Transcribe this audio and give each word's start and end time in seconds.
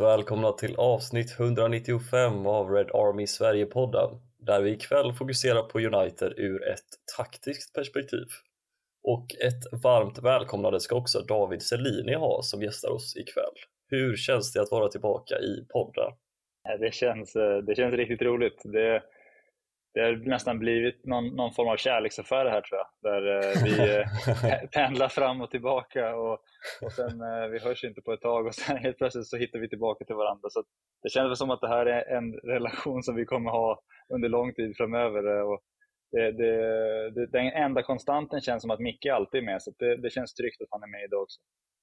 välkomna 0.00 0.52
till 0.52 0.76
avsnitt 0.76 1.40
195 1.40 2.46
av 2.46 2.70
Red 2.70 2.90
Army 2.90 3.26
Sverige-podden 3.26 4.20
där 4.38 4.62
vi 4.62 4.70
ikväll 4.70 5.12
fokuserar 5.12 5.62
på 5.62 5.78
United 5.78 6.32
ur 6.36 6.68
ett 6.68 6.88
taktiskt 7.16 7.74
perspektiv. 7.74 8.26
Och 9.02 9.26
ett 9.46 9.82
varmt 9.82 10.18
välkomnande 10.18 10.80
ska 10.80 10.96
också 10.96 11.20
David 11.20 11.62
Selini 11.62 12.14
ha 12.14 12.42
som 12.42 12.62
gästar 12.62 12.90
oss 12.90 13.16
ikväll. 13.16 13.54
Hur 13.88 14.16
känns 14.16 14.52
det 14.52 14.62
att 14.62 14.70
vara 14.70 14.88
tillbaka 14.88 15.38
i 15.38 15.64
podden? 15.68 16.12
Det 16.80 16.94
känns, 16.94 17.32
det 17.66 17.74
känns 17.76 17.94
riktigt 17.94 18.22
roligt. 18.22 18.62
Det, 18.64 19.02
det 19.94 20.00
har 20.00 20.28
nästan 20.28 20.58
blivit 20.58 21.06
någon, 21.06 21.26
någon 21.26 21.52
form 21.52 21.68
av 21.68 21.76
kärleksaffär 21.76 22.46
här 22.46 22.60
tror 22.60 22.80
jag. 22.80 23.12
Där 23.12 23.36
eh, 23.36 23.62
vi 23.64 23.96
eh, 23.96 24.68
pendlar 24.72 25.08
fram 25.08 25.40
och 25.40 25.50
tillbaka 25.50 26.16
och, 26.16 26.38
och 26.82 26.92
sen 26.92 27.18
vi 27.52 27.58
hörs 27.58 27.84
inte 27.84 28.00
på 28.02 28.12
ett 28.12 28.20
tag 28.20 28.46
och 28.46 28.54
sen 28.54 28.76
helt 28.76 28.98
plötsligt 28.98 29.26
så 29.26 29.36
hittar 29.36 29.58
vi 29.58 29.68
tillbaka 29.68 30.04
till 30.04 30.14
varandra. 30.14 30.48
Så 30.50 30.64
det 31.02 31.08
känns 31.08 31.38
som 31.38 31.50
att 31.50 31.60
det 31.60 31.68
här 31.68 31.86
är 31.86 32.16
en 32.16 32.32
relation 32.32 33.02
som 33.02 33.14
vi 33.14 33.24
kommer 33.24 33.50
ha 33.50 33.80
under 34.14 34.28
lång 34.28 34.54
tid 34.54 34.76
framöver. 34.76 35.42
Och 35.42 35.60
det, 36.12 36.32
det, 36.32 36.54
det, 37.10 37.26
den 37.26 37.46
enda 37.46 37.82
konstanten 37.82 38.40
känns 38.40 38.62
som 38.62 38.70
att 38.70 38.80
Micke 38.80 39.06
alltid 39.06 39.40
är 39.40 39.44
med, 39.44 39.62
så 39.62 39.72
det, 39.78 39.96
det 39.96 40.10
känns 40.10 40.34
tryggt 40.34 40.62
att 40.62 40.68
han 40.70 40.82
är 40.82 40.86
med 40.86 41.04
idag 41.04 41.22
också. 41.22 41.40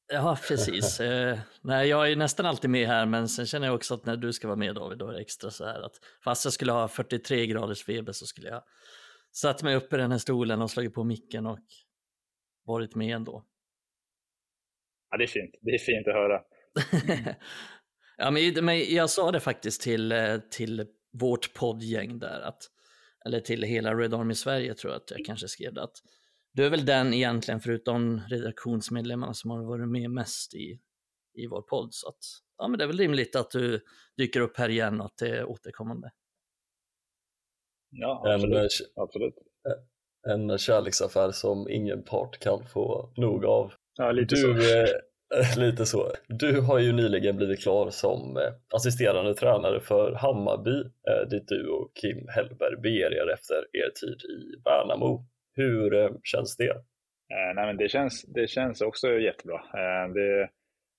Ja, 0.08 0.38
precis. 0.48 1.00
eh, 1.00 1.40
nej, 1.62 1.90
jag 1.90 2.12
är 2.12 2.16
nästan 2.16 2.46
alltid 2.46 2.70
med 2.70 2.88
här, 2.88 3.06
men 3.06 3.30
sen 3.30 3.46
känner 3.46 3.68
jag 3.68 3.76
också 3.76 3.94
att 3.94 4.06
när 4.06 4.18
du 4.18 4.34
ska 4.34 4.48
vara 4.48 4.58
med 4.58 4.76
David, 4.76 4.98
då 4.98 5.08
är 5.08 5.14
det 5.14 5.22
extra 5.22 5.52
så 5.52 5.66
här 5.66 5.82
att 5.82 6.00
fast 6.24 6.46
jag 6.46 6.54
skulle 6.54 6.72
ha 6.72 6.88
43 6.88 7.48
graders 7.48 7.84
feber 7.84 8.12
så 8.12 8.26
skulle 8.26 8.50
jag 8.50 8.64
satt 9.32 9.64
mig 9.64 9.76
upp 9.76 9.94
i 9.94 9.98
den 9.98 10.12
här 10.12 10.18
stolen 10.18 10.62
och 10.62 10.72
slagit 10.72 10.94
på 10.94 11.04
micken 11.04 11.46
och 11.46 11.60
varit 12.66 12.96
med 12.96 13.16
ändå. 13.16 13.44
Ja, 15.10 15.18
det 15.18 15.24
är 15.24 15.28
fint. 15.28 15.56
Det 15.62 15.72
är 15.72 15.78
fint 15.80 16.08
att 16.08 16.14
höra. 16.14 16.42
ja, 18.18 18.32
men, 18.32 18.66
men 18.66 18.96
jag 18.96 19.10
sa 19.10 19.32
det 19.32 19.40
faktiskt 19.40 19.82
till, 19.82 20.12
eh, 20.12 20.38
till 20.38 20.86
vårt 21.14 21.54
poddgäng 21.54 22.20
där, 22.20 22.42
att, 22.42 22.64
eller 23.26 23.40
till 23.40 23.64
hela 23.64 23.94
Red 23.94 24.14
Army 24.14 24.34
Sverige 24.34 24.74
tror 24.74 24.94
jag 24.94 25.02
att 25.02 25.12
jag 25.12 25.26
kanske 25.26 25.48
skrev 25.48 25.74
det, 25.74 25.84
att 25.84 25.98
du 26.58 26.66
är 26.66 26.70
väl 26.70 26.86
den 26.86 27.14
egentligen, 27.14 27.60
förutom 27.60 28.22
redaktionsmedlemmarna, 28.30 29.34
som 29.34 29.52
har 29.52 29.64
varit 29.64 29.90
med 29.90 30.12
mest 30.12 30.54
i, 30.54 30.80
i 31.34 31.48
vår 31.48 31.62
podd. 31.62 31.94
Så 31.94 32.10
att, 32.10 32.18
ja, 32.58 32.68
men 32.68 32.78
det 32.78 32.84
är 32.84 32.88
väl 32.88 32.98
rimligt 32.98 33.36
att 33.36 33.52
du 33.52 33.82
dyker 34.18 34.40
upp 34.42 34.58
här 34.58 34.70
igen 34.70 35.00
och 35.00 35.06
att 35.06 35.18
det 35.18 35.30
är 35.30 35.46
återkommande. 35.46 36.12
Ja, 37.90 38.24
absolut. 38.26 38.72
En, 38.96 39.04
absolut. 39.04 39.36
en 40.28 40.58
kärleksaffär 40.58 41.32
som 41.32 41.70
ingen 41.70 42.04
part 42.04 42.40
kan 42.40 42.66
få 42.66 43.14
nog 43.16 43.46
av. 43.46 43.74
Ja, 43.96 44.12
lite 44.12 44.36
du, 44.36 44.42
så. 44.42 44.50
Eh, 44.50 45.58
lite 45.58 45.86
så. 45.86 46.12
Du 46.28 46.62
har 46.62 46.80
ju 46.80 46.92
nyligen 46.92 47.38
blivit 47.38 47.60
klar 47.60 47.90
som 47.90 48.38
eh, 48.38 48.54
assisterande 48.76 49.34
tränare 49.34 49.80
för 49.80 50.14
Hammarby, 50.14 50.80
eh, 50.80 51.30
dit 51.30 51.48
du 51.48 51.68
och 51.68 51.96
Kim 51.96 52.28
Hellberg 52.28 52.82
beger 52.82 53.14
er 53.14 53.34
efter 53.34 53.56
er 53.56 53.90
tid 53.90 54.22
i 54.30 54.62
Värnamo. 54.64 55.26
Hur 55.58 55.94
eh, 55.94 56.12
känns 56.24 56.58
det? 56.58 56.70
Eh, 57.34 57.54
nej, 57.56 57.66
men 57.66 57.78
det, 57.78 57.90
känns, 57.90 58.22
det 58.22 58.48
känns 58.48 58.82
också 58.82 59.20
jättebra. 59.20 59.56
Eh, 59.56 60.14
det 60.14 60.50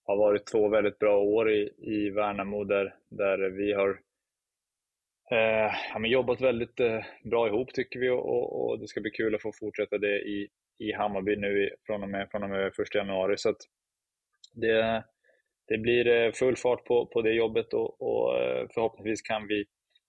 har 0.05 0.17
varit 0.17 0.47
två 0.47 0.69
väldigt 0.69 0.99
bra 0.99 1.19
år 1.19 1.51
i, 1.51 1.75
i 1.79 2.11
Värnamo 2.11 2.65
där, 2.65 2.95
där 3.09 3.39
vi 3.39 3.73
har 3.73 3.91
eh, 5.31 5.75
ja, 5.93 5.99
men 5.99 6.11
jobbat 6.11 6.41
väldigt 6.41 6.81
eh, 6.81 7.01
bra 7.25 7.49
ihop 7.49 7.73
tycker 7.75 8.01
vi 8.01 8.09
och, 8.11 8.71
och, 8.71 8.79
det 8.79 8.89
ska 8.89 9.01
bli 9.01 9.11
kul 9.11 9.35
att 9.35 9.43
få 9.43 9.53
fortsätta 9.53 9.99
det 9.99 10.21
i, 10.21 10.49
i 10.79 10.93
Hammarby 10.93 11.37
nu 11.37 11.71
från 11.87 12.03
och 12.03 12.09
med, 12.09 12.29
från 12.31 12.43
och 12.43 12.51
med 12.51 12.67
1 12.67 12.95
januari. 12.95 13.37
Så 13.37 13.55
det, 14.55 15.05
det 15.69 15.79
blir 15.79 16.33
full 16.33 16.57
fart 16.57 16.85
på, 16.85 17.07
på 17.07 17.23
det 17.23 17.33
jobbet 17.33 17.75
och, 17.75 18.03
och 18.03 18.33
förhoppningsvis 18.75 19.23
kan 19.23 19.47
vi 19.47 19.65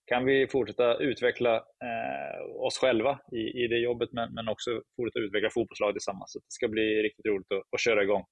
kan 0.09 0.25
vi 0.25 0.47
fortsätta 0.47 0.97
utveckla 0.97 1.55
eh, 1.55 2.65
oss 2.65 2.77
själva 2.77 3.19
i, 3.31 3.63
i 3.63 3.67
det 3.67 3.77
jobbet, 3.77 4.09
men, 4.11 4.33
men 4.33 4.47
också 4.47 4.69
fortsätta 4.95 5.19
utveckla 5.25 5.49
fotbollslaget 5.49 5.95
tillsammans. 5.95 6.31
Så 6.31 6.39
det 6.39 6.51
ska 6.51 6.67
bli 6.67 7.03
riktigt 7.03 7.25
roligt 7.25 7.51
att, 7.51 7.73
att 7.73 7.81
köra 7.81 8.03
igång. 8.03 8.23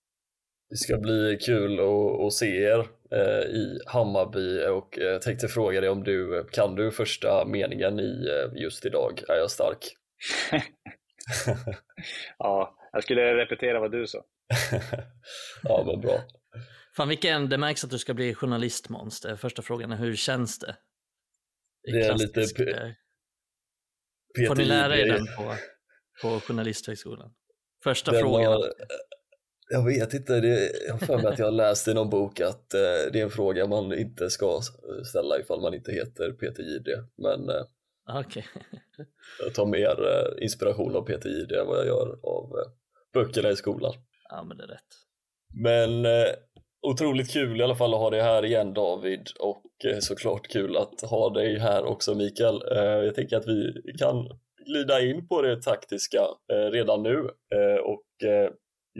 Det 0.69 0.77
ska 0.77 0.97
bli 0.97 1.37
kul 1.45 1.79
att, 1.79 2.25
att 2.25 2.33
se 2.33 2.63
er 2.63 2.79
eh, 3.11 3.45
i 3.61 3.79
Hammarby 3.85 4.65
och 4.65 4.99
eh, 4.99 5.19
tänkte 5.19 5.47
fråga 5.47 5.81
dig 5.81 5.89
om 5.89 6.03
du 6.03 6.43
kan 6.51 6.75
du 6.75 6.91
första 6.91 7.45
meningen 7.45 7.99
i 7.99 8.27
eh, 8.29 8.61
just 8.61 8.85
idag 8.85 9.21
är 9.29 9.35
jag 9.35 9.51
stark? 9.51 9.79
ja, 12.37 12.77
jag 12.91 13.03
skulle 13.03 13.35
repetera 13.35 13.79
vad 13.79 13.91
du 13.91 14.07
sa. 14.07 14.23
ja, 15.63 15.83
men 15.85 16.01
bra. 16.01 16.19
Fan 16.97 17.09
vilken, 17.09 17.49
det 17.49 17.57
märks 17.57 17.83
att 17.83 17.89
du 17.89 17.97
ska 17.97 18.13
bli 18.13 18.33
journalistmonster. 18.33 19.35
Första 19.35 19.61
frågan 19.61 19.91
är 19.91 19.95
hur 19.95 20.15
känns 20.15 20.59
det? 20.59 20.75
Det 21.91 22.05
är 22.05 22.17
lite... 22.17 22.47
Får 24.47 24.55
ni 24.55 24.65
lära 24.65 24.97
er 24.97 25.05
den 25.05 25.25
på, 25.25 25.55
på 26.21 26.39
Journalisthögskolan? 26.39 27.33
Första 27.83 28.11
den 28.11 28.21
frågan. 28.21 28.51
Var, 28.51 28.73
jag 29.69 29.85
vet 29.85 30.13
inte, 30.13 30.39
det, 30.39 30.71
jag 30.87 30.93
har 30.93 30.99
för 30.99 31.17
mig 31.17 31.25
att 31.25 31.39
jag 31.39 31.45
har 31.45 31.51
läst 31.51 31.87
i 31.87 31.93
någon 31.93 32.09
bok 32.09 32.39
att 32.39 32.73
eh, 32.73 32.79
det 33.13 33.19
är 33.19 33.23
en 33.23 33.29
fråga 33.29 33.67
man 33.67 33.93
inte 33.93 34.29
ska 34.29 34.61
ställa 35.09 35.39
ifall 35.39 35.61
man 35.61 35.73
inte 35.73 35.91
heter 35.91 36.31
Peter 36.31 36.63
Jihde. 36.63 37.03
Men 37.17 37.49
eh, 37.49 38.19
okay. 38.19 38.43
jag 39.39 39.53
tar 39.53 39.65
mer 39.65 40.07
eh, 40.07 40.43
inspiration 40.43 40.95
av 40.95 41.01
Peter 41.01 41.29
Jihde 41.29 41.59
än 41.59 41.67
vad 41.67 41.77
jag 41.77 41.85
gör 41.85 42.19
av 42.23 42.59
eh, 42.59 42.71
böckerna 43.13 43.49
i 43.49 43.55
skolan. 43.55 43.93
Ja, 44.29 44.43
men 44.43 44.57
det 44.57 44.63
är 44.63 44.67
rätt. 44.67 44.93
Men 45.63 46.05
eh, 46.05 46.33
Otroligt 46.81 47.31
kul 47.31 47.59
i 47.59 47.63
alla 47.63 47.75
fall 47.75 47.93
att 47.93 47.99
ha 47.99 48.09
dig 48.09 48.21
här 48.21 48.45
igen 48.45 48.73
David 48.73 49.27
och 49.39 49.63
Eh, 49.85 49.99
såklart 49.99 50.47
kul 50.47 50.77
att 50.77 51.01
ha 51.01 51.29
dig 51.29 51.59
här 51.59 51.85
också 51.85 52.15
Mikael. 52.15 52.61
Eh, 52.71 53.05
jag 53.05 53.15
tänker 53.15 53.37
att 53.37 53.47
vi 53.47 53.73
kan 53.99 54.29
glida 54.65 55.01
in 55.01 55.27
på 55.27 55.41
det 55.41 55.61
taktiska 55.61 56.21
eh, 56.53 56.71
redan 56.71 57.03
nu 57.03 57.29
och 57.83 58.03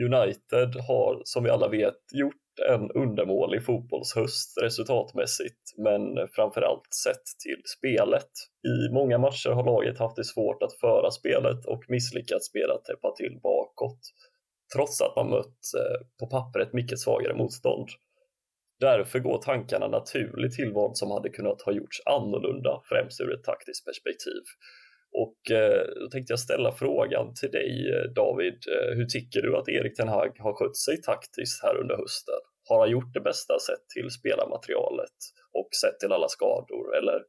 United 0.00 0.76
har 0.88 1.22
som 1.24 1.44
vi 1.44 1.50
alla 1.50 1.68
vet 1.68 1.98
gjort 2.12 2.34
en 2.70 2.90
undermålig 2.90 3.64
fotbollshöst 3.64 4.62
resultatmässigt 4.62 5.60
men 5.76 6.28
framförallt 6.32 6.94
sett 7.04 7.24
till 7.44 7.62
spelet. 7.78 8.30
I 8.68 8.92
många 8.94 9.18
matcher 9.18 9.50
har 9.50 9.64
laget 9.64 9.98
haft 9.98 10.16
det 10.16 10.24
svårt 10.24 10.62
att 10.62 10.72
föra 10.72 11.10
spelet 11.10 11.66
och 11.66 11.84
misslyckats 11.88 12.54
med 12.54 12.70
att 12.70 12.84
täppa 12.84 13.10
till 13.16 13.40
bakåt 13.42 14.00
trots 14.74 15.00
att 15.00 15.16
man 15.16 15.30
mött 15.30 15.60
på 16.20 16.26
pappret 16.26 16.72
mycket 16.72 16.98
svagare 16.98 17.34
motstånd. 17.34 17.88
Därför 18.80 19.18
går 19.18 19.38
tankarna 19.42 19.88
naturligt 19.88 20.54
till 20.54 20.72
vad 20.72 20.96
som 20.96 21.10
hade 21.10 21.28
kunnat 21.28 21.62
ha 21.62 21.72
gjorts 21.72 22.02
annorlunda, 22.06 22.82
främst 22.84 23.20
ur 23.20 23.34
ett 23.34 23.44
taktiskt 23.44 23.84
perspektiv. 23.86 24.42
Och 25.12 25.50
eh, 25.50 25.86
då 26.00 26.08
tänkte 26.10 26.32
jag 26.32 26.40
ställa 26.40 26.72
frågan 26.72 27.34
till 27.34 27.50
dig 27.50 27.70
eh, 27.94 28.12
David, 28.12 28.58
eh, 28.74 28.96
hur 28.96 29.06
tycker 29.06 29.42
du 29.42 29.56
att 29.56 29.68
Erik 29.68 29.96
Ten 29.96 30.08
Hag 30.08 30.32
har 30.38 30.52
skött 30.52 30.76
sig 30.76 31.02
taktiskt 31.02 31.62
här 31.62 31.76
under 31.76 31.96
hösten? 31.96 32.40
Har 32.68 32.78
han 32.80 32.90
gjort 32.90 33.14
det 33.14 33.20
bästa 33.20 33.58
sett 33.58 33.88
till 33.94 34.10
spelarmaterialet 34.10 35.18
och 35.52 35.68
sett 35.82 35.98
till 36.00 36.12
alla 36.12 36.28
skador 36.28 36.96
eller 36.98 37.22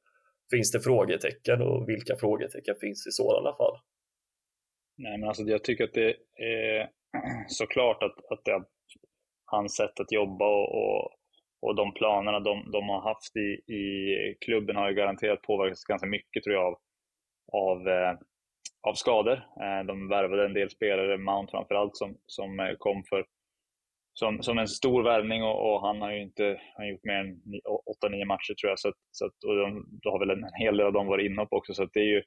finns 0.52 0.72
det 0.72 0.80
frågetecken 0.80 1.62
och 1.62 1.90
vilka 1.90 2.16
frågetecken 2.16 2.76
finns 2.82 3.08
i 3.08 3.12
sådana 3.12 3.58
fall? 3.58 3.78
Nej, 4.98 5.18
men 5.18 5.28
alltså 5.28 5.44
jag 5.44 5.64
tycker 5.64 5.84
att 5.84 5.94
det 5.94 6.16
är 6.36 6.90
såklart 7.48 8.04
att, 8.04 8.32
att 8.32 8.46
det, 8.46 8.64
hans 9.46 9.76
sätt 9.76 10.00
att 10.00 10.12
jobba 10.12 10.46
och, 10.46 10.70
och, 10.82 11.19
och 11.62 11.76
de 11.76 11.94
planerna 11.94 12.40
de, 12.40 12.72
de 12.72 12.90
har 12.90 13.02
haft 13.02 13.36
i, 13.36 13.74
i 13.74 14.36
klubben 14.46 14.76
har 14.76 14.90
ju 14.90 14.96
garanterat 14.96 15.42
påverkats 15.42 15.84
ganska 15.84 16.08
mycket 16.08 16.44
tror 16.44 16.56
jag 16.56 16.66
av, 16.66 16.78
av, 17.52 17.88
eh, 17.88 18.14
av 18.88 18.94
skador. 18.94 19.34
Eh, 19.34 19.86
de 19.88 20.10
värvade 20.10 20.46
en 20.46 20.54
del 20.54 20.70
spelare, 20.70 21.18
Mount 21.18 21.52
framförallt, 21.52 21.98
som, 21.98 22.18
som 22.26 22.60
eh, 22.60 22.74
kom 22.78 23.04
för 23.10 23.26
som, 24.14 24.44
som 24.44 24.58
en 24.58 24.68
stor 24.68 25.04
värvning 25.04 25.44
och, 25.44 25.74
och, 25.74 25.82
han 25.82 26.02
har 26.02 26.12
ju 26.12 26.22
inte 26.22 26.62
han 26.76 26.88
gjort 26.88 27.04
mer 27.04 27.16
än 27.16 27.42
8-9 28.04 28.26
matcher 28.26 28.54
tror 28.54 28.70
jag. 28.70 28.80
Så, 28.80 28.94
så 29.12 29.26
att, 29.26 29.44
och 29.48 29.56
de, 29.56 29.86
då 30.04 30.12
har 30.12 30.20
väl 30.20 30.30
en, 30.30 30.46
hel 30.60 30.78
del 30.78 30.86
av 30.86 30.94
dem 30.94 31.08
varit 31.08 31.26
inhopp 31.26 31.54
också. 31.54 31.74
Så 31.74 31.86
det 31.86 32.00
är 32.00 32.12
ju 32.16 32.24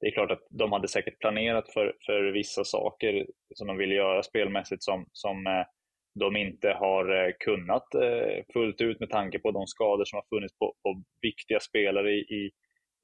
det 0.00 0.06
är 0.06 0.10
klart 0.10 0.30
att 0.30 0.46
de 0.50 0.72
hade 0.72 0.88
säkert 0.88 1.18
planerat 1.18 1.72
för, 1.72 1.96
för 2.06 2.32
vissa 2.32 2.64
saker 2.64 3.26
som 3.54 3.66
de 3.66 3.76
ville 3.76 3.94
göra 3.94 4.22
spelmässigt 4.22 4.82
som, 4.82 5.06
som 5.12 5.46
eh, 5.46 5.66
de 6.14 6.36
inte 6.36 6.68
har 6.68 7.26
eh, 7.26 7.32
kunnat 7.38 7.94
eh, 7.94 8.44
fullt 8.52 8.80
ut 8.80 9.00
med 9.00 9.10
tanke 9.10 9.38
på 9.38 9.50
de 9.50 9.66
skador 9.66 10.04
som 10.04 10.16
har 10.16 10.36
funnits 10.36 10.58
på, 10.58 10.74
på 10.82 11.02
viktiga 11.22 11.60
spelare 11.60 12.12
i, 12.12 12.18
i, 12.18 12.50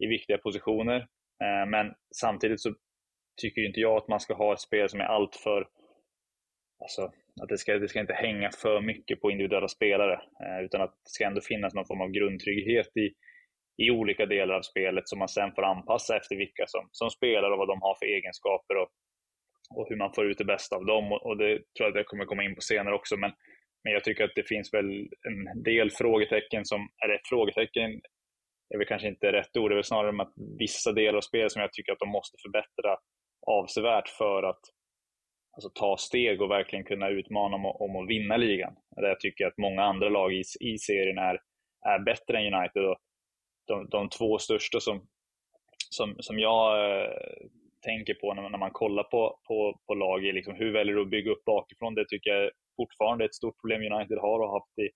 i 0.05 0.07
viktiga 0.07 0.39
positioner. 0.39 0.97
Eh, 1.45 1.67
men 1.69 1.95
samtidigt 2.17 2.61
så 2.61 2.75
tycker 3.41 3.67
inte 3.67 3.81
jag 3.81 3.97
att 3.97 4.09
man 4.09 4.21
ska 4.21 4.35
ha 4.35 4.53
ett 4.53 4.61
spel 4.61 4.89
som 4.89 5.01
är 5.01 5.05
alltför 5.05 5.69
Alltså, 6.83 7.03
att 7.43 7.49
det 7.49 7.59
ska, 7.59 7.79
det 7.79 7.89
ska 7.89 8.01
inte 8.01 8.12
hänga 8.12 8.51
för 8.62 8.81
mycket 8.81 9.21
på 9.21 9.31
individuella 9.31 9.69
spelare, 9.69 10.21
utan 10.65 10.81
att 10.81 10.91
det 10.91 11.11
ska 11.11 11.25
ändå 11.25 11.41
finnas 11.41 11.75
någon 11.75 11.87
form 11.87 12.01
av 12.01 12.11
grundtrygghet 12.11 12.97
i, 12.97 13.07
i 13.85 13.91
olika 13.91 14.27
delar 14.27 14.55
av 14.55 14.62
spelet 14.62 15.09
som 15.09 15.19
man 15.19 15.29
sen 15.29 15.53
får 15.55 15.62
anpassa 15.62 16.17
efter 16.17 16.37
vilka 16.37 16.65
som, 16.67 16.89
som 16.93 17.11
spelar 17.11 17.51
och 17.51 17.59
vad 17.59 17.69
de 17.69 17.83
har 17.83 17.95
för 17.95 18.07
egenskaper 18.07 18.77
och, 18.77 18.89
och 19.75 19.87
hur 19.88 19.96
man 19.96 20.12
får 20.14 20.31
ut 20.31 20.38
det 20.38 20.44
bästa 20.44 20.76
av 20.76 20.84
dem. 20.84 21.12
Och, 21.12 21.37
det 21.37 21.55
tror 21.55 21.64
jag 21.76 21.88
att 21.88 21.96
jag 21.96 22.06
kommer 22.06 22.25
komma 22.25 22.44
in 22.44 22.55
på 22.55 22.61
senare 22.61 22.94
också. 22.94 23.17
Men, 23.17 23.32
men 23.84 23.93
jag 23.93 24.05
tycker 24.05 24.25
att 24.25 24.34
det 24.34 24.49
finns 24.49 24.75
väl 24.75 25.08
en 25.28 25.62
del 25.62 25.90
frågetecken 25.90 26.64
som, 26.64 26.88
eller 27.05 27.14
ett 27.14 27.28
frågetecken 27.28 28.00
är 28.75 28.78
väl 28.78 28.87
kanske 28.87 29.08
inte 29.08 29.32
rätt 29.32 29.56
ord, 29.56 29.70
det 29.70 29.75
är 29.75 29.76
väl 29.76 29.84
snarare 29.84 30.22
att 30.22 30.32
vissa 30.58 30.93
delar 30.93 31.17
av 31.17 31.20
spelet 31.20 31.52
som 31.52 31.62
jag 31.62 31.72
tycker 31.72 31.93
att 31.93 31.99
de 31.99 32.08
måste 32.08 32.37
förbättra 32.43 32.96
avsevärt 33.46 34.08
för 34.08 34.43
att 34.43 34.61
alltså, 35.56 35.70
ta 35.75 35.96
steg 35.96 36.43
och 36.43 36.50
verkligen 36.50 36.84
kunna 36.84 37.08
utmana 37.08 37.56
om, 37.56 37.66
om 37.66 37.96
att 37.96 38.08
vinna 38.08 38.37
ligan. 38.37 38.75
Där 38.96 39.08
jag 39.08 39.20
tycker 39.20 39.46
att 39.46 39.58
många 39.58 39.82
andra 39.82 40.08
lag 40.08 40.32
i, 40.32 40.43
i 40.61 40.78
serien 40.78 41.19
är, 41.19 41.40
är 41.87 41.99
bättre 41.99 42.38
än 42.38 42.55
United. 42.55 42.84
Och 42.84 42.99
de, 43.66 43.88
de 43.88 44.08
två 44.08 44.38
största 44.38 44.81
som, 44.81 45.06
som, 45.90 46.16
som 46.19 46.38
jag 46.38 46.90
eh, 47.00 47.12
tänker 47.82 48.15
på 48.15 48.35
när, 48.35 48.49
när 48.49 48.59
man 48.59 48.71
kollar 48.71 49.03
på, 49.03 49.38
på, 49.49 49.81
på 49.87 49.94
lag 49.94 50.27
är 50.27 50.32
liksom, 50.32 50.55
hur 50.55 50.73
väljer 50.73 50.94
du 50.94 51.03
att 51.03 51.11
bygga 51.11 51.31
upp 51.31 51.44
bakifrån? 51.44 51.94
Det 51.94 52.09
tycker 52.09 52.31
jag 52.31 52.50
fortfarande 52.77 53.25
är 53.25 53.29
ett 53.29 53.35
stort 53.35 53.61
problem 53.61 53.93
United 53.93 54.19
har 54.19 54.41
och 54.41 54.53
haft 54.53 54.79
i, 54.79 54.88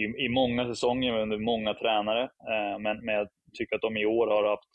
i, 0.00 0.24
i 0.24 0.28
många 0.28 0.66
säsonger 0.66 1.18
under 1.18 1.38
många 1.38 1.74
tränare. 1.74 2.22
Eh, 2.22 2.78
men, 2.78 3.04
men 3.04 3.14
jag 3.14 3.28
tycker 3.58 3.76
att 3.76 3.82
de 3.82 3.96
i 3.96 4.06
år 4.06 4.26
har 4.26 4.50
haft 4.50 4.70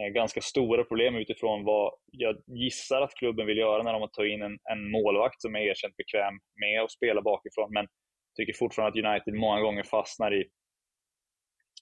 eh, 0.00 0.12
ganska 0.12 0.40
stora 0.40 0.84
problem 0.84 1.16
utifrån 1.16 1.64
vad 1.64 1.92
jag 2.06 2.36
gissar 2.46 3.00
att 3.02 3.14
klubben 3.14 3.46
vill 3.46 3.58
göra 3.58 3.82
när 3.82 3.92
de 3.92 4.08
tar 4.12 4.24
in 4.24 4.42
en, 4.42 4.58
en 4.72 4.90
målvakt 4.90 5.40
som 5.40 5.56
är 5.56 5.60
erkänt 5.60 5.96
bekväm 5.96 6.34
med 6.60 6.82
att 6.82 6.90
spela 6.90 7.22
bakifrån. 7.22 7.72
Men 7.72 7.86
jag 8.28 8.36
tycker 8.36 8.58
fortfarande 8.58 9.00
att 9.00 9.06
United 9.06 9.34
många 9.34 9.60
gånger 9.60 9.82
fastnar 9.82 10.34
i, 10.34 10.44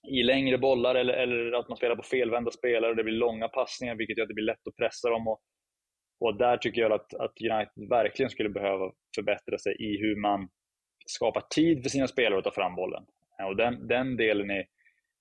i 0.07 0.23
längre 0.23 0.57
bollar 0.57 0.95
eller, 0.95 1.13
eller 1.13 1.51
att 1.51 1.69
man 1.69 1.77
spelar 1.77 1.95
på 1.95 2.03
felvända 2.03 2.51
spelare 2.51 2.91
och 2.91 2.97
det 2.97 3.03
blir 3.03 3.13
långa 3.13 3.47
passningar 3.47 3.95
vilket 3.95 4.17
gör 4.17 4.23
att 4.23 4.29
det 4.29 4.33
blir 4.33 4.45
lätt 4.45 4.67
att 4.69 4.75
pressa 4.75 5.09
dem. 5.09 5.27
Och, 5.27 5.41
och 6.19 6.37
där 6.37 6.57
tycker 6.57 6.81
jag 6.81 6.91
att, 6.91 7.13
att 7.13 7.41
United 7.41 7.89
verkligen 7.89 8.29
skulle 8.29 8.49
behöva 8.49 8.91
förbättra 9.15 9.57
sig 9.57 9.75
i 9.79 9.97
hur 9.97 10.15
man 10.15 10.49
skapar 11.05 11.43
tid 11.55 11.83
för 11.83 11.89
sina 11.89 12.07
spelare 12.07 12.37
att 12.37 12.43
ta 12.43 12.51
fram 12.51 12.75
bollen. 12.75 13.03
Och 13.47 13.55
den, 13.55 13.87
den 13.87 14.17
delen 14.17 14.49
är, 14.51 14.65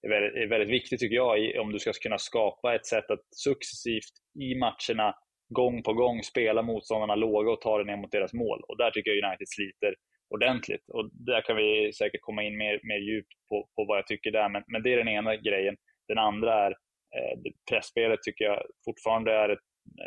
är, 0.03 0.09
väldigt, 0.09 0.43
är 0.43 0.47
väldigt 0.47 0.69
viktig 0.69 0.99
tycker 0.99 1.17
jag 1.17 1.61
om 1.61 1.73
du 1.73 1.79
ska 1.79 1.93
kunna 1.93 2.19
skapa 2.19 2.75
ett 2.75 2.87
sätt 2.87 3.11
att 3.11 3.25
successivt 3.37 4.15
i 4.41 4.55
matcherna 4.55 5.15
gång 5.49 5.83
på 5.83 5.93
gång 5.93 6.23
spela 6.23 6.63
motståndarna 6.63 7.15
låga 7.15 7.51
och 7.51 7.61
ta 7.61 7.79
det 7.79 7.85
ner 7.85 7.97
mot 7.97 8.13
deras 8.13 8.33
mål. 8.33 8.61
Och 8.69 8.77
där 8.77 8.91
tycker 8.91 9.11
jag 9.11 9.25
United 9.25 9.49
sliter 9.49 9.95
ordentligt. 10.31 10.89
Och 10.89 11.11
där 11.13 11.41
kan 11.41 11.57
vi 11.57 11.93
säkert 11.93 12.21
komma 12.21 12.43
in 12.43 12.57
mer, 12.57 12.81
mer 12.83 12.99
djupt 12.99 13.33
på, 13.49 13.69
på 13.77 13.85
vad 13.85 13.99
jag 13.99 14.07
tycker 14.07 14.31
där. 14.31 14.49
Men, 14.49 14.63
men 14.67 14.83
det 14.83 14.93
är 14.93 14.97
den 14.97 15.09
ena 15.09 15.37
grejen. 15.37 15.77
Den 16.09 16.19
andra 16.19 16.67
är 16.67 16.71
eh, 17.17 17.39
pressspelet 17.71 18.23
tycker 18.23 18.45
jag 18.45 18.63
fortfarande 18.85 19.33
är 19.33 19.49
ett, 19.49 19.59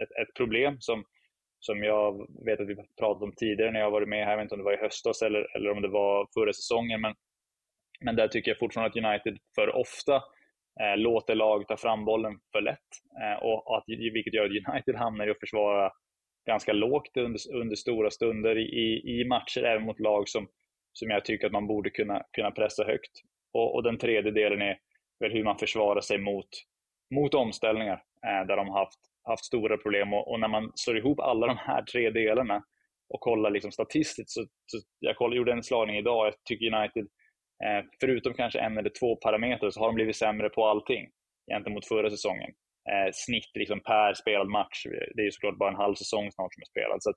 ett, 0.01 0.11
ett, 0.21 0.33
problem 0.37 0.77
som, 0.79 1.03
som 1.59 1.83
jag 1.83 2.27
vet 2.45 2.59
att 2.59 2.67
vi 2.67 2.75
pratat 2.75 3.23
om 3.23 3.33
tidigare 3.35 3.71
när 3.71 3.79
jag 3.79 3.91
varit 3.91 4.09
med 4.09 4.25
här. 4.25 4.31
Jag 4.31 4.37
vet 4.37 4.43
inte 4.43 4.55
om 4.55 4.59
det 4.59 4.65
var 4.65 4.77
i 4.77 4.85
höstas 4.87 5.21
eller, 5.21 5.55
eller 5.55 5.71
om 5.71 5.81
det 5.81 5.87
var 5.87 6.27
förra 6.33 6.53
säsongen. 6.53 7.01
Men, 7.01 7.15
men 8.01 8.15
där 8.15 8.27
tycker 8.27 8.51
jag 8.51 8.59
fortfarande 8.59 8.89
att 8.89 9.05
United 9.05 9.37
för 9.55 9.75
ofta 9.75 10.15
eh, 10.81 10.97
låter 10.97 11.35
lag 11.35 11.67
ta 11.67 11.77
fram 11.77 12.05
bollen 12.05 12.39
för 12.51 12.61
lätt. 12.61 12.89
Eh, 13.21 13.43
och 13.43 13.77
att, 13.77 13.83
vilket 13.87 14.33
gör 14.33 14.45
att 14.45 14.73
United 14.73 14.95
hamnar 14.95 15.27
i 15.27 15.31
att 15.31 15.39
försvara 15.39 15.91
ganska 16.45 16.73
lågt 16.73 17.17
under, 17.17 17.53
under 17.53 17.75
stora 17.75 18.11
stunder 18.11 18.57
i, 18.57 19.01
i 19.05 19.25
matcher, 19.25 19.63
även 19.63 19.83
mot 19.83 19.99
lag 19.99 20.29
som, 20.29 20.47
som 20.93 21.09
jag 21.09 21.25
tycker 21.25 21.45
att 21.47 21.53
man 21.53 21.67
borde 21.67 21.89
kunna, 21.89 22.23
kunna 22.31 22.51
pressa 22.51 22.83
högt. 22.83 23.11
Och, 23.53 23.75
och 23.75 23.83
den 23.83 23.97
tredje 23.97 24.31
delen 24.31 24.61
är 24.61 24.77
väl 25.19 25.31
hur 25.31 25.43
man 25.43 25.57
försvarar 25.57 26.01
sig 26.01 26.17
mot, 26.17 26.49
mot 27.15 27.33
omställningar, 27.33 28.03
eh, 28.27 28.47
där 28.47 28.57
de 28.57 28.69
har 28.69 28.79
haft, 28.79 28.99
haft 29.23 29.45
stora 29.45 29.77
problem. 29.77 30.13
Och, 30.13 30.31
och, 30.31 30.39
när 30.39 30.47
man 30.47 30.71
slår 30.75 30.97
ihop 30.97 31.19
alla 31.19 31.47
de 31.47 31.57
här 31.57 31.81
tre 31.81 32.09
delarna 32.09 32.63
och 33.09 33.19
kollar 33.19 33.49
liksom 33.49 33.71
statistiskt, 33.71 34.29
så, 34.29 34.45
så 34.65 34.77
jag 34.99 35.15
koll, 35.15 35.35
gjorde 35.35 35.51
en 35.51 35.63
slagning 35.63 35.97
idag, 35.97 36.27
jag 36.27 36.33
tycker 36.43 36.75
United, 36.75 37.07
eh, 37.65 37.85
förutom 37.99 38.33
kanske 38.33 38.59
en 38.59 38.77
eller 38.77 38.91
två 38.99 39.15
parametrar, 39.15 39.69
så 39.69 39.79
har 39.79 39.87
de 39.87 39.95
blivit 39.95 40.15
sämre 40.15 40.49
på 40.49 40.65
allting 40.65 41.09
gentemot 41.51 41.87
förra 41.87 42.09
säsongen 42.09 42.53
eh, 42.91 43.09
snitt 43.13 43.51
liksom 43.53 43.79
per 43.79 44.13
spelad 44.13 44.47
match. 44.47 44.83
Det 45.15 45.21
är 45.21 45.25
ju 45.25 45.31
såklart 45.31 45.57
bara 45.57 45.69
en 45.69 45.83
halv 45.85 45.95
säsong 45.95 46.31
snart 46.31 46.53
som 46.53 46.61
är 46.61 46.71
spelad. 46.73 47.03
Så 47.03 47.13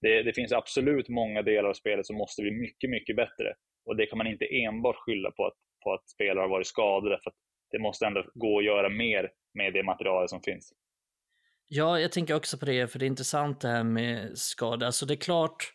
det, 0.00 0.22
det, 0.22 0.32
finns 0.32 0.52
absolut 0.52 1.08
många 1.08 1.42
delar 1.42 1.68
av 1.68 1.74
spelet 1.74 2.06
som 2.06 2.16
måste 2.16 2.42
bli 2.42 2.50
mycket, 2.50 2.90
mycket 2.90 3.16
bättre. 3.16 3.54
Och 3.86 3.96
det 3.96 4.06
kan 4.06 4.18
man 4.18 4.26
inte 4.26 4.46
enbart 4.64 4.96
skylla 4.96 5.30
på 5.30 5.46
att, 5.46 5.58
på 5.84 5.92
att 5.92 6.08
spelare 6.08 6.42
har 6.42 6.48
varit 6.48 6.66
skadade. 6.66 7.18
För 7.24 7.32
det 7.70 7.78
måste 7.78 8.06
ändå 8.06 8.24
gå 8.34 8.58
att 8.58 8.64
göra 8.64 8.88
mer 8.88 9.30
med 9.54 9.72
det 9.72 9.82
materialet 9.82 10.30
som 10.30 10.42
finns. 10.42 10.72
Ja, 11.68 12.00
jag 12.00 12.12
tänker 12.12 12.34
också 12.34 12.58
på 12.58 12.66
det, 12.66 12.92
för 12.92 12.98
det 12.98 13.04
är 13.04 13.06
intressant 13.06 13.60
det 13.60 13.68
här 13.68 13.84
med 13.84 14.38
skada. 14.38 14.86
Alltså 14.86 15.06
det 15.06 15.14
är 15.14 15.26
klart 15.30 15.72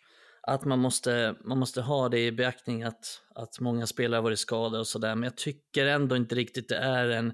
att 0.48 0.66
man 0.66 0.80
måste, 0.80 1.36
man 1.46 1.60
måste 1.60 1.82
ha 1.82 2.10
det 2.10 2.20
i 2.20 2.32
beaktning 2.32 2.84
att, 2.84 3.22
att 3.36 3.60
många 3.60 3.88
spelare 3.88 4.18
har 4.18 4.24
varit 4.24 4.40
skadade 4.40 4.80
och 4.80 4.88
sådär, 4.88 5.16
men 5.16 5.24
jag 5.24 5.38
tycker 5.38 5.86
ändå 5.86 6.16
inte 6.16 6.36
riktigt 6.36 6.70
det 6.70 6.78
är 6.78 7.10
en 7.10 7.34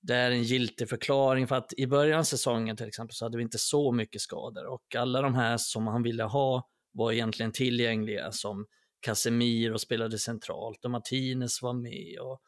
det 0.00 0.14
är 0.14 0.30
en 0.30 0.42
giltig 0.42 0.88
förklaring 0.88 1.46
för 1.46 1.56
att 1.56 1.72
i 1.76 1.86
början 1.86 2.18
av 2.18 2.24
säsongen 2.24 2.76
till 2.76 2.88
exempel 2.88 3.14
så 3.14 3.24
hade 3.24 3.36
vi 3.36 3.42
inte 3.42 3.58
så 3.58 3.92
mycket 3.92 4.20
skador 4.20 4.66
och 4.66 4.94
alla 4.96 5.22
de 5.22 5.34
här 5.34 5.56
som 5.56 5.86
han 5.86 6.02
ville 6.02 6.22
ha 6.22 6.68
var 6.92 7.12
egentligen 7.12 7.52
tillgängliga 7.52 8.32
som 8.32 8.66
Casemiro 9.00 9.78
spelade 9.78 10.18
centralt 10.18 10.84
och 10.84 10.90
Martinez 10.90 11.62
var 11.62 11.72
med 11.72 12.18
och 12.20 12.40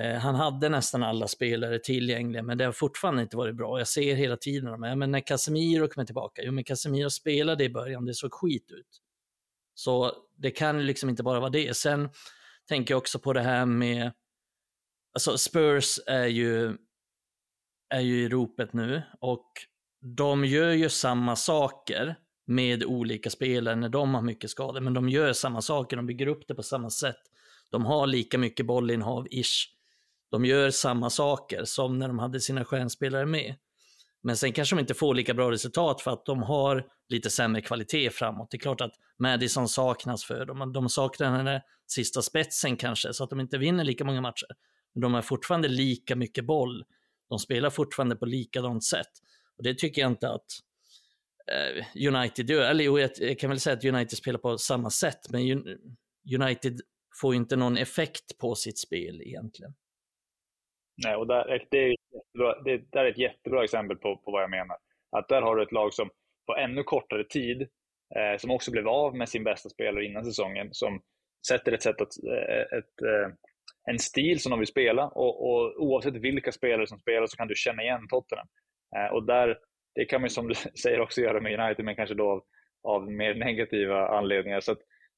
eh, 0.00 0.18
han 0.18 0.34
hade 0.34 0.68
nästan 0.68 1.02
alla 1.02 1.28
spelare 1.28 1.78
tillgängliga 1.78 2.42
men 2.42 2.58
det 2.58 2.64
har 2.64 2.72
fortfarande 2.72 3.22
inte 3.22 3.36
varit 3.36 3.56
bra. 3.56 3.78
Jag 3.78 3.88
ser 3.88 4.14
hela 4.14 4.36
tiden 4.36 4.70
de 4.70 4.82
här, 4.82 4.96
men 4.96 5.10
när 5.10 5.20
Casemiro 5.20 5.88
kommer 5.88 6.04
tillbaka, 6.04 6.42
jo 6.44 6.52
men 6.52 6.64
Casemiro 6.64 7.10
spelade 7.10 7.64
i 7.64 7.70
början, 7.70 8.04
det 8.04 8.14
såg 8.14 8.32
skit 8.32 8.70
ut. 8.70 9.00
Så 9.74 10.12
det 10.36 10.50
kan 10.50 10.86
liksom 10.86 11.08
inte 11.08 11.22
bara 11.22 11.40
vara 11.40 11.50
det. 11.50 11.76
Sen 11.76 12.08
tänker 12.68 12.94
jag 12.94 12.98
också 12.98 13.18
på 13.18 13.32
det 13.32 13.40
här 13.40 13.66
med 13.66 14.12
alltså 15.14 15.38
Spurs 15.38 15.98
är 16.06 16.26
ju, 16.26 16.76
är 17.90 18.00
ju 18.00 18.22
i 18.22 18.28
ropet 18.28 18.72
nu 18.72 19.02
och 19.20 19.46
de 20.16 20.44
gör 20.44 20.70
ju 20.70 20.88
samma 20.88 21.36
saker 21.36 22.16
med 22.46 22.84
olika 22.84 23.30
spelare 23.30 23.76
när 23.76 23.88
de 23.88 24.14
har 24.14 24.22
mycket 24.22 24.50
skador, 24.50 24.80
men 24.80 24.94
de 24.94 25.08
gör 25.08 25.32
samma 25.32 25.62
saker, 25.62 25.96
de 25.96 26.06
bygger 26.06 26.26
upp 26.26 26.48
det 26.48 26.54
på 26.54 26.62
samma 26.62 26.90
sätt. 26.90 27.20
De 27.70 27.84
har 27.84 28.06
lika 28.06 28.38
mycket 28.38 28.66
bollinnehav, 28.66 29.26
ish. 29.30 29.66
De 30.30 30.44
gör 30.44 30.70
samma 30.70 31.10
saker 31.10 31.64
som 31.64 31.98
när 31.98 32.08
de 32.08 32.18
hade 32.18 32.40
sina 32.40 32.64
stjärnspelare 32.64 33.26
med. 33.26 33.54
Men 34.22 34.36
sen 34.36 34.52
kanske 34.52 34.76
de 34.76 34.80
inte 34.80 34.94
får 34.94 35.14
lika 35.14 35.34
bra 35.34 35.50
resultat 35.50 36.00
för 36.00 36.10
att 36.10 36.26
de 36.26 36.42
har 36.42 36.86
lite 37.08 37.30
sämre 37.30 37.60
kvalitet 37.62 38.10
framåt. 38.10 38.50
Det 38.50 38.56
är 38.56 38.58
klart 38.58 38.80
att 38.80 38.92
Madison 39.18 39.68
saknas 39.68 40.24
för 40.24 40.46
dem. 40.46 40.72
De 40.72 40.88
saknar 40.88 41.36
den 41.36 41.44
där 41.44 41.62
sista 41.86 42.22
spetsen 42.22 42.76
kanske, 42.76 43.12
så 43.12 43.24
att 43.24 43.30
de 43.30 43.40
inte 43.40 43.58
vinner 43.58 43.84
lika 43.84 44.04
många 44.04 44.20
matcher. 44.20 44.46
Men 44.94 45.00
de 45.00 45.14
har 45.14 45.22
fortfarande 45.22 45.68
lika 45.68 46.16
mycket 46.16 46.44
boll. 46.44 46.84
De 47.28 47.38
spelar 47.38 47.70
fortfarande 47.70 48.16
på 48.16 48.26
likadant 48.26 48.84
sätt. 48.84 49.10
Och 49.56 49.64
det 49.64 49.78
tycker 49.78 50.02
jag 50.02 50.10
inte 50.10 50.30
att 50.30 50.46
eh, 51.52 52.08
United 52.14 52.50
gör. 52.50 52.70
Eller 52.70 52.84
jo, 52.84 52.98
jag 52.98 53.38
kan 53.38 53.50
väl 53.50 53.60
säga 53.60 53.76
att 53.76 53.84
United 53.84 54.18
spelar 54.18 54.38
på 54.38 54.58
samma 54.58 54.90
sätt, 54.90 55.30
men 55.30 55.40
United 56.40 56.80
får 57.20 57.34
inte 57.34 57.56
någon 57.56 57.76
effekt 57.76 58.38
på 58.38 58.54
sitt 58.54 58.78
spel 58.78 59.22
egentligen. 59.22 59.74
Nej, 61.04 61.16
och 61.16 61.26
där, 61.26 61.66
det, 61.70 61.78
är 61.78 61.88
jättebra, 61.88 62.62
det 62.62 62.92
där 62.92 63.04
är 63.04 63.10
ett 63.10 63.18
jättebra 63.18 63.64
exempel 63.64 63.96
på, 63.96 64.16
på 64.16 64.30
vad 64.30 64.42
jag 64.42 64.50
menar. 64.50 64.76
Att 65.16 65.28
där 65.28 65.42
har 65.42 65.56
du 65.56 65.62
ett 65.62 65.72
lag 65.72 65.94
som 65.94 66.10
på 66.46 66.56
ännu 66.56 66.82
kortare 66.82 67.24
tid, 67.24 67.62
eh, 68.16 68.38
som 68.38 68.50
också 68.50 68.70
blev 68.70 68.88
av 68.88 69.16
med 69.16 69.28
sin 69.28 69.44
bästa 69.44 69.68
spelare 69.68 70.04
innan 70.04 70.24
säsongen, 70.24 70.68
som 70.72 71.02
sätter 71.48 71.72
ett 71.72 71.82
sätt 71.82 72.00
att, 72.00 72.24
eh, 72.24 72.62
ett, 72.62 72.72
ett, 72.72 73.06
en 73.90 73.98
stil 73.98 74.40
som 74.40 74.50
de 74.50 74.58
vill 74.58 74.68
spela 74.68 75.08
och, 75.08 75.50
och, 75.50 75.82
oavsett 75.82 76.14
vilka 76.14 76.52
spelare 76.52 76.86
som 76.86 76.98
spelar 76.98 77.26
så 77.26 77.36
kan 77.36 77.48
du 77.48 77.54
känna 77.54 77.82
igen 77.82 78.08
Tottenham. 78.08 78.46
Eh, 78.96 79.14
och 79.14 79.26
där, 79.26 79.58
det 79.94 80.04
kan 80.04 80.20
man 80.20 80.30
som 80.30 80.48
du 80.48 80.54
säger 80.82 81.00
också 81.00 81.20
göra 81.20 81.40
med 81.40 81.60
United, 81.60 81.84
men 81.84 81.96
kanske 81.96 82.14
då 82.14 82.30
av, 82.30 82.42
av 82.82 83.10
mer 83.10 83.34
negativa 83.34 84.08
anledningar. 84.08 84.60
Så 84.60 84.76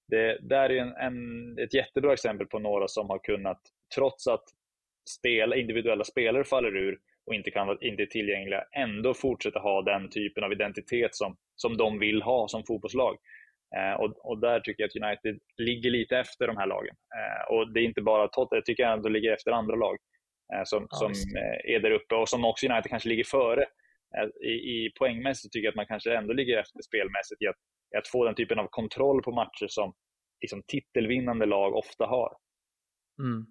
det 0.08 0.38
där 0.42 0.70
är 0.70 0.76
en, 0.76 0.92
en, 0.92 1.58
ett 1.58 1.74
jättebra 1.74 2.12
exempel 2.12 2.46
på 2.46 2.58
några 2.58 2.88
som 2.88 3.10
har 3.10 3.18
kunnat, 3.18 3.60
trots 3.94 4.26
att 4.26 4.44
spela, 5.18 5.56
individuella 5.56 6.04
spelare 6.04 6.44
faller 6.44 6.76
ur 6.76 6.98
och 7.26 7.34
inte, 7.34 7.50
kan, 7.50 7.78
inte 7.80 8.02
är 8.02 8.06
tillgängliga, 8.06 8.64
ändå 8.76 9.14
fortsätta 9.14 9.58
ha 9.58 9.82
den 9.82 10.10
typen 10.10 10.44
av 10.44 10.52
identitet 10.52 11.14
som, 11.14 11.36
som 11.56 11.76
de 11.76 11.98
vill 11.98 12.22
ha 12.22 12.48
som 12.48 12.64
fotbollslag. 12.64 13.16
Eh, 13.76 14.00
och, 14.00 14.30
och, 14.30 14.38
där 14.38 14.60
tycker 14.60 14.82
jag 14.82 14.88
att 14.88 15.02
United 15.02 15.38
ligger 15.56 15.90
lite 15.90 16.18
efter 16.18 16.46
de 16.46 16.56
här 16.56 16.66
lagen. 16.66 16.94
Eh, 17.18 17.54
och 17.54 17.72
det 17.72 17.80
är 17.80 17.84
inte 17.84 18.02
bara 18.02 18.28
Tottenham, 18.28 18.56
jag 18.56 18.64
tycker 18.64 18.86
att 18.86 19.02
de 19.02 19.12
ligger 19.12 19.32
efter 19.32 19.50
andra 19.52 19.76
lag 19.76 19.96
eh, 20.54 20.62
som, 20.64 20.86
ja, 20.90 20.96
som 20.96 21.12
är 21.64 21.80
där 21.80 21.90
uppe 21.90 22.14
och 22.14 22.28
som 22.28 22.44
också 22.44 22.66
United 22.66 22.90
kanske 22.90 23.08
ligger 23.08 23.24
före. 23.24 23.66
I, 24.44 24.52
i 24.52 24.92
poängmässigt 24.98 25.52
tycker 25.52 25.64
jag 25.64 25.72
att 25.72 25.76
man 25.76 25.86
kanske 25.86 26.16
ändå 26.16 26.32
ligger 26.32 26.58
efter 26.58 26.82
spelmässigt 26.82 27.42
i 27.42 27.46
att, 27.46 27.56
i 27.94 27.96
att 27.96 28.08
få 28.08 28.24
den 28.24 28.34
typen 28.34 28.58
av 28.58 28.66
kontroll 28.70 29.22
på 29.22 29.32
matcher 29.32 29.66
som 29.68 29.94
liksom, 30.40 30.62
titelvinnande 30.66 31.46
lag 31.46 31.74
ofta 31.76 32.06
har. 32.06 32.36
Mm. 33.18 33.46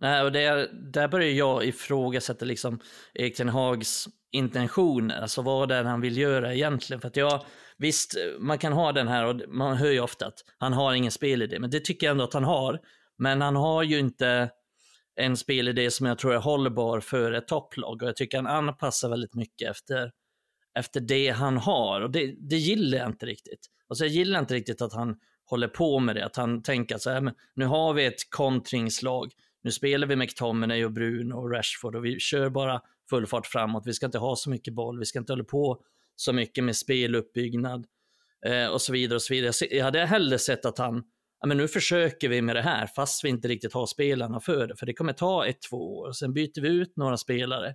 Nej, 0.00 0.22
och 0.22 0.32
där, 0.32 0.68
där 0.92 1.08
börjar 1.08 1.30
jag 1.30 1.64
ifrågasätta 1.64 2.44
liksom 2.44 2.80
Erik 3.14 3.36
Ten 3.36 3.48
Hags 3.48 4.08
intentioner, 4.32 5.20
alltså 5.20 5.42
vad 5.42 5.68
det 5.68 5.74
är 5.74 5.84
han 5.84 6.00
vill 6.00 6.18
göra 6.18 6.54
egentligen. 6.54 7.00
För 7.00 7.08
att 7.08 7.16
jag, 7.16 7.44
visst, 7.82 8.16
man 8.38 8.58
kan 8.58 8.72
ha 8.72 8.92
den 8.92 9.08
här 9.08 9.26
och 9.26 9.40
man 9.48 9.76
hör 9.76 9.90
ju 9.90 10.00
ofta 10.00 10.26
att 10.26 10.44
han 10.58 10.72
har 10.72 10.94
ingen 10.94 11.10
spelidé, 11.10 11.58
men 11.58 11.70
det 11.70 11.80
tycker 11.80 12.06
jag 12.06 12.10
ändå 12.10 12.24
att 12.24 12.34
han 12.34 12.44
har. 12.44 12.80
Men 13.18 13.40
han 13.40 13.56
har 13.56 13.82
ju 13.82 13.98
inte 13.98 14.50
en 15.16 15.36
spelidé 15.36 15.90
som 15.90 16.06
jag 16.06 16.18
tror 16.18 16.34
är 16.34 16.38
hållbar 16.38 17.00
för 17.00 17.32
ett 17.32 17.48
topplag 17.48 18.02
och 18.02 18.08
jag 18.08 18.16
tycker 18.16 18.38
han 18.38 18.46
anpassar 18.46 19.08
väldigt 19.08 19.34
mycket 19.34 19.70
efter, 19.70 20.12
efter 20.78 21.00
det 21.00 21.28
han 21.28 21.56
har 21.56 22.00
och 22.00 22.10
det, 22.10 22.34
det 22.38 22.56
gillar 22.56 22.98
jag 22.98 23.06
inte 23.06 23.26
riktigt. 23.26 23.66
Alltså 23.88 24.04
jag 24.04 24.12
gillar 24.12 24.40
inte 24.40 24.54
riktigt 24.54 24.82
att 24.82 24.92
han 24.92 25.16
håller 25.44 25.68
på 25.68 25.98
med 25.98 26.16
det, 26.16 26.24
att 26.24 26.36
han 26.36 26.62
tänker 26.62 26.98
så 26.98 27.10
här, 27.10 27.20
men 27.20 27.34
nu 27.54 27.64
har 27.64 27.92
vi 27.94 28.06
ett 28.06 28.30
kontringslag, 28.30 29.32
nu 29.62 29.70
spelar 29.70 30.06
vi 30.06 30.16
McTominay 30.16 30.84
och 30.84 30.92
Bruno 30.92 31.34
och 31.34 31.50
Rashford 31.50 31.96
och 31.96 32.04
vi 32.04 32.20
kör 32.20 32.50
bara 32.50 32.80
full 33.10 33.26
fart 33.26 33.46
framåt, 33.46 33.82
vi 33.86 33.92
ska 33.92 34.06
inte 34.06 34.18
ha 34.18 34.36
så 34.36 34.50
mycket 34.50 34.74
boll, 34.74 34.98
vi 34.98 35.04
ska 35.04 35.18
inte 35.18 35.32
hålla 35.32 35.44
på 35.44 35.82
så 36.16 36.32
mycket 36.32 36.64
med 36.64 36.76
speluppbyggnad 36.76 37.86
eh, 38.46 38.66
och 38.66 38.82
så 38.82 38.92
vidare 38.92 39.16
och 39.16 39.22
så 39.22 39.34
vidare. 39.34 39.52
Jag 39.70 39.84
hade 39.84 40.06
hellre 40.06 40.38
sett 40.38 40.64
att 40.64 40.78
han, 40.78 41.02
ja 41.40 41.46
men 41.46 41.56
nu 41.56 41.68
försöker 41.68 42.28
vi 42.28 42.42
med 42.42 42.56
det 42.56 42.62
här 42.62 42.86
fast 42.86 43.24
vi 43.24 43.28
inte 43.28 43.48
riktigt 43.48 43.72
har 43.72 43.86
spelarna 43.86 44.40
för 44.40 44.66
det, 44.66 44.76
för 44.76 44.86
det 44.86 44.94
kommer 44.94 45.12
ta 45.12 45.46
ett, 45.46 45.62
två 45.70 45.98
år. 45.98 46.12
Sen 46.12 46.32
byter 46.32 46.60
vi 46.60 46.68
ut 46.68 46.96
några 46.96 47.16
spelare 47.16 47.74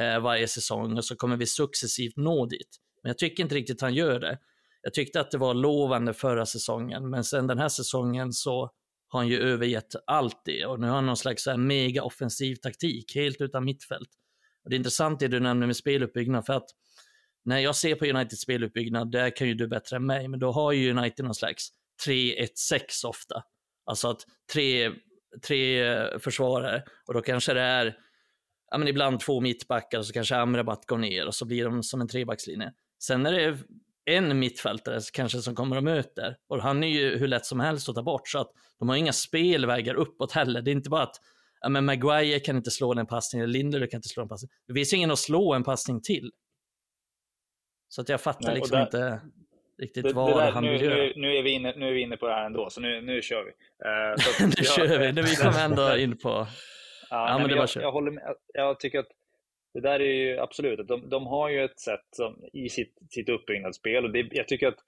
eh, 0.00 0.20
varje 0.20 0.48
säsong 0.48 0.96
och 0.96 1.04
så 1.04 1.16
kommer 1.16 1.36
vi 1.36 1.46
successivt 1.46 2.16
nå 2.16 2.46
dit. 2.46 2.80
Men 3.02 3.10
jag 3.10 3.18
tycker 3.18 3.42
inte 3.42 3.54
riktigt 3.54 3.80
han 3.80 3.94
gör 3.94 4.20
det. 4.20 4.38
Jag 4.82 4.94
tyckte 4.94 5.20
att 5.20 5.30
det 5.30 5.38
var 5.38 5.54
lovande 5.54 6.14
förra 6.14 6.46
säsongen, 6.46 7.10
men 7.10 7.24
sen 7.24 7.46
den 7.46 7.58
här 7.58 7.68
säsongen 7.68 8.32
så 8.32 8.70
har 9.08 9.20
han 9.20 9.28
ju 9.28 9.40
övergett 9.40 9.94
allt 10.06 10.42
det 10.44 10.66
och 10.66 10.80
nu 10.80 10.86
har 10.86 10.94
han 10.94 11.06
någon 11.06 11.16
slags 11.16 11.46
mega 11.56 12.02
offensiv 12.02 12.56
taktik, 12.56 13.14
helt 13.14 13.40
utan 13.40 13.64
mittfält. 13.64 14.08
Och 14.64 14.70
det 14.70 14.76
är 14.76 14.78
intressant 14.78 15.20
det 15.20 15.28
du 15.28 15.40
nämner 15.40 15.66
med 15.66 15.76
speluppbyggnad, 15.76 16.46
för 16.46 16.52
att 16.52 16.66
när 17.44 17.58
jag 17.58 17.76
ser 17.76 17.94
på 17.94 18.06
Uniteds 18.06 18.42
speluppbyggnad, 18.42 19.10
där 19.12 19.36
kan 19.36 19.48
ju 19.48 19.54
du 19.54 19.68
bättre 19.68 19.96
än 19.96 20.06
mig, 20.06 20.28
men 20.28 20.40
då 20.40 20.52
har 20.52 20.72
ju 20.72 20.90
United 20.90 21.24
någon 21.24 21.34
slags 21.34 21.68
3-1-6 22.06 23.06
ofta. 23.06 23.42
Alltså 23.86 24.08
att 24.08 24.26
tre, 24.52 24.90
tre 25.46 25.88
eh, 25.92 26.18
försvarare 26.18 26.82
och 27.06 27.14
då 27.14 27.22
kanske 27.22 27.54
det 27.54 27.60
är 27.60 27.96
ja, 28.70 28.78
men 28.78 28.88
ibland 28.88 29.20
två 29.20 29.40
mittbackar 29.40 29.98
och 29.98 30.06
så 30.06 30.12
kanske 30.12 30.36
Amrabat 30.36 30.86
går 30.86 30.98
ner 30.98 31.26
och 31.26 31.34
så 31.34 31.44
blir 31.44 31.64
de 31.64 31.82
som 31.82 32.00
en 32.00 32.08
trebackslinje. 32.08 32.72
Sen 33.02 33.26
är 33.26 33.32
det 33.32 33.58
en 34.04 34.38
mittfältare 34.38 35.00
kanske 35.12 35.38
som 35.38 35.54
kommer 35.54 35.76
och 35.76 35.84
möter 35.84 36.36
och 36.48 36.62
han 36.62 36.84
är 36.84 36.88
ju 36.88 37.18
hur 37.18 37.28
lätt 37.28 37.46
som 37.46 37.60
helst 37.60 37.88
att 37.88 37.94
ta 37.94 38.02
bort 38.02 38.28
så 38.28 38.38
att 38.38 38.50
de 38.78 38.88
har 38.88 38.96
inga 38.96 39.12
spelvägar 39.12 39.94
uppåt 39.94 40.32
heller. 40.32 40.62
Det 40.62 40.70
är 40.70 40.72
inte 40.72 40.90
bara 40.90 41.02
att 41.02 41.20
ja, 41.60 41.68
men 41.68 41.84
Maguire 41.84 42.40
kan 42.40 42.56
inte 42.56 42.70
slå 42.70 42.94
den 42.94 43.06
passningen, 43.06 43.52
Lindelöf 43.52 43.90
kan 43.90 43.98
inte 43.98 44.08
slå 44.08 44.22
en 44.22 44.28
passning. 44.28 44.50
Det 44.68 44.74
finns 44.74 44.92
ingen 44.92 45.10
att 45.10 45.18
slå 45.18 45.54
en 45.54 45.64
passning 45.64 46.02
till. 46.02 46.30
Så 47.88 48.00
att 48.00 48.08
jag 48.08 48.20
fattar 48.20 48.46
Nej, 48.46 48.54
liksom 48.54 48.76
där, 48.76 48.84
inte 48.84 49.20
riktigt 49.82 50.04
det, 50.04 50.12
vad 50.12 50.30
det 50.30 50.34
där, 50.34 50.50
han 50.50 50.64
nu, 50.64 50.72
vill 50.72 50.82
göra. 50.82 50.94
Nu, 50.94 51.12
nu, 51.16 51.36
är 51.36 51.42
vi 51.42 51.50
inne, 51.50 51.74
nu 51.76 51.88
är 51.88 51.92
vi 51.92 52.00
inne 52.00 52.16
på 52.16 52.26
det 52.26 52.34
här 52.34 52.46
ändå, 52.46 52.70
så 52.70 52.80
nu, 52.80 53.00
nu 53.00 53.22
kör 53.22 53.44
vi. 53.44 53.50
Uh, 53.50 54.16
så 54.16 54.44
nu 54.46 54.52
jag, 54.56 54.66
kör 54.66 54.98
vi, 54.98 55.22
vi 55.22 55.36
kommer 55.42 55.64
ändå 55.64 55.96
in 55.96 56.18
på... 56.18 56.28
ja, 57.10 57.28
ja 57.30 57.38
men 57.38 57.48
det 57.48 57.56
jag, 57.56 57.68
jag, 57.74 57.92
håller 57.92 58.10
med, 58.10 58.34
jag 58.54 58.80
tycker 58.80 58.98
att 58.98 59.08
det 59.74 59.80
där 59.80 60.00
är 60.00 60.14
ju 60.14 60.38
absolut, 60.38 60.88
de, 60.88 61.08
de 61.08 61.26
har 61.26 61.48
ju 61.48 61.64
ett 61.64 61.80
sätt 61.80 62.06
som, 62.16 62.44
i 62.52 62.68
sitt, 62.68 62.94
sitt 63.10 63.28
uppbyggnadsspel 63.28 64.04
och 64.04 64.12
det, 64.12 64.28
jag 64.30 64.48
tycker 64.48 64.68
att 64.68 64.78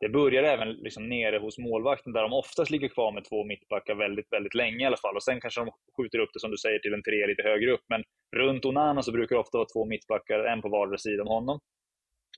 det 0.00 0.08
börjar 0.08 0.42
även 0.42 0.72
liksom 0.72 1.08
nere 1.08 1.38
hos 1.38 1.58
målvakten 1.58 2.12
där 2.12 2.22
de 2.22 2.32
oftast 2.32 2.70
ligger 2.70 2.88
kvar 2.88 3.12
med 3.12 3.24
två 3.24 3.44
mittbackar 3.44 3.94
väldigt, 3.94 4.32
väldigt 4.32 4.54
länge 4.54 4.84
i 4.84 4.86
alla 4.86 4.96
fall. 4.96 5.16
Och 5.16 5.22
sen 5.22 5.40
kanske 5.40 5.60
de 5.60 5.70
skjuter 5.96 6.18
upp 6.18 6.30
det 6.32 6.40
som 6.40 6.50
du 6.50 6.56
säger 6.56 6.78
till 6.78 6.94
en 6.94 7.02
tre 7.02 7.26
lite 7.26 7.42
högre 7.42 7.72
upp. 7.72 7.84
Men 7.88 8.02
runt 8.36 8.64
Onana 8.64 9.02
så 9.02 9.12
brukar 9.12 9.36
det 9.36 9.40
ofta 9.40 9.58
vara 9.58 9.68
två 9.74 9.84
mittbackar, 9.84 10.38
en 10.38 10.62
på 10.62 10.68
vardera 10.68 10.98
sida 10.98 11.22
om 11.22 11.28
honom. 11.28 11.60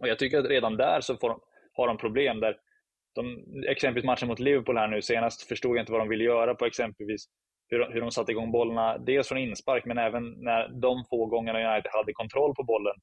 Och 0.00 0.08
jag 0.08 0.18
tycker 0.18 0.38
att 0.38 0.46
redan 0.46 0.76
där 0.76 1.00
så 1.00 1.12
de, 1.12 1.40
har 1.72 1.86
de 1.86 1.98
problem 1.98 2.40
där 2.40 2.56
de, 3.14 3.44
exempelvis 3.68 4.06
matchen 4.06 4.28
mot 4.28 4.38
Liverpool 4.38 4.78
här 4.78 4.88
nu 4.88 5.02
senast 5.02 5.48
förstod 5.48 5.76
jag 5.76 5.82
inte 5.82 5.92
vad 5.92 6.00
de 6.00 6.08
ville 6.08 6.24
göra 6.24 6.54
på 6.54 6.64
exempelvis 6.64 7.28
hur, 7.68 7.92
hur 7.92 8.00
de 8.00 8.10
satte 8.10 8.32
igång 8.32 8.52
bollarna, 8.52 8.98
dels 8.98 9.28
från 9.28 9.38
inspark 9.38 9.84
men 9.84 9.98
även 9.98 10.30
när 10.30 10.68
de 10.68 11.04
få 11.10 11.26
gångerna 11.26 11.72
United 11.72 11.90
hade 11.92 12.12
kontroll 12.12 12.54
på 12.54 12.62
bollen 12.62 12.94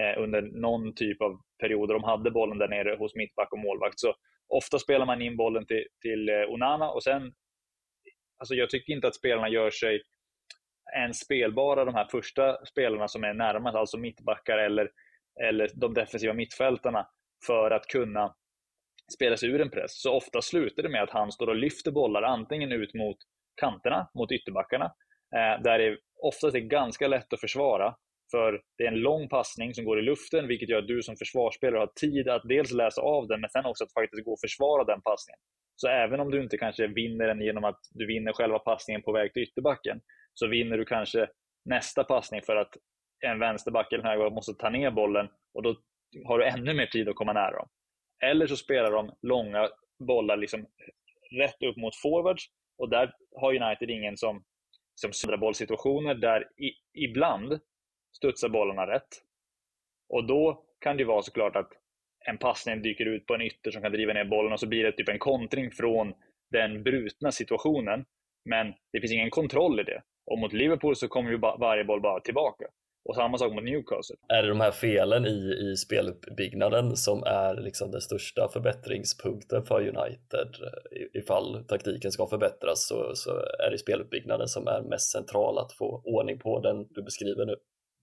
eh, 0.00 0.22
under 0.22 0.42
någon 0.42 0.94
typ 0.94 1.22
av 1.22 1.40
perioder 1.60 1.94
de 1.94 2.04
hade 2.04 2.30
bollen 2.30 2.58
där 2.58 2.68
nere 2.68 2.96
hos 2.96 3.14
mittback 3.14 3.52
och 3.52 3.58
målvakt. 3.58 4.00
Så 4.00 4.14
ofta 4.48 4.78
spelar 4.78 5.06
man 5.06 5.22
in 5.22 5.36
bollen 5.36 5.66
till, 5.66 5.86
till 6.00 6.28
eh, 6.28 6.50
Onana 6.52 6.90
och 6.90 7.02
sen, 7.02 7.32
alltså 8.38 8.54
jag 8.54 8.70
tycker 8.70 8.92
inte 8.92 9.06
att 9.06 9.14
spelarna 9.14 9.48
gör 9.48 9.70
sig 9.70 10.02
ens 10.96 11.18
spelbara, 11.18 11.84
de 11.84 11.94
här 11.94 12.08
första 12.10 12.64
spelarna 12.66 13.08
som 13.08 13.24
är 13.24 13.34
närmast, 13.34 13.76
alltså 13.76 13.98
mittbackar 13.98 14.58
eller 14.58 14.90
eller 15.42 15.70
de 15.74 15.94
defensiva 15.94 16.34
mittfältarna 16.34 17.06
för 17.46 17.70
att 17.70 17.86
kunna 17.86 18.34
spela 19.14 19.36
sig 19.36 19.48
ur 19.48 19.60
en 19.60 19.70
press. 19.70 20.02
Så 20.02 20.12
ofta 20.12 20.42
slutar 20.42 20.82
det 20.82 20.88
med 20.88 21.02
att 21.02 21.10
han 21.10 21.32
står 21.32 21.46
och 21.46 21.56
lyfter 21.56 21.90
bollar 21.90 22.22
antingen 22.22 22.72
ut 22.72 22.94
mot 22.94 23.16
kanterna, 23.60 24.10
mot 24.14 24.32
ytterbackarna, 24.32 24.84
eh, 25.36 25.62
där 25.62 25.78
det 25.78 25.98
oftast 26.22 26.56
är 26.56 26.60
ganska 26.60 27.08
lätt 27.08 27.32
att 27.32 27.40
försvara. 27.40 27.94
För 28.30 28.62
det 28.78 28.84
är 28.84 28.88
en 28.88 29.00
lång 29.00 29.28
passning 29.28 29.74
som 29.74 29.84
går 29.84 29.98
i 29.98 30.02
luften, 30.02 30.48
vilket 30.48 30.68
gör 30.68 30.78
att 30.78 30.88
du 30.88 31.02
som 31.02 31.16
försvarsspelare 31.16 31.78
har 31.78 31.92
tid 32.00 32.28
att 32.28 32.42
dels 32.48 32.72
läsa 32.72 33.00
av 33.00 33.26
den, 33.28 33.40
men 33.40 33.50
sen 33.50 33.64
också 33.64 33.84
att 33.84 33.92
faktiskt 33.92 34.24
gå 34.24 34.32
och 34.32 34.40
försvara 34.40 34.84
den 34.84 35.02
passningen. 35.02 35.38
Så 35.76 35.88
även 35.88 36.20
om 36.20 36.30
du 36.30 36.42
inte 36.42 36.58
kanske 36.58 36.86
vinner 36.86 37.26
den 37.26 37.40
genom 37.40 37.64
att 37.64 37.80
du 37.90 38.06
vinner 38.06 38.32
själva 38.32 38.58
passningen 38.58 39.02
på 39.02 39.12
väg 39.12 39.32
till 39.32 39.42
ytterbacken, 39.42 40.00
så 40.34 40.46
vinner 40.46 40.78
du 40.78 40.84
kanske 40.84 41.28
nästa 41.64 42.04
passning 42.04 42.42
för 42.42 42.56
att 42.56 42.72
en 43.24 43.38
vänsterback 43.38 43.92
eller 43.92 44.04
en 44.04 44.10
högerback 44.10 44.32
måste 44.32 44.54
ta 44.54 44.70
ner 44.70 44.90
bollen 44.90 45.28
och 45.54 45.62
då 45.62 45.76
har 46.24 46.38
du 46.38 46.44
ännu 46.44 46.74
mer 46.74 46.86
tid 46.86 47.08
att 47.08 47.16
komma 47.16 47.32
nära 47.32 47.56
dem. 47.56 47.68
Eller 48.22 48.46
så 48.46 48.56
spelar 48.56 48.90
de 48.90 49.14
långa 49.22 49.68
bollar 49.98 50.36
liksom 50.36 50.66
rätt 51.30 51.62
upp 51.62 51.76
mot 51.76 51.96
forwards 51.96 52.44
och 52.78 52.90
där 52.90 53.14
har 53.40 53.62
United 53.62 53.90
ingen 53.90 54.16
som, 54.16 54.44
som 54.94 55.12
söndrar 55.12 55.38
bollsituationer 55.38 56.14
där 56.14 56.40
i, 56.40 56.70
ibland 57.04 57.60
studsar 58.16 58.48
bollarna 58.48 58.86
rätt. 58.86 59.08
Och 60.08 60.26
då 60.26 60.64
kan 60.80 60.96
det 60.96 61.04
vara 61.04 61.22
såklart 61.22 61.56
att 61.56 61.70
en 62.26 62.38
passning 62.38 62.82
dyker 62.82 63.06
ut 63.06 63.26
på 63.26 63.34
en 63.34 63.42
ytter 63.42 63.70
som 63.70 63.82
kan 63.82 63.92
driva 63.92 64.12
ner 64.12 64.24
bollen 64.24 64.52
och 64.52 64.60
så 64.60 64.68
blir 64.68 64.84
det 64.84 64.92
typ 64.92 65.08
en 65.08 65.18
kontring 65.18 65.70
från 65.70 66.14
den 66.50 66.82
brutna 66.82 67.32
situationen. 67.32 68.04
Men 68.44 68.74
det 68.92 69.00
finns 69.00 69.12
ingen 69.12 69.30
kontroll 69.30 69.80
i 69.80 69.82
det. 69.82 70.02
Och 70.26 70.38
mot 70.38 70.52
Liverpool 70.52 70.96
så 70.96 71.08
kommer 71.08 71.30
ju 71.30 71.38
varje 71.38 71.84
boll 71.84 72.00
bara 72.00 72.20
tillbaka. 72.20 72.64
Och 73.04 73.14
samma 73.14 73.38
sak 73.38 73.52
mot 73.52 73.64
Newcastle. 73.64 74.16
Är 74.28 74.42
det 74.42 74.48
de 74.48 74.60
här 74.60 74.70
felen 74.70 75.26
i, 75.26 75.70
i 75.70 75.76
speluppbyggnaden 75.76 76.96
som 76.96 77.22
är 77.22 77.54
liksom 77.54 77.90
den 77.90 78.00
största 78.00 78.48
förbättringspunkten 78.48 79.64
för 79.64 79.80
United? 79.80 80.48
Ifall 81.12 81.64
taktiken 81.64 82.12
ska 82.12 82.26
förbättras 82.26 82.88
så, 82.88 83.14
så 83.14 83.30
är 83.66 83.70
det 83.70 83.78
speluppbyggnaden 83.78 84.48
som 84.48 84.66
är 84.66 84.82
mest 84.82 85.12
central 85.12 85.58
att 85.58 85.72
få 85.72 86.02
ordning 86.04 86.38
på 86.38 86.60
den 86.60 86.86
du 86.90 87.02
beskriver 87.02 87.46
nu. 87.46 87.56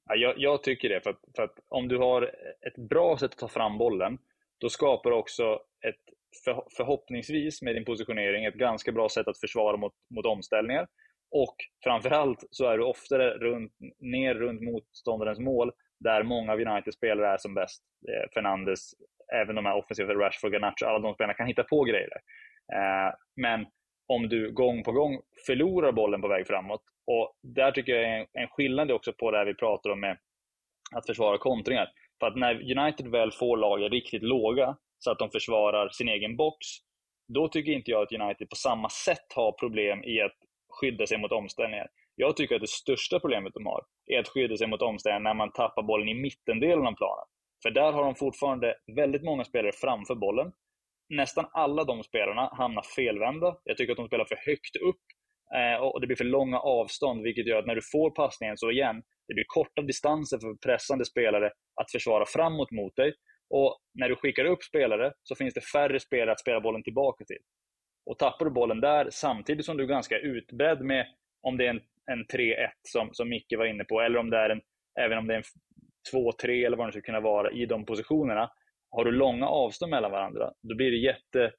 Ja, 0.09 0.15
jag, 0.15 0.33
jag 0.37 0.63
tycker 0.63 0.89
det, 0.89 1.01
för 1.01 1.09
att, 1.09 1.21
för 1.35 1.43
att, 1.43 1.55
om 1.69 1.87
du 1.87 1.97
har 1.97 2.21
ett 2.67 2.89
bra 2.89 3.17
sätt 3.17 3.31
att 3.31 3.37
ta 3.37 3.47
fram 3.47 3.77
bollen, 3.77 4.17
då 4.57 4.69
skapar 4.69 5.09
du 5.09 5.15
också 5.15 5.43
ett 5.87 6.01
för, 6.43 6.63
förhoppningsvis 6.77 7.61
med 7.61 7.75
din 7.75 7.85
positionering 7.85 8.45
ett 8.45 8.53
ganska 8.53 8.91
bra 8.91 9.09
sätt 9.09 9.27
att 9.27 9.37
försvara 9.37 9.77
mot, 9.77 9.93
mot 10.15 10.25
omställningar. 10.25 10.87
Och 11.31 11.55
framförallt 11.83 12.43
så 12.51 12.65
är 12.65 12.77
du 12.77 12.83
oftare 12.83 13.37
runt, 13.37 13.71
ner 13.99 14.33
runt 14.33 14.61
motståndarens 14.61 15.39
mål 15.39 15.71
där 15.99 16.23
många 16.23 16.51
av 16.51 16.59
Uniteds 16.59 16.97
spelare 16.97 17.27
är 17.27 17.37
som 17.37 17.53
bäst. 17.53 17.83
Eh, 18.09 18.29
Fernandes, 18.33 18.91
även 19.33 19.55
de 19.55 19.65
här 19.65 19.77
offensiva, 19.77 20.13
Rashford, 20.13 20.53
Garnacho, 20.53 20.85
alla 20.85 20.99
de 20.99 21.13
spelarna 21.13 21.33
kan 21.33 21.47
hitta 21.47 21.63
på 21.63 21.83
grejer. 21.83 22.09
Eh, 22.73 23.13
men 23.35 23.65
om 24.07 24.29
du 24.29 24.51
gång 24.51 24.83
på 24.83 24.91
gång 24.91 25.21
förlorar 25.45 25.91
bollen 25.91 26.21
på 26.21 26.27
väg 26.27 26.47
framåt, 26.47 26.81
och 27.07 27.33
där 27.41 27.71
tycker 27.71 27.95
jag 27.95 28.03
är 28.03 28.19
en, 28.19 28.27
en 28.33 28.47
skillnad 28.47 28.91
också 28.91 29.13
på 29.13 29.31
det 29.31 29.37
här 29.37 29.45
vi 29.45 29.53
pratar 29.53 29.89
om 29.89 29.99
med 29.99 30.17
att 30.95 31.05
försvara 31.05 31.37
kontringar. 31.37 31.89
För 32.19 32.27
att 32.27 32.35
när 32.35 32.77
United 32.77 33.07
väl 33.07 33.31
får 33.31 33.57
lagen 33.57 33.89
riktigt 33.89 34.23
låga, 34.23 34.77
så 34.99 35.11
att 35.11 35.19
de 35.19 35.29
försvarar 35.29 35.89
sin 35.89 36.09
egen 36.09 36.37
box, 36.37 36.57
då 37.27 37.47
tycker 37.47 37.71
inte 37.71 37.91
jag 37.91 38.01
att 38.01 38.21
United 38.21 38.49
på 38.49 38.55
samma 38.55 38.89
sätt 38.89 39.33
har 39.35 39.51
problem 39.51 40.03
i 40.03 40.21
att 40.21 40.37
skydda 40.71 41.07
sig 41.07 41.17
mot 41.17 41.31
omställningar. 41.31 41.87
Jag 42.15 42.37
tycker 42.37 42.55
att 42.55 42.61
det 42.61 42.69
största 42.69 43.19
problemet 43.19 43.53
de 43.53 43.65
har 43.65 43.81
är 44.05 44.19
att 44.19 44.27
skydda 44.27 44.57
sig 44.57 44.67
mot 44.67 44.81
omställningar 44.81 45.19
när 45.19 45.33
man 45.33 45.51
tappar 45.51 45.83
bollen 45.83 46.09
i 46.09 46.13
mittendelen 46.13 46.87
av 46.87 46.95
planen. 46.95 47.25
För 47.63 47.71
där 47.71 47.91
har 47.91 48.03
de 48.03 48.15
fortfarande 48.15 48.75
väldigt 48.95 49.23
många 49.23 49.43
spelare 49.43 49.71
framför 49.71 50.15
bollen. 50.15 50.51
Nästan 51.09 51.45
alla 51.51 51.83
de 51.83 52.03
spelarna 52.03 52.49
hamnar 52.57 52.83
felvända. 52.95 53.57
Jag 53.63 53.77
tycker 53.77 53.91
att 53.91 53.97
de 53.97 54.07
spelar 54.07 54.25
för 54.25 54.39
högt 54.45 54.75
upp 54.75 55.03
eh, 55.55 55.81
och 55.83 56.01
det 56.01 56.07
blir 56.07 56.17
för 56.17 56.23
långa 56.23 56.59
avstånd, 56.59 57.23
vilket 57.23 57.47
gör 57.47 57.59
att 57.59 57.65
när 57.65 57.75
du 57.75 57.81
får 57.91 58.09
passningen 58.11 58.57
så 58.57 58.71
igen, 58.71 59.03
det 59.27 59.33
blir 59.33 59.45
korta 59.47 59.81
distanser 59.81 60.37
för 60.37 60.55
pressande 60.67 61.05
spelare 61.05 61.51
att 61.81 61.91
försvara 61.91 62.25
framåt 62.25 62.71
mot 62.71 62.95
dig. 62.95 63.13
Och 63.49 63.77
när 63.93 64.09
du 64.09 64.15
skickar 64.15 64.45
upp 64.45 64.63
spelare 64.63 65.13
så 65.23 65.35
finns 65.35 65.53
det 65.53 65.61
färre 65.61 65.99
spelare 65.99 66.31
att 66.31 66.39
spela 66.39 66.61
bollen 66.61 66.83
tillbaka 66.83 67.25
till. 67.25 67.43
Och 68.05 68.19
tappar 68.19 68.45
du 68.45 68.51
bollen 68.51 68.81
där 68.81 69.07
samtidigt 69.11 69.65
som 69.65 69.77
du 69.77 69.83
är 69.83 69.87
ganska 69.87 70.19
utbredd 70.19 70.81
med 70.81 71.07
om 71.41 71.57
det 71.57 71.65
är 71.65 71.69
en, 71.69 71.81
en 72.11 72.25
3-1 72.25 72.55
som, 72.87 73.09
som 73.13 73.29
Micke 73.29 73.53
var 73.57 73.65
inne 73.65 73.83
på, 73.83 74.01
eller 74.01 74.19
om 74.19 74.29
det 74.29 74.37
är 74.37 74.49
en, 74.49 74.61
även 74.99 75.17
om 75.17 75.27
det 75.27 75.33
är 75.33 75.37
en 75.37 75.43
2-3 76.13 76.65
eller 76.65 76.77
vad 76.77 76.87
det 76.87 76.91
skulle 76.91 77.01
kunna 77.01 77.19
vara 77.19 77.51
i 77.51 77.65
de 77.65 77.85
positionerna. 77.85 78.51
har 78.89 79.05
du 79.05 79.11
långa 79.11 79.47
avstånd 79.47 79.89
mellan 79.89 80.11
varandra, 80.11 80.51
då 80.61 80.75
blir 80.75 80.91
det 80.91 80.97
jätte... 80.97 81.51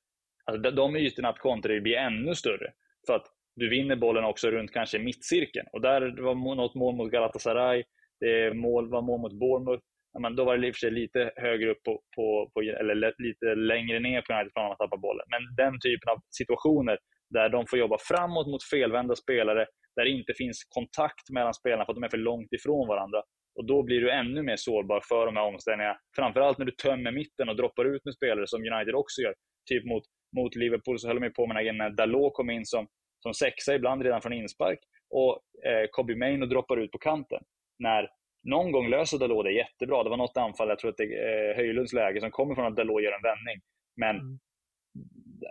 Alltså 0.44 0.70
de 0.70 0.96
ytorna 0.96 1.28
att 1.28 1.38
kontra 1.38 1.80
blir 1.80 1.96
ännu 1.96 2.34
större. 2.34 2.72
För 3.06 3.14
att 3.14 3.26
du 3.56 3.68
vinner 3.68 3.96
bollen 3.96 4.24
också 4.24 4.50
runt 4.50 4.72
kanske 4.72 4.98
mittcirkeln. 4.98 5.66
Och 5.72 5.80
där 5.80 6.22
var 6.22 6.34
något 6.34 6.74
mål 6.74 6.96
mot 6.96 7.10
Galatasaray, 7.10 7.84
det 8.20 8.54
mål, 8.54 8.90
var 8.90 9.02
mål 9.02 9.20
mot 9.20 9.32
Bournemouth. 9.32 9.84
Men 10.20 10.36
då 10.36 10.44
var 10.44 10.56
det 10.56 10.66
i 10.66 10.70
och 10.70 10.74
för 10.74 10.78
sig 10.78 10.90
lite 10.90 11.32
högre 11.36 11.70
upp 11.70 11.82
på, 11.82 12.02
på, 12.16 12.50
på 12.54 12.60
eller 12.60 13.22
lite 13.28 13.54
längre 13.54 13.98
ner 14.00 14.22
på 14.22 14.32
United-planen 14.32 14.72
att 14.72 14.78
tappa 14.78 14.96
bollen. 14.96 15.26
Men 15.30 15.42
den 15.56 15.80
typen 15.80 16.08
av 16.12 16.18
situationer 16.30 16.98
där 17.30 17.48
de 17.48 17.66
får 17.66 17.78
jobba 17.78 17.98
framåt 18.00 18.46
mot 18.46 18.64
felvända 18.64 19.16
spelare, 19.16 19.66
där 19.96 20.04
det 20.04 20.10
inte 20.10 20.34
finns 20.34 20.64
kontakt 20.68 21.30
mellan 21.30 21.54
spelarna 21.54 21.84
för 21.84 21.92
att 21.92 21.96
de 21.96 22.04
är 22.04 22.08
för 22.08 22.26
långt 22.30 22.52
ifrån 22.52 22.88
varandra. 22.88 23.22
Och 23.54 23.66
Då 23.66 23.82
blir 23.82 24.00
du 24.00 24.10
ännu 24.10 24.42
mer 24.42 24.56
sårbar 24.56 25.00
för 25.08 25.26
de 25.26 25.36
här 25.36 25.44
omställningarna. 25.44 25.96
Framförallt 26.16 26.58
när 26.58 26.66
du 26.66 26.72
tömmer 26.72 27.12
mitten 27.12 27.48
och 27.48 27.56
droppar 27.56 27.84
ut 27.84 28.04
med 28.04 28.14
spelare 28.14 28.46
som 28.46 28.60
United 28.72 28.94
också 28.94 29.22
gör. 29.22 29.34
Typ 29.70 29.84
mot, 29.84 30.02
mot 30.36 30.54
Liverpool 30.54 30.98
så 30.98 31.08
höll 31.08 31.20
de 31.20 31.30
på 31.30 31.46
med 31.46 31.74
när 31.74 31.90
Dalot 31.90 32.34
kom 32.34 32.50
in 32.50 32.66
som, 32.66 32.86
som 33.22 33.34
sexa 33.34 33.74
ibland 33.74 34.02
redan 34.02 34.22
från 34.22 34.32
inspark 34.32 34.78
och 35.10 35.40
eh, 35.66 35.86
Kobe 35.90 36.16
Maino 36.16 36.46
droppar 36.46 36.76
ut 36.76 36.90
på 36.90 36.98
kanten. 36.98 37.42
När 37.78 38.08
någon 38.44 38.72
gång 38.72 38.88
löser 38.88 39.18
Dalot 39.18 39.44
det 39.44 39.52
jättebra. 39.52 40.02
Det 40.02 40.10
var 40.10 40.16
något 40.16 40.36
anfall, 40.36 40.68
jag 40.68 40.78
tror 40.78 40.90
att 40.90 40.96
det 40.96 41.04
är 41.04 41.50
eh, 41.50 41.56
Höjlunds 41.56 41.92
läge, 41.92 42.20
som 42.20 42.30
kommer 42.30 42.54
från 42.54 42.66
att 42.66 42.76
Dalot 42.76 43.02
gör 43.02 43.12
en 43.12 43.22
vändning. 43.22 43.60
Men 43.96 44.16
mm 44.16 44.38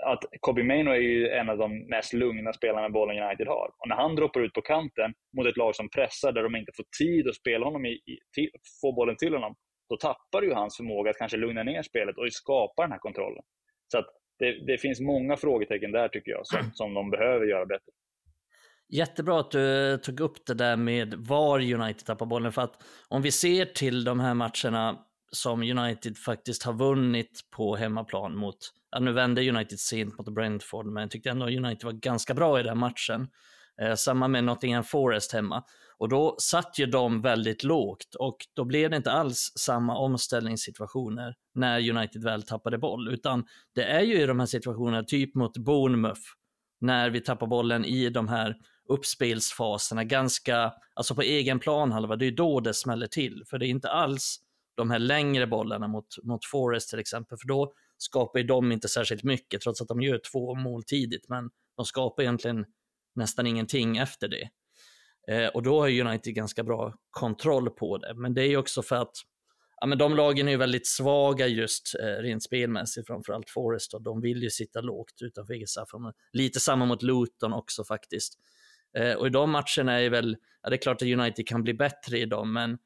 att 0.06 0.24
Kobe 0.40 0.64
Maino 0.64 0.92
är 0.92 1.00
ju 1.00 1.30
en 1.30 1.50
av 1.50 1.58
de 1.58 1.88
mest 1.90 2.14
lugna 2.14 2.54
spelarna 2.54 2.90
bollen 2.90 3.24
United 3.24 3.48
har. 3.48 3.72
Och 3.78 3.88
när 3.88 3.96
han 3.96 4.16
droppar 4.16 4.42
ut 4.42 4.54
på 4.54 4.62
kanten 4.62 5.14
mot 5.38 5.48
ett 5.48 5.58
lag 5.58 5.76
som 5.76 5.90
pressar, 5.90 6.32
där 6.32 6.44
de 6.44 6.56
inte 6.56 6.72
får 6.76 6.86
tid 7.00 7.28
att 7.28 7.36
spela 7.36 7.66
honom 7.66 7.86
i, 7.86 7.90
i 7.90 8.18
till, 8.36 8.50
få 8.82 8.92
bollen 8.92 9.16
till 9.16 9.34
honom, 9.34 9.56
då 9.90 9.98
tappar 9.98 10.42
ju 10.42 10.54
hans 10.54 10.78
förmåga 10.78 11.10
att 11.10 11.18
kanske 11.18 11.38
lugna 11.38 11.64
ner 11.64 11.82
spelet 11.82 12.18
och 12.18 12.34
skapa 12.34 12.82
den 12.82 12.92
här 12.92 13.00
kontrollen. 13.00 13.44
Så 13.88 13.98
att 13.98 14.06
det, 14.40 14.66
det 14.66 14.78
finns 14.78 15.00
många 15.00 15.38
frågetecken 15.38 15.92
där 15.92 16.08
tycker 16.08 16.32
jag, 16.32 16.48
som, 16.48 16.72
som 16.74 16.94
de 16.94 17.10
behöver 17.10 17.46
göra 17.46 17.66
bättre. 17.66 17.92
Jättebra 18.92 19.40
att 19.40 19.52
du 19.52 19.98
tog 20.04 20.20
upp 20.20 20.46
det 20.46 20.54
där 20.54 20.76
med 20.76 21.14
var 21.14 21.60
United 21.60 22.06
tappar 22.06 22.26
bollen, 22.26 22.52
för 22.52 22.62
att 22.62 22.84
om 23.08 23.22
vi 23.22 23.32
ser 23.32 23.66
till 23.66 24.04
de 24.04 24.20
här 24.20 24.34
matcherna 24.34 25.00
som 25.32 25.62
United 25.62 26.18
faktiskt 26.18 26.64
har 26.64 26.74
vunnit 26.74 27.42
på 27.52 27.76
hemmaplan 27.76 28.38
mot, 28.38 28.58
ja, 28.92 29.00
nu 29.00 29.12
vände 29.12 29.50
United 29.50 29.80
sent 29.80 30.18
mot 30.18 30.34
Brentford, 30.34 30.86
men 30.86 31.02
jag 31.02 31.12
tyckte 31.12 31.30
ändå 31.30 31.46
United 31.46 31.84
var 31.84 31.92
ganska 31.92 32.34
bra 32.34 32.60
i 32.60 32.64
den 32.64 32.78
matchen. 32.78 33.28
Eh, 33.82 33.96
samma 33.96 34.28
med 34.28 34.44
Nottingham 34.44 34.84
Forest 34.84 35.34
hemma. 35.34 35.64
Och 35.98 36.10
då 36.10 36.36
satt 36.40 36.80
ju 36.80 36.86
de 36.86 37.22
väldigt 37.22 37.64
lågt 37.64 38.16
och 38.20 38.38
då 38.54 38.66
blev 38.66 38.90
det 38.90 38.98
inte 38.98 39.12
alls 39.12 39.54
samma 39.56 39.98
omställningssituationer 39.98 41.36
när 41.56 41.90
United 41.90 42.24
väl 42.24 42.44
tappade 42.44 42.78
boll, 42.78 43.14
utan 43.14 43.46
det 43.76 43.84
är 43.84 44.02
ju 44.02 44.22
i 44.22 44.26
de 44.26 44.40
här 44.40 44.48
situationerna, 44.48 45.04
typ 45.04 45.36
mot 45.36 45.58
Bournemouth, 45.58 46.22
när 46.82 47.10
vi 47.10 47.22
tappar 47.22 47.48
bollen 47.48 47.86
i 47.86 48.10
de 48.10 48.28
här 48.28 48.56
uppspelsfaserna, 48.92 50.04
ganska, 50.04 50.74
alltså 50.94 51.16
på 51.16 51.22
egen 51.22 51.60
planhalva, 51.60 52.16
det 52.16 52.26
är 52.26 52.32
då 52.32 52.60
det 52.60 52.74
smäller 52.74 53.08
till, 53.08 53.44
för 53.50 53.58
det 53.58 53.66
är 53.66 53.70
inte 53.70 53.90
alls 53.90 54.40
de 54.76 54.92
här 54.92 55.00
längre 55.00 55.48
bollarna 55.48 55.88
mot, 55.88 56.24
mot 56.24 56.46
Forest 56.46 56.90
till 56.90 57.00
exempel, 57.00 57.38
för 57.38 57.48
då 57.48 57.74
skapar 57.98 58.40
ju 58.40 58.46
de 58.46 58.72
inte 58.72 58.88
särskilt 58.88 59.24
mycket, 59.24 59.62
trots 59.62 59.82
att 59.82 59.88
de 59.88 60.02
gör 60.02 60.22
två 60.32 60.56
mål 60.56 60.84
tidigt, 60.84 61.30
men 61.30 61.50
de 61.78 61.86
skapar 61.86 62.24
egentligen 62.24 62.66
nästan 63.16 63.48
ingenting 63.48 63.98
efter 63.98 64.28
det. 64.28 64.50
Eh, 65.28 65.48
och 65.48 65.64
då 65.64 65.82
har 65.82 66.00
United 66.02 66.36
ganska 66.36 66.64
bra 66.64 66.94
kontroll 67.10 67.70
på 67.70 67.98
det, 67.98 68.14
men 68.16 68.34
det 68.34 68.42
är 68.42 68.48
ju 68.48 68.58
också 68.58 68.82
för 68.82 68.96
att 68.96 69.14
ja, 69.82 69.88
men 69.88 69.98
de 69.98 70.16
lagen 70.16 70.48
är 70.48 70.52
ju 70.52 70.58
väldigt 70.58 70.88
svaga 70.88 71.48
just 71.48 71.96
eh, 72.00 72.22
rent 72.24 72.44
spelmässigt, 72.44 73.08
framförallt 73.08 73.50
Forest, 73.50 73.94
och 73.94 74.02
de 74.02 74.22
vill 74.22 74.44
ju 74.44 74.50
sitta 74.50 74.82
lågt 74.82 75.22
utanför 75.22 75.54
eget 75.54 75.70
Lite 76.34 76.60
samma 76.60 76.86
mot 76.86 77.04
Luton 77.04 77.54
också 77.54 77.84
faktiskt. 77.84 78.40
Eh, 78.98 79.14
och 79.14 79.28
i 79.28 79.30
de 79.30 79.52
matcherna 79.52 80.02
är 80.02 80.10
väl, 80.10 80.38
ja, 80.62 80.70
det 80.70 80.76
är 80.76 80.82
klart 80.82 81.02
att 81.02 81.08
United 81.08 81.48
kan 81.48 81.64
bli 81.64 81.74
bättre 81.74 82.20
i 82.20 82.26
dem, 82.26 82.54
men 82.54 82.78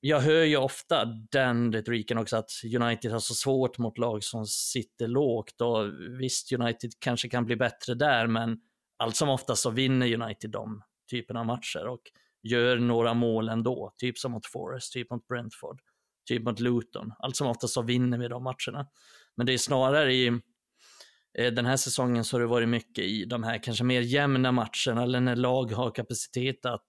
jag 0.00 0.20
hör 0.20 0.44
ju 0.44 0.56
ofta 0.56 1.04
den 1.30 1.72
retoriken 1.72 2.18
också 2.18 2.36
att 2.36 2.50
United 2.80 3.12
har 3.12 3.18
så 3.18 3.34
svårt 3.34 3.78
mot 3.78 3.98
lag 3.98 4.24
som 4.24 4.46
sitter 4.46 5.08
lågt 5.08 5.60
och 5.60 5.84
visst, 6.20 6.52
United 6.52 6.90
kanske 6.98 7.28
kan 7.28 7.44
bli 7.44 7.56
bättre 7.56 7.94
där, 7.94 8.26
men 8.26 8.60
allt 8.96 9.16
som 9.16 9.28
oftast 9.28 9.62
så 9.62 9.70
vinner 9.70 10.22
United 10.22 10.50
de 10.50 10.82
typerna 11.10 11.40
av 11.40 11.46
matcher 11.46 11.86
och 11.86 12.02
gör 12.42 12.78
några 12.78 13.14
mål 13.14 13.48
ändå, 13.48 13.94
typ 13.96 14.18
som 14.18 14.32
mot 14.32 14.46
Forest, 14.46 14.92
typ 14.92 15.10
mot 15.10 15.26
Brentford, 15.28 15.80
typ 16.28 16.42
mot 16.42 16.60
Luton. 16.60 17.12
Allt 17.18 17.36
som 17.36 17.46
oftast 17.46 17.74
så 17.74 17.82
vinner 17.82 18.18
vi 18.18 18.28
de 18.28 18.44
matcherna. 18.44 18.86
Men 19.36 19.46
det 19.46 19.52
är 19.52 19.58
snarare 19.58 20.14
i 20.14 20.40
Eh, 21.38 21.52
den 21.52 21.66
här 21.66 21.76
säsongen 21.76 22.24
så 22.24 22.36
har 22.36 22.40
det 22.40 22.46
varit 22.46 22.68
mycket 22.68 23.04
i 23.04 23.24
de 23.24 23.42
här 23.42 23.62
kanske 23.62 23.84
mer 23.84 24.00
jämna 24.00 24.52
matcherna 24.52 25.02
eller 25.02 25.20
när 25.20 25.36
lag 25.36 25.72
har 25.72 25.90
kapacitet 25.90 26.66
att 26.66 26.86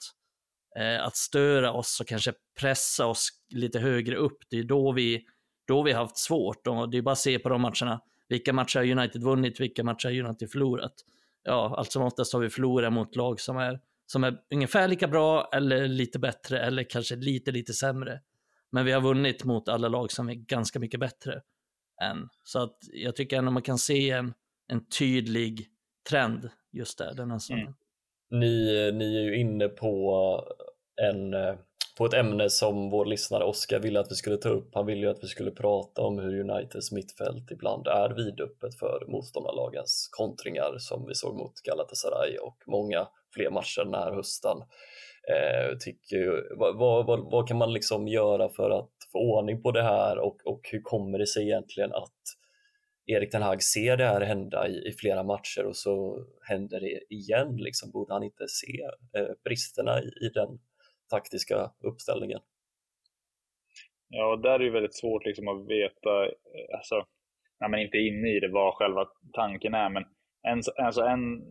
eh, 0.80 1.06
att 1.06 1.16
störa 1.16 1.72
oss 1.74 2.00
och 2.00 2.08
kanske 2.08 2.34
pressa 2.60 3.06
oss 3.06 3.30
lite 3.50 3.80
högre 3.80 4.16
upp. 4.16 4.38
Det 4.50 4.60
är 4.60 4.64
då 4.64 4.92
vi, 4.92 5.26
då 5.68 5.84
vi 5.84 5.92
haft 5.92 6.18
svårt. 6.18 6.68
Och 6.68 6.90
det 6.90 6.98
är 6.98 7.02
bara 7.02 7.12
att 7.12 7.18
se 7.18 7.40
på 7.40 7.50
de 7.50 7.62
matcherna. 7.62 8.02
Vilka 8.30 8.54
matcher 8.54 8.80
har 8.80 8.92
United 8.92 9.24
vunnit? 9.24 9.60
Vilka 9.60 9.84
matcher 9.84 10.06
har 10.06 10.20
United 10.20 10.52
förlorat? 10.52 10.94
Ja, 11.44 11.76
allt 11.78 11.92
som 11.92 12.04
oftast 12.04 12.34
har 12.34 12.40
vi 12.40 12.50
förlorat 12.50 12.94
mot 12.94 13.16
lag 13.16 13.40
som 13.40 13.58
är, 13.58 13.80
som 14.06 14.24
är 14.24 14.38
ungefär 14.54 14.88
lika 14.88 15.08
bra 15.08 15.50
eller 15.54 15.88
lite 15.88 16.20
bättre 16.20 16.60
eller 16.60 16.84
kanske 16.90 17.16
lite, 17.16 17.52
lite 17.52 17.74
sämre. 17.74 18.20
Men 18.72 18.86
vi 18.86 18.92
har 18.92 19.02
vunnit 19.02 19.44
mot 19.44 19.70
alla 19.70 19.88
lag 19.88 20.12
som 20.12 20.30
är 20.30 20.34
ganska 20.34 20.80
mycket 20.80 21.00
bättre 21.00 21.42
än. 22.02 22.30
Så 22.44 22.60
att 22.64 22.78
jag 22.94 23.16
tycker 23.16 23.38
ändå 23.38 23.52
man 23.52 23.62
kan 23.62 23.78
se 23.78 24.10
en, 24.10 24.34
en 24.68 24.86
tydlig 24.86 25.68
trend 26.10 26.50
just 26.72 26.98
där 26.98 27.14
den 27.14 27.32
här. 27.32 27.40
Mm. 27.52 27.74
Ni, 28.32 28.92
ni 28.92 29.18
är 29.18 29.22
ju 29.22 29.40
inne 29.40 29.68
på, 29.68 30.44
en, 31.02 31.36
på 31.98 32.06
ett 32.06 32.14
ämne 32.14 32.50
som 32.50 32.90
vår 32.90 33.06
lyssnare 33.06 33.44
Oskar 33.44 33.80
ville 33.80 34.00
att 34.00 34.12
vi 34.12 34.16
skulle 34.16 34.38
ta 34.38 34.50
upp. 34.50 34.76
Han 34.76 34.86
ville 34.86 35.02
ju 35.02 35.10
att 35.10 35.24
vi 35.24 35.28
skulle 35.28 35.52
prata 35.52 36.02
om 36.02 36.20
hur 36.20 36.40
Uniteds 36.40 36.92
mittfält 36.92 37.52
ibland 37.52 37.88
är 37.88 38.10
vidöppet 38.10 38.76
för 38.80 39.06
motståndarlagens 39.08 40.10
kontringar 40.12 40.76
som 40.78 41.06
vi 41.08 41.16
såg 41.16 41.36
mot 41.36 41.62
Galatasaray 41.62 42.38
och 42.38 42.58
många 42.68 43.08
fler 43.34 43.50
matcher 43.50 43.84
den 43.84 43.94
här 43.94 44.12
hösten. 44.12 44.58
Eh, 45.28 45.78
tycker, 45.78 46.56
vad, 46.58 46.78
vad, 46.78 47.32
vad, 47.32 47.48
kan 47.48 47.58
man 47.58 47.74
liksom 47.74 48.08
göra 48.08 48.50
för 48.50 48.70
att 48.70 48.92
få 49.12 49.20
ordning 49.20 49.62
på 49.62 49.72
det 49.72 49.84
här 49.84 50.18
och, 50.20 50.38
och 50.46 50.70
hur 50.72 50.82
kommer 50.82 51.20
det 51.20 51.28
sig 51.28 51.44
egentligen 51.44 51.94
att 51.94 52.14
Erik 53.06 53.32
Ten 53.32 53.42
Hag 53.42 53.64
ser 53.64 53.98
det 53.98 54.06
här 54.06 54.22
hända 54.22 54.68
i, 54.68 54.88
i, 54.88 54.92
flera 54.92 55.24
matcher 55.24 55.66
och 55.66 55.76
så 55.76 56.26
händer 56.42 56.80
det 56.80 57.14
igen. 57.14 57.58
Liksom, 57.58 57.92
borde 57.92 58.14
han 58.14 58.24
inte 58.24 58.48
se 58.48 58.82
eh, 59.20 59.30
bristerna 59.44 60.02
i, 60.02 60.08
i, 60.26 60.30
den 60.34 60.60
taktiska 61.10 61.72
uppställningen? 61.84 62.40
Ja, 64.10 64.36
där 64.36 64.50
är 64.50 64.60
det 64.60 64.70
väldigt 64.70 64.96
svårt 64.96 65.26
liksom, 65.26 65.48
att 65.48 65.68
veta, 65.68 66.26
eh, 66.26 66.78
alltså, 66.78 67.06
när 67.60 67.68
man 67.70 67.80
inte 67.80 67.98
är 67.98 68.08
inne 68.08 68.30
i 68.30 68.40
det, 68.40 68.52
vad 68.52 68.74
själva 68.74 69.06
tanken 69.34 69.74
är. 69.74 69.90
Men 69.90 70.04
en, 70.48 70.62
alltså 70.86 71.02
en, 71.02 71.42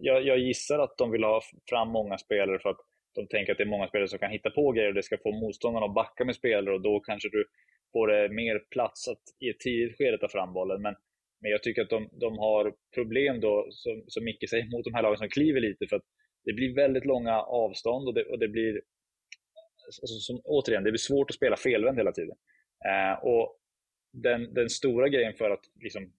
jag, 0.00 0.26
jag 0.26 0.38
gissar 0.38 0.78
att 0.78 0.98
de 0.98 1.10
vill 1.10 1.24
ha 1.24 1.40
fram 1.70 1.88
många 1.88 2.18
spelare 2.18 2.58
för 2.58 2.68
att 2.68 2.80
de 3.14 3.26
tänker 3.26 3.52
att 3.52 3.58
det 3.58 3.64
är 3.64 3.76
många 3.76 3.88
spelare 3.88 4.08
som 4.08 4.18
kan 4.18 4.30
hitta 4.30 4.50
på 4.50 4.72
grejer 4.72 4.88
och 4.88 4.94
det 4.94 5.02
ska 5.02 5.18
få 5.18 5.32
motståndarna 5.32 5.86
att 5.86 5.94
backa 5.94 6.24
med 6.24 6.36
spelare 6.36 6.74
och 6.74 6.82
då 6.82 7.00
kanske 7.00 7.28
du 7.28 7.44
får 7.92 8.06
det 8.08 8.28
mer 8.28 8.58
plats 8.58 9.08
att 9.08 9.22
i 9.40 9.48
ett 9.48 9.60
tidigt 9.60 9.98
skede 9.98 10.18
ta 10.18 10.28
fram 10.28 10.52
bollen. 10.52 10.82
Men, 10.82 10.94
men 11.40 11.50
jag 11.50 11.62
tycker 11.62 11.82
att 11.82 11.90
de, 11.90 12.08
de 12.12 12.38
har 12.38 12.74
problem 12.94 13.40
då, 13.40 13.66
som, 13.70 14.04
som 14.06 14.24
Micke 14.24 14.50
säger, 14.50 14.64
mot 14.64 14.84
de 14.84 14.94
här 14.94 15.02
lagen 15.02 15.18
som 15.18 15.28
kliver 15.28 15.60
lite 15.60 15.86
för 15.86 15.96
att 15.96 16.06
det 16.44 16.52
blir 16.52 16.74
väldigt 16.74 17.04
långa 17.04 17.40
avstånd 17.40 18.08
och 18.08 18.14
det, 18.14 18.24
och 18.24 18.38
det 18.38 18.48
blir 18.48 18.80
alltså, 19.86 20.06
som, 20.06 20.40
återigen, 20.44 20.84
det 20.84 20.90
blir 20.90 20.98
svårt 20.98 21.30
att 21.30 21.36
spela 21.36 21.56
felvänd 21.56 21.98
hela 21.98 22.12
tiden. 22.12 22.36
Eh, 22.90 23.24
och 23.24 23.58
den, 24.12 24.54
den 24.54 24.70
stora 24.70 25.08
grejen 25.08 25.34
för 25.34 25.50
att 25.50 25.64
liksom, 25.80 26.12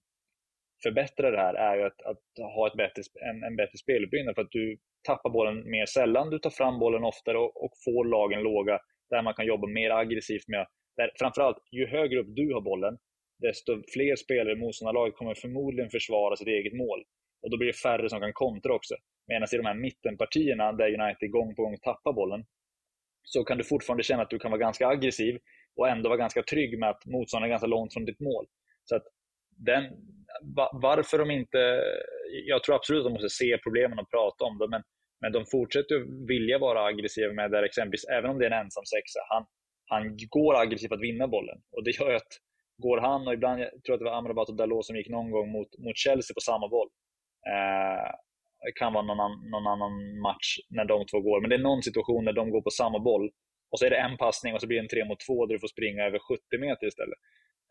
förbättra 0.84 1.32
det 1.32 1.38
här 1.38 1.54
är 1.54 1.78
ju 1.78 1.84
att, 1.84 2.02
att 2.02 2.22
ha 2.56 2.68
ett 2.68 2.78
bättre, 2.78 3.02
en, 3.30 3.44
en 3.44 3.56
bättre 3.56 3.78
speluppbyggnad 3.78 4.36
för 4.36 4.42
att 4.42 4.52
du 4.52 4.78
tappar 5.08 5.30
bollen 5.30 5.70
mer 5.70 5.86
sällan, 5.86 6.30
du 6.30 6.40
tar 6.40 6.50
fram 6.50 6.80
bollen 6.80 7.04
oftare 7.04 7.38
och, 7.38 7.64
och 7.64 7.72
får 7.86 8.06
lagen 8.06 8.44
låga 8.44 8.80
där 9.10 9.22
man 9.22 9.34
kan 9.34 9.46
jobba 9.46 9.68
mer 9.68 9.90
aggressivt 9.90 10.48
med 10.48 10.68
där, 10.98 11.12
framförallt, 11.20 11.58
ju 11.72 11.88
högre 11.88 12.20
upp 12.20 12.28
du 12.30 12.54
har 12.54 12.62
bollen, 12.62 12.98
desto 13.40 13.84
fler 13.94 14.16
spelare 14.16 14.54
i 14.54 14.56
motståndarlaget 14.56 15.16
kommer 15.16 15.34
förmodligen 15.34 15.90
försvara 15.90 16.36
sitt 16.36 16.48
eget 16.48 16.74
mål. 16.74 17.04
Och 17.42 17.50
då 17.52 17.58
blir 17.58 17.68
det 17.68 17.74
färre 17.74 18.10
som 18.10 18.20
kan 18.20 18.34
kontra 18.34 18.74
också. 18.74 18.96
Medan 19.28 19.48
i 19.54 19.58
de 19.58 19.66
här 19.66 19.74
mittenpartierna, 19.74 20.72
där 20.72 21.02
United 21.02 21.32
gång 21.32 21.56
på 21.56 21.62
gång 21.64 21.78
tappar 21.78 22.14
bollen, 22.14 22.46
så 23.24 23.44
kan 23.44 23.58
du 23.58 23.64
fortfarande 23.64 24.04
känna 24.04 24.24
att 24.24 24.30
du 24.30 24.40
kan 24.40 24.52
vara 24.52 24.60
ganska 24.60 24.88
aggressiv 24.88 25.40
och 25.76 25.90
ändå 25.90 26.10
vara 26.10 26.20
ganska 26.20 26.44
trygg 26.44 26.80
med 26.80 26.90
att 26.90 27.06
motståndaren 27.06 27.50
är 27.50 27.54
ganska 27.54 27.68
långt 27.68 27.94
från 27.94 28.06
ditt 28.06 28.20
mål. 28.20 28.46
Så 28.84 28.96
att 28.96 29.04
den, 29.58 29.84
varför 30.74 31.18
de 31.18 31.32
inte... 31.32 31.82
Jag 32.46 32.64
tror 32.64 32.76
absolut 32.76 33.00
att 33.00 33.06
de 33.06 33.14
måste 33.14 33.30
se 33.30 33.58
problemen 33.58 34.00
och 34.00 34.12
prata 34.12 34.46
om 34.46 34.58
dem, 34.58 34.70
men, 34.70 34.84
men 35.22 35.32
de 35.32 35.46
fortsätter 35.46 36.28
vilja 36.28 36.58
vara 36.58 36.86
aggressiva 36.86 37.34
med 37.34 37.52
där 37.52 37.64
exempelvis, 37.64 38.06
även 38.18 38.30
om 38.30 38.40
det 38.40 38.46
är 38.46 38.52
en 38.52 38.64
ensam 38.66 38.86
sexa, 38.86 39.20
han, 39.30 39.46
han 39.86 40.18
går 40.30 40.62
aggressivt 40.62 40.92
att 40.92 41.02
vinna 41.02 41.28
bollen. 41.28 41.58
Och 41.72 41.84
det 41.84 41.92
gör 41.92 42.14
att 42.14 42.32
går 42.78 42.98
han, 42.98 43.28
och 43.28 43.34
ibland, 43.34 43.62
jag 43.62 43.84
tror 43.84 43.94
att 43.94 44.00
det 44.00 44.06
var 44.06 44.18
Amrabat 44.18 44.50
och 44.50 44.56
Dalot 44.56 44.86
som 44.86 44.96
gick 44.96 45.10
någon 45.10 45.32
gång 45.32 45.52
mot, 45.52 45.68
mot 45.78 45.98
Chelsea 45.98 46.34
på 46.34 46.42
samma 46.42 46.68
boll. 46.68 46.90
Eh, 47.48 48.12
det 48.66 48.72
kan 48.80 48.94
vara 48.94 49.06
någon, 49.06 49.20
an, 49.20 49.50
någon 49.52 49.68
annan 49.68 50.20
match 50.20 50.50
när 50.70 50.86
de 50.86 51.06
två 51.06 51.20
går, 51.22 51.42
men 51.42 51.50
det 51.50 51.56
är 51.56 51.70
någon 51.70 51.84
situation 51.84 52.26
när 52.26 52.34
de 52.34 52.50
går 52.50 52.62
på 52.62 52.70
samma 52.70 53.00
boll 53.00 53.30
och 53.72 53.80
så 53.80 53.86
är 53.86 53.90
det 53.90 53.98
en 53.98 54.18
passning 54.18 54.54
och 54.54 54.62
så 54.62 54.68
blir 54.68 54.78
det 54.78 54.84
en 54.84 54.88
3 54.88 55.06
mot 55.06 55.20
2 55.20 55.46
där 55.46 55.54
du 55.54 55.60
får 55.60 55.68
springa 55.68 56.04
över 56.04 56.20
70 56.20 56.42
meter 56.60 56.88
istället. 56.88 57.20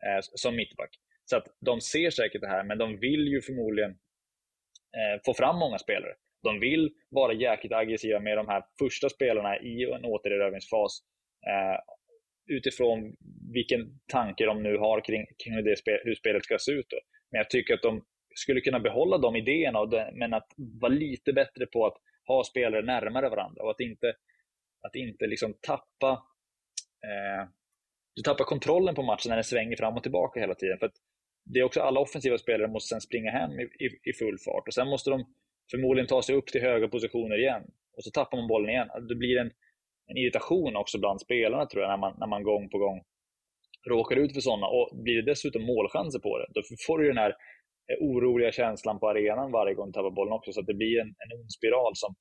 Eh, 0.05 0.19
som 0.21 0.55
mittback. 0.55 0.89
Så 1.25 1.37
att 1.37 1.47
de 1.59 1.81
ser 1.81 2.09
säkert 2.09 2.41
det 2.41 2.47
här, 2.47 2.63
men 2.63 2.77
de 2.77 2.99
vill 2.99 3.27
ju 3.27 3.41
förmodligen 3.41 3.91
eh, 3.91 5.21
få 5.25 5.33
fram 5.33 5.59
många 5.59 5.77
spelare. 5.77 6.13
De 6.43 6.59
vill 6.59 6.93
vara 7.09 7.33
jäkligt 7.33 7.73
aggressiva 7.73 8.19
med 8.19 8.37
de 8.37 8.47
här 8.47 8.63
första 8.79 9.09
spelarna 9.09 9.59
i 9.59 9.83
en 9.83 10.05
återerövringsfas. 10.05 11.01
Eh, 11.47 11.79
utifrån 12.47 13.15
vilken 13.53 13.99
tanke 14.07 14.45
de 14.45 14.63
nu 14.63 14.77
har 14.77 15.01
kring, 15.01 15.25
kring 15.43 15.53
hur, 15.53 15.61
det 15.61 15.77
spel, 15.77 15.99
hur 16.03 16.15
spelet 16.15 16.43
ska 16.43 16.57
se 16.57 16.71
ut. 16.71 16.85
Då. 16.89 16.97
Men 17.31 17.37
jag 17.37 17.49
tycker 17.49 17.73
att 17.73 17.81
de 17.81 18.05
skulle 18.35 18.61
kunna 18.61 18.79
behålla 18.79 19.17
de 19.17 19.35
idéerna, 19.35 19.85
det, 19.85 20.11
men 20.13 20.33
att 20.33 20.47
vara 20.57 20.93
lite 20.93 21.33
bättre 21.33 21.65
på 21.65 21.85
att 21.85 21.97
ha 22.27 22.43
spelare 22.43 22.81
närmare 22.81 23.29
varandra 23.29 23.63
och 23.63 23.71
att 23.71 23.79
inte, 23.79 24.13
att 24.87 24.95
inte 24.95 25.27
liksom 25.27 25.53
tappa 25.61 26.11
eh, 27.03 27.49
du 28.15 28.21
tappar 28.21 28.45
kontrollen 28.45 28.95
på 28.95 29.03
matchen 29.03 29.29
när 29.29 29.35
den 29.35 29.43
svänger 29.43 29.77
fram 29.77 29.97
och 29.97 30.03
tillbaka 30.03 30.39
hela 30.39 30.55
tiden. 30.55 30.77
För 30.79 30.85
det 31.45 31.59
är 31.59 31.63
också 31.63 31.81
alla 31.81 31.99
offensiva 31.99 32.37
spelare 32.37 32.67
måste 32.67 32.87
sen 32.87 33.01
springa 33.01 33.31
hem 33.31 33.59
i, 33.59 33.63
i, 33.63 34.09
i, 34.09 34.13
full 34.13 34.37
fart 34.45 34.67
och 34.67 34.73
sen 34.73 34.87
måste 34.87 35.09
de 35.09 35.25
förmodligen 35.71 36.07
ta 36.07 36.21
sig 36.21 36.35
upp 36.35 36.47
till 36.47 36.61
höga 36.61 36.87
positioner 36.87 37.37
igen 37.37 37.63
och 37.97 38.03
så 38.03 38.11
tappar 38.11 38.37
man 38.37 38.47
bollen 38.47 38.69
igen. 38.69 38.89
Alltså, 38.89 39.07
det 39.07 39.15
blir 39.15 39.37
en, 39.37 39.51
en 40.07 40.17
irritation 40.17 40.75
också 40.75 40.99
bland 40.99 41.21
spelarna 41.21 41.65
tror 41.65 41.83
jag 41.83 41.89
när 41.89 41.97
man, 41.97 42.15
när 42.19 42.27
man 42.27 42.43
gång 42.43 42.69
på 42.69 42.77
gång 42.77 43.01
råkar 43.89 44.15
ut 44.15 44.33
för 44.33 44.41
sådana 44.41 44.67
och 44.67 44.89
blir 45.03 45.15
det 45.15 45.31
dessutom 45.31 45.61
målchanser 45.61 46.19
på 46.19 46.37
det, 46.37 46.47
då 46.53 46.61
får 46.87 46.97
du 46.99 47.07
den 47.07 47.17
här 47.17 47.29
eh, 47.89 47.97
oroliga 48.07 48.51
känslan 48.51 48.99
på 48.99 49.09
arenan 49.09 49.51
varje 49.51 49.73
gång 49.73 49.87
du 49.87 49.91
tappar 49.91 50.11
bollen 50.11 50.33
också 50.33 50.51
så 50.51 50.59
att 50.59 50.67
det 50.67 50.73
blir 50.73 50.99
en, 51.01 51.07
en 51.07 51.39
ond 51.39 51.51
spiral 51.51 51.91
som, 51.95 52.15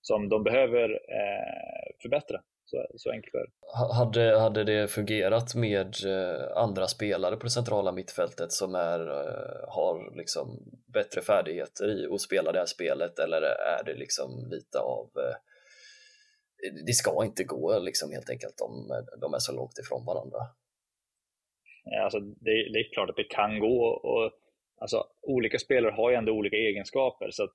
som 0.00 0.28
de 0.28 0.44
behöver 0.44 0.90
eh, 0.90 1.86
förbättra. 2.02 2.40
Så, 2.66 2.86
så 2.96 3.10
enkelt 3.10 3.34
är 3.34 3.38
det. 3.38 3.94
Hade, 3.94 4.38
hade 4.38 4.64
det 4.64 4.88
fungerat 4.88 5.54
med 5.54 5.94
eh, 6.06 6.56
andra 6.56 6.86
spelare 6.86 7.36
på 7.36 7.44
det 7.44 7.50
centrala 7.50 7.92
mittfältet 7.92 8.52
som 8.52 8.74
är, 8.74 9.00
eh, 9.00 9.68
har 9.68 10.16
liksom 10.16 10.58
bättre 10.92 11.20
färdigheter 11.20 11.88
i 11.88 12.14
att 12.14 12.20
spela 12.20 12.52
det 12.52 12.58
här 12.58 12.66
spelet 12.66 13.18
eller 13.18 13.42
är 13.42 13.84
det 13.84 13.94
liksom 13.94 14.48
lite 14.50 14.78
av 14.78 15.10
eh, 15.16 15.36
det 16.86 16.92
ska 16.92 17.24
inte 17.24 17.44
gå 17.44 17.78
liksom 17.78 18.12
helt 18.12 18.30
enkelt 18.30 18.60
om 18.60 19.04
de 19.20 19.34
är 19.34 19.38
så 19.38 19.52
långt 19.52 19.78
ifrån 19.78 20.04
varandra. 20.04 20.38
Ja, 21.84 22.04
alltså 22.04 22.20
det, 22.20 22.72
det 22.72 22.78
är 22.78 22.92
klart 22.92 23.10
att 23.10 23.16
det 23.16 23.24
kan 23.30 23.60
gå 23.60 23.86
och 23.86 24.32
alltså, 24.80 25.04
olika 25.22 25.58
spelare 25.58 25.92
har 25.92 26.10
ju 26.10 26.16
ändå 26.16 26.32
olika 26.32 26.56
egenskaper 26.56 27.30
så 27.30 27.44
att 27.44 27.54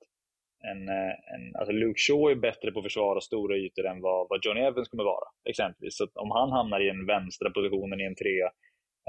en, 0.70 0.88
eh, 0.88 1.14
en, 1.34 1.56
alltså 1.58 1.72
Luke 1.72 2.00
Shaw 2.00 2.30
är 2.30 2.34
bättre 2.34 2.72
på 2.72 2.78
att 2.78 2.84
försvara 2.84 3.20
stora 3.20 3.56
ytor 3.56 3.86
än 3.86 4.00
vad, 4.00 4.26
vad 4.30 4.44
Johnny 4.44 4.60
Evans 4.60 4.88
kommer 4.88 5.04
vara. 5.04 5.28
Exempelvis. 5.50 5.96
Så 5.96 6.06
om 6.14 6.30
han 6.30 6.50
hamnar 6.50 6.80
i 6.80 6.86
den 6.86 7.06
vänstra 7.06 7.50
positionen 7.50 8.00
i 8.00 8.04
en 8.04 8.14
trea 8.14 8.48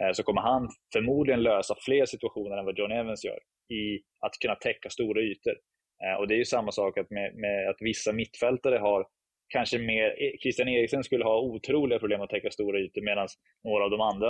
eh, 0.01 0.11
så 0.13 0.23
kommer 0.23 0.41
han 0.41 0.69
förmodligen 0.93 1.43
lösa 1.43 1.75
fler 1.85 2.05
situationer 2.05 2.57
än 2.57 2.65
vad 2.65 2.77
Johnny 2.77 2.95
Evans 2.95 3.25
gör 3.25 3.39
i 3.79 4.01
att 4.25 4.33
kunna 4.41 4.55
täcka 4.55 4.89
stora 4.89 5.21
ytor. 5.21 5.55
Eh, 6.03 6.19
och 6.19 6.27
Det 6.27 6.33
är 6.33 6.37
ju 6.37 6.45
samma 6.45 6.71
sak 6.71 6.97
att 6.97 7.09
med, 7.09 7.35
med 7.35 7.69
att 7.69 7.77
vissa 7.79 8.13
mittfältare 8.13 8.77
har 8.77 9.07
kanske 9.51 9.77
mer, 9.77 10.07
eh, 10.23 10.37
Christian 10.41 10.67
Eriksen 10.67 11.03
skulle 11.03 11.23
ha 11.23 11.39
otroliga 11.39 11.99
problem 11.99 12.21
att 12.21 12.29
täcka 12.29 12.51
stora 12.51 12.79
ytor 12.79 13.01
medan 13.01 13.27
några 13.63 13.83
av 13.83 13.91
de 13.91 14.01
andra, 14.01 14.29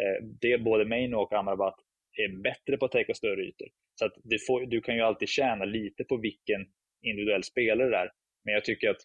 eh, 0.00 0.24
det, 0.40 0.58
både 0.58 0.84
Maino 0.84 1.16
och 1.16 1.32
Amrabat, 1.32 1.74
är 2.22 2.42
bättre 2.42 2.76
på 2.76 2.84
att 2.84 2.92
täcka 2.92 3.14
större 3.14 3.42
ytor. 3.42 3.68
Så 3.94 4.04
att 4.04 4.12
får, 4.46 4.66
du 4.66 4.80
kan 4.80 4.94
ju 4.94 5.00
alltid 5.00 5.28
tjäna 5.28 5.64
lite 5.64 6.04
på 6.04 6.16
vilken 6.16 6.66
individuell 7.02 7.44
spelare 7.44 7.90
det 7.90 7.96
är. 7.96 8.12
Men 8.44 8.54
jag 8.54 8.64
tycker 8.64 8.90
att 8.90 9.00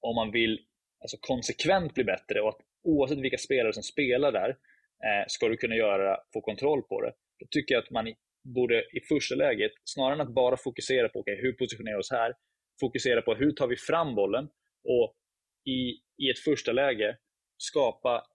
om 0.00 0.14
man 0.14 0.30
vill 0.30 0.60
alltså 1.00 1.16
konsekvent 1.20 1.94
bli 1.94 2.04
bättre 2.04 2.40
och 2.40 2.48
att 2.48 2.60
oavsett 2.84 3.18
vilka 3.18 3.38
spelare 3.38 3.72
som 3.72 3.82
spelar 3.82 4.32
där 4.32 4.48
eh, 4.48 5.24
ska 5.28 5.48
du 5.48 5.56
kunna 5.56 5.76
göra, 5.76 6.18
få 6.32 6.40
kontroll 6.40 6.82
på 6.82 7.00
det. 7.00 7.12
Då 7.38 7.46
tycker 7.50 7.74
jag 7.74 7.82
att 7.84 7.90
man 7.90 8.14
borde 8.54 8.84
i 8.92 9.00
första 9.08 9.34
läget, 9.34 9.72
snarare 9.84 10.14
än 10.14 10.20
att 10.20 10.34
bara 10.34 10.56
fokusera 10.56 11.08
på 11.08 11.18
okay, 11.18 11.36
hur 11.36 11.52
positionerar 11.52 11.96
vi 11.96 12.00
oss 12.00 12.10
här, 12.10 12.34
fokusera 12.80 13.22
på 13.22 13.34
hur 13.34 13.52
tar 13.52 13.66
vi 13.66 13.76
fram 13.76 14.14
bollen 14.14 14.48
och 14.84 15.14
i, 15.64 15.90
i 16.24 16.30
ett 16.30 16.38
första 16.38 16.72
läge 16.72 17.16
skapa 17.56 18.26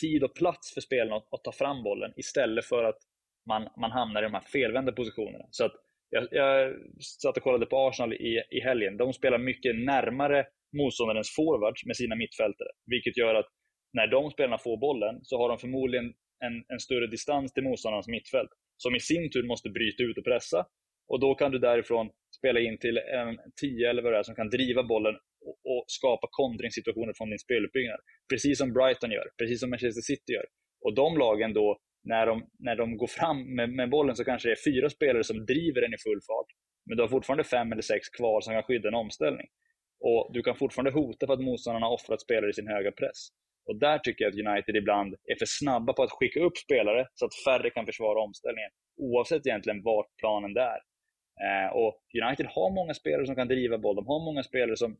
tid 0.00 0.24
och 0.24 0.34
plats 0.34 0.74
för 0.74 0.80
spelarna 0.80 1.16
att, 1.16 1.34
att 1.34 1.44
ta 1.44 1.52
fram 1.52 1.82
bollen 1.82 2.12
istället 2.16 2.64
för 2.64 2.84
att 2.84 2.98
man, 3.46 3.68
man 3.76 3.90
hamnar 3.90 4.22
i 4.22 4.24
de 4.24 4.34
här 4.34 4.40
felvända 4.40 4.92
positionerna. 4.92 5.44
Så 5.50 5.64
att 5.64 5.72
jag, 6.10 6.28
jag 6.30 6.74
satt 7.22 7.36
och 7.36 7.42
kollade 7.42 7.66
på 7.66 7.76
Arsenal 7.88 8.12
i, 8.12 8.42
i 8.50 8.60
helgen. 8.60 8.96
De 8.96 9.12
spelar 9.12 9.38
mycket 9.38 9.76
närmare 9.76 10.46
motståndarens 10.76 11.34
forwards 11.36 11.86
med 11.86 11.96
sina 11.96 12.14
mittfältare. 12.16 12.68
Vilket 12.86 13.16
gör 13.16 13.34
att 13.34 13.46
när 13.92 14.06
de 14.06 14.30
spelarna 14.30 14.58
får 14.58 14.76
bollen 14.76 15.20
så 15.22 15.38
har 15.38 15.48
de 15.48 15.58
förmodligen 15.58 16.14
en, 16.44 16.64
en 16.68 16.80
större 16.80 17.06
distans 17.06 17.52
till 17.52 17.64
motståndarens 17.64 18.08
mittfält. 18.08 18.50
Som 18.76 18.94
i 18.94 19.00
sin 19.00 19.30
tur 19.30 19.42
måste 19.42 19.70
bryta 19.70 20.02
ut 20.02 20.18
och 20.18 20.24
pressa. 20.24 20.66
Och 21.08 21.20
då 21.20 21.34
kan 21.34 21.50
du 21.50 21.58
därifrån 21.58 22.10
spela 22.38 22.60
in 22.60 22.78
till 22.78 22.98
en 22.98 23.38
10 23.60 23.90
eller 23.90 24.02
vad 24.02 24.12
det 24.12 24.18
är 24.18 24.22
som 24.22 24.34
kan 24.34 24.50
driva 24.50 24.82
bollen 24.82 25.14
och, 25.46 25.56
och 25.72 25.84
skapa 25.86 26.26
kontringssituationer 26.30 27.12
från 27.16 27.30
din 27.30 27.38
speluppbyggnad. 27.38 28.00
Precis 28.30 28.58
som 28.58 28.72
Brighton 28.72 29.10
gör, 29.10 29.28
precis 29.38 29.60
som 29.60 29.70
Manchester 29.70 30.02
City 30.02 30.32
gör. 30.32 30.46
Och 30.84 30.94
de 30.94 31.18
lagen 31.18 31.52
då 31.52 31.78
när 32.06 32.26
de, 32.26 32.46
när 32.58 32.76
de 32.76 32.96
går 32.96 33.06
fram 33.06 33.54
med, 33.56 33.70
med 33.70 33.90
bollen 33.90 34.16
så 34.16 34.24
kanske 34.24 34.48
det 34.48 34.52
är 34.52 34.70
fyra 34.72 34.90
spelare 34.90 35.24
som 35.24 35.46
driver 35.46 35.80
den 35.80 35.94
i 35.94 35.98
full 35.98 36.20
fart. 36.28 36.50
Men 36.86 36.96
du 36.96 37.02
har 37.02 37.08
fortfarande 37.08 37.44
fem 37.44 37.72
eller 37.72 37.82
sex 37.82 38.08
kvar 38.08 38.40
som 38.40 38.54
kan 38.54 38.62
skydda 38.62 38.88
en 38.88 38.94
omställning. 38.94 39.48
Och 40.00 40.30
Du 40.32 40.42
kan 40.42 40.56
fortfarande 40.56 40.90
hota 40.90 41.26
för 41.26 41.34
att 41.34 41.40
motståndarna 41.40 41.86
har 41.86 41.92
offrat 41.94 42.20
spelare 42.20 42.50
i 42.50 42.52
sin 42.52 42.68
höga 42.68 42.92
press. 42.92 43.28
Och 43.66 43.76
Där 43.78 43.98
tycker 43.98 44.24
jag 44.24 44.32
att 44.32 44.46
United 44.46 44.76
ibland 44.76 45.14
är 45.24 45.36
för 45.38 45.46
snabba 45.46 45.92
på 45.92 46.02
att 46.02 46.10
skicka 46.10 46.40
upp 46.40 46.56
spelare 46.56 47.08
så 47.14 47.26
att 47.26 47.34
färre 47.46 47.70
kan 47.70 47.86
försvara 47.86 48.22
omställningen. 48.22 48.70
Oavsett 48.96 49.46
egentligen 49.46 49.82
vart 49.82 50.16
planen 50.20 50.56
är. 50.56 50.80
Eh, 51.46 51.70
och 51.72 52.00
United 52.24 52.46
har 52.46 52.70
många 52.74 52.94
spelare 52.94 53.26
som 53.26 53.34
kan 53.34 53.48
driva 53.48 53.78
boll. 53.78 53.96
De 53.96 54.06
har 54.06 54.24
många 54.24 54.42
spelare 54.42 54.76
som, 54.76 54.96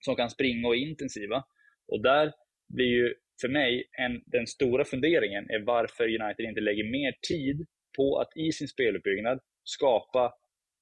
som 0.00 0.16
kan 0.16 0.30
springa 0.30 0.68
och 0.68 0.76
är 0.76 0.80
intensiva. 0.80 1.44
Och 1.88 2.02
där 2.02 2.32
blir 2.68 2.86
ju 2.86 3.14
för 3.40 3.48
mig 3.48 3.84
en, 3.98 4.22
den 4.26 4.46
stora 4.46 4.84
funderingen 4.84 5.50
är 5.50 5.64
varför 5.66 6.04
United 6.04 6.44
inte 6.46 6.60
lägger 6.60 6.84
mer 6.84 7.14
tid 7.28 7.66
på 7.96 8.18
att 8.18 8.36
i 8.36 8.52
sin 8.52 8.68
speluppbyggnad 8.68 9.38
skapa 9.64 10.32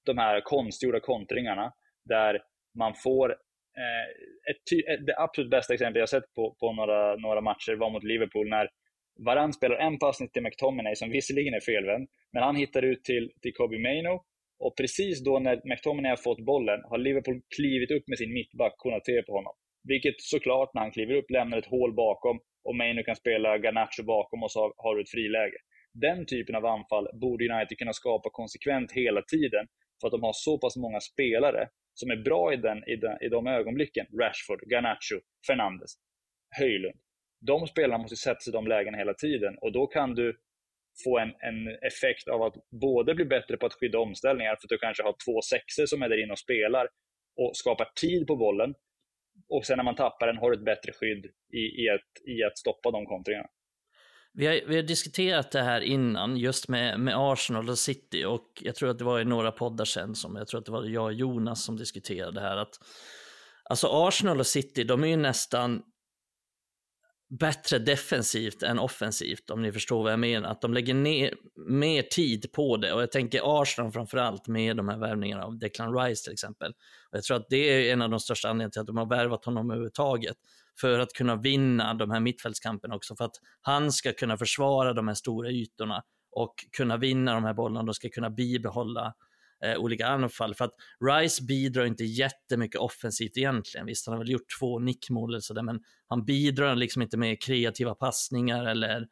de 0.06 0.18
här 0.18 0.40
konstgjorda 0.40 1.00
kontringarna 1.00 1.72
där 2.04 2.42
man 2.78 2.94
får 2.94 3.30
eh, 3.30 4.06
ett, 4.50 4.72
ett, 4.72 4.98
eh, 4.98 5.04
det 5.04 5.18
absolut 5.18 5.50
bästa 5.50 5.74
exempel 5.74 6.00
jag 6.00 6.08
sett 6.08 6.34
på, 6.34 6.56
på 6.60 6.72
några, 6.72 7.16
några 7.16 7.40
matcher 7.40 7.76
var 7.76 7.90
mot 7.90 8.04
Liverpool 8.04 8.48
när 8.48 8.68
Varann 9.26 9.52
spelar 9.52 9.76
en 9.76 9.98
passning 9.98 10.28
till 10.28 10.42
McTominay 10.42 10.94
som 10.96 11.10
visserligen 11.10 11.54
är 11.54 11.60
felvänd, 11.60 12.08
men 12.32 12.42
han 12.42 12.56
hittar 12.56 12.82
ut 12.82 13.04
till, 13.04 13.32
till 13.42 13.54
Kobe 13.54 13.78
Maino 13.78 14.24
och 14.58 14.76
precis 14.76 15.24
då 15.24 15.38
när 15.38 15.60
McTominay 15.64 16.10
har 16.10 16.16
fått 16.16 16.44
bollen 16.44 16.80
har 16.84 16.98
Liverpool 16.98 17.40
klivit 17.56 17.90
upp 17.90 18.08
med 18.08 18.18
sin 18.18 18.32
mittback 18.32 18.74
Konaté 18.76 19.22
på 19.22 19.32
honom. 19.32 19.54
Vilket 19.82 20.20
såklart 20.20 20.74
när 20.74 20.82
han 20.82 20.90
kliver 20.90 21.14
upp 21.14 21.30
lämnar 21.30 21.58
ett 21.58 21.66
hål 21.66 21.94
bakom 21.94 22.40
och 22.64 22.76
Maino 22.76 23.02
kan 23.02 23.16
spela 23.16 23.58
Garnacho 23.58 24.02
bakom 24.02 24.42
och 24.42 24.52
så 24.52 24.74
har 24.76 24.96
du 24.96 25.02
ett 25.02 25.10
friläge. 25.10 25.56
Den 25.92 26.26
typen 26.26 26.54
av 26.54 26.66
anfall 26.66 27.08
borde 27.20 27.48
United 27.54 27.78
kunna 27.78 27.92
skapa 27.92 28.30
konsekvent 28.32 28.92
hela 28.92 29.22
tiden 29.22 29.66
för 30.00 30.06
att 30.06 30.12
de 30.12 30.22
har 30.22 30.32
så 30.32 30.58
pass 30.58 30.76
många 30.76 31.00
spelare 31.00 31.68
som 31.94 32.10
är 32.10 32.16
bra 32.16 32.52
i, 32.52 32.56
den, 32.56 32.78
i, 32.88 32.96
den, 32.96 33.22
i 33.22 33.28
de 33.28 33.46
ögonblicken. 33.46 34.06
Rashford, 34.20 34.60
Garnacho, 34.72 35.20
Fernandes, 35.46 35.90
Höjlund. 36.58 37.00
De 37.40 37.66
spelarna 37.66 37.98
måste 38.02 38.16
sätta 38.16 38.40
sig 38.40 38.50
i 38.50 38.52
de 38.52 38.66
lägena 38.66 38.98
hela 38.98 39.14
tiden 39.14 39.58
och 39.60 39.72
då 39.72 39.86
kan 39.86 40.14
du 40.14 40.38
få 41.04 41.18
en, 41.18 41.28
en 41.28 41.68
effekt 41.68 42.28
av 42.28 42.42
att 42.42 42.54
både 42.80 43.14
bli 43.14 43.24
bättre 43.24 43.56
på 43.56 43.66
att 43.66 43.74
skydda 43.74 43.98
omställningar, 43.98 44.56
för 44.56 44.66
att 44.66 44.68
du 44.68 44.78
kanske 44.78 45.02
har 45.02 45.14
två 45.26 45.42
sexer 45.42 45.86
som 45.86 46.02
är 46.02 46.08
där 46.08 46.22
inne 46.22 46.32
och 46.32 46.38
spelar 46.38 46.88
och 47.36 47.56
skapar 47.56 47.88
tid 48.00 48.26
på 48.26 48.36
bollen, 48.36 48.74
och 49.48 49.66
sen 49.66 49.76
när 49.76 49.84
man 49.84 49.94
tappar 49.94 50.26
den 50.26 50.36
har 50.36 50.50
du 50.50 50.56
ett 50.56 50.64
bättre 50.64 50.92
skydd 50.92 51.26
i, 51.52 51.82
i, 51.82 51.88
att, 51.88 52.28
i 52.28 52.44
att 52.44 52.58
stoppa 52.58 52.90
de 52.90 53.06
kontringarna. 53.06 53.48
Vi 54.32 54.46
har, 54.46 54.60
vi 54.68 54.76
har 54.76 54.82
diskuterat 54.82 55.50
det 55.50 55.62
här 55.62 55.80
innan, 55.80 56.36
just 56.36 56.68
med, 56.68 57.00
med 57.00 57.14
Arsenal 57.16 57.68
och 57.68 57.78
City 57.78 58.24
och 58.24 58.46
jag 58.60 58.74
tror 58.74 58.90
att 58.90 58.98
det 58.98 59.04
var 59.04 59.20
i 59.20 59.24
några 59.24 59.52
poddar 59.52 59.84
sen 59.84 60.14
som 60.14 60.36
jag 60.36 60.48
tror 60.48 60.60
att 60.60 60.66
det 60.66 60.72
var 60.72 60.84
jag 60.84 61.04
och 61.04 61.12
Jonas 61.12 61.64
som 61.64 61.76
diskuterade 61.76 62.32
det 62.32 62.40
här 62.40 62.56
att 62.56 62.74
alltså 63.64 63.86
Arsenal 63.90 64.40
och 64.40 64.46
City, 64.46 64.84
de 64.84 65.04
är 65.04 65.08
ju 65.08 65.16
nästan 65.16 65.82
bättre 67.30 67.78
defensivt 67.78 68.62
än 68.62 68.78
offensivt, 68.78 69.50
om 69.50 69.62
ni 69.62 69.72
förstår 69.72 70.02
vad 70.02 70.12
jag 70.12 70.20
menar. 70.20 70.48
Att 70.48 70.60
de 70.60 70.74
lägger 70.74 70.94
ner 70.94 71.34
mer 71.68 72.02
tid 72.02 72.52
på 72.52 72.76
det. 72.76 72.92
Och 72.92 73.02
jag 73.02 73.12
tänker 73.12 73.62
Arsenal 73.62 73.92
framförallt 73.92 74.48
med 74.48 74.76
de 74.76 74.88
här 74.88 74.98
värvningarna 74.98 75.44
av 75.44 75.58
Declan 75.58 75.94
Rice 75.98 76.24
till 76.24 76.32
exempel. 76.32 76.70
Och 77.10 77.16
jag 77.16 77.24
tror 77.24 77.36
att 77.36 77.46
det 77.48 77.56
är 77.56 77.92
en 77.92 78.02
av 78.02 78.10
de 78.10 78.20
största 78.20 78.48
anledningarna 78.48 78.70
till 78.70 78.80
att 78.80 78.86
de 78.86 78.96
har 78.96 79.06
värvat 79.06 79.44
honom 79.44 79.70
överhuvudtaget. 79.70 80.36
För 80.80 80.98
att 80.98 81.12
kunna 81.12 81.36
vinna 81.36 81.94
de 81.94 82.10
här 82.10 82.20
mittfältskamperna 82.20 82.94
också. 82.94 83.16
För 83.16 83.24
att 83.24 83.36
han 83.60 83.92
ska 83.92 84.12
kunna 84.12 84.36
försvara 84.36 84.92
de 84.92 85.08
här 85.08 85.14
stora 85.14 85.50
ytorna 85.50 86.02
och 86.30 86.54
kunna 86.76 86.96
vinna 86.96 87.34
de 87.34 87.44
här 87.44 87.54
bollarna. 87.54 87.86
De 87.86 87.94
ska 87.94 88.08
kunna 88.08 88.30
bibehålla 88.30 89.14
eh, 89.64 89.78
olika 89.78 90.06
anfall. 90.06 90.54
För 90.54 90.64
att 90.64 90.74
Rice 91.04 91.44
bidrar 91.44 91.84
inte 91.84 92.04
jättemycket 92.04 92.80
offensivt 92.80 93.36
egentligen. 93.36 93.86
Visst, 93.86 94.06
han 94.06 94.12
har 94.12 94.18
väl 94.18 94.30
gjort 94.30 94.58
två 94.60 94.78
nickmål 94.78 95.30
eller 95.30 95.40
sådär, 95.40 95.62
men 95.62 95.80
han 96.08 96.24
bidrar 96.24 96.76
liksom 96.76 97.02
inte 97.02 97.16
med 97.16 97.42
kreativa 97.42 97.94
passningar 97.94 98.64
eller, 98.64 99.06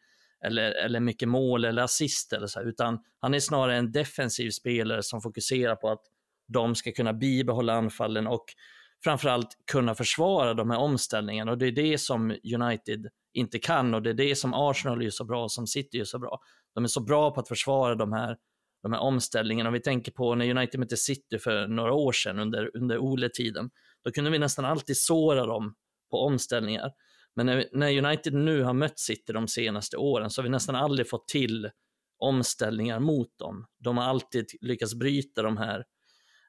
eller, 0.44 0.70
eller 0.70 1.00
mycket 1.00 1.28
mål 1.28 1.64
eller 1.64 1.82
assist 1.82 2.32
eller 2.32 2.46
så, 2.46 2.60
utan 2.60 2.98
han 3.20 3.34
är 3.34 3.40
snarare 3.40 3.76
en 3.76 3.92
defensiv 3.92 4.50
spelare 4.50 5.02
som 5.02 5.20
fokuserar 5.20 5.76
på 5.76 5.90
att 5.90 6.02
de 6.48 6.74
ska 6.74 6.92
kunna 6.92 7.12
bibehålla 7.12 7.72
anfallen 7.72 8.26
och 8.26 8.44
framförallt 9.04 9.48
kunna 9.72 9.94
försvara 9.94 10.54
de 10.54 10.70
här 10.70 10.78
omställningarna 10.78 11.52
och 11.52 11.58
det 11.58 11.66
är 11.66 11.72
det 11.72 11.98
som 11.98 12.36
United 12.54 13.08
inte 13.32 13.58
kan 13.58 13.94
och 13.94 14.02
det 14.02 14.10
är 14.10 14.14
det 14.14 14.36
som 14.36 14.54
Arsenal 14.54 15.02
är 15.02 15.10
så 15.10 15.24
bra 15.24 15.48
som 15.48 15.66
City 15.66 16.00
är 16.00 16.04
så 16.04 16.18
bra. 16.18 16.40
De 16.74 16.84
är 16.84 16.88
så 16.88 17.00
bra 17.00 17.30
på 17.30 17.40
att 17.40 17.48
försvara 17.48 17.94
de 17.94 18.12
här 18.12 18.36
de 18.88 18.92
här 18.92 19.02
omställningarna. 19.02 19.68
Om 19.68 19.74
vi 19.74 19.80
tänker 19.80 20.12
på 20.12 20.34
när 20.34 20.50
United 20.50 20.80
mötte 20.80 20.96
City 20.96 21.38
för 21.38 21.66
några 21.66 21.92
år 21.92 22.12
sedan 22.12 22.38
under, 22.38 22.76
under 22.76 22.98
Ole-tiden, 22.98 23.70
då 24.04 24.10
kunde 24.10 24.30
vi 24.30 24.38
nästan 24.38 24.64
alltid 24.64 24.96
såra 24.96 25.46
dem 25.46 25.74
på 26.10 26.18
omställningar. 26.18 26.90
Men 27.36 27.46
när, 27.46 27.68
när 27.72 27.98
United 27.98 28.34
nu 28.34 28.62
har 28.62 28.72
mött 28.72 28.98
City 28.98 29.32
de 29.32 29.48
senaste 29.48 29.96
åren 29.96 30.30
så 30.30 30.40
har 30.40 30.44
vi 30.44 30.50
nästan 30.50 30.74
aldrig 30.74 31.08
fått 31.08 31.28
till 31.28 31.70
omställningar 32.18 33.00
mot 33.00 33.38
dem. 33.38 33.66
De 33.78 33.98
har 33.98 34.04
alltid 34.04 34.46
lyckats 34.60 34.94
bryta 34.94 35.42
de 35.42 35.56
här, 35.56 35.84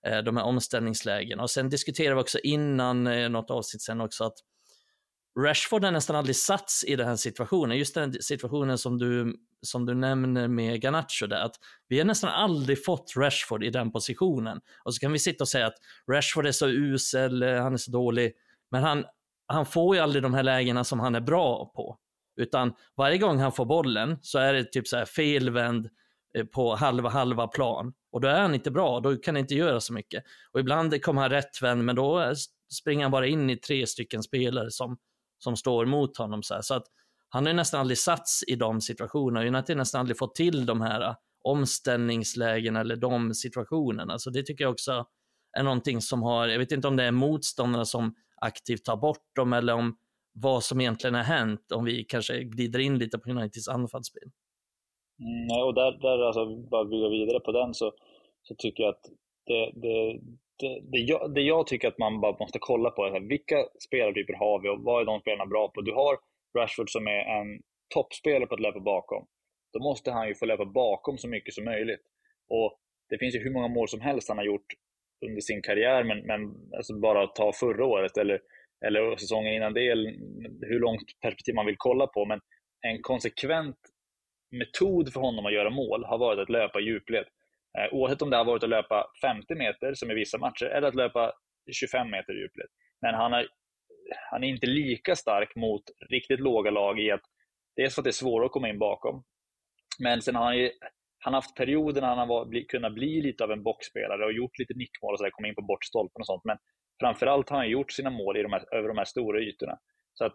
eh, 0.07 0.17
de 0.17 0.37
här 0.37 0.43
omställningslägena. 0.43 1.43
Och 1.43 1.49
sen 1.49 1.69
diskuterade 1.69 2.15
vi 2.15 2.21
också 2.21 2.39
innan 2.39 3.07
eh, 3.07 3.29
något 3.29 3.51
avsnitt 3.51 3.81
sen 3.81 4.01
också 4.01 4.23
att 4.23 4.37
Rashford 5.43 5.83
har 5.83 5.91
nästan 5.91 6.15
aldrig 6.15 6.35
satts 6.35 6.83
i 6.83 6.95
den 6.95 7.07
här 7.07 7.15
situationen, 7.15 7.77
just 7.77 7.95
den 7.95 8.13
situationen 8.13 8.77
som 8.77 8.97
du, 8.97 9.35
som 9.61 9.85
du 9.85 9.95
nämner 9.95 10.47
med 10.47 10.81
Ganacho. 10.81 11.27
där, 11.27 11.41
att 11.41 11.55
vi 11.87 11.97
har 11.97 12.05
nästan 12.05 12.29
aldrig 12.29 12.85
fått 12.85 13.13
Rashford 13.17 13.63
i 13.63 13.69
den 13.69 13.91
positionen. 13.91 14.61
Och 14.83 14.95
så 14.95 14.99
kan 14.99 15.11
vi 15.11 15.19
sitta 15.19 15.43
och 15.43 15.47
säga 15.47 15.67
att 15.67 15.77
Rashford 16.11 16.47
är 16.47 16.51
så 16.51 16.67
usel, 16.67 17.43
eh, 17.43 17.61
han 17.61 17.73
är 17.73 17.77
så 17.77 17.91
dålig, 17.91 18.33
men 18.71 18.83
han, 18.83 19.05
han 19.47 19.65
får 19.65 19.95
ju 19.95 20.01
aldrig 20.01 20.23
de 20.23 20.33
här 20.33 20.43
lägena 20.43 20.83
som 20.83 20.99
han 20.99 21.15
är 21.15 21.21
bra 21.21 21.71
på. 21.75 21.97
Utan 22.41 22.73
varje 22.97 23.17
gång 23.17 23.39
han 23.39 23.51
får 23.51 23.65
bollen 23.65 24.17
så 24.21 24.39
är 24.39 24.53
det 24.53 24.63
typ 24.63 24.87
så 24.87 24.97
här 24.97 25.05
felvänd 25.05 25.89
eh, 26.37 26.45
på 26.45 26.75
halva 26.75 27.09
halva 27.09 27.47
plan. 27.47 27.93
Och 28.11 28.21
då 28.21 28.27
är 28.27 28.41
han 28.41 28.55
inte 28.55 28.71
bra, 28.71 28.99
då 28.99 29.15
kan 29.15 29.35
han 29.35 29.41
inte 29.41 29.55
göra 29.55 29.79
så 29.79 29.93
mycket. 29.93 30.23
Och 30.51 30.59
ibland 30.59 31.01
kommer 31.01 31.21
han 31.21 31.29
rättvänd, 31.29 31.83
men 31.83 31.95
då 31.95 32.33
springer 32.73 33.03
han 33.03 33.11
bara 33.11 33.27
in 33.27 33.49
i 33.49 33.57
tre 33.57 33.87
stycken 33.87 34.23
spelare 34.23 34.71
som 34.71 34.97
som 35.39 35.57
står 35.57 35.85
mot 35.85 36.17
honom. 36.17 36.43
Så, 36.43 36.59
så 36.61 36.73
att 36.73 36.85
han 37.29 37.45
har 37.45 37.53
nästan 37.53 37.79
aldrig 37.79 37.97
satts 37.97 38.43
i 38.47 38.55
de 38.55 38.81
situationerna. 38.81 39.47
United 39.47 39.75
har 39.75 39.79
nästan 39.79 39.99
aldrig 39.99 40.17
fått 40.17 40.35
till 40.35 40.65
de 40.65 40.81
här 40.81 41.01
äh, 41.01 41.15
omställningslägen 41.43 42.75
eller 42.75 42.95
de 42.95 43.33
situationerna. 43.33 44.19
Så 44.19 44.29
det 44.29 44.43
tycker 44.43 44.63
jag 44.63 44.71
också 44.71 45.05
är 45.57 45.63
någonting 45.63 46.01
som 46.01 46.23
har, 46.23 46.47
jag 46.47 46.59
vet 46.59 46.71
inte 46.71 46.87
om 46.87 46.95
det 46.95 47.03
är 47.03 47.11
motståndarna 47.11 47.85
som 47.85 48.15
aktivt 48.41 48.85
tar 48.85 48.97
bort 48.97 49.35
dem 49.35 49.53
eller 49.53 49.73
om 49.73 49.97
vad 50.33 50.63
som 50.63 50.81
egentligen 50.81 51.13
har 51.13 51.23
hänt, 51.23 51.71
om 51.71 51.85
vi 51.85 52.03
kanske 52.03 52.43
glider 52.43 52.79
in 52.79 52.97
lite 52.97 53.17
på 53.19 53.29
Uniteds 53.29 53.67
anfallsspel. 53.67 54.29
Mm, 55.19 55.65
och 55.67 55.73
där, 55.73 55.91
där 55.91 56.27
alltså, 56.27 56.55
bara 56.55 56.85
bygga 56.85 57.09
vidare 57.09 57.39
på 57.39 57.51
den 57.51 57.73
så, 57.73 57.93
så 58.43 58.55
tycker 58.55 58.83
jag 58.83 58.89
att 58.89 59.05
det, 59.45 59.71
det, 59.75 60.19
Eh, 60.63 60.83
det, 60.91 60.97
jag, 60.97 61.33
det 61.33 61.41
jag 61.41 61.67
tycker 61.67 61.87
att 61.87 61.97
man 61.97 62.21
bara 62.21 62.37
måste 62.39 62.59
kolla 62.61 62.89
på 62.89 63.05
är 63.05 63.11
här, 63.11 63.19
vilka 63.19 63.65
spelartyper 63.87 64.33
har 64.33 64.61
vi 64.61 64.69
och 64.69 64.83
vad 64.83 65.01
är 65.01 65.05
de 65.05 65.19
spelarna 65.21 65.45
bra 65.45 65.71
på? 65.71 65.81
Du 65.81 65.93
har 65.93 66.17
Rashford 66.57 66.89
som 66.89 67.07
är 67.07 67.23
en 67.39 67.61
toppspelare 67.93 68.47
på 68.47 68.55
att 68.55 68.61
löpa 68.61 68.79
bakom. 68.79 69.25
Då 69.73 69.79
måste 69.79 70.11
han 70.11 70.27
ju 70.27 70.35
få 70.35 70.45
löpa 70.45 70.65
bakom 70.65 71.17
så 71.17 71.27
mycket 71.27 71.53
som 71.53 71.65
möjligt. 71.65 72.01
Och 72.49 72.79
Det 73.09 73.17
finns 73.17 73.35
ju 73.35 73.39
hur 73.39 73.53
många 73.53 73.67
mål 73.67 73.89
som 73.89 74.01
helst 74.01 74.29
han 74.29 74.37
har 74.37 74.45
gjort 74.45 74.73
under 75.25 75.41
sin 75.41 75.61
karriär, 75.61 76.03
men, 76.03 76.19
men 76.25 76.41
alltså 76.77 76.99
bara 76.99 77.27
ta 77.27 77.53
förra 77.53 77.85
året 77.85 78.17
eller, 78.17 78.41
eller 78.85 79.15
säsongen 79.17 79.53
innan 79.53 79.73
det, 79.73 79.95
hur 80.61 80.79
långt 80.79 81.01
perspektiv 81.21 81.55
man 81.55 81.65
vill 81.65 81.75
kolla 81.77 82.07
på. 82.07 82.25
Men 82.25 82.39
en 82.87 83.01
konsekvent 83.01 83.77
metod 84.51 85.13
för 85.13 85.21
honom 85.21 85.45
att 85.45 85.53
göra 85.53 85.69
mål 85.69 86.03
har 86.03 86.17
varit 86.17 86.39
att 86.39 86.49
löpa 86.49 86.79
i 86.79 86.83
djupled. 86.83 87.25
Eh, 87.77 87.93
oavsett 87.93 88.21
om 88.21 88.29
det 88.29 88.37
har 88.37 88.45
varit 88.45 88.63
att 88.63 88.69
löpa 88.69 89.07
50 89.21 89.55
meter, 89.55 89.93
som 89.93 90.11
i 90.11 90.13
vissa 90.13 90.37
matcher, 90.37 90.65
eller 90.65 90.87
att 90.87 90.95
löpa 90.95 91.33
25 91.71 92.09
meter 92.09 92.33
i 92.33 92.41
djupled. 92.41 92.67
Men 93.01 93.15
han 93.15 93.33
är, 93.33 93.47
han 94.31 94.43
är 94.43 94.47
inte 94.47 94.67
lika 94.67 95.15
stark 95.15 95.55
mot 95.55 95.83
riktigt 96.09 96.39
låga 96.39 96.71
lag 96.71 96.99
i 96.99 97.11
att 97.11 97.21
dels 97.75 97.95
för 97.95 98.01
att 98.01 98.03
det 98.03 98.09
är 98.09 98.23
svårare 98.23 98.45
att 98.45 98.51
komma 98.51 98.69
in 98.69 98.79
bakom, 98.79 99.23
men 99.99 100.21
sen 100.21 100.35
har 100.35 100.43
han 100.43 100.57
ju 100.57 100.71
han 101.19 101.33
har 101.33 101.41
haft 101.41 101.55
perioder 101.55 102.01
när 102.01 102.07
han 102.07 102.17
har 102.17 102.25
var, 102.25 102.67
kunnat 102.67 102.93
bli 102.93 103.21
lite 103.21 103.43
av 103.43 103.51
en 103.51 103.63
boxspelare 103.63 104.25
och 104.25 104.33
gjort 104.33 104.59
lite 104.59 104.73
nickmål 104.73 105.13
och 105.13 105.19
så 105.19 105.23
där, 105.23 105.47
in 105.47 105.55
på 105.55 105.61
bortstolpen 105.61 106.19
och 106.19 106.25
sånt. 106.25 106.45
Men 106.45 106.57
framförallt 106.99 107.49
har 107.49 107.57
han 107.57 107.69
gjort 107.69 107.91
sina 107.91 108.09
mål 108.09 108.37
i 108.37 108.43
de 108.43 108.53
här, 108.53 108.73
över 108.75 108.87
de 108.87 108.97
här 108.97 109.05
stora 109.05 109.41
ytorna. 109.41 109.77
Så 110.13 110.25
att 110.25 110.33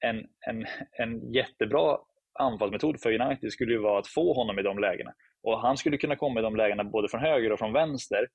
en, 0.00 0.26
en, 0.46 0.66
en 0.92 1.32
jättebra 1.32 1.98
anfallsmetod 2.40 3.00
för 3.00 3.20
United 3.20 3.52
skulle 3.52 3.72
ju 3.72 3.78
vara 3.78 3.98
att 3.98 4.08
få 4.08 4.32
honom 4.32 4.58
i 4.58 4.62
de 4.62 4.78
lägena. 4.78 5.12
Och 5.42 5.60
han 5.60 5.76
skulle 5.76 5.96
kunna 5.96 6.16
komma 6.16 6.40
i 6.40 6.42
de 6.42 6.56
lägena 6.56 6.84
både 6.84 7.08
från 7.08 7.20
höger 7.20 7.52
och 7.52 7.58
från 7.58 7.72
vänster. 7.72 8.28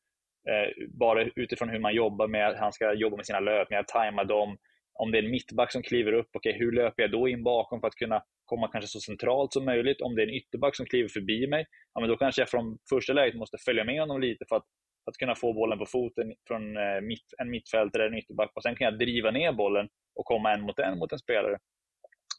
Eh, 0.50 0.88
bara 1.00 1.24
utifrån 1.36 1.70
hur 1.70 1.80
man 1.80 1.96
jobbar 1.96 2.28
med, 2.28 2.56
han 2.56 2.74
ska 2.74 2.94
jobba 2.94 3.16
med 3.16 3.26
sina 3.26 3.40
löpningar, 3.40 3.84
tajma 3.84 4.24
dem. 4.24 4.58
Om 4.94 5.12
det 5.12 5.18
är 5.18 5.24
en 5.24 5.32
mittback 5.32 5.72
som 5.72 5.84
kliver 5.84 6.14
upp, 6.14 6.36
okay, 6.36 6.54
hur 6.54 6.72
löper 6.72 7.04
jag 7.04 7.12
då 7.12 7.28
in 7.28 7.44
bakom 7.44 7.82
för 7.82 7.88
att 7.88 7.96
kunna 7.96 8.24
komma 8.46 8.68
kanske 8.68 8.88
så 8.88 9.00
centralt 9.00 9.54
som 9.54 9.66
möjligt? 9.66 10.02
Om 10.02 10.16
det 10.16 10.22
är 10.22 10.28
en 10.28 10.34
ytterback 10.34 10.76
som 10.76 10.86
kliver 10.86 11.10
förbi 11.10 11.48
mig, 11.48 11.66
ja, 11.94 12.02
men 12.02 12.10
då 12.10 12.18
kanske 12.18 12.42
jag 12.42 12.50
från 12.50 12.78
första 12.90 13.14
läget 13.14 13.36
måste 13.36 13.58
följa 13.66 13.84
med 13.84 14.00
honom 14.00 14.22
lite 14.22 14.46
för 14.50 14.56
att, 14.56 14.66
för 15.04 15.12
att 15.12 15.18
kunna 15.18 15.36
få 15.36 15.54
bollen 15.54 15.80
på 15.80 15.86
foten 15.86 16.34
från 16.48 16.78
eh, 16.78 17.02
mitt, 17.02 17.28
en 17.38 17.50
mittfältare 17.50 18.04
eller 18.04 18.14
en 18.14 18.20
ytterback. 18.20 18.52
Och 18.56 18.64
sen 18.64 18.76
kan 18.76 18.86
jag 18.86 19.00
driva 19.00 19.32
ner 19.32 19.52
bollen 19.52 19.88
och 20.16 20.26
komma 20.26 20.54
en 20.54 20.62
mot 20.62 20.80
en 20.80 21.00
mot 21.00 21.12
en 21.12 21.20
spelare. 21.20 21.58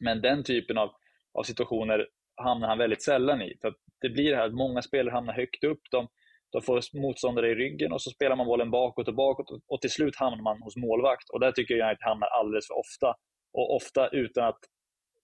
Men 0.01 0.23
den 0.23 0.45
typen 0.45 0.79
av, 0.79 0.91
av 1.39 1.43
situationer 1.43 2.07
hamnar 2.37 2.69
han 2.69 2.79
väldigt 2.79 3.03
sällan 3.03 3.43
i. 3.43 3.59
För 3.61 3.75
det 4.01 4.09
blir 4.09 4.31
det 4.31 4.37
här 4.37 4.47
att 4.47 4.55
många 4.55 4.83
spelare 4.83 5.13
hamnar 5.13 5.33
högt 5.33 5.65
upp. 5.65 5.81
De, 5.91 6.09
de 6.53 6.63
får 6.63 7.01
motståndare 7.01 7.51
i 7.51 7.55
ryggen 7.55 7.93
och 7.93 8.03
så 8.03 8.11
spelar 8.11 8.37
man 8.37 8.47
bollen 8.47 8.71
bakåt 8.71 9.09
och 9.09 9.15
bakåt 9.15 9.47
och 9.69 9.81
till 9.81 9.91
slut 9.91 10.17
hamnar 10.17 10.43
man 10.43 10.63
hos 10.63 10.77
målvakt. 10.77 11.31
Och 11.31 11.41
där 11.41 11.53
tycker 11.53 11.75
jag 11.75 11.91
att 11.91 12.03
hamnar 12.03 12.29
alldeles 12.29 12.67
för 12.67 12.79
ofta. 12.79 13.15
Och 13.53 13.77
ofta 13.77 14.09
utan 14.09 14.45
att, 14.45 14.59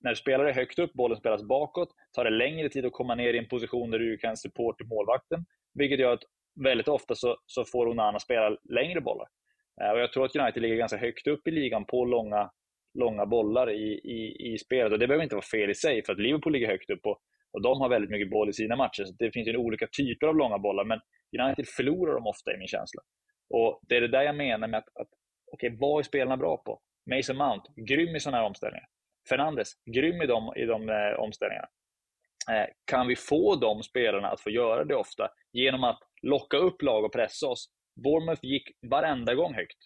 när 0.01 0.15
spelare 0.15 0.51
är 0.51 0.55
högt 0.55 0.79
upp, 0.79 0.93
bollen 0.93 1.17
spelas 1.17 1.43
bakåt, 1.43 1.89
tar 2.13 2.25
det 2.25 2.31
längre 2.31 2.69
tid 2.69 2.85
att 2.85 2.93
komma 2.93 3.15
ner 3.15 3.35
i 3.35 3.39
en 3.39 3.49
position 3.49 3.91
där 3.91 3.99
du 3.99 4.19
kan 4.19 4.37
supporta 4.37 4.85
målvakten. 4.85 5.45
Vilket 5.75 5.99
gör 5.99 6.13
att 6.13 6.25
väldigt 6.65 6.89
ofta 6.89 7.15
så, 7.15 7.37
så 7.47 7.65
får 7.65 7.89
Onana 7.89 8.19
spela 8.19 8.57
längre 8.71 9.01
bollar. 9.01 9.27
Eh, 9.83 9.91
och 9.91 10.01
jag 10.01 10.13
tror 10.13 10.25
att 10.25 10.37
United 10.37 10.63
ligger 10.63 10.77
ganska 10.77 10.99
högt 10.99 11.27
upp 11.27 11.49
i 11.49 11.51
ligan 11.51 11.85
på 11.85 12.05
långa, 12.05 12.51
långa 12.95 13.27
bollar 13.27 13.71
i, 13.71 14.01
i, 14.05 14.53
i 14.53 14.59
spelet. 14.59 14.93
Och 14.93 14.99
det 14.99 15.07
behöver 15.07 15.25
inte 15.25 15.35
vara 15.35 15.47
fel 15.47 15.71
i 15.71 15.75
sig, 15.75 16.05
för 16.05 16.13
att 16.13 16.19
Liverpool 16.19 16.53
ligger 16.53 16.69
högt 16.69 16.91
upp 16.91 17.07
och, 17.07 17.19
och 17.53 17.63
de 17.63 17.81
har 17.81 17.89
väldigt 17.89 18.11
mycket 18.11 18.31
boll 18.31 18.49
i 18.49 18.53
sina 18.53 18.77
matcher. 18.77 19.05
Så 19.05 19.15
det 19.19 19.33
finns 19.33 19.49
ju 19.49 19.57
olika 19.57 19.87
typer 19.87 20.27
av 20.27 20.37
långa 20.37 20.59
bollar, 20.59 20.85
men 20.85 21.01
United 21.41 21.67
förlorar 21.69 22.15
dem 22.15 22.27
ofta 22.27 22.55
i 22.55 22.59
min 22.59 22.69
känsla. 22.69 23.03
Och 23.55 23.81
Det 23.89 23.97
är 23.97 24.01
det 24.01 24.09
där 24.09 24.23
jag 24.23 24.37
menar 24.37 24.69
med 24.69 24.79
att, 24.79 24.97
att 25.01 25.09
okay, 25.53 25.77
vad 25.81 25.99
är 25.99 26.03
spelarna 26.03 26.37
bra 26.37 26.57
på? 26.57 26.81
Mason 27.11 27.37
Mount, 27.37 27.73
grym 27.77 28.17
i 28.17 28.21
sådana 28.21 28.39
här 28.39 28.47
omställningar. 28.47 28.87
Fernandes, 29.29 29.69
grym 29.95 30.23
i 30.23 30.27
de, 30.27 30.53
i 30.57 30.65
de 30.65 30.89
eh, 30.89 31.19
omställningarna. 31.19 31.69
Eh, 32.51 32.67
kan 32.85 33.07
vi 33.07 33.17
få 33.17 33.57
de 33.57 33.83
spelarna 33.83 34.29
att 34.29 34.41
få 34.41 34.51
göra 34.51 34.85
det 34.85 34.95
ofta 34.95 35.29
genom 35.53 35.85
att 35.85 35.99
locka 36.23 36.57
upp 36.57 36.83
lag 36.83 37.05
och 37.05 37.13
pressa 37.13 37.49
oss? 37.49 37.71
Bournemouth 38.05 38.45
gick 38.45 38.71
varenda 38.91 39.35
gång 39.35 39.55
högt. 39.55 39.79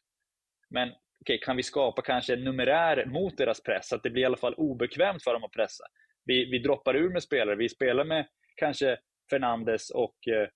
Men 0.70 0.92
okay, 1.20 1.38
kan 1.38 1.56
vi 1.56 1.62
skapa 1.62 2.02
kanske 2.02 2.32
en 2.32 2.44
numerär 2.44 3.04
mot 3.06 3.36
deras 3.36 3.62
press, 3.62 3.88
så 3.88 3.96
att 3.96 4.02
det 4.02 4.10
blir 4.10 4.22
i 4.22 4.26
alla 4.26 4.36
fall 4.36 4.54
obekvämt 4.54 5.22
för 5.24 5.32
dem 5.32 5.44
att 5.44 5.52
pressa? 5.52 5.84
Vi, 6.24 6.50
vi 6.50 6.58
droppar 6.58 6.96
ur 6.96 7.10
med 7.10 7.22
spelare, 7.22 7.56
vi 7.56 7.68
spelar 7.68 8.04
med 8.04 8.26
kanske 8.56 8.98
Fernandes 9.30 9.90
och, 9.90 10.28
eh, 10.28 10.48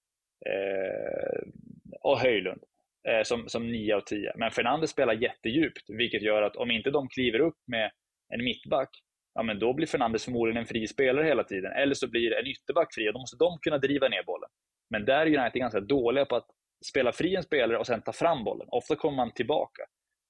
och 2.00 2.18
Höjlund 2.18 2.62
eh, 3.08 3.22
som, 3.22 3.48
som 3.48 3.72
9 3.72 3.94
av 3.94 4.00
10. 4.00 4.32
Men 4.36 4.50
Fernandes 4.50 4.90
spelar 4.90 5.12
jättedjupt, 5.12 5.90
vilket 5.90 6.22
gör 6.22 6.42
att 6.42 6.56
om 6.56 6.70
inte 6.70 6.90
de 6.90 7.08
kliver 7.08 7.38
upp 7.38 7.58
med 7.66 7.90
en 8.34 8.44
mittback, 8.44 8.90
ja, 9.34 9.42
men 9.42 9.58
då 9.58 9.72
blir 9.72 9.86
Fernandes 9.86 10.24
förmodligen 10.24 10.60
en 10.60 10.66
fri 10.66 10.86
spelare 10.86 11.26
hela 11.26 11.44
tiden. 11.44 11.72
Eller 11.72 11.94
så 11.94 12.08
blir 12.08 12.34
en 12.34 12.46
ytterback 12.46 12.94
fri 12.94 13.08
och 13.08 13.12
då 13.12 13.18
måste 13.18 13.36
de 13.36 13.58
kunna 13.58 13.78
driva 13.78 14.08
ner 14.08 14.22
bollen. 14.22 14.50
Men 14.90 15.04
där 15.04 15.26
är 15.26 15.38
United 15.38 15.60
ganska 15.60 15.80
dåliga 15.80 16.24
på 16.24 16.36
att 16.36 16.46
spela 16.84 17.12
fri 17.12 17.36
en 17.36 17.42
spelare 17.42 17.78
och 17.78 17.86
sen 17.86 18.02
ta 18.02 18.12
fram 18.12 18.44
bollen. 18.44 18.68
Ofta 18.70 18.96
kommer 18.96 19.16
man 19.16 19.32
tillbaka. 19.32 19.82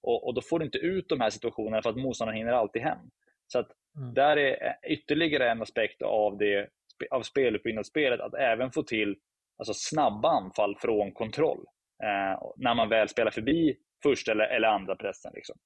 Och, 0.02 0.26
och, 0.26 0.34
då 0.34 0.40
får 0.40 0.58
du 0.58 0.64
inte 0.64 0.78
ut 0.78 1.08
de 1.08 1.20
här 1.20 1.30
situationerna 1.30 1.82
för 1.82 1.90
att 1.90 1.96
motståndaren 1.96 2.38
hinner 2.38 2.52
alltid 2.52 2.82
hem. 2.82 2.98
Så 3.46 3.58
att 3.58 3.70
mm. 3.96 4.14
där 4.14 4.36
är 4.36 4.76
ytterligare 4.88 5.50
en 5.50 5.62
aspekt 5.62 6.02
av, 6.02 6.38
det, 6.38 6.68
av 7.10 7.22
speluppbyggnadsspelet 7.22 8.20
att 8.20 8.34
även 8.34 8.72
få 8.72 8.82
till 8.82 9.16
alltså 9.58 9.74
snabba 9.74 10.28
anfall 10.30 10.76
från 10.76 11.12
kontroll. 11.12 11.64
Eh, 12.02 12.42
när 12.56 12.74
man 12.74 12.88
väl 12.88 13.08
spelar 13.08 13.30
förbi 13.30 13.76
första 14.02 14.32
eller, 14.32 14.44
eller 14.44 14.68
andra 14.68 14.96
pressen. 14.96 15.32
Liksom. 15.34 15.56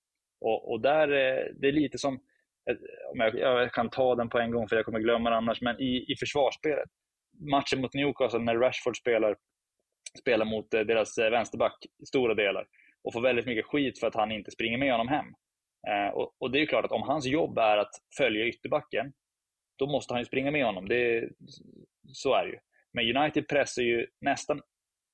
Och, 0.41 0.73
och 0.73 0.81
där, 0.81 1.09
eh, 1.09 1.45
det 1.61 1.69
är 1.69 1.73
lite 1.73 1.99
som, 1.99 2.15
om 3.13 3.21
jag, 3.21 3.39
jag, 3.39 3.73
kan 3.73 3.91
ta 3.91 4.15
den 4.15 4.29
på 4.29 4.39
en 4.39 4.51
gång 4.51 4.69
för 4.69 4.77
jag 4.77 4.85
kommer 4.85 5.01
glömma 5.01 5.31
det 5.31 5.37
annars, 5.37 5.61
men 5.61 5.81
i, 5.81 6.13
i 6.13 6.17
försvarsspelet. 6.17 6.89
Matchen 7.51 7.81
mot 7.81 7.95
Newcastle 7.95 8.41
när 8.41 8.57
Rashford 8.57 8.97
spelar, 8.97 9.37
spelar 10.19 10.45
mot 10.45 10.75
eh, 10.75 10.81
deras 10.81 11.19
eh, 11.19 11.31
vänsterback 11.31 11.87
i 12.03 12.07
stora 12.07 12.35
delar 12.35 12.67
och 13.05 13.13
får 13.13 13.21
väldigt 13.21 13.47
mycket 13.47 13.67
skit 13.67 14.01
för 14.01 14.07
att 14.07 14.15
han 14.15 14.33
inte 14.33 14.51
springer 14.51 14.79
med 14.79 14.93
honom 14.93 15.09
hem. 15.09 15.27
Eh, 15.89 16.15
och, 16.15 16.35
och, 16.39 16.51
det 16.51 16.63
är 16.63 16.67
klart 16.67 16.85
att 16.85 16.93
om 16.93 17.03
hans 17.03 17.27
jobb 17.27 17.59
är 17.59 17.77
att 17.77 17.93
följa 18.17 18.47
ytterbacken, 18.47 19.13
då 19.79 19.87
måste 19.87 20.15
han 20.15 20.21
ju 20.21 20.25
springa 20.25 20.51
med 20.51 20.65
honom. 20.65 20.89
Det, 20.89 21.29
så 22.13 22.35
är 22.35 22.45
det 22.45 22.51
ju. 22.51 22.59
Men 22.93 23.17
United 23.17 23.49
pressar 23.49 23.83
ju 23.83 24.07
nästan 24.21 24.61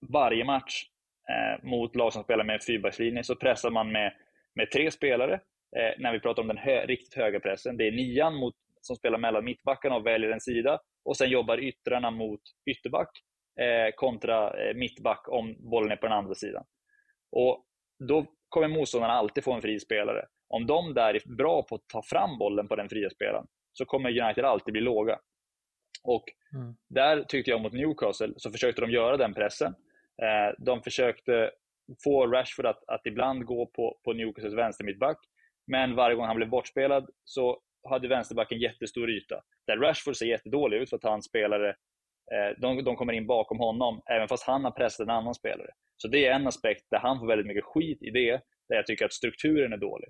varje 0.08 0.44
match 0.44 0.84
eh, 1.28 1.64
mot 1.64 1.96
lag 1.96 2.12
som 2.12 2.22
spelar 2.22 2.44
med 2.44 2.54
en 2.54 2.60
fyrbackslinje, 2.60 3.24
så 3.24 3.36
pressar 3.36 3.70
man 3.70 3.92
med, 3.92 4.12
med 4.54 4.70
tre 4.70 4.90
spelare. 4.90 5.34
Eh, 5.76 5.94
när 5.98 6.12
vi 6.12 6.20
pratar 6.20 6.42
om 6.42 6.48
den 6.48 6.58
hö 6.58 6.86
riktigt 6.86 7.14
höga 7.14 7.40
pressen. 7.40 7.76
Det 7.76 7.86
är 7.86 7.92
nian 7.92 8.34
mot, 8.34 8.54
som 8.80 8.96
spelar 8.96 9.18
mellan 9.18 9.44
mittbackarna 9.44 9.96
och 9.96 10.06
väljer 10.06 10.30
en 10.30 10.40
sida. 10.40 10.80
Och 11.04 11.16
sen 11.16 11.30
jobbar 11.30 11.58
yttrarna 11.58 12.10
mot 12.10 12.40
ytterback 12.70 13.10
eh, 13.60 13.94
kontra 13.94 14.64
eh, 14.64 14.74
mittback 14.74 15.28
om 15.28 15.56
bollen 15.70 15.90
är 15.92 15.96
på 15.96 16.06
den 16.06 16.16
andra 16.16 16.34
sidan. 16.34 16.64
Och 17.32 17.64
då 18.08 18.26
kommer 18.48 18.68
motståndarna 18.68 19.12
alltid 19.12 19.44
få 19.44 19.52
en 19.52 19.62
fri 19.62 19.80
spelare. 19.80 20.26
Om 20.48 20.66
de 20.66 20.94
där 20.94 21.14
är 21.14 21.36
bra 21.36 21.62
på 21.62 21.74
att 21.74 21.88
ta 21.88 22.02
fram 22.02 22.38
bollen 22.38 22.68
på 22.68 22.76
den 22.76 22.88
fria 22.88 23.10
spelaren 23.10 23.46
så 23.72 23.84
kommer 23.84 24.22
United 24.22 24.44
alltid 24.44 24.72
bli 24.72 24.80
låga. 24.80 25.18
Och 26.04 26.24
mm. 26.54 26.74
Där 26.88 27.24
tyckte 27.24 27.50
jag 27.50 27.60
mot 27.60 27.72
Newcastle 27.72 28.32
så 28.36 28.50
försökte 28.50 28.80
de 28.80 28.90
göra 28.90 29.16
den 29.16 29.34
pressen. 29.34 29.74
Eh, 30.22 30.54
de 30.58 30.82
försökte 30.82 31.50
få 32.04 32.26
Rashford 32.26 32.66
att, 32.66 32.84
att 32.86 33.06
ibland 33.06 33.44
gå 33.44 33.66
på, 33.66 33.98
på 34.04 34.12
Newcastles 34.12 34.54
vänstermittback. 34.54 35.18
Men 35.66 35.96
varje 35.96 36.16
gång 36.16 36.26
han 36.26 36.36
blev 36.36 36.48
bortspelad 36.48 37.10
så 37.24 37.60
hade 37.88 38.08
vänsterbacken 38.08 38.58
jättestor 38.58 39.10
yta. 39.10 39.42
Där 39.66 39.76
Rashford 39.76 40.16
ser 40.16 40.26
jättedålig 40.26 40.76
ut 40.76 40.90
för 40.90 40.96
att 40.96 41.04
han 41.04 41.22
spelare 41.22 41.68
eh, 42.32 42.58
de, 42.58 42.84
de 42.84 42.96
kommer 42.96 43.12
in 43.12 43.26
bakom 43.26 43.58
honom, 43.58 44.02
även 44.10 44.28
fast 44.28 44.46
han 44.46 44.64
har 44.64 44.70
pressat 44.70 45.04
en 45.04 45.10
annan 45.10 45.34
spelare. 45.34 45.70
Så 46.02 46.08
det 46.08 46.26
är 46.26 46.34
en 46.34 46.46
aspekt 46.46 46.86
där 46.90 46.98
han 46.98 47.18
får 47.18 47.26
väldigt 47.26 47.46
mycket 47.46 47.64
skit 47.64 48.02
i 48.02 48.10
det, 48.10 48.40
där 48.68 48.76
jag 48.76 48.86
tycker 48.86 49.04
att 49.04 49.12
strukturen 49.12 49.72
är 49.72 49.76
dålig. 49.76 50.08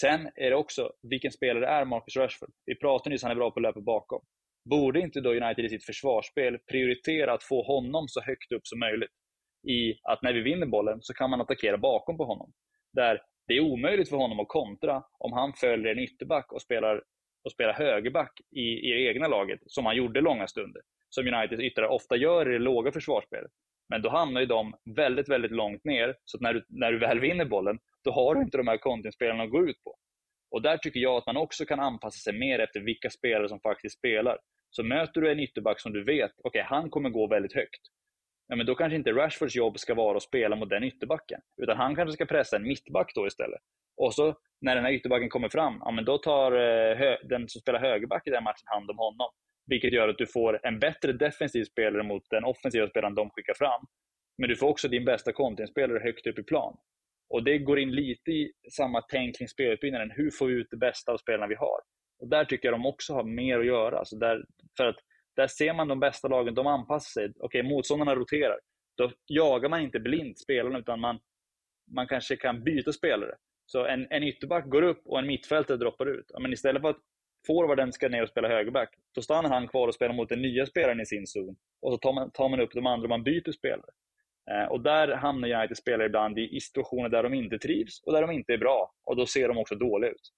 Sen 0.00 0.30
är 0.34 0.50
det 0.50 0.56
också, 0.56 0.92
vilken 1.02 1.32
spelare 1.32 1.66
är 1.66 1.84
Marcus 1.84 2.16
Rashford? 2.16 2.50
Vi 2.66 2.74
pratade 2.74 3.10
nyss, 3.10 3.22
han 3.22 3.32
är 3.32 3.36
bra 3.36 3.50
på 3.50 3.58
att 3.58 3.62
löpa 3.62 3.80
bakom. 3.80 4.22
Borde 4.70 5.00
inte 5.00 5.20
då 5.20 5.30
United 5.30 5.64
i 5.64 5.68
sitt 5.68 5.84
försvarsspel 5.84 6.58
prioritera 6.58 7.32
att 7.32 7.42
få 7.42 7.62
honom 7.62 8.08
så 8.08 8.20
högt 8.20 8.52
upp 8.52 8.66
som 8.66 8.78
möjligt? 8.78 9.10
I 9.68 9.98
att 10.02 10.22
när 10.22 10.32
vi 10.32 10.40
vinner 10.40 10.66
bollen 10.66 10.98
så 11.02 11.14
kan 11.14 11.30
man 11.30 11.40
attackera 11.40 11.78
bakom 11.78 12.16
på 12.16 12.24
honom. 12.24 12.52
Där 12.92 13.22
det 13.46 13.54
är 13.54 13.60
omöjligt 13.60 14.08
för 14.08 14.16
honom 14.16 14.40
att 14.40 14.48
kontra 14.48 15.02
om 15.18 15.32
han 15.32 15.52
följer 15.52 15.92
en 15.92 15.98
ytterback 15.98 16.52
och 16.52 16.62
spelar, 16.62 17.02
och 17.44 17.52
spelar 17.52 17.72
högerback 17.72 18.40
i, 18.56 18.88
i 18.88 18.92
det 18.92 19.10
egna 19.10 19.28
laget, 19.28 19.60
som 19.66 19.86
han 19.86 19.96
gjorde 19.96 20.20
långa 20.20 20.46
stunder. 20.46 20.82
Som 21.08 21.26
Uniteds 21.26 21.62
yttrar 21.62 21.88
ofta 21.88 22.16
gör 22.16 22.50
i 22.50 22.52
det 22.52 22.58
låga 22.58 22.92
försvarsspelet. 22.92 23.50
Men 23.88 24.02
då 24.02 24.08
hamnar 24.10 24.40
ju 24.40 24.46
de 24.46 24.74
väldigt, 24.96 25.28
väldigt 25.28 25.50
långt 25.50 25.84
ner, 25.84 26.16
så 26.24 26.36
att 26.36 26.40
när 26.40 26.54
du, 26.54 26.64
när 26.68 26.92
du 26.92 26.98
väl 26.98 27.20
vinner 27.20 27.44
bollen, 27.44 27.78
då 28.04 28.10
har 28.10 28.34
du 28.34 28.42
inte 28.42 28.56
de 28.56 28.68
här 28.68 28.76
contentingspelarna 28.76 29.42
att 29.42 29.50
gå 29.50 29.68
ut 29.68 29.84
på. 29.84 29.96
Och 30.50 30.62
där 30.62 30.76
tycker 30.78 31.00
jag 31.00 31.16
att 31.16 31.26
man 31.26 31.36
också 31.36 31.64
kan 31.64 31.80
anpassa 31.80 32.18
sig 32.18 32.38
mer 32.38 32.58
efter 32.58 32.80
vilka 32.80 33.10
spelare 33.10 33.48
som 33.48 33.60
faktiskt 33.60 33.98
spelar. 33.98 34.38
Så 34.70 34.82
möter 34.82 35.20
du 35.20 35.32
en 35.32 35.40
ytterback 35.40 35.80
som 35.80 35.92
du 35.92 36.04
vet, 36.04 36.32
okej, 36.44 36.60
okay, 36.60 36.62
han 36.62 36.90
kommer 36.90 37.10
gå 37.10 37.26
väldigt 37.26 37.54
högt. 37.54 37.80
Ja, 38.48 38.56
men 38.56 38.66
då 38.66 38.74
kanske 38.74 38.96
inte 38.96 39.12
Rashfords 39.12 39.56
jobb 39.56 39.78
ska 39.78 39.94
vara 39.94 40.16
att 40.16 40.22
spela 40.22 40.56
mot 40.56 40.70
den 40.70 40.84
ytterbacken. 40.84 41.40
Utan 41.62 41.76
han 41.76 41.96
kanske 41.96 42.12
ska 42.12 42.24
pressa 42.26 42.56
en 42.56 42.62
mittback 42.62 43.12
då 43.14 43.26
istället. 43.26 43.60
Och 43.96 44.14
så 44.14 44.34
när 44.60 44.74
den 44.74 44.84
här 44.84 44.92
ytterbacken 44.92 45.28
kommer 45.28 45.48
fram, 45.48 45.76
ja, 45.80 45.90
men 45.90 46.04
då 46.04 46.18
tar 46.18 46.52
eh, 46.52 47.16
den 47.28 47.48
som 47.48 47.60
spelar 47.60 47.80
högerback 47.80 48.26
i 48.26 48.30
den 48.30 48.44
matchen 48.44 48.66
hand 48.66 48.90
om 48.90 48.98
honom. 48.98 49.30
Vilket 49.66 49.92
gör 49.92 50.08
att 50.08 50.18
du 50.18 50.26
får 50.26 50.66
en 50.66 50.78
bättre 50.78 51.12
defensiv 51.12 51.64
spelare 51.64 52.02
mot 52.02 52.22
den 52.30 52.44
offensiva 52.44 52.88
spelaren 52.88 53.14
de 53.14 53.30
skickar 53.30 53.54
fram. 53.54 53.86
Men 54.38 54.48
du 54.48 54.56
får 54.56 54.68
också 54.68 54.88
din 54.88 55.04
bästa 55.04 55.32
kontringsspelare 55.32 55.98
högt 55.98 56.26
upp 56.26 56.38
i 56.38 56.42
plan. 56.42 56.76
Och 57.28 57.44
det 57.44 57.58
går 57.58 57.78
in 57.78 57.90
lite 57.90 58.30
i 58.30 58.52
samma 58.72 59.02
tänk 59.02 59.38
kring 59.38 59.48
spelutbyggnaden. 59.48 60.10
Hur 60.10 60.30
får 60.30 60.46
vi 60.46 60.54
ut 60.54 60.66
det 60.70 60.76
bästa 60.76 61.12
av 61.12 61.16
spelarna 61.16 61.46
vi 61.46 61.54
har? 61.54 61.80
Och 62.18 62.28
där 62.28 62.44
tycker 62.44 62.68
jag 62.68 62.74
de 62.74 62.86
också 62.86 63.14
har 63.14 63.24
mer 63.24 63.58
att 63.58 63.66
göra. 63.66 64.04
Så 64.04 64.16
där, 64.16 64.44
för 64.76 64.86
att 64.86 64.96
där 65.36 65.46
ser 65.46 65.74
man 65.74 65.88
de 65.88 66.00
bästa 66.00 66.28
lagen, 66.28 66.54
de 66.54 66.66
anpassar 66.66 67.20
sig. 67.20 67.32
Okej, 67.38 67.62
motståndarna 67.62 68.14
roterar. 68.14 68.58
Då 68.96 69.12
jagar 69.26 69.68
man 69.68 69.80
inte 69.80 70.00
blint 70.00 70.38
spelarna, 70.38 70.78
utan 70.78 71.00
man, 71.00 71.18
man 71.94 72.06
kanske 72.06 72.36
kan 72.36 72.64
byta 72.64 72.92
spelare. 72.92 73.34
Så 73.66 73.86
en, 73.86 74.06
en 74.10 74.22
ytterback 74.22 74.68
går 74.68 74.82
upp 74.82 75.02
och 75.04 75.18
en 75.18 75.26
mittfältare 75.26 75.76
droppar 75.76 76.06
ut. 76.06 76.30
men 76.40 76.52
istället 76.52 76.82
för 76.82 76.90
att 76.90 77.00
forwarden 77.46 77.92
ska 77.92 78.08
ner 78.08 78.22
och 78.22 78.28
spela 78.28 78.48
högerback, 78.48 78.94
då 79.14 79.22
stannar 79.22 79.50
han 79.50 79.68
kvar 79.68 79.88
och 79.88 79.94
spelar 79.94 80.14
mot 80.14 80.28
den 80.28 80.42
nya 80.42 80.66
spelaren 80.66 81.00
i 81.00 81.06
sin 81.06 81.26
zon. 81.26 81.56
Och 81.82 81.92
så 81.92 81.98
tar 81.98 82.12
man, 82.12 82.30
tar 82.30 82.48
man 82.48 82.60
upp 82.60 82.72
de 82.72 82.86
andra 82.86 83.04
och 83.04 83.08
man 83.08 83.22
byter 83.22 83.52
spelare. 83.52 83.90
Eh, 84.50 84.70
och 84.72 84.80
där 84.80 85.08
hamnar 85.08 85.52
United 85.52 85.76
spelare 85.76 86.06
ibland 86.06 86.38
i, 86.38 86.56
i 86.56 86.60
situationer 86.60 87.08
där 87.08 87.22
de 87.22 87.34
inte 87.34 87.58
trivs 87.58 88.02
och 88.06 88.12
där 88.12 88.22
de 88.22 88.30
inte 88.30 88.52
är 88.52 88.58
bra. 88.58 88.92
Och 89.04 89.16
då 89.16 89.26
ser 89.26 89.48
de 89.48 89.58
också 89.58 89.74
dåliga 89.74 90.10
ut. 90.10 90.32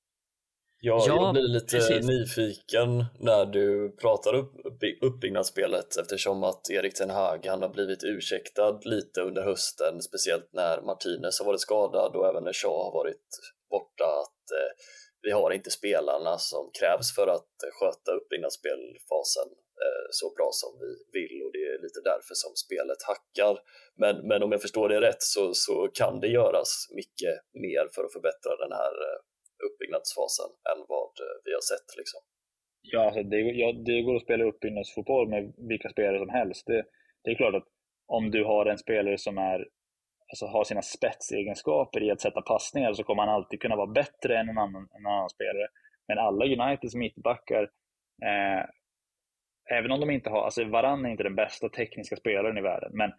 Ja, 0.80 1.04
ja, 1.06 1.14
jag 1.14 1.34
blir 1.34 1.48
lite 1.48 1.76
precis. 1.76 2.06
nyfiken 2.06 3.04
när 3.20 3.46
du 3.46 3.96
pratar 4.00 4.34
upp 4.34 4.54
uppbyggnadsspelet 5.00 5.96
eftersom 5.96 6.44
att 6.44 6.70
Erik 6.70 6.94
Ten 6.94 7.10
Hag 7.10 7.46
han 7.46 7.62
har 7.62 7.68
blivit 7.68 8.04
ursäktad 8.04 8.80
lite 8.84 9.20
under 9.20 9.42
hösten, 9.42 10.02
speciellt 10.02 10.52
när 10.52 10.80
Martinez 10.82 11.38
har 11.38 11.46
varit 11.46 11.60
skadad 11.60 12.16
och 12.16 12.28
även 12.28 12.44
när 12.44 12.52
Shaw 12.52 12.84
har 12.84 12.92
varit 12.92 13.28
borta. 13.70 14.04
Att 14.04 14.50
eh, 14.58 14.70
vi 15.28 15.32
har 15.32 15.50
inte 15.58 15.70
spelarna 15.70 16.34
som 16.52 16.64
krävs 16.78 17.08
för 17.16 17.26
att 17.36 17.54
sköta 17.78 18.10
uppbyggnadsspelfasen 18.18 19.48
eh, 19.84 20.06
så 20.18 20.26
bra 20.36 20.48
som 20.62 20.72
vi 20.82 20.90
vill 21.16 21.36
och 21.44 21.52
det 21.56 21.64
är 21.72 21.78
lite 21.86 22.00
därför 22.10 22.34
som 22.42 22.52
spelet 22.64 23.00
hackar. 23.10 23.54
Men, 24.02 24.14
men 24.28 24.42
om 24.44 24.50
jag 24.52 24.62
förstår 24.66 24.86
det 24.88 25.00
rätt 25.08 25.22
så, 25.34 25.44
så 25.66 25.74
kan 26.00 26.14
det 26.22 26.30
göras 26.40 26.70
mycket 27.00 27.34
mer 27.64 27.84
för 27.94 28.02
att 28.04 28.16
förbättra 28.16 28.52
den 28.64 28.72
här 28.80 28.94
eh, 29.06 29.18
uppbyggnadsfasen 29.66 30.50
än 30.70 30.80
vad 30.92 31.12
eh, 31.26 31.36
vi 31.46 31.52
har 31.56 31.64
sett. 31.72 31.88
Liksom. 32.00 32.20
Ja, 32.92 33.00
alltså 33.06 33.22
det, 33.32 33.40
ja, 33.62 33.68
det 33.88 33.98
går 34.06 34.16
att 34.16 34.28
spela 34.28 34.44
uppbyggnadsfotboll 34.50 35.26
med 35.34 35.42
vilka 35.70 35.88
spelare 35.94 36.18
som 36.24 36.32
helst. 36.40 36.62
Det, 36.70 36.82
det 37.22 37.30
är 37.30 37.40
klart 37.42 37.58
att 37.60 37.68
om 38.18 38.24
du 38.36 38.40
har 38.52 38.64
en 38.66 38.82
spelare 38.86 39.18
som 39.18 39.38
är, 39.52 39.58
alltså 40.28 40.46
har 40.46 40.64
sina 40.64 40.82
spetsegenskaper 40.82 42.02
i 42.02 42.10
att 42.10 42.20
sätta 42.20 42.42
passningar 42.42 42.92
så 42.92 43.04
kommer 43.04 43.22
han 43.22 43.34
alltid 43.34 43.60
kunna 43.60 43.76
vara 43.76 43.86
bättre 43.86 44.38
än 44.38 44.48
en 44.48 44.58
annan, 44.58 44.88
en 44.98 45.06
annan 45.06 45.30
spelare. 45.30 45.68
Men 46.08 46.18
alla 46.18 46.44
Uniteds 46.44 46.94
mittbackar, 46.94 47.62
eh, 48.22 48.64
även 49.78 49.90
om 49.90 50.00
de 50.00 50.10
inte 50.10 50.30
har, 50.30 50.44
alltså 50.44 50.64
Varann 50.64 51.06
är 51.06 51.10
inte 51.10 51.22
den 51.22 51.34
bästa 51.34 51.68
tekniska 51.68 52.16
spelaren 52.16 52.58
i 52.58 52.60
världen, 52.60 52.90
men 52.94 53.12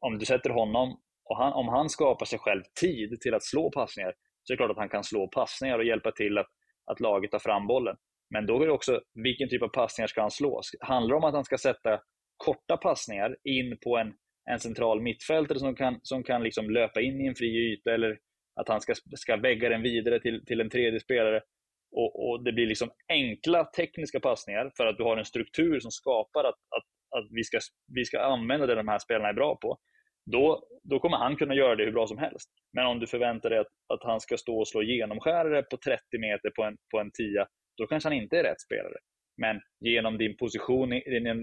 om 0.00 0.18
du 0.18 0.26
sätter 0.26 0.50
honom, 0.50 1.00
och 1.24 1.36
han, 1.36 1.52
om 1.52 1.68
han 1.68 1.88
skapar 1.88 2.26
sig 2.26 2.38
själv 2.38 2.62
tid 2.80 3.20
till 3.20 3.34
att 3.34 3.42
slå 3.42 3.70
passningar, 3.70 4.14
så 4.42 4.52
är 4.52 4.56
det 4.56 4.58
klart 4.58 4.70
att 4.70 4.76
han 4.76 4.88
kan 4.88 5.04
slå 5.04 5.28
passningar 5.28 5.78
och 5.78 5.84
hjälpa 5.84 6.12
till 6.12 6.38
att, 6.38 6.48
att 6.90 7.00
laget 7.00 7.30
tar 7.30 7.38
fram 7.38 7.66
bollen. 7.66 7.96
Men 8.30 8.46
då 8.46 8.62
är 8.62 8.66
det 8.66 8.72
också, 8.72 9.00
vilken 9.14 9.48
typ 9.48 9.62
av 9.62 9.68
passningar 9.68 10.06
ska 10.06 10.20
han 10.20 10.30
slå? 10.30 10.60
Handlar 10.80 11.14
det 11.14 11.16
om 11.16 11.24
att 11.24 11.34
han 11.34 11.44
ska 11.44 11.58
sätta 11.58 12.00
korta 12.36 12.76
passningar 12.76 13.36
in 13.44 13.78
på 13.84 13.96
en, 13.96 14.14
en 14.50 14.60
central 14.60 15.00
mittfältare 15.00 15.58
som 15.58 15.74
kan, 15.74 16.00
som 16.02 16.22
kan 16.22 16.42
liksom 16.42 16.70
löpa 16.70 17.00
in 17.00 17.20
i 17.20 17.26
en 17.26 17.34
fri 17.34 17.72
yta 17.72 17.94
eller 17.94 18.18
att 18.60 18.68
han 18.68 18.80
ska, 18.80 18.94
ska 19.16 19.36
vägga 19.36 19.68
den 19.68 19.82
vidare 19.82 20.20
till, 20.20 20.44
till 20.46 20.60
en 20.60 20.70
tredje 20.70 21.00
spelare 21.00 21.40
och, 21.96 22.28
och, 22.28 22.44
det 22.44 22.52
blir 22.52 22.66
liksom 22.66 22.90
enkla 23.08 23.64
tekniska 23.64 24.20
passningar 24.20 24.72
för 24.76 24.86
att 24.86 24.96
du 24.96 25.02
har 25.02 25.16
en 25.16 25.24
struktur 25.24 25.80
som 25.80 25.90
skapar 25.90 26.44
att, 26.44 26.54
att, 26.76 27.18
att 27.18 27.26
vi, 27.30 27.44
ska, 27.44 27.58
vi 27.94 28.04
ska 28.04 28.20
använda 28.20 28.66
det 28.66 28.74
de 28.74 28.88
här 28.88 28.98
spelarna 28.98 29.28
är 29.28 29.34
bra 29.34 29.58
på 29.62 29.78
då, 30.32 30.62
då 30.82 30.98
kommer 30.98 31.16
han 31.16 31.36
kunna 31.36 31.54
göra 31.54 31.76
det 31.76 31.84
hur 31.84 31.92
bra 31.92 32.06
som 32.06 32.18
helst. 32.18 32.48
Men 32.72 32.86
om 32.86 33.00
du 33.00 33.06
förväntar 33.06 33.50
dig 33.50 33.58
att, 33.58 33.72
att 33.94 34.04
han 34.04 34.20
ska 34.20 34.36
stå 34.36 34.58
och 34.58 34.68
slå 34.68 34.82
genomskärare 34.82 35.62
på 35.62 35.76
30 35.76 36.18
meter 36.18 36.50
på 36.50 36.62
en, 36.62 36.76
på 36.90 36.98
en 37.00 37.10
tia, 37.10 37.46
då 37.76 37.86
kanske 37.86 38.08
han 38.08 38.18
inte 38.18 38.38
är 38.38 38.42
rätt 38.42 38.60
spelare. 38.60 38.98
Men 39.40 39.60
genom 39.80 40.18
din, 40.18 40.36
position, 40.36 40.92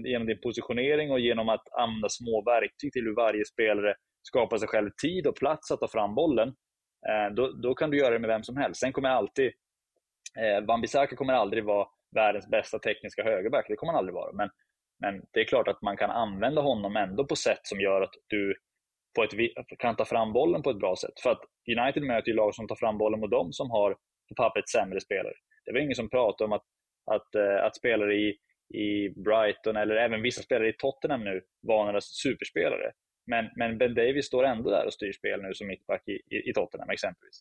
genom 0.04 0.26
din 0.26 0.40
positionering 0.40 1.10
och 1.10 1.20
genom 1.20 1.48
att 1.48 1.68
använda 1.78 2.08
små 2.08 2.42
verktyg 2.42 2.92
till 2.92 3.04
hur 3.04 3.14
varje 3.14 3.44
spelare 3.44 3.94
skapar 4.22 4.58
sig 4.58 4.68
själv 4.68 4.90
tid 5.02 5.26
och 5.26 5.36
plats 5.36 5.70
att 5.70 5.80
ta 5.80 5.88
fram 5.88 6.14
bollen, 6.14 6.48
eh, 7.08 7.34
då, 7.34 7.52
då 7.52 7.74
kan 7.74 7.90
du 7.90 7.98
göra 7.98 8.10
det 8.10 8.18
med 8.18 8.28
vem 8.28 8.42
som 8.42 8.56
helst. 8.56 8.80
Sen 8.80 8.92
kommer 8.92 9.08
alltid, 9.08 9.46
eh, 10.38 10.64
Wan-Bissaka 10.66 11.16
kommer 11.16 11.32
aldrig 11.32 11.64
vara 11.64 11.88
världens 12.14 12.48
bästa 12.50 12.78
tekniska 12.78 13.24
högerback, 13.24 13.66
det 13.68 13.76
kommer 13.76 13.92
han 13.92 13.98
aldrig 13.98 14.14
vara. 14.14 14.32
Men, 14.32 14.50
men 15.00 15.22
det 15.32 15.40
är 15.40 15.44
klart 15.44 15.68
att 15.68 15.82
man 15.82 15.96
kan 15.96 16.10
använda 16.10 16.62
honom 16.62 16.96
ändå 16.96 17.24
på 17.24 17.36
sätt 17.36 17.60
som 17.62 17.80
gör 17.80 18.00
att 18.02 18.14
du 18.26 18.54
på 19.16 19.22
ett, 19.22 19.30
kan 19.78 19.96
ta 19.96 20.04
fram 20.04 20.32
bollen 20.32 20.62
på 20.62 20.70
ett 20.70 20.78
bra 20.78 20.96
sätt. 20.96 21.20
För 21.22 21.30
att 21.30 21.40
United 21.78 22.02
möter 22.02 22.28
ju 22.28 22.34
lag 22.34 22.54
som 22.54 22.68
tar 22.68 22.76
fram 22.76 22.98
bollen 22.98 23.20
mot 23.20 23.30
dem 23.30 23.52
som 23.52 23.70
har 23.70 23.96
på 24.28 24.34
pappret 24.36 24.68
sämre 24.68 25.00
spelare. 25.00 25.34
Det 25.64 25.72
var 25.72 25.80
ingen 25.80 25.94
som 25.94 26.10
pratade 26.10 26.44
om 26.44 26.52
att, 26.52 26.64
att, 27.06 27.34
eh, 27.34 27.64
att 27.64 27.76
spelare 27.76 28.14
i, 28.14 28.36
i 28.74 29.08
Brighton 29.08 29.76
eller 29.76 29.96
även 29.96 30.22
vissa 30.22 30.42
spelare 30.42 30.68
i 30.68 30.72
Tottenham 30.78 31.24
nu 31.24 31.40
var 31.60 31.86
några 31.86 32.00
superspelare. 32.00 32.92
Men, 33.26 33.50
men 33.56 33.78
Ben 33.78 33.94
Davis 33.94 34.26
står 34.26 34.44
ändå 34.44 34.70
där 34.70 34.86
och 34.86 34.92
styr 34.92 35.12
spel 35.12 35.42
nu 35.42 35.54
som 35.54 35.66
mittback 35.66 36.08
i, 36.08 36.12
i, 36.12 36.50
i 36.50 36.52
Tottenham 36.54 36.90
exempelvis. 36.90 37.40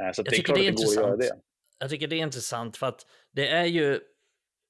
Eh, 0.00 0.12
så 0.12 0.20
jag 0.20 0.32
det 0.32 0.36
är 0.36 0.42
klart 0.42 0.58
det 0.58 0.68
att 0.68 0.76
det 0.76 0.84
går 0.84 1.02
att 1.02 1.08
göra 1.08 1.16
det. 1.16 1.40
Jag 1.78 1.90
tycker 1.90 2.08
det 2.08 2.16
är 2.16 2.22
intressant 2.22 2.76
för 2.76 2.86
att 2.86 3.06
det 3.32 3.48
är 3.48 3.64
ju 3.64 4.00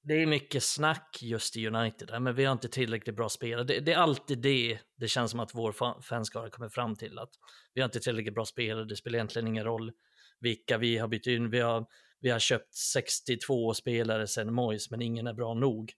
det 0.02 0.14
är 0.14 0.26
mycket 0.26 0.62
snack 0.62 1.18
just 1.22 1.56
i 1.56 1.66
United, 1.66 2.22
men 2.22 2.34
vi 2.34 2.44
har 2.44 2.52
inte 2.52 2.68
tillräckligt 2.68 3.16
bra 3.16 3.28
spelare. 3.28 3.64
Det, 3.64 3.80
det, 3.80 3.92
är 3.92 3.96
alltid 3.96 4.38
det 4.38 4.78
det 4.96 5.08
känns 5.08 5.30
som 5.30 5.40
att 5.40 5.54
vår 5.54 6.00
fanskara 6.02 6.50
kommer 6.50 6.68
fram 6.68 6.96
till, 6.96 7.18
att 7.18 7.30
vi 7.74 7.80
har 7.80 7.84
inte 7.84 8.00
tillräckligt 8.00 8.34
bra 8.34 8.44
spelare, 8.44 8.84
det 8.84 8.96
spelar 8.96 9.16
egentligen 9.16 9.48
ingen 9.48 9.64
roll 9.64 9.92
vilka 10.40 10.78
vi 10.78 10.98
har 10.98 11.08
bytt 11.08 11.26
in. 11.26 11.50
Vi 11.50 11.60
har, 11.60 11.86
vi 12.20 12.30
har 12.30 12.38
köpt 12.38 12.74
62 12.74 13.74
spelare 13.74 14.26
sedan 14.26 14.54
Moyes, 14.54 14.90
men 14.90 15.02
ingen 15.02 15.26
är 15.26 15.32
bra 15.32 15.54
nog. 15.54 15.92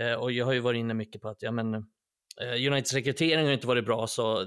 Eh, 0.00 0.12
och 0.12 0.32
jag 0.32 0.44
har 0.44 0.52
ju 0.52 0.60
varit 0.60 0.78
inne 0.78 0.94
mycket 0.94 1.22
på 1.22 1.28
att, 1.28 1.42
ja 1.42 1.50
men, 1.50 1.74
eh, 1.74 2.66
Uniteds 2.66 2.94
rekrytering 2.94 3.44
har 3.46 3.52
inte 3.52 3.66
varit 3.66 3.84
bra, 3.84 4.06
så 4.06 4.46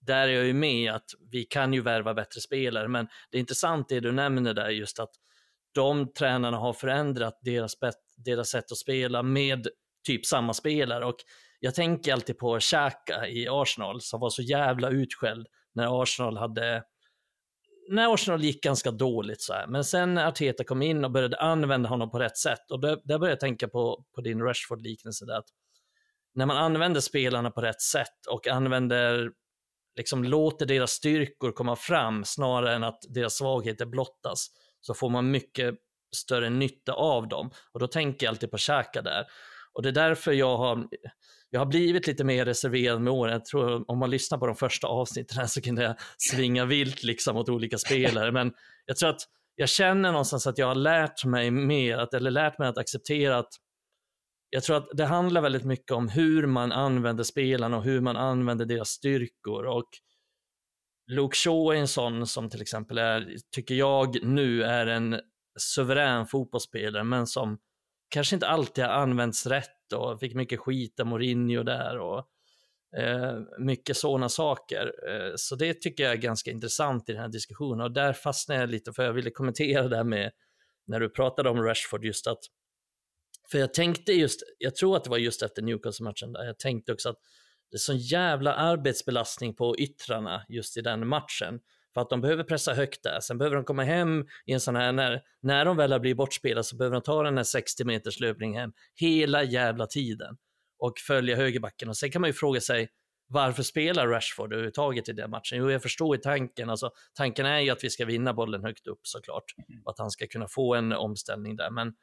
där 0.00 0.28
är 0.28 0.32
jag 0.32 0.44
ju 0.44 0.52
med 0.52 0.92
att 0.92 1.10
vi 1.30 1.44
kan 1.44 1.72
ju 1.72 1.80
värva 1.80 2.14
bättre 2.14 2.40
spelare, 2.40 2.88
men 2.88 3.08
det 3.30 3.38
är 3.38 3.40
intressant 3.40 3.88
det 3.88 4.00
du 4.00 4.12
nämner 4.12 4.54
där, 4.54 4.68
just 4.68 4.98
att 4.98 5.10
de 5.74 6.12
tränarna 6.12 6.56
har 6.56 6.72
förändrat 6.72 7.38
deras, 7.42 7.76
deras 8.16 8.48
sätt 8.48 8.72
att 8.72 8.78
spela 8.78 9.22
med 9.22 9.68
typ 10.06 10.26
samma 10.26 10.54
spelare. 10.54 11.04
Och 11.04 11.16
jag 11.60 11.74
tänker 11.74 12.12
alltid 12.12 12.38
på 12.38 12.60
Xhaka 12.60 13.28
i 13.28 13.48
Arsenal 13.50 14.00
som 14.00 14.20
var 14.20 14.30
så 14.30 14.42
jävla 14.42 14.90
utskälld 14.90 15.46
när 15.74 16.02
Arsenal 16.02 16.36
hade 16.36 16.82
när 17.88 18.14
Arsenal 18.14 18.44
gick 18.44 18.62
ganska 18.62 18.90
dåligt 18.90 19.42
så 19.42 19.52
här. 19.52 19.66
Men 19.66 19.84
sen 19.84 20.14
när 20.14 20.26
Arteta 20.26 20.64
kom 20.64 20.82
in 20.82 21.04
och 21.04 21.10
började 21.10 21.36
använda 21.36 21.88
honom 21.88 22.10
på 22.10 22.18
rätt 22.18 22.36
sätt 22.36 22.70
och 22.70 22.80
där, 22.80 23.00
där 23.04 23.18
började 23.18 23.32
jag 23.32 23.40
tänka 23.40 23.68
på, 23.68 24.04
på 24.14 24.20
din 24.20 24.42
Rashford-liknelse 24.42 25.26
där. 25.26 25.38
Att 25.38 25.48
när 26.34 26.46
man 26.46 26.56
använder 26.56 27.00
spelarna 27.00 27.50
på 27.50 27.60
rätt 27.60 27.80
sätt 27.80 28.26
och 28.30 28.48
använder, 28.48 29.30
liksom 29.96 30.24
låter 30.24 30.66
deras 30.66 30.90
styrkor 30.90 31.52
komma 31.52 31.76
fram 31.76 32.24
snarare 32.24 32.74
än 32.74 32.84
att 32.84 32.98
deras 33.08 33.36
svagheter 33.36 33.86
blottas 33.86 34.46
så 34.80 34.94
får 34.94 35.10
man 35.10 35.30
mycket 35.30 35.74
större 36.16 36.50
nytta 36.50 36.92
av 36.92 37.28
dem. 37.28 37.50
Och 37.72 37.80
då 37.80 37.86
tänker 37.86 38.26
jag 38.26 38.32
alltid 38.32 38.50
på 38.50 38.58
Xhaka 38.58 39.02
där. 39.02 39.26
Och 39.72 39.82
det 39.82 39.88
är 39.88 39.92
därför 39.92 40.32
jag 40.32 40.56
har, 40.56 40.88
jag 41.50 41.60
har 41.60 41.66
blivit 41.66 42.06
lite 42.06 42.24
mer 42.24 42.44
reserverad 42.44 43.00
med 43.00 43.12
åren. 43.12 43.32
Jag 43.32 43.44
tror 43.44 43.90
om 43.90 43.98
man 43.98 44.10
lyssnar 44.10 44.38
på 44.38 44.46
de 44.46 44.56
första 44.56 44.86
avsnitten 44.86 45.48
så 45.48 45.60
kunde 45.60 45.82
jag 45.82 45.96
svinga 46.18 46.64
vilt 46.64 47.02
liksom 47.02 47.34
mot 47.34 47.48
olika 47.48 47.78
spelare. 47.78 48.32
Men 48.32 48.52
jag 48.86 48.96
tror 48.96 49.10
att 49.10 49.20
jag 49.54 49.68
känner 49.68 50.12
någonstans 50.12 50.46
att 50.46 50.58
jag 50.58 50.66
har 50.66 50.74
lärt 50.74 51.24
mig 51.24 51.50
mer, 51.50 51.98
att, 51.98 52.14
eller 52.14 52.30
lärt 52.30 52.58
mig 52.58 52.68
att 52.68 52.78
acceptera 52.78 53.38
att 53.38 53.52
jag 54.50 54.62
tror 54.62 54.76
att 54.76 54.88
det 54.92 55.04
handlar 55.04 55.40
väldigt 55.40 55.64
mycket 55.64 55.90
om 55.90 56.08
hur 56.08 56.46
man 56.46 56.72
använder 56.72 57.24
spelarna 57.24 57.76
och 57.76 57.82
hur 57.82 58.00
man 58.00 58.16
använder 58.16 58.64
deras 58.64 58.88
styrkor. 58.88 59.66
Och 59.66 59.88
Luke 61.10 61.36
Shaw 61.36 61.76
är 61.76 61.80
en 61.80 61.88
sån 61.88 62.26
som 62.26 62.50
till 62.50 62.62
exempel 62.62 62.98
är, 62.98 63.36
tycker 63.54 63.74
jag 63.74 64.24
nu 64.24 64.62
är 64.62 64.86
en 64.86 65.20
suverän 65.58 66.26
fotbollsspelare, 66.26 67.04
men 67.04 67.26
som 67.26 67.58
kanske 68.08 68.36
inte 68.36 68.48
alltid 68.48 68.84
har 68.84 68.90
använts 68.90 69.46
rätt 69.46 69.77
rätt 69.88 69.92
och 69.92 70.20
fick 70.20 70.34
mycket 70.34 70.60
skit 70.60 71.00
av 71.00 71.06
Mourinho 71.06 71.62
där 71.62 71.98
och 71.98 72.18
eh, 72.96 73.38
mycket 73.58 73.96
sådana 73.96 74.28
saker. 74.28 74.92
Eh, 75.08 75.32
så 75.36 75.56
det 75.56 75.74
tycker 75.74 76.04
jag 76.04 76.12
är 76.12 76.16
ganska 76.16 76.50
intressant 76.50 77.08
i 77.08 77.12
den 77.12 77.22
här 77.22 77.28
diskussionen 77.28 77.80
och 77.80 77.92
där 77.92 78.12
fastnade 78.12 78.60
jag 78.60 78.70
lite 78.70 78.92
för 78.92 79.04
jag 79.04 79.12
ville 79.12 79.30
kommentera 79.30 79.88
det 79.88 79.96
här 79.96 80.04
med 80.04 80.30
när 80.86 81.00
du 81.00 81.08
pratade 81.10 81.50
om 81.50 81.62
Rashford 81.62 82.04
just 82.04 82.26
att 82.26 82.38
för 83.50 83.58
jag 83.58 83.74
tänkte 83.74 84.12
just, 84.12 84.40
jag 84.58 84.76
tror 84.76 84.96
att 84.96 85.04
det 85.04 85.10
var 85.10 85.18
just 85.18 85.42
efter 85.42 85.62
Newcastle-matchen 85.62 86.32
där 86.32 86.44
jag 86.44 86.58
tänkte 86.58 86.92
också 86.92 87.08
att 87.08 87.18
det 87.70 87.76
är 87.76 87.78
sån 87.78 87.98
jävla 87.98 88.54
arbetsbelastning 88.54 89.54
på 89.54 89.78
yttrarna 89.78 90.44
just 90.48 90.76
i 90.76 90.80
den 90.80 91.08
matchen. 91.08 91.60
För 91.98 92.02
att 92.02 92.10
de 92.10 92.20
behöver 92.20 92.44
pressa 92.44 92.74
högt 92.74 93.02
där, 93.02 93.20
sen 93.20 93.38
behöver 93.38 93.56
de 93.56 93.64
komma 93.64 93.84
hem 93.84 94.26
i 94.46 94.52
en 94.52 94.60
sån 94.60 94.76
här, 94.76 94.92
när, 94.92 95.22
när 95.42 95.64
de 95.64 95.76
väl 95.76 95.92
har 95.92 95.98
blivit 95.98 96.16
bortspelade 96.16 96.64
så 96.64 96.76
behöver 96.76 96.94
de 96.94 97.02
ta 97.02 97.22
den 97.22 97.36
här 97.36 97.44
60 97.44 97.84
meters 97.84 98.20
löpningen 98.20 98.60
hem 98.60 98.72
hela 98.94 99.42
jävla 99.42 99.86
tiden 99.86 100.36
och 100.78 100.92
följa 101.06 101.36
högerbacken. 101.36 101.88
Och 101.88 101.96
sen 101.96 102.10
kan 102.10 102.20
man 102.20 102.28
ju 102.28 102.34
fråga 102.34 102.60
sig, 102.60 102.88
varför 103.28 103.62
spelar 103.62 104.08
Rashford 104.08 104.52
överhuvudtaget 104.52 105.08
i 105.08 105.12
den 105.12 105.30
matchen? 105.30 105.58
Jo, 105.58 105.70
jag 105.70 105.82
förstår 105.82 106.16
ju 106.16 106.22
tanken. 106.22 106.70
Alltså, 106.70 106.90
tanken 107.14 107.46
är 107.46 107.60
ju 107.60 107.70
att 107.70 107.84
vi 107.84 107.90
ska 107.90 108.04
vinna 108.04 108.34
bollen 108.34 108.64
högt 108.64 108.86
upp 108.86 109.00
såklart 109.02 109.44
och 109.84 109.90
att 109.90 109.98
han 109.98 110.10
ska 110.10 110.26
kunna 110.26 110.48
få 110.48 110.74
en 110.74 110.92
omställning 110.92 111.56
där. 111.56 111.70
Men 111.70 111.94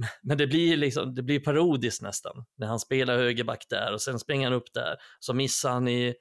men 0.22 0.38
det 0.38 0.46
blir, 0.46 0.76
liksom, 0.76 1.14
det 1.14 1.22
blir 1.22 1.40
parodiskt 1.40 2.02
nästan 2.02 2.44
när 2.58 2.66
han 2.66 2.78
spelar 2.78 3.16
högerback 3.16 3.66
där 3.70 3.92
och 3.92 4.02
sen 4.02 4.18
springer 4.18 4.46
han 4.46 4.56
upp 4.56 4.72
där. 4.74 4.96
Så 5.20 5.34
missar 5.34 5.70
han 5.70 5.88
i, 5.88 6.14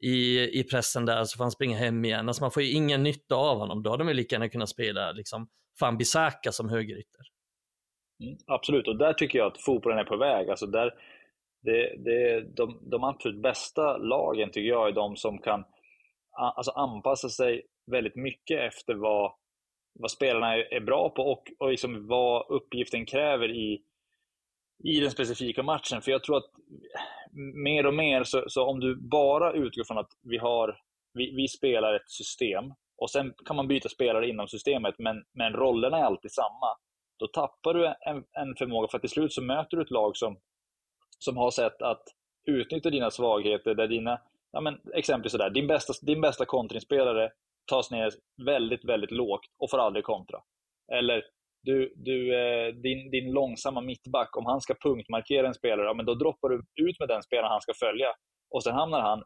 i, 0.00 0.48
i 0.60 0.64
pressen 0.64 1.06
där 1.06 1.24
så 1.24 1.36
får 1.36 1.44
han 1.44 1.50
springa 1.50 1.76
hem 1.76 2.04
igen. 2.04 2.28
Alltså 2.28 2.42
man 2.42 2.50
får 2.50 2.62
ju 2.62 2.72
ingen 2.72 3.02
nytta 3.02 3.34
av 3.34 3.58
honom. 3.58 3.82
Då 3.82 3.90
hade 3.90 4.04
de 4.04 4.08
ju 4.08 4.14
lika 4.14 4.34
gärna 4.34 4.48
kunnat 4.48 4.68
spela 4.68 5.12
liksom, 5.12 5.48
Fambisaka 5.80 6.52
som 6.52 6.68
högerytter. 6.68 7.20
Mm, 8.24 8.38
absolut, 8.46 8.88
och 8.88 8.98
där 8.98 9.12
tycker 9.12 9.38
jag 9.38 9.52
att 9.52 9.62
fotbollen 9.62 9.98
är 9.98 10.04
på 10.04 10.16
väg. 10.16 10.50
Alltså 10.50 10.66
där, 10.66 10.94
det, 11.62 11.96
det, 12.04 12.40
de, 12.56 12.78
de 12.90 13.04
absolut 13.04 13.42
bästa 13.42 13.96
lagen 13.96 14.50
tycker 14.50 14.68
jag 14.68 14.88
är 14.88 14.92
de 14.92 15.16
som 15.16 15.38
kan 15.38 15.64
alltså 16.36 16.70
anpassa 16.70 17.28
sig 17.28 17.62
väldigt 17.90 18.16
mycket 18.16 18.60
efter 18.60 18.94
vad 18.94 19.32
vad 19.98 20.10
spelarna 20.10 20.54
är 20.56 20.80
bra 20.80 21.10
på 21.10 21.22
och, 21.22 21.42
och 21.58 21.70
liksom 21.70 22.06
vad 22.06 22.46
uppgiften 22.50 23.06
kräver 23.06 23.50
i, 23.50 23.82
i 24.84 25.00
den 25.00 25.10
specifika 25.10 25.62
matchen. 25.62 26.02
För 26.02 26.10
jag 26.10 26.24
tror 26.24 26.36
att 26.36 26.50
mer 27.64 27.86
och 27.86 27.94
mer, 27.94 28.24
så, 28.24 28.44
så 28.46 28.64
om 28.64 28.80
du 28.80 28.96
bara 28.96 29.52
utgår 29.52 29.84
från 29.84 29.98
att 29.98 30.10
vi, 30.22 30.38
har, 30.38 30.80
vi, 31.14 31.34
vi, 31.36 31.48
spelar 31.48 31.94
ett 31.94 32.10
system 32.10 32.64
och 32.96 33.10
sen 33.10 33.34
kan 33.46 33.56
man 33.56 33.68
byta 33.68 33.88
spelare 33.88 34.28
inom 34.28 34.48
systemet, 34.48 34.94
men, 34.98 35.24
men 35.32 35.52
rollerna 35.52 35.98
är 35.98 36.02
alltid 36.02 36.32
samma. 36.32 36.76
Då 37.18 37.26
tappar 37.26 37.74
du 37.74 37.86
en, 37.86 38.24
en 38.32 38.54
förmåga, 38.58 38.88
för 38.88 38.98
att 38.98 39.02
till 39.02 39.10
slut 39.10 39.32
så 39.32 39.42
möter 39.42 39.76
du 39.76 39.82
ett 39.82 39.90
lag 39.90 40.16
som, 40.16 40.38
som 41.18 41.36
har 41.36 41.50
sett 41.50 41.82
att 41.82 42.02
utnyttja 42.44 42.90
dina 42.90 43.10
svagheter, 43.10 43.74
där 43.74 43.88
dina, 43.88 44.20
ja 44.52 44.60
men 44.60 44.80
exempelvis 44.94 45.32
sådär, 45.32 45.50
din 45.50 45.66
bästa, 45.66 45.92
din 46.02 46.20
bästa 46.20 46.44
kontringsspelare 46.44 47.30
tas 47.66 47.90
ner 47.90 48.12
väldigt, 48.46 48.84
väldigt 48.84 49.10
lågt 49.10 49.46
och 49.58 49.70
får 49.70 49.78
aldrig 49.78 50.04
kontra. 50.04 50.38
Eller 50.92 51.24
du, 51.68 51.92
du, 51.96 52.18
eh, 52.40 52.74
din, 52.74 53.10
din 53.10 53.32
långsamma 53.32 53.80
mittback, 53.80 54.36
om 54.36 54.46
han 54.46 54.60
ska 54.60 54.74
punktmarkera 54.74 55.46
en 55.46 55.54
spelare, 55.54 55.86
ja, 55.86 55.94
men 55.94 56.06
då 56.06 56.14
droppar 56.14 56.48
du 56.48 56.56
ut 56.88 57.00
med 57.00 57.08
den 57.08 57.22
spelaren 57.22 57.50
han 57.50 57.60
ska 57.60 57.72
följa. 57.74 58.08
Och 58.50 58.62
sen 58.62 58.74
hamnar 58.74 59.00
han 59.00 59.22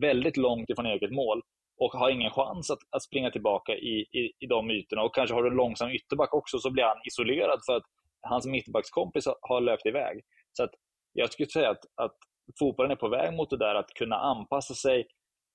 väldigt 0.00 0.36
långt 0.36 0.70
ifrån 0.70 0.86
eget 0.86 1.12
mål 1.12 1.42
och 1.80 1.92
har 1.92 2.10
ingen 2.10 2.30
chans 2.30 2.70
att, 2.70 2.78
att 2.90 3.02
springa 3.02 3.30
tillbaka 3.30 3.72
i, 3.72 3.94
i, 4.00 4.32
i 4.38 4.46
de 4.46 4.70
ytorna. 4.70 5.02
Och 5.02 5.14
kanske 5.14 5.34
har 5.34 5.42
du 5.42 5.48
en 5.50 5.56
långsam 5.56 5.90
ytterback 5.90 6.34
också, 6.34 6.58
så 6.58 6.70
blir 6.70 6.84
han 6.84 7.00
isolerad 7.06 7.60
för 7.66 7.76
att 7.76 7.86
hans 8.22 8.46
mittbackskompis 8.46 9.24
har 9.40 9.60
löpt 9.60 9.86
iväg. 9.86 10.20
Så 10.52 10.64
att 10.64 10.70
jag 11.12 11.32
skulle 11.32 11.48
säga 11.48 11.70
att, 11.70 11.84
att 11.94 12.16
fotbollen 12.58 12.92
är 12.92 12.96
på 12.96 13.08
väg 13.08 13.36
mot 13.36 13.50
det 13.50 13.56
där 13.56 13.74
att 13.74 13.90
kunna 13.94 14.16
anpassa 14.16 14.74
sig 14.74 15.06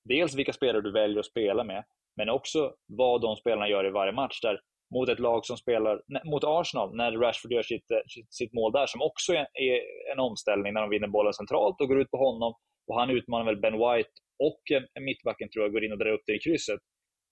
dels 0.04 0.34
vilka 0.34 0.52
spelare 0.52 0.82
du 0.82 0.92
väljer 0.92 1.18
att 1.18 1.26
spela 1.26 1.64
med, 1.64 1.84
men 2.16 2.28
också 2.28 2.74
vad 2.86 3.20
de 3.20 3.36
spelarna 3.36 3.68
gör 3.68 3.86
i 3.86 3.90
varje 3.90 4.12
match. 4.12 4.40
Där 4.40 4.60
mot 4.94 5.08
ett 5.08 5.18
lag 5.18 5.46
som 5.46 5.56
spelar, 5.56 6.02
mot 6.24 6.44
Arsenal, 6.44 6.96
när 6.96 7.12
Rashford 7.12 7.52
gör 7.52 7.62
sitt, 7.62 7.90
eh, 7.90 8.22
sitt 8.28 8.52
mål 8.52 8.72
där, 8.72 8.86
som 8.86 9.02
också 9.02 9.32
är 9.34 9.80
en 10.12 10.18
omställning 10.18 10.72
när 10.74 10.80
de 10.80 10.90
vinner 10.90 11.08
bollen 11.08 11.32
centralt 11.32 11.80
och 11.80 11.88
går 11.88 12.00
ut 12.00 12.10
på 12.10 12.16
honom. 12.16 12.54
Och 12.86 13.00
han 13.00 13.10
utmanar 13.10 13.44
väl 13.44 13.60
Ben 13.60 13.78
White 13.78 14.10
och 14.38 14.62
mittbacken 15.00 15.48
tror 15.50 15.64
jag 15.64 15.72
går 15.72 15.84
in 15.84 15.92
och 15.92 15.98
drar 15.98 16.12
upp 16.12 16.22
det 16.26 16.34
i 16.34 16.38
krysset. 16.38 16.80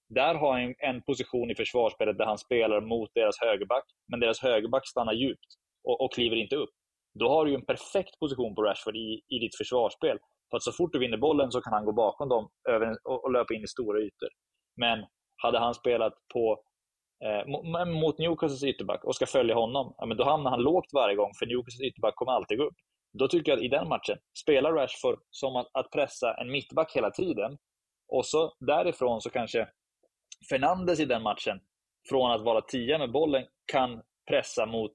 Där 0.09 0.35
har 0.35 0.53
han 0.53 0.75
en 0.79 1.03
position 1.03 1.51
i 1.51 1.55
försvarsspelet 1.55 2.19
där 2.19 2.25
han 2.25 2.39
spelar 2.39 2.81
mot 2.81 3.11
deras 3.15 3.41
högerback, 3.41 3.85
men 4.11 4.21
deras 4.21 4.41
högerback 4.41 4.89
stannar 4.89 5.13
djupt 5.13 5.51
och, 5.85 6.01
och 6.01 6.13
kliver 6.13 6.37
inte 6.37 6.57
upp. 6.57 6.71
Då 7.15 7.29
har 7.29 7.45
du 7.45 7.55
en 7.55 7.67
perfekt 7.67 8.19
position 8.21 8.55
på 8.55 8.63
Rashford 8.63 8.97
i, 8.97 9.23
i 9.29 9.39
ditt 9.39 9.57
försvarsspel. 9.57 10.19
För 10.51 10.57
att 10.57 10.63
så 10.63 10.73
fort 10.73 10.93
du 10.93 10.99
vinner 10.99 11.17
bollen 11.17 11.51
så 11.53 11.61
kan 11.61 11.73
han 11.73 11.85
gå 11.85 11.93
bakom 11.93 12.29
dem 12.29 12.49
över, 12.69 12.97
och, 13.05 13.25
och 13.25 13.33
löpa 13.33 13.55
in 13.55 13.65
i 13.65 13.67
stora 13.67 13.99
ytor. 14.01 14.29
Men 14.77 15.07
hade 15.37 15.59
han 15.59 15.75
spelat 15.75 16.13
på, 16.35 16.63
eh, 17.25 17.87
mot 17.87 18.19
Newcastles 18.19 18.65
ytterback 18.65 19.05
och 19.05 19.15
ska 19.15 19.27
följa 19.27 19.55
honom, 19.55 19.95
ja, 19.99 20.07
men 20.07 20.17
då 20.17 20.25
hamnar 20.25 20.51
han 20.51 20.63
lågt 20.63 20.93
varje 20.93 21.17
gång, 21.17 21.33
för 21.39 21.47
Newcastles 21.47 21.81
ytterback 21.81 22.17
kommer 22.17 22.33
alltid 22.33 22.59
gå 22.59 22.65
upp. 22.65 22.77
Då 23.13 23.29
tycker 23.29 23.53
jag 23.53 23.57
att 23.57 23.65
i 23.65 23.69
den 23.69 23.89
matchen, 23.89 24.19
spelar 24.43 24.73
Rashford 24.73 25.19
som 25.31 25.57
att, 25.57 25.67
att 25.73 25.91
pressa 25.91 26.35
en 26.35 26.51
mittback 26.51 26.93
hela 26.97 27.11
tiden, 27.11 27.59
och 28.09 28.27
så 28.27 28.55
därifrån 28.61 29.21
så 29.21 29.31
kanske 29.31 29.69
Fernandes 30.51 31.01
i 31.01 31.05
den 31.05 31.23
matchen, 31.23 31.61
från 32.09 32.31
att 32.31 32.43
vara 32.43 32.61
tia 32.61 32.99
med 32.99 33.13
bollen, 33.13 33.45
kan 33.73 34.03
pressa 34.31 34.67
mot, 34.67 34.93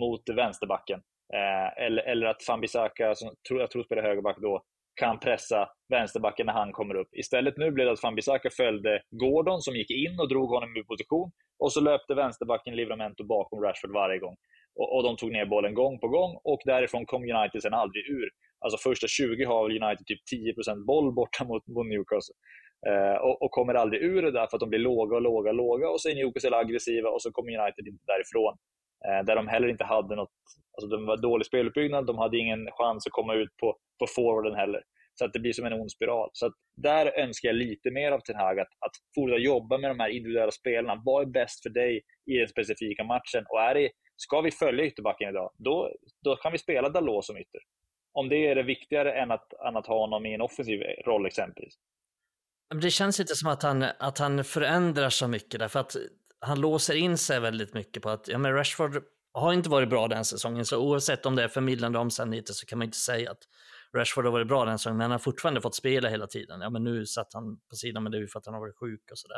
mot 0.00 0.22
vänsterbacken. 0.36 1.00
Eh, 1.34 1.84
eller, 1.84 2.02
eller 2.02 2.26
att 2.26 2.42
Fambisaka, 2.42 3.14
som 3.14 3.30
jag 3.48 3.70
tror 3.70 3.82
spelar 3.82 4.02
högerback 4.02 4.36
då, 4.40 4.62
kan 4.96 5.18
pressa 5.18 5.68
vänsterbacken 5.88 6.46
när 6.46 6.52
han 6.52 6.72
kommer 6.72 6.94
upp. 6.94 7.08
Istället 7.12 7.56
nu 7.56 7.70
blev 7.70 7.86
det 7.86 7.92
att 7.92 8.00
Fambisaka 8.00 8.50
följde 8.50 9.02
Gordon 9.10 9.60
som 9.62 9.76
gick 9.76 9.90
in 9.90 10.20
och 10.20 10.28
drog 10.28 10.48
honom 10.48 10.76
ur 10.76 10.82
position 10.82 11.30
och 11.58 11.72
så 11.72 11.80
löpte 11.80 12.14
vänsterbacken 12.14 12.76
Livramento 12.76 13.24
bakom 13.24 13.62
Rashford 13.62 13.92
varje 13.92 14.18
gång. 14.18 14.36
Och, 14.74 14.96
och, 14.96 15.02
de 15.02 15.16
tog 15.16 15.32
ner 15.32 15.46
bollen 15.46 15.74
gång 15.74 15.98
på 15.98 16.08
gång 16.08 16.40
och 16.44 16.60
därifrån 16.64 17.06
kom 17.06 17.22
United 17.22 17.62
sen 17.62 17.74
aldrig 17.74 18.10
ur. 18.10 18.28
Alltså 18.60 18.88
första 18.88 19.06
20 19.06 19.44
har 19.44 19.68
väl 19.68 19.82
United 19.82 20.06
typ 20.06 20.20
10% 20.66 20.84
boll 20.86 21.12
borta 21.12 21.44
mot, 21.44 21.66
mot 21.66 21.86
Newcastle. 21.86 22.34
Eh, 22.88 23.16
och, 23.26 23.42
och, 23.42 23.50
kommer 23.50 23.74
aldrig 23.74 24.02
ur 24.02 24.22
det 24.22 24.30
där 24.30 24.46
för 24.46 24.56
att 24.56 24.60
de 24.60 24.68
blir 24.68 24.78
låga 24.78 25.16
och 25.16 25.22
låga 25.22 25.50
och 25.50 25.56
låga 25.56 25.88
och 25.88 26.00
så 26.00 26.08
är 26.08 26.14
Newcastle 26.14 26.56
aggressiva 26.56 27.08
och 27.08 27.22
så 27.22 27.32
kommer 27.32 27.58
United 27.60 27.86
inte 27.86 28.04
därifrån. 28.06 28.54
Eh, 29.06 29.24
där 29.26 29.36
de 29.36 29.48
heller 29.48 29.68
inte 29.68 29.84
hade 29.84 30.16
något, 30.16 30.36
alltså 30.76 30.96
de 30.96 31.06
var 31.06 31.16
dålig 31.16 31.46
speluppbyggnad, 31.46 32.06
de 32.06 32.18
hade 32.18 32.38
ingen 32.38 32.68
chans 32.72 33.06
att 33.06 33.12
komma 33.12 33.34
ut 33.34 33.56
på, 33.60 33.76
på 33.98 34.06
forwarden 34.06 34.54
heller. 34.54 34.82
Så 35.18 35.24
att 35.24 35.32
det 35.32 35.40
blir 35.40 35.52
som 35.52 35.66
en 35.66 35.72
ond 35.72 35.90
spiral. 35.90 36.30
Så 36.32 36.46
att 36.46 36.52
där 36.76 37.18
önskar 37.18 37.48
jag 37.48 37.56
lite 37.56 37.90
mer 37.90 38.12
av 38.12 38.20
Ten 38.20 38.36
Hag, 38.36 38.60
att, 38.60 38.68
att 38.86 38.92
fortsätta 39.14 39.38
jobba 39.38 39.78
med 39.78 39.90
de 39.90 40.00
här 40.00 40.08
individuella 40.08 40.50
spelarna. 40.50 41.02
Vad 41.04 41.22
är 41.22 41.30
bäst 41.30 41.62
för 41.62 41.70
dig 41.70 42.02
i 42.30 42.38
den 42.38 42.48
specifika 42.48 43.04
matchen? 43.04 43.44
Och 43.48 43.60
är 43.60 43.74
det, 43.74 43.90
ska 44.16 44.40
vi 44.40 44.50
följa 44.50 44.84
ytterbacken 44.84 45.28
idag, 45.28 45.50
då, 45.58 45.92
då 46.24 46.36
kan 46.36 46.52
vi 46.52 46.58
spela 46.58 46.88
Dalot 46.88 47.24
som 47.24 47.36
ytter. 47.36 47.60
Om 48.12 48.28
det 48.28 48.46
är 48.46 48.54
det 48.54 48.62
viktigare 48.62 49.12
än 49.12 49.30
att, 49.30 49.52
än 49.68 49.76
att 49.76 49.86
ha 49.86 49.98
honom 49.98 50.26
i 50.26 50.34
en 50.34 50.40
offensiv 50.40 50.80
roll 51.06 51.26
exempelvis. 51.26 51.74
Det 52.82 52.90
känns 52.90 53.20
inte 53.20 53.34
som 53.34 53.50
att 53.50 53.62
han, 53.62 53.82
att 53.82 54.18
han 54.18 54.44
förändrar 54.44 55.10
så 55.10 55.28
mycket 55.28 55.60
därför 55.60 55.80
att 55.80 55.96
han 56.40 56.60
låser 56.60 56.94
in 56.94 57.18
sig 57.18 57.40
väldigt 57.40 57.74
mycket 57.74 58.02
på 58.02 58.10
att 58.10 58.28
ja, 58.28 58.38
men 58.38 58.52
Rashford 58.52 59.02
har 59.40 59.52
inte 59.52 59.70
varit 59.70 59.88
bra 59.88 60.08
den 60.08 60.24
säsongen, 60.24 60.66
så 60.66 60.78
oavsett 60.78 61.26
om 61.26 61.36
det 61.36 61.42
är 61.42 61.48
förmildrande 61.48 61.98
omständigheter 61.98 62.52
så 62.52 62.66
kan 62.66 62.78
man 62.78 62.84
inte 62.84 62.98
säga 62.98 63.30
att 63.30 63.38
Rashford 63.96 64.24
har 64.24 64.32
varit 64.32 64.48
bra 64.48 64.64
den 64.64 64.78
säsongen, 64.78 64.96
men 64.96 65.04
han 65.04 65.10
har 65.10 65.18
fortfarande 65.18 65.60
fått 65.60 65.74
spela 65.74 66.08
hela 66.08 66.26
tiden. 66.26 66.60
Ja, 66.60 66.70
men 66.70 66.84
nu 66.84 67.06
satt 67.06 67.34
han 67.34 67.58
på 67.70 67.76
sidan, 67.76 68.02
men 68.02 68.12
det 68.12 68.18
är 68.18 68.26
för 68.26 68.38
att 68.38 68.46
han 68.46 68.54
har 68.54 68.60
varit 68.60 68.76
sjuk 68.76 69.10
och 69.10 69.18
sådär. 69.18 69.36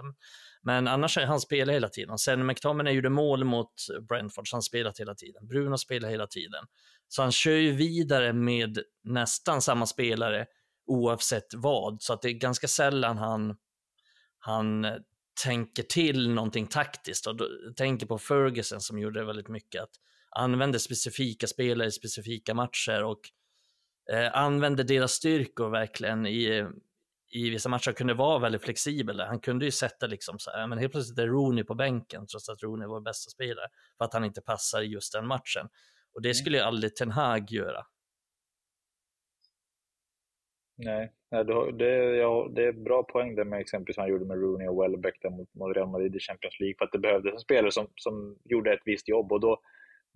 Men 0.63 0.89
annars 0.89 1.17
har 1.17 1.25
han 1.25 1.41
spelat 1.41 1.75
hela 1.75 1.89
tiden. 1.89 2.19
Sen 2.19 2.47
McTominay 2.47 2.95
gjorde 2.95 3.09
mål 3.09 3.45
mot 3.45 3.73
Brentford, 4.09 4.49
så 4.49 4.57
han 4.57 4.63
spelat 4.63 5.01
hela 5.01 5.15
tiden. 5.15 5.49
Bruno 5.49 5.79
spelar 5.79 6.09
hela 6.09 6.27
tiden. 6.27 6.65
Så 7.09 7.23
han 7.23 7.33
kör 7.33 7.53
ju 7.57 7.73
vidare 7.73 8.33
med 8.33 8.79
nästan 9.05 9.63
samma 9.63 9.87
spelare 9.87 10.47
oavsett 10.87 11.55
vad, 11.55 12.03
så 12.03 12.13
att 12.13 12.23
det 12.23 12.29
är 12.29 12.33
ganska 12.33 12.69
sällan 12.69 13.19
han, 13.19 13.57
han 14.39 14.87
tänker 15.45 15.83
till 15.83 16.31
någonting 16.31 16.67
taktiskt. 16.67 17.27
Och 17.27 17.37
tänker 17.77 18.07
på 18.07 18.19
Ferguson 18.19 18.81
som 18.81 18.99
gjorde 18.99 19.25
väldigt 19.25 19.49
mycket, 19.49 19.83
att 19.83 19.91
använde 20.31 20.79
specifika 20.79 21.47
spelare 21.47 21.89
i 21.89 21.93
specifika 21.93 22.55
matcher 22.55 23.05
och 23.05 23.21
eh, 24.13 24.37
använde 24.37 24.83
deras 24.83 25.13
styrkor 25.13 25.71
verkligen 25.71 26.27
i, 26.27 26.67
i 27.31 27.51
vissa 27.51 27.69
matcher 27.69 27.93
kunde 27.93 28.15
vara 28.15 28.39
väldigt 28.39 28.63
flexibel. 28.63 29.21
Han 29.21 29.41
kunde 29.41 29.65
ju 29.65 29.71
sätta 29.71 30.07
liksom 30.07 30.39
så 30.39 30.51
här, 30.51 30.67
men 30.67 30.79
helt 30.79 30.93
plötsligt 30.93 31.19
är 31.19 31.27
Rooney 31.27 31.65
på 31.65 31.75
bänken 31.75 32.27
trots 32.27 32.49
att 32.49 32.63
Rooney 32.63 32.89
var 32.89 33.01
bästa 33.01 33.31
spelare 33.31 33.67
för 33.99 34.05
att 34.05 34.13
han 34.13 34.25
inte 34.25 34.41
passar 34.41 34.83
i 34.83 34.87
just 34.87 35.13
den 35.13 35.27
matchen. 35.27 35.69
Och 36.15 36.23
det 36.23 36.29
mm. 36.29 36.35
skulle 36.35 36.57
ju 36.57 36.63
aldrig 36.63 36.97
Ten 36.97 37.11
Hag 37.11 37.51
göra. 37.51 37.87
Nej, 40.79 41.11
det, 41.73 42.17
ja, 42.17 42.49
det 42.55 42.65
är 42.65 42.73
bra 42.73 43.03
poäng 43.03 43.35
det 43.35 43.45
med 43.45 43.61
exempel 43.61 43.95
som 43.95 44.01
han 44.01 44.11
gjorde 44.11 44.25
med 44.25 44.41
Rooney 44.41 44.69
och 44.69 44.83
Welbeck 44.83 45.25
mot, 45.31 45.55
mot 45.55 45.77
Real 45.77 45.89
Madrid 45.89 46.17
i 46.17 46.21
Champions 46.21 46.61
League. 46.61 46.75
För 46.79 46.85
att 46.85 46.93
det 46.93 46.99
behövdes 46.99 47.33
en 47.33 47.39
spelare 47.39 47.73
som, 47.73 47.87
som 47.97 48.39
gjorde 48.45 48.73
ett 48.73 48.83
visst 48.85 49.09
jobb 49.09 49.33
och 49.33 49.41
då, 49.41 49.61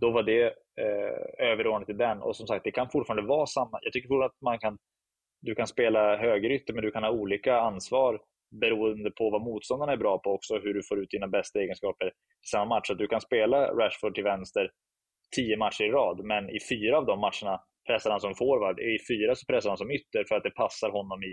då 0.00 0.10
var 0.10 0.22
det 0.22 0.44
eh, 0.80 1.46
överordnat 1.50 1.88
i 1.88 1.92
den. 1.92 2.22
Och 2.22 2.36
som 2.36 2.46
sagt, 2.46 2.64
det 2.64 2.70
kan 2.70 2.90
fortfarande 2.90 3.28
vara 3.28 3.46
samma. 3.46 3.78
Jag 3.82 3.92
tycker 3.92 4.08
fortfarande 4.08 4.26
att 4.26 4.42
man 4.42 4.58
kan, 4.58 4.78
du 5.40 5.54
kan 5.54 5.66
spela 5.66 6.16
högerytter, 6.16 6.74
men 6.74 6.84
du 6.84 6.90
kan 6.90 7.02
ha 7.02 7.10
olika 7.10 7.60
ansvar 7.60 8.20
beroende 8.60 9.10
på 9.10 9.30
vad 9.30 9.42
motståndarna 9.42 9.92
är 9.92 9.96
bra 9.96 10.18
på 10.18 10.30
också, 10.30 10.58
hur 10.58 10.74
du 10.74 10.82
får 10.82 11.02
ut 11.02 11.10
dina 11.10 11.28
bästa 11.28 11.60
egenskaper 11.60 12.06
i 12.06 12.46
samma 12.50 12.64
match. 12.64 12.86
Så 12.86 12.94
du 12.94 13.06
kan 13.06 13.20
spela 13.20 13.66
Rashford 13.66 14.14
till 14.14 14.24
vänster 14.24 14.70
tio 15.36 15.56
matcher 15.56 15.84
i 15.84 15.90
rad, 15.90 16.24
men 16.24 16.50
i 16.50 16.58
fyra 16.70 16.98
av 16.98 17.06
de 17.06 17.20
matcherna 17.20 17.60
pressar 17.86 18.10
han 18.10 18.20
som 18.20 18.34
forward. 18.34 18.80
I 18.80 18.98
fyra 19.08 19.34
så 19.34 19.46
pressar 19.46 19.70
han 19.70 19.78
som 19.78 19.90
ytter 19.90 20.24
för 20.28 20.34
att 20.36 20.42
det 20.42 20.50
passar 20.50 20.90
honom 20.90 21.22
i, 21.22 21.32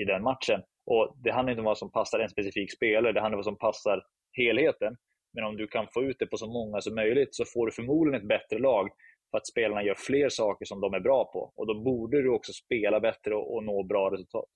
i 0.00 0.04
den 0.04 0.22
matchen. 0.22 0.60
Och 0.86 1.16
Det 1.24 1.30
handlar 1.30 1.50
inte 1.52 1.60
om 1.60 1.72
vad 1.72 1.78
som 1.78 1.92
passar 1.92 2.18
en 2.18 2.28
specifik 2.28 2.72
spelare, 2.72 3.12
det 3.12 3.20
handlar 3.20 3.36
om 3.36 3.44
vad 3.44 3.52
som 3.52 3.58
passar 3.58 4.02
helheten. 4.32 4.96
Men 5.34 5.44
om 5.44 5.56
du 5.56 5.66
kan 5.66 5.86
få 5.94 6.02
ut 6.02 6.16
det 6.18 6.26
på 6.26 6.36
så 6.36 6.46
många 6.46 6.80
som 6.80 6.94
möjligt 6.94 7.34
så 7.34 7.44
får 7.44 7.66
du 7.66 7.72
förmodligen 7.72 8.20
ett 8.20 8.28
bättre 8.28 8.58
lag 8.58 8.88
för 9.30 9.38
att 9.38 9.46
spelarna 9.46 9.82
gör 9.82 9.94
fler 9.94 10.28
saker 10.28 10.64
som 10.64 10.80
de 10.80 10.94
är 10.94 11.00
bra 11.00 11.24
på. 11.32 11.52
Och 11.56 11.66
då 11.66 11.74
borde 11.82 12.22
du 12.22 12.30
också 12.30 12.52
spela 12.52 13.00
bättre 13.00 13.34
och, 13.34 13.54
och 13.54 13.64
nå 13.64 13.82
bra 13.82 14.10
resultat. 14.12 14.48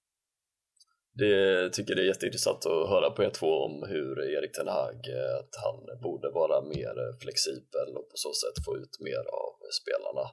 Det 1.16 1.70
tycker 1.72 1.94
det 1.94 2.02
är 2.02 2.06
jätteintressant 2.06 2.66
att 2.66 2.88
höra 2.88 3.10
på 3.10 3.24
er 3.24 3.30
två 3.30 3.52
om 3.66 3.74
hur 3.88 4.12
Erik 4.36 4.52
Ten 4.52 4.68
Hag, 4.68 4.98
eh, 5.18 5.36
att 5.40 5.54
han 5.64 6.00
borde 6.02 6.28
vara 6.30 6.62
mer 6.74 6.94
flexibel 7.22 7.88
och 7.98 8.08
på 8.10 8.16
så 8.24 8.32
sätt 8.42 8.64
få 8.64 8.76
ut 8.76 8.94
mer 9.00 9.24
av 9.42 9.52
spelarna. 9.80 10.24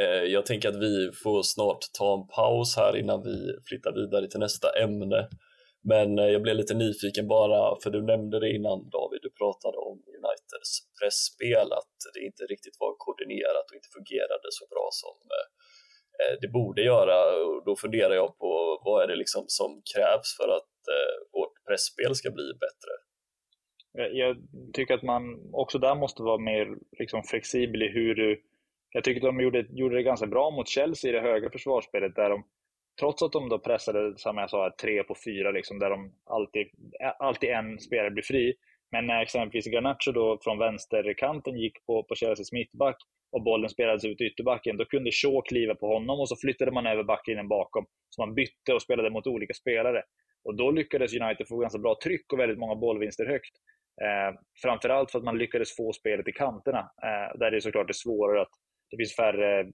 Eh, 0.00 0.24
jag 0.36 0.46
tänker 0.46 0.68
att 0.68 0.84
vi 0.88 1.10
får 1.22 1.42
snart 1.42 1.82
ta 1.98 2.14
en 2.18 2.26
paus 2.26 2.76
här 2.76 2.96
innan 2.96 3.22
vi 3.22 3.36
flyttar 3.68 3.92
vidare 3.92 4.28
till 4.28 4.40
nästa 4.40 4.68
ämne. 4.84 5.28
Men 5.92 6.18
eh, 6.18 6.30
jag 6.34 6.42
blev 6.42 6.56
lite 6.56 6.74
nyfiken 6.74 7.28
bara, 7.28 7.80
för 7.82 7.90
du 7.90 8.02
nämnde 8.02 8.40
det 8.40 8.50
innan 8.56 8.78
David, 8.96 9.20
du 9.22 9.30
pratade 9.40 9.78
om 9.88 9.96
Uniteds 10.16 10.72
pressspel 10.98 11.68
att 11.80 11.96
det 12.14 12.20
inte 12.28 12.42
riktigt 12.52 12.76
var 12.80 12.92
koordinerat 12.98 13.66
och 13.70 13.76
inte 13.78 13.94
fungerade 13.98 14.48
så 14.58 14.64
bra 14.74 14.86
som 15.02 15.16
eh, 15.34 16.34
det 16.42 16.48
borde 16.48 16.82
göra. 16.82 17.16
Och 17.46 17.64
då 17.64 17.76
funderar 17.76 18.14
jag 18.14 18.38
på 18.38 18.50
vad 18.84 19.02
är 19.02 19.08
det 19.08 19.16
liksom 19.16 19.44
som 19.48 19.70
krävs 19.94 20.28
för 20.38 20.48
att 20.58 20.74
vårt 21.32 21.54
pressspel 21.66 22.14
ska 22.14 22.30
bli 22.30 22.48
bättre? 22.64 22.92
Jag 24.22 24.36
tycker 24.72 24.94
att 24.94 25.02
man 25.02 25.22
också 25.52 25.78
där 25.78 25.94
måste 25.94 26.22
vara 26.22 26.38
mer 26.38 26.66
liksom 26.98 27.22
flexibel 27.22 27.82
i 27.82 27.88
hur 27.88 28.14
du 28.14 28.42
jag 28.94 29.04
tycker 29.04 29.20
de 29.20 29.40
gjorde, 29.40 29.66
gjorde 29.70 29.96
det 29.96 30.02
ganska 30.02 30.26
bra 30.26 30.50
mot 30.50 30.68
Chelsea 30.68 31.10
i 31.10 31.12
det 31.12 31.20
höga 31.20 31.50
försvarsspelet 31.50 32.14
där 32.14 32.30
de, 32.30 32.44
trots 33.00 33.22
att 33.22 33.32
de 33.32 33.48
då 33.48 33.58
pressade, 33.58 34.18
som 34.18 34.38
jag 34.38 34.50
sa, 34.50 34.74
tre 34.82 35.02
på 35.02 35.14
fyra, 35.24 35.50
liksom, 35.50 35.78
där 35.78 35.90
de 35.90 36.12
alltid, 36.24 36.66
alltid 37.18 37.50
en 37.50 37.78
spelare 37.78 38.10
blir 38.10 38.22
fri. 38.22 38.54
Men 38.90 39.06
när 39.06 39.22
exempelvis 39.22 39.66
Garnacho 39.66 40.12
då 40.12 40.38
från 40.42 40.58
vänsterkanten 40.58 41.58
gick 41.58 41.86
på, 41.86 42.02
på 42.02 42.14
Chelseas 42.14 42.52
mittback 42.52 42.96
och 43.32 43.42
bollen 43.42 43.70
spelades 43.70 44.04
ut 44.04 44.20
i 44.20 44.24
ytterbacken, 44.24 44.76
då 44.76 44.84
kunde 44.84 45.10
Shaw 45.10 45.42
kliva 45.48 45.74
på 45.74 45.86
honom 45.86 46.20
och 46.20 46.28
så 46.28 46.36
flyttade 46.36 46.70
man 46.70 46.86
över 46.86 47.04
backlinjen 47.04 47.48
bakom. 47.48 47.86
Så 48.10 48.22
man 48.22 48.34
bytte 48.34 48.74
och 48.74 48.82
spelade 48.82 49.10
mot 49.10 49.26
olika 49.26 49.54
spelare. 49.54 50.02
Och 50.44 50.56
då 50.56 50.70
lyckades 50.70 51.14
United 51.14 51.48
få 51.48 51.56
ganska 51.56 51.78
bra 51.78 51.96
tryck 52.02 52.32
och 52.32 52.38
väldigt 52.38 52.58
många 52.58 52.74
bollvinster 52.74 53.26
högt. 53.26 53.54
Eh, 54.02 54.40
framförallt 54.62 55.10
för 55.10 55.18
att 55.18 55.24
man 55.24 55.38
lyckades 55.38 55.76
få 55.76 55.92
spelet 55.92 56.28
i 56.28 56.32
kanterna, 56.32 56.78
eh, 56.78 57.38
där 57.38 57.50
det 57.50 57.60
såklart 57.60 57.88
är 57.88 57.94
svårare 57.94 58.42
att 58.42 58.54
det 58.90 58.96
finns 58.96 59.16
färre, 59.16 59.72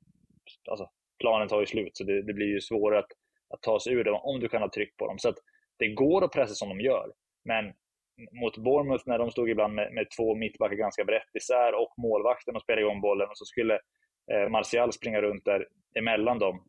alltså 0.71 0.91
planen 1.21 1.49
tar 1.49 1.61
ju 1.61 1.67
slut 1.67 1.97
så 1.97 2.05
det, 2.05 2.23
det 2.23 2.33
blir 2.33 2.47
ju 2.47 2.61
svårare 2.61 2.99
att, 2.99 3.13
att 3.55 3.63
ta 3.63 3.81
sig 3.81 3.93
ur 3.93 4.05
dem 4.05 4.21
om 4.23 4.41
du 4.41 4.49
kan 4.49 4.63
ha 4.63 4.71
tryck 4.71 4.97
på 4.97 5.07
dem. 5.07 5.19
Så 5.19 5.29
att 5.29 5.39
det 5.79 5.89
går 5.89 6.25
att 6.25 6.33
pressa 6.33 6.55
som 6.55 6.69
de 6.69 6.81
gör. 6.81 7.13
Men 7.45 7.73
mot 8.33 8.59
Bournemouth 8.59 9.05
när 9.07 9.19
de 9.19 9.31
stod 9.31 9.51
ibland 9.51 9.75
med, 9.75 9.93
med 9.93 10.07
två 10.17 10.35
mittbackar 10.35 10.77
ganska 10.77 11.05
brett 11.05 11.35
isär 11.35 11.75
och 11.75 11.95
målvakten 11.99 12.57
och 12.57 12.63
spelade 12.63 12.83
igång 12.83 13.01
bollen 13.01 13.29
och 13.29 13.39
så 13.39 13.45
skulle 13.45 13.75
eh, 14.33 14.49
Martial 14.49 14.93
springa 14.93 15.23
runt 15.23 15.45
där 15.45 15.67
emellan 15.99 16.39
dem. 16.39 16.65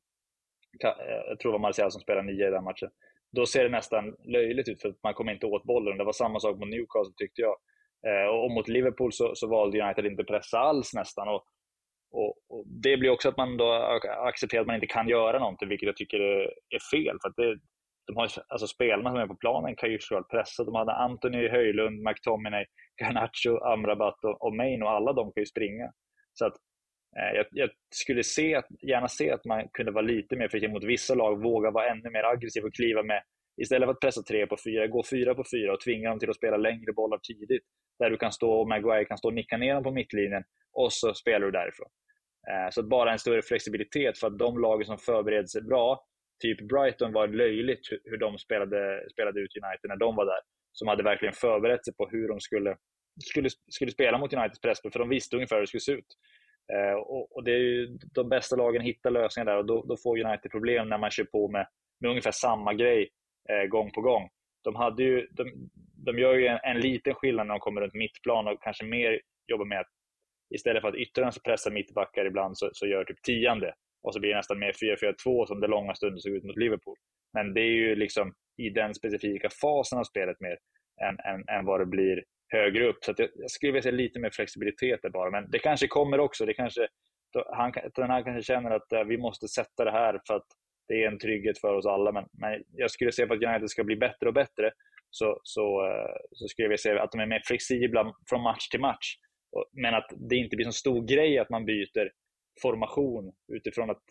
Eh, 0.83 1.15
jag 1.27 1.39
tror 1.39 1.51
det 1.51 1.57
var 1.57 1.67
Martial 1.67 1.91
som 1.91 2.01
spelade 2.01 2.27
nio 2.27 2.47
i 2.47 2.51
den 2.51 2.63
matchen. 2.63 2.89
Då 3.31 3.45
ser 3.45 3.63
det 3.63 3.69
nästan 3.69 4.15
löjligt 4.23 4.67
ut 4.67 4.81
för 4.81 4.89
att 4.89 5.03
man 5.03 5.13
kommer 5.13 5.33
inte 5.33 5.45
åt 5.45 5.63
bollen. 5.63 5.97
Det 5.97 6.03
var 6.03 6.13
samma 6.13 6.39
sak 6.39 6.59
mot 6.59 6.69
Newcastle 6.69 7.13
tyckte 7.17 7.41
jag. 7.41 7.55
Eh, 8.07 8.27
och 8.27 8.51
mot 8.51 8.67
Liverpool 8.67 9.13
så, 9.13 9.35
så 9.35 9.47
valde 9.47 9.81
United 9.81 10.05
inte 10.05 10.23
pressa 10.23 10.59
alls 10.59 10.93
nästan. 10.93 11.27
Och 11.27 11.43
och, 12.11 12.35
och, 12.49 12.63
det 12.67 12.97
blir 12.97 13.09
också 13.09 13.29
att 13.29 13.37
man 13.37 13.57
då 13.57 13.71
accepterar 14.27 14.61
att 14.61 14.67
man 14.67 14.75
inte 14.75 14.87
kan 14.87 15.07
göra 15.07 15.39
någonting, 15.39 15.69
vilket 15.69 15.87
jag 15.87 15.97
tycker 15.97 16.19
är, 16.19 16.41
är 16.69 16.79
fel. 16.91 17.17
För 17.21 17.29
att 17.29 17.35
det, 17.35 17.59
de 18.07 18.15
har, 18.15 18.29
alltså 18.47 18.67
spelarna 18.67 19.09
som 19.09 19.19
är 19.19 19.27
på 19.27 19.35
planen 19.35 19.75
kan 19.75 19.91
ju 19.91 19.99
såklart 19.99 20.29
pressa. 20.29 20.63
De 20.63 20.75
hade 20.75 20.93
Anthony, 20.93 21.49
Höjlund, 21.49 22.01
McTominay, 22.01 22.65
Garnacho, 23.01 23.57
Amrabat 23.57 24.23
och, 24.23 24.45
och 24.45 24.55
Main 24.55 24.83
och 24.83 24.91
alla 24.91 25.13
de 25.13 25.31
kan 25.31 25.41
ju 25.41 25.45
springa. 25.45 25.91
Så 26.33 26.45
att, 26.45 26.53
eh, 27.17 27.35
jag, 27.35 27.45
jag, 27.51 27.69
skulle 27.95 28.23
se, 28.23 28.61
gärna 28.81 29.07
se 29.07 29.31
att 29.31 29.45
man 29.45 29.69
kunde 29.73 29.91
vara 29.91 30.05
lite 30.05 30.35
mer 30.35 30.47
försiktig 30.47 30.73
mot 30.73 30.83
vissa 30.83 31.15
lag, 31.15 31.43
våga 31.43 31.71
vara 31.71 31.89
ännu 31.89 32.09
mer 32.09 32.23
aggressiv 32.23 32.65
och 32.65 32.73
kliva 32.73 33.03
med 33.03 33.23
Istället 33.61 33.87
för 33.87 33.91
att 33.91 33.99
pressa 33.99 34.23
tre 34.23 34.47
på 34.47 34.57
fyra, 34.63 34.87
gå 34.87 35.03
fyra 35.09 35.35
på 35.35 35.43
fyra 35.51 35.73
och 35.73 35.79
tvinga 35.79 36.09
dem 36.09 36.19
till 36.19 36.29
att 36.29 36.35
spela 36.35 36.57
längre 36.57 36.93
bollar 36.93 37.17
tidigt. 37.17 37.63
Där 38.01 38.09
du 38.09 38.17
kan 38.17 38.31
stå 38.31 38.51
och 38.51 38.67
Maguire 38.67 39.05
kan 39.05 39.17
stå 39.17 39.27
och 39.27 39.33
nicka 39.33 39.57
ner 39.57 39.73
dem 39.73 39.83
på 39.83 39.91
mittlinjen 39.91 40.43
och 40.73 40.93
så 40.93 41.13
spelar 41.13 41.45
du 41.45 41.51
därifrån. 41.51 41.89
Eh, 42.49 42.69
så 42.71 42.83
bara 42.83 43.11
en 43.11 43.19
större 43.19 43.41
flexibilitet 43.41 44.17
för 44.17 44.27
att 44.27 44.39
de 44.39 44.59
lagen 44.59 44.85
som 44.85 44.97
förbereder 44.97 45.47
sig 45.47 45.61
bra, 45.61 46.05
typ 46.43 46.61
Brighton 46.61 47.13
var 47.13 47.27
löjligt 47.27 47.81
hur 48.03 48.17
de 48.17 48.37
spelade, 48.37 49.09
spelade 49.11 49.39
ut 49.39 49.57
United 49.63 49.89
när 49.89 49.95
de 49.95 50.15
var 50.15 50.25
där. 50.25 50.41
Som 50.71 50.87
hade 50.87 51.03
verkligen 51.03 51.33
förberett 51.33 51.85
sig 51.85 51.93
på 51.95 52.09
hur 52.11 52.27
de 52.27 52.39
skulle, 52.39 52.77
skulle, 53.23 53.49
skulle 53.71 53.91
spela 53.91 54.17
mot 54.17 54.33
Uniteds 54.33 54.61
presspel 54.61 54.91
för 54.91 54.99
de 54.99 55.09
visste 55.09 55.35
ungefär 55.35 55.55
hur 55.55 55.61
det 55.61 55.67
skulle 55.67 55.81
se 55.81 55.91
ut. 55.91 56.17
Eh, 56.73 56.93
och, 56.93 57.35
och, 57.35 57.43
det 57.43 57.51
är 57.51 57.57
ju 57.57 57.97
de 58.13 58.29
bästa 58.29 58.55
lagen 58.55 58.81
hittar 58.81 59.11
lösningar 59.11 59.45
där 59.45 59.57
och 59.57 59.65
då, 59.65 59.85
då 59.85 59.97
får 60.03 60.25
United 60.25 60.51
problem 60.51 60.89
när 60.89 60.97
man 60.97 61.11
kör 61.11 61.23
på 61.23 61.47
med, 61.51 61.67
med 61.99 62.09
ungefär 62.09 62.31
samma 62.31 62.73
grej 62.73 63.09
eh, 63.49 63.67
gång 63.67 63.91
på 63.91 64.01
gång. 64.01 64.29
De, 64.63 64.75
hade 64.75 65.03
ju, 65.03 65.27
de, 65.31 65.69
de 66.05 66.19
gör 66.19 66.33
ju 66.33 66.47
en, 66.47 66.59
en, 66.63 66.79
liten 66.79 67.13
skillnad 67.13 67.47
när 67.47 67.53
de 67.53 67.59
kommer 67.59 67.81
runt 67.81 67.93
mittplan 67.93 68.47
och 68.47 68.63
kanske 68.63 68.85
mer 68.85 69.21
jobbar 69.47 69.65
med 69.65 69.79
att 69.79 69.87
istället 70.55 70.81
för 70.81 70.89
att 70.89 70.95
yttrarna 70.95 71.31
pressar 71.45 71.71
mittbackar 71.71 72.25
ibland 72.25 72.57
så, 72.57 72.69
så 72.73 72.87
gör 72.87 73.03
typ 73.03 73.21
tionde 73.21 73.73
och 74.03 74.13
så 74.13 74.19
blir 74.19 74.29
det 74.29 74.35
nästan 74.35 74.59
mer 74.59 74.71
4-4-2 75.25 75.45
som 75.45 75.59
det 75.59 75.67
långa 75.67 75.95
stunden 75.95 76.19
såg 76.19 76.33
ut 76.33 76.43
mot 76.43 76.57
Liverpool. 76.57 76.97
Men 77.33 77.53
det 77.53 77.61
är 77.61 77.71
ju 77.71 77.95
liksom 77.95 78.33
i 78.57 78.69
den 78.69 78.95
specifika 78.95 79.49
fasen 79.61 79.99
av 79.99 80.03
spelet 80.03 80.39
mer 80.39 80.57
än, 81.01 81.19
än, 81.19 81.57
än 81.57 81.65
vad 81.65 81.79
det 81.79 81.85
blir 81.85 82.23
högre 82.47 82.87
upp. 82.87 82.97
Så 83.01 83.13
jag, 83.17 83.29
jag 83.35 83.51
skulle 83.51 83.71
vilja 83.71 83.81
se 83.81 83.91
lite 83.91 84.19
mer 84.19 84.29
flexibilitet 84.29 84.99
där 85.01 85.09
bara. 85.09 85.31
Men 85.31 85.51
det 85.51 85.59
kanske 85.59 85.87
kommer 85.87 86.19
också. 86.19 86.45
Det 86.45 86.53
kanske, 86.53 86.87
han, 87.53 87.71
den 87.95 88.09
här 88.09 88.23
kanske 88.23 88.53
känner 88.53 88.71
att 88.71 88.93
äh, 88.93 89.03
vi 89.03 89.17
måste 89.17 89.47
sätta 89.47 89.85
det 89.85 89.91
här 89.91 90.19
för 90.27 90.35
att 90.35 90.47
det 90.91 91.03
är 91.03 91.07
en 91.07 91.19
trygghet 91.19 91.59
för 91.59 91.73
oss 91.73 91.85
alla. 91.85 92.11
Men, 92.11 92.25
men 92.31 92.63
jag 92.71 92.91
skulle 92.91 93.11
se 93.11 93.27
för 93.27 93.35
att 93.35 93.43
United 93.43 93.69
ska 93.69 93.83
bli 93.83 93.95
bättre 93.95 94.27
och 94.27 94.33
bättre 94.33 94.71
så, 95.09 95.39
så, 95.43 95.87
eh, 95.87 96.15
så 96.31 96.47
skulle 96.47 96.63
jag 96.63 96.69
vilja 96.69 96.77
se 96.77 96.99
att 96.99 97.11
de 97.11 97.21
är 97.21 97.25
mer 97.25 97.41
flexibla 97.45 98.13
från 98.29 98.41
match 98.41 98.67
till 98.67 98.79
match. 98.79 99.15
Men 99.71 99.93
att 99.93 100.09
det 100.29 100.35
inte 100.35 100.55
blir 100.55 100.65
så 100.65 100.71
stor 100.71 101.07
grej 101.07 101.39
att 101.39 101.49
man 101.49 101.65
byter 101.65 102.11
formation 102.61 103.33
utifrån 103.53 103.89
att 103.89 104.03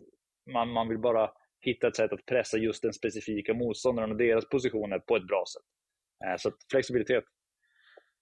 man, 0.53 0.69
man 0.69 0.89
vill 0.89 0.99
bara 0.99 1.31
hitta 1.61 1.89
ett 1.89 1.97
sätt 1.97 2.13
att 2.13 2.27
pressa 2.27 2.59
just 2.59 2.83
den 2.83 2.93
specifika 2.93 3.55
motståndaren 3.55 4.11
och 4.11 4.17
deras 4.17 4.49
positioner 4.49 4.99
på 4.99 5.17
ett 5.17 5.27
bra 5.27 5.45
sätt. 5.55 5.69
Eh, 6.27 6.37
så 6.37 6.51
flexibilitet. 6.71 7.25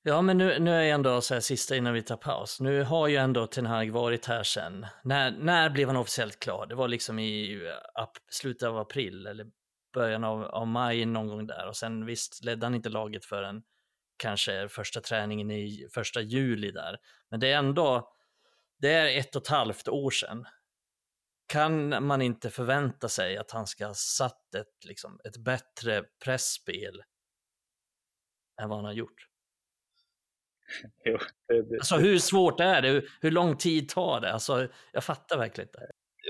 Ja, 0.02 0.22
men 0.22 0.38
nu, 0.38 0.58
nu 0.58 0.70
är 0.70 0.82
jag 0.82 0.90
ändå 0.94 1.20
så 1.20 1.34
här 1.34 1.40
sista 1.40 1.76
innan 1.76 1.94
vi 1.94 2.02
tar 2.02 2.16
paus. 2.16 2.60
Nu 2.60 2.82
har 2.82 3.08
ju 3.08 3.16
ändå 3.16 3.46
Ten 3.46 3.66
Hag 3.66 3.90
varit 3.90 4.26
här 4.26 4.42
sen. 4.42 4.86
När, 5.04 5.30
när 5.30 5.70
blev 5.70 5.88
han 5.88 5.96
officiellt 5.96 6.40
klar? 6.40 6.66
Det 6.66 6.74
var 6.74 6.88
liksom 6.88 7.18
i 7.18 7.66
eh, 7.66 8.02
ap, 8.02 8.10
slutet 8.30 8.68
av 8.68 8.78
april 8.78 9.26
eller 9.26 9.46
början 9.94 10.24
av, 10.24 10.44
av 10.44 10.66
maj 10.66 11.06
någon 11.06 11.28
gång 11.28 11.46
där. 11.46 11.66
Och 11.68 11.76
sen 11.76 12.06
visst 12.06 12.44
ledde 12.44 12.66
han 12.66 12.74
inte 12.74 12.88
laget 12.88 13.24
förrän 13.24 13.62
kanske 14.16 14.68
första 14.68 15.00
träningen 15.00 15.50
i 15.50 15.88
första 15.94 16.20
juli 16.20 16.70
där. 16.70 16.98
Men 17.30 17.40
det 17.40 17.52
är 17.52 17.58
ändå, 17.58 18.12
det 18.78 18.92
är 18.92 19.18
ett 19.18 19.36
och 19.36 19.42
ett 19.42 19.48
halvt 19.48 19.88
år 19.88 20.10
sedan. 20.10 20.46
Kan 21.46 22.06
man 22.06 22.22
inte 22.22 22.50
förvänta 22.50 23.08
sig 23.08 23.36
att 23.36 23.50
han 23.50 23.66
ska 23.66 23.86
ha 23.86 23.94
satt 23.94 24.54
ett, 24.54 24.84
liksom, 24.84 25.20
ett 25.24 25.36
bättre 25.36 26.04
pressspel 26.24 27.02
än 28.62 28.68
vad 28.68 28.78
han 28.78 28.84
har 28.84 28.92
gjort? 28.92 29.27
Jo, 31.04 31.18
det, 31.48 31.62
det. 31.62 31.76
Alltså 31.76 31.96
hur 31.96 32.18
svårt 32.18 32.60
är 32.60 32.82
det? 32.82 32.88
Hur, 32.88 33.08
hur 33.20 33.30
lång 33.30 33.56
tid 33.56 33.88
tar 33.88 34.20
det? 34.20 34.32
Alltså, 34.32 34.68
jag 34.92 35.04
fattar 35.04 35.38
verkligen 35.38 35.68
inte. 35.68 35.80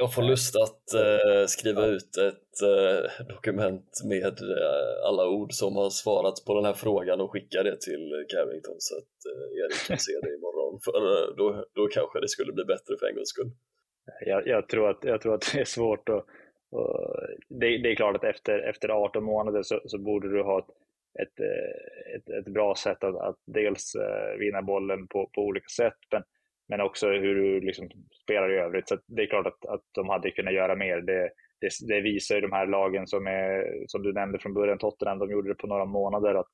Jag 0.01 0.15
får 0.15 0.23
lust 0.23 0.57
att 0.57 0.95
eh, 0.95 1.47
skriva 1.47 1.87
ut 1.87 2.17
ett 2.17 2.63
eh, 2.63 3.27
dokument 3.27 3.91
med 4.05 4.41
eh, 4.43 5.09
alla 5.09 5.29
ord 5.29 5.53
som 5.53 5.77
har 5.77 5.91
svarats 5.91 6.45
på 6.45 6.55
den 6.55 6.65
här 6.65 6.73
frågan 6.73 7.21
och 7.21 7.33
skicka 7.33 7.63
det 7.63 7.81
till 7.81 8.25
Carrington 8.29 8.77
så 8.79 8.99
att 8.99 9.17
eh, 9.31 9.65
Erik 9.65 9.87
kan 9.89 9.99
se 9.99 10.13
det 10.23 10.35
imorgon. 10.35 10.81
För 10.85 10.97
eh, 10.97 11.37
då, 11.37 11.65
då 11.75 11.87
kanske 11.87 12.21
det 12.21 12.29
skulle 12.29 12.53
bli 12.53 12.65
bättre 12.65 12.97
för 13.01 13.07
en 13.07 13.15
gångs 13.15 13.29
skull. 13.29 13.51
Jag, 14.27 14.47
jag, 14.47 14.69
tror 14.69 14.91
att, 14.91 15.05
jag 15.05 15.21
tror 15.21 15.35
att 15.35 15.51
det 15.53 15.61
är 15.61 15.65
svårt 15.65 16.09
att 16.09 16.27
det, 17.49 17.79
det, 17.79 17.91
är 17.91 17.95
klart 17.95 18.17
att 18.17 18.25
efter, 18.25 18.59
efter 18.59 18.89
18 18.89 19.25
månader 19.25 19.63
så, 19.63 19.81
så 19.87 19.99
borde 19.99 20.29
du 20.33 20.43
ha 20.43 20.59
ett, 20.59 20.71
ett, 21.23 21.41
ett, 22.17 22.29
ett 22.29 22.53
bra 22.53 22.75
sätt 22.75 23.05
att, 23.05 23.17
att 23.17 23.37
dels 23.47 23.93
vinna 24.39 24.63
bollen 24.63 25.09
på, 25.09 25.31
på 25.35 25.43
olika 25.43 25.69
sätt 25.69 25.99
men 26.11 26.23
men 26.69 26.81
också 26.81 27.09
hur 27.09 27.35
du 27.35 27.61
liksom 27.61 27.89
spelar 28.23 28.53
i 28.53 28.59
övrigt. 28.59 28.89
Så 28.89 28.99
det 29.07 29.23
är 29.23 29.27
klart 29.27 29.47
att, 29.47 29.67
att 29.67 29.83
de 29.95 30.09
hade 30.09 30.31
kunnat 30.31 30.55
göra 30.55 30.77
mer. 30.77 31.01
Det, 31.01 31.31
det, 31.61 31.71
det 31.89 32.01
visar 32.01 32.35
ju 32.35 32.41
de 32.41 32.53
här 32.53 32.67
lagen 32.67 33.07
som, 33.07 33.27
är, 33.27 33.85
som 33.87 34.03
du 34.03 34.13
nämnde 34.13 34.39
från 34.39 34.55
början, 34.55 34.79
Tottenham, 34.79 35.19
de 35.19 35.31
gjorde 35.31 35.49
det 35.51 35.55
på 35.55 35.67
några 35.67 35.85
månader. 35.85 36.35
Att, 36.35 36.47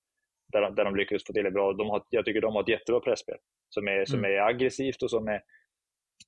där, 0.53 0.61
de, 0.61 0.75
där 0.75 0.85
de 0.85 0.97
lyckades 0.97 1.27
få 1.27 1.33
till 1.33 1.45
det 1.45 1.51
bra. 1.51 1.73
De 1.73 1.89
har, 1.91 2.05
jag 2.09 2.25
tycker 2.25 2.41
de 2.41 2.55
har 2.55 2.63
ett 2.63 2.69
jättebra 2.69 3.01
presspel 3.01 3.37
som 3.69 3.89
är, 3.89 4.05
som 4.05 4.19
mm. 4.19 4.31
är 4.31 4.39
aggressivt 4.39 5.03
och 5.03 5.11
som 5.11 5.29
är, 5.29 5.43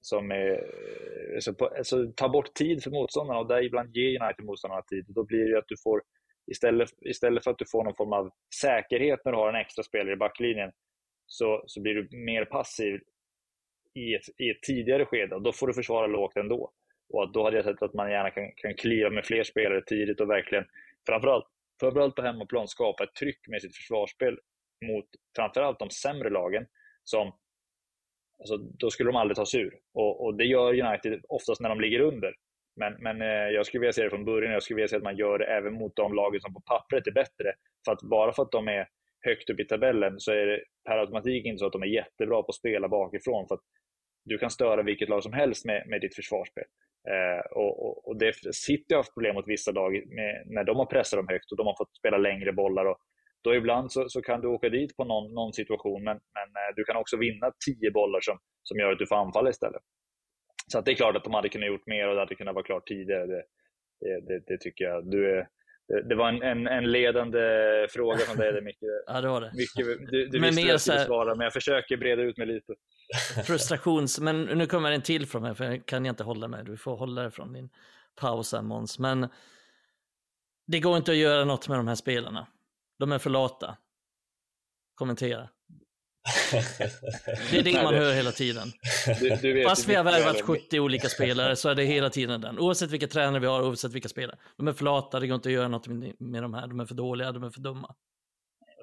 som 0.00 0.30
är 0.30 0.64
så 1.38 1.54
på, 1.54 1.66
alltså, 1.66 2.12
ta 2.16 2.28
bort 2.28 2.54
tid 2.54 2.82
för 2.82 2.90
motståndarna 2.90 3.40
och 3.40 3.48
där 3.48 3.62
ibland 3.62 3.96
ger 3.96 4.22
United 4.22 4.44
motståndarna 4.44 4.82
tid. 4.82 5.04
Då 5.08 5.24
blir 5.24 5.52
det 5.52 5.58
att 5.58 5.68
du 5.68 5.76
får, 5.82 6.02
istället, 6.46 6.88
istället 7.00 7.44
för 7.44 7.50
att 7.50 7.58
du 7.58 7.66
får 7.66 7.84
någon 7.84 7.94
form 7.94 8.12
av 8.12 8.30
säkerhet 8.60 9.20
när 9.24 9.32
du 9.32 9.38
har 9.38 9.48
en 9.48 9.60
extra 9.60 9.82
spelare 9.82 10.12
i 10.12 10.16
backlinjen, 10.16 10.72
så, 11.26 11.64
så 11.66 11.80
blir 11.80 11.94
du 11.94 12.08
mer 12.16 12.44
passiv 12.44 13.00
i 13.94 14.14
ett, 14.14 14.22
i 14.38 14.50
ett 14.50 14.62
tidigare 14.62 15.06
skede 15.06 15.34
och 15.34 15.42
då 15.42 15.52
får 15.52 15.66
du 15.66 15.74
försvara 15.74 16.06
lågt 16.06 16.36
ändå. 16.36 16.72
Och 17.08 17.22
att 17.22 17.32
då 17.32 17.44
hade 17.44 17.56
jag 17.56 17.64
sett 17.64 17.82
att 17.82 17.94
man 17.94 18.10
gärna 18.10 18.30
kan, 18.30 18.52
kan 18.56 18.74
kliva 18.74 19.10
med 19.10 19.26
fler 19.26 19.44
spelare 19.44 19.82
tidigt 19.82 20.20
och 20.20 20.30
verkligen, 20.30 20.64
framförallt, 21.06 21.46
framförallt 21.80 22.14
på 22.14 22.22
hemmaplan, 22.22 22.68
skapa 22.68 23.04
ett 23.04 23.14
tryck 23.14 23.48
med 23.48 23.62
sitt 23.62 23.76
försvarsspel 23.76 24.38
mot 24.86 25.06
framförallt 25.36 25.78
de 25.78 25.90
sämre 25.90 26.30
lagen 26.30 26.66
som 27.04 27.32
Alltså, 28.38 28.56
då 28.56 28.90
skulle 28.90 29.08
de 29.08 29.16
aldrig 29.16 29.36
ta 29.36 29.46
sig 29.46 29.60
ur. 29.60 29.78
Och, 29.94 30.24
och, 30.24 30.34
det 30.34 30.44
gör 30.44 30.80
United 30.86 31.20
oftast 31.28 31.60
när 31.60 31.68
de 31.68 31.80
ligger 31.80 32.00
under. 32.00 32.34
Men, 32.76 32.92
men 32.98 33.22
eh, 33.22 33.48
jag 33.56 33.66
skulle 33.66 33.80
vilja 33.80 33.92
se 33.92 34.02
det 34.02 34.10
från 34.10 34.24
början. 34.24 34.52
Jag 34.52 34.62
skulle 34.62 34.76
vilja 34.76 34.88
se 34.88 34.96
att 34.96 35.02
man 35.02 35.16
gör 35.16 35.38
det 35.38 35.44
även 35.44 35.74
mot 35.74 35.96
de 35.96 36.14
lagen 36.14 36.40
som 36.40 36.54
på 36.54 36.60
pappret 36.60 37.06
är 37.06 37.12
bättre. 37.12 37.54
För 37.84 37.92
att 37.92 38.02
bara 38.02 38.32
för 38.32 38.42
att 38.42 38.52
de 38.52 38.68
är 38.68 38.88
högt 39.20 39.50
upp 39.50 39.60
i 39.60 39.64
tabellen 39.64 40.20
så 40.20 40.32
är 40.32 40.46
det 40.46 40.60
per 40.88 40.98
automatik 40.98 41.46
inte 41.46 41.58
så 41.58 41.66
att 41.66 41.72
de 41.72 41.82
är 41.82 41.86
jättebra 41.86 42.42
på 42.42 42.48
att 42.48 42.54
spela 42.54 42.88
bakifrån. 42.88 43.48
För 43.48 43.54
att 43.54 43.64
du 44.24 44.38
kan 44.38 44.50
störa 44.50 44.82
vilket 44.82 45.08
lag 45.08 45.22
som 45.22 45.32
helst 45.32 45.64
med, 45.64 45.86
med 45.86 46.00
ditt 46.00 46.14
försvarsspel. 46.14 46.64
Eh, 47.10 47.46
och, 47.50 47.86
och, 47.86 48.08
och, 48.08 48.16
det 48.18 48.54
City 48.54 48.94
har 48.94 48.96
haft 48.96 49.14
problem 49.14 49.34
mot 49.34 49.48
vissa 49.48 49.70
lag 49.70 49.92
med, 50.06 50.42
när 50.46 50.64
de 50.64 50.76
har 50.76 50.86
pressat 50.86 51.18
dem 51.18 51.28
högt 51.28 51.52
och 51.52 51.56
de 51.56 51.66
har 51.66 51.76
fått 51.76 51.96
spela 51.96 52.18
längre 52.18 52.52
bollar. 52.52 52.84
Och 52.84 52.98
då 53.42 53.54
ibland 53.54 53.92
så, 53.92 54.08
så 54.08 54.22
kan 54.22 54.40
du 54.40 54.48
åka 54.48 54.68
dit 54.68 54.96
på 54.96 55.04
någon, 55.04 55.34
någon 55.34 55.52
situation, 55.52 56.04
men, 56.04 56.16
men 56.36 56.48
eh, 56.62 56.74
du 56.76 56.84
kan 56.84 56.96
också 56.96 57.16
vinna 57.16 57.52
tio 57.66 57.90
bollar 57.90 58.20
som, 58.20 58.38
som 58.62 58.78
gör 58.78 58.92
att 58.92 58.98
du 58.98 59.06
får 59.06 59.16
anfalla 59.16 59.50
istället. 59.50 59.82
Så 60.72 60.78
att 60.78 60.84
det 60.84 60.90
är 60.90 60.94
klart 60.94 61.16
att 61.16 61.24
de 61.24 61.34
hade 61.34 61.48
kunnat 61.48 61.68
gjort 61.68 61.86
mer 61.86 62.08
och 62.08 62.14
det 62.14 62.20
hade 62.20 62.34
kunnat 62.34 62.54
vara 62.54 62.64
klart 62.64 62.86
tidigare. 62.86 63.26
Det, 63.26 63.44
det, 64.00 64.42
det, 64.46 64.58
tycker 64.58 64.84
jag. 64.84 65.10
Du 65.10 65.38
är, 65.38 65.48
det 66.08 66.14
var 66.14 66.28
en, 66.28 66.42
en, 66.42 66.66
en, 66.66 66.92
ledande 66.92 67.38
fråga 67.90 68.18
från 68.18 68.36
dig 68.36 68.62
Micke. 68.62 68.78
ja, 69.06 69.20
det 69.20 69.28
var 69.28 69.40
det. 69.40 69.52
Mycket, 69.54 70.10
du, 70.10 70.26
du 70.26 70.40
men 70.40 70.50
visste 70.50 70.62
mer 70.64 70.70
jag 70.70 71.06
svara, 71.06 71.34
men 71.34 71.44
jag 71.44 71.52
försöker 71.52 71.96
breda 71.96 72.22
ut 72.22 72.36
mig 72.36 72.46
lite. 72.46 72.74
Frustrations... 73.46 74.20
Men 74.20 74.42
nu 74.42 74.66
kommer 74.66 74.90
en 74.90 75.02
till 75.02 75.26
från 75.26 75.42
mig, 75.42 75.54
för 75.54 75.64
jag 75.64 75.86
kan 75.86 76.06
inte 76.06 76.24
hålla 76.24 76.48
mig. 76.48 76.64
Du 76.64 76.76
får 76.76 76.96
hålla 76.96 77.22
dig 77.22 77.30
från 77.30 77.52
din 77.52 77.68
paus 78.20 78.52
här 78.52 78.62
Måns. 78.62 78.98
Men 78.98 79.28
det 80.66 80.80
går 80.80 80.96
inte 80.96 81.10
att 81.10 81.16
göra 81.16 81.44
något 81.44 81.68
med 81.68 81.78
de 81.78 81.88
här 81.88 81.94
spelarna. 81.94 82.46
De 82.98 83.12
är 83.12 83.18
för 83.18 83.30
lata. 83.30 83.76
Kommentera. 84.94 85.48
Det 87.50 87.58
är 87.58 87.62
det 87.62 87.82
man 87.82 87.94
hör 87.94 88.14
hela 88.14 88.30
tiden. 88.30 88.68
Du, 89.20 89.52
du 89.54 89.64
Fast 89.64 89.88
vi 89.88 89.94
har 89.94 90.04
värvat 90.04 90.40
70 90.40 90.80
olika 90.80 91.08
spelare 91.08 91.56
så 91.56 91.68
är 91.68 91.74
det 91.74 91.84
hela 91.84 92.10
tiden 92.10 92.40
den. 92.40 92.58
Oavsett 92.58 92.90
vilka 92.90 93.06
tränare 93.06 93.40
vi 93.40 93.46
har, 93.46 93.62
oavsett 93.62 93.92
vilka 93.92 94.08
spelare. 94.08 94.38
De 94.56 94.68
är 94.68 94.72
för 94.72 94.84
lata, 94.84 95.20
det 95.20 95.26
går 95.26 95.34
inte 95.34 95.48
att 95.48 95.52
göra 95.52 95.68
något 95.68 95.86
med 96.18 96.42
de 96.42 96.54
här. 96.54 96.66
De 96.66 96.80
är 96.80 96.84
för 96.84 96.94
dåliga, 96.94 97.32
de 97.32 97.42
är 97.42 97.50
för 97.50 97.60
dumma. 97.60 97.94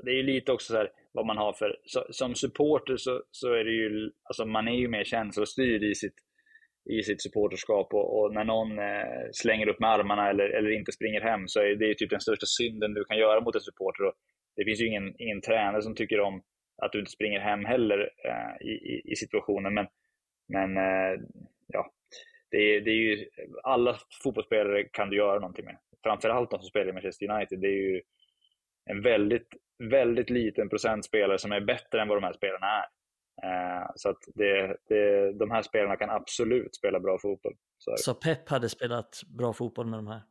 Det 0.04 0.12
är 0.12 0.24
lite 0.24 0.52
också 0.52 0.74
så 0.74 0.78
här, 0.78 0.90
vad 1.12 1.26
man 1.26 1.38
har 1.38 1.54
för... 1.54 1.78
Så, 1.86 2.06
som 2.10 2.36
supporter 2.36 2.98
så, 2.98 3.24
så 3.32 3.54
är 3.54 3.64
det 3.64 3.72
ju... 3.72 4.12
Alltså 4.24 4.46
man 4.46 4.68
är 4.68 4.78
ju 4.78 4.88
mer 4.88 5.04
känslostyrd 5.04 5.84
i 5.84 5.96
sitt, 5.96 6.16
i 6.90 7.04
sitt 7.04 7.22
supporterskap 7.22 7.94
och, 7.94 8.20
och 8.20 8.34
när 8.34 8.44
någon 8.44 8.80
eh, 8.80 9.30
slänger 9.32 9.68
upp 9.68 9.80
med 9.80 9.90
armarna 9.90 10.30
eller, 10.30 10.50
eller 10.58 10.72
inte 10.80 10.92
springer 10.92 11.22
hem 11.22 11.48
så 11.48 11.60
är 11.60 11.76
det 11.76 11.96
typ 11.96 12.10
den 12.10 12.22
största 12.22 12.46
synden 12.46 12.94
du 12.94 13.04
kan 13.04 13.18
göra 13.18 13.42
mot 13.42 13.56
en 13.56 13.62
supporter. 13.62 14.04
Och 14.04 14.14
det 14.56 14.66
finns 14.66 14.82
ju 14.82 14.88
ingen, 14.88 15.22
ingen 15.22 15.42
tränare 15.42 15.82
som 15.82 15.96
tycker 15.96 16.20
om 16.20 16.42
att 16.86 16.92
du 16.92 17.00
inte 17.00 17.12
springer 17.12 17.40
hem 17.40 17.66
heller 17.66 18.10
eh, 18.26 18.68
i, 18.68 19.02
i, 19.06 19.16
situationen. 19.16 19.74
Men, 19.74 19.88
men 20.48 20.78
eh, 20.78 21.20
ja, 21.68 21.92
det 22.52 22.58
är, 22.58 22.82
det 22.82 22.92
är 22.92 22.96
ju, 22.96 23.26
alla 23.64 23.98
fotbollsspelare 24.24 24.84
kan 24.84 25.10
du 25.10 25.18
göra 25.18 25.40
någonting 25.40 25.66
med. 25.66 25.78
Framförallt 26.04 26.52
de 26.52 26.60
som 26.60 26.70
spelar 26.70 26.90
i 26.90 26.94
Manchester 26.94 27.32
United. 27.32 27.60
Det 27.60 27.68
är 27.68 27.92
ju 27.92 28.02
en 28.86 29.02
väldigt, 29.02 29.48
väldigt 29.90 30.30
liten 30.30 30.70
procent 30.70 31.06
spelare 31.06 31.38
som 31.38 31.52
är 31.52 31.62
bättre 31.62 32.02
än 32.02 32.08
vad 32.08 32.18
de 32.18 32.24
här 32.24 32.34
spelarna 32.34 32.68
är. 32.68 32.86
Eh, 33.44 33.88
så 33.96 34.10
att 34.10 34.20
det, 34.36 34.78
det, 34.90 35.34
de 35.34 35.52
här 35.52 35.62
spelarna 35.62 35.96
kan 35.96 36.10
absolut 36.10 36.76
spela 36.76 37.00
bra 37.00 37.18
fotboll. 37.22 37.54
Så, 37.78 37.94
så 37.98 38.14
Pep 38.14 38.50
hade 38.50 38.70
spelat 38.70 39.22
bra 39.38 39.54
fotboll 39.54 39.88
med 39.88 40.00
de 40.00 40.08
här? 40.08 40.22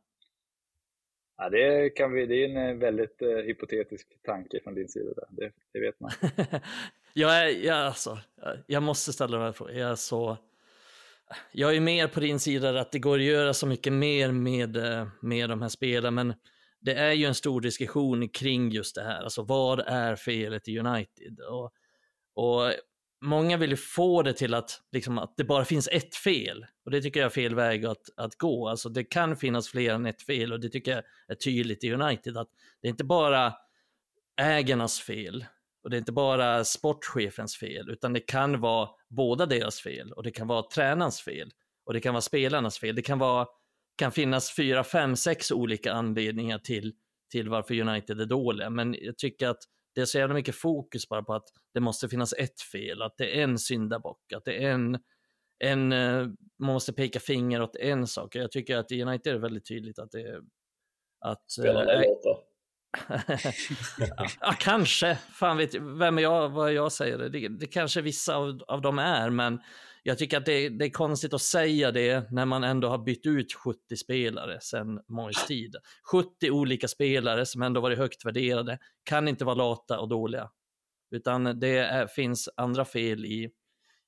Ja, 1.43 1.49
det, 1.49 1.89
kan 1.89 2.13
vi, 2.13 2.25
det 2.25 2.35
är 2.35 2.49
en 2.49 2.69
eh, 2.69 2.75
väldigt 2.75 3.21
uh, 3.21 3.37
hypotetisk 3.37 4.07
tanke 4.25 4.59
från 4.63 4.75
din 4.75 4.89
sida. 4.89 5.13
Där. 5.15 5.27
Det, 5.29 5.51
det 5.73 5.79
vet 5.79 5.99
man. 5.99 6.11
jag, 7.13 7.37
är, 7.37 7.65
jag, 7.65 7.77
alltså, 7.77 8.19
jag 8.67 8.83
måste 8.83 9.13
ställa 9.13 9.37
de 9.37 9.43
här 9.43 9.51
frågorna. 9.51 9.79
Jag 9.79 9.91
är, 9.91 9.95
så, 9.95 10.37
jag 11.51 11.75
är 11.75 11.79
mer 11.79 12.07
på 12.07 12.19
din 12.19 12.39
sida 12.39 12.81
att 12.81 12.91
det 12.91 12.99
går 12.99 13.17
att 13.17 13.23
göra 13.23 13.53
så 13.53 13.67
mycket 13.67 13.93
mer 13.93 14.31
med, 14.31 14.77
eh, 14.77 15.07
med 15.21 15.49
de 15.49 15.61
här 15.61 15.69
spelen, 15.69 16.13
men 16.13 16.33
det 16.81 16.93
är 16.93 17.11
ju 17.11 17.25
en 17.25 17.35
stor 17.35 17.61
diskussion 17.61 18.29
kring 18.29 18.69
just 18.69 18.95
det 18.95 19.03
här. 19.03 19.23
Alltså 19.23 19.43
vad 19.43 19.79
är 19.79 20.15
felet 20.15 20.67
i 20.67 20.79
United? 20.79 21.39
Och, 21.49 21.71
och 22.33 22.73
många 23.23 23.57
vill 23.57 23.69
ju 23.69 23.77
få 23.77 24.21
det 24.21 24.33
till 24.33 24.53
att, 24.53 24.81
liksom, 24.91 25.17
att 25.17 25.33
det 25.37 25.43
bara 25.43 25.65
finns 25.65 25.89
ett 25.91 26.15
fel. 26.15 26.65
Och 26.85 26.91
det 26.91 27.01
tycker 27.01 27.19
jag 27.19 27.25
är 27.25 27.29
fel 27.29 27.55
väg 27.55 27.85
att, 27.85 28.09
att 28.17 28.37
gå. 28.37 28.69
Alltså 28.69 28.89
det 28.89 29.03
kan 29.03 29.35
finnas 29.35 29.69
fler 29.69 29.93
än 29.93 30.05
ett 30.05 30.21
fel 30.21 30.53
och 30.53 30.59
det 30.59 30.69
tycker 30.69 30.91
jag 30.91 31.03
är 31.27 31.35
tydligt 31.35 31.83
i 31.83 31.93
United. 31.93 32.37
att 32.37 32.49
Det 32.81 32.87
är 32.87 32.89
inte 32.89 33.03
bara 33.03 33.53
ägarnas 34.41 34.99
fel 34.99 35.45
och 35.83 35.89
det 35.89 35.95
är 35.95 35.99
inte 35.99 36.11
bara 36.11 36.63
sportchefens 36.63 37.57
fel, 37.57 37.89
utan 37.89 38.13
det 38.13 38.19
kan 38.19 38.61
vara 38.61 38.89
båda 39.09 39.45
deras 39.45 39.81
fel 39.81 40.11
och 40.11 40.23
det 40.23 40.31
kan 40.31 40.47
vara 40.47 40.63
tränarens 40.63 41.21
fel 41.21 41.51
och 41.85 41.93
det 41.93 41.99
kan 41.99 42.13
vara 42.13 42.21
spelarnas 42.21 42.79
fel. 42.79 42.95
Det 42.95 43.01
kan, 43.01 43.19
vara, 43.19 43.47
kan 43.97 44.11
finnas 44.11 44.55
fyra, 44.55 44.83
fem, 44.83 45.15
sex 45.15 45.51
olika 45.51 45.93
anledningar 45.93 46.59
till, 46.59 46.93
till 47.31 47.49
varför 47.49 47.79
United 47.79 48.21
är 48.21 48.25
dåliga. 48.25 48.69
Men 48.69 48.95
jag 48.99 49.17
tycker 49.17 49.47
att 49.47 49.63
det 49.95 50.01
är 50.01 50.05
så 50.05 50.17
jävla 50.17 50.33
mycket 50.33 50.55
fokus 50.55 51.09
bara 51.09 51.23
på 51.23 51.33
att 51.33 51.47
det 51.73 51.79
måste 51.79 52.09
finnas 52.09 52.33
ett 52.33 52.61
fel, 52.61 53.01
att 53.01 53.17
det 53.17 53.39
är 53.39 53.43
en 53.43 53.59
syndabock, 53.59 54.33
att 54.33 54.45
det 54.45 54.63
är 54.63 54.71
en, 54.71 54.99
en 55.59 55.91
eh, 55.91 56.27
man 56.59 56.73
måste 56.73 56.93
peka 56.93 57.19
finger 57.19 57.61
åt 57.61 57.75
en 57.75 58.07
sak. 58.07 58.35
Jag 58.35 58.51
tycker 58.51 58.77
att 58.77 58.91
i 58.91 59.01
United 59.01 59.31
är 59.31 59.33
det 59.33 59.41
väldigt 59.41 59.67
tydligt 59.67 59.99
att 59.99 60.11
det 60.11 60.21
är 60.21 60.41
att... 61.25 61.51
Spelarna 61.51 61.91
är 61.91 61.97
lata. 61.97 62.43
ja, 64.41 64.55
kanske. 64.59 65.15
Fan 65.15 65.57
vet 65.57 65.75
vem 65.75 66.17
är 66.17 66.21
jag, 66.21 66.49
vad 66.49 66.73
jag 66.73 66.91
säger. 66.91 67.17
Det, 67.17 67.47
det 67.47 67.67
kanske 67.67 68.01
vissa 68.01 68.35
av, 68.35 68.63
av 68.67 68.81
dem 68.81 68.99
är, 68.99 69.29
men 69.29 69.61
jag 70.03 70.17
tycker 70.17 70.37
att 70.37 70.45
det, 70.45 70.69
det, 70.69 70.85
är 70.85 70.89
konstigt 70.89 71.33
att 71.33 71.41
säga 71.41 71.91
det 71.91 72.31
när 72.31 72.45
man 72.45 72.63
ändå 72.63 72.87
har 72.87 72.97
bytt 72.97 73.25
ut 73.25 73.53
70 73.53 73.97
spelare 73.97 74.61
sedan 74.61 74.99
Mois 75.07 75.45
tid. 75.47 75.75
70 76.11 76.51
olika 76.51 76.87
spelare 76.87 77.45
som 77.45 77.61
ändå 77.61 77.81
varit 77.81 77.97
högt 77.97 78.25
värderade 78.25 78.79
kan 79.03 79.27
inte 79.27 79.45
vara 79.45 79.55
lata 79.55 79.99
och 79.99 80.09
dåliga, 80.09 80.49
utan 81.11 81.59
det 81.59 81.77
är, 81.77 82.07
finns 82.07 82.49
andra 82.57 82.85
fel 82.85 83.25
i, 83.25 83.51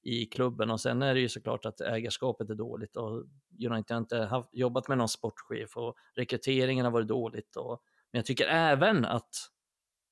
i 0.04 0.26
klubben 0.26 0.72
och 0.72 0.82
sen 0.82 1.02
är 1.02 1.14
det 1.14 1.20
ju 1.20 1.30
såklart 1.30 1.66
att 1.66 1.82
ägarskapet 1.82 2.50
är 2.50 2.56
dåligt 2.56 2.98
och 2.98 3.26
United 3.66 3.92
har 3.92 3.98
inte 3.98 4.18
haft, 4.18 4.50
jobbat 4.54 4.88
med 4.88 4.98
någon 4.98 5.10
sportchef 5.10 5.78
och 5.78 5.96
rekryteringen 6.16 6.86
har 6.86 6.92
varit 6.92 7.08
dåligt. 7.08 7.56
Och, 7.56 7.82
men 8.12 8.20
jag 8.20 8.26
tycker 8.26 8.48
även 8.48 9.06
att 9.06 9.30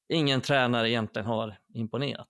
ingen 0.10 0.42
tränare 0.42 0.90
egentligen 0.90 1.26
har 1.26 1.56
imponerat. 1.74 2.30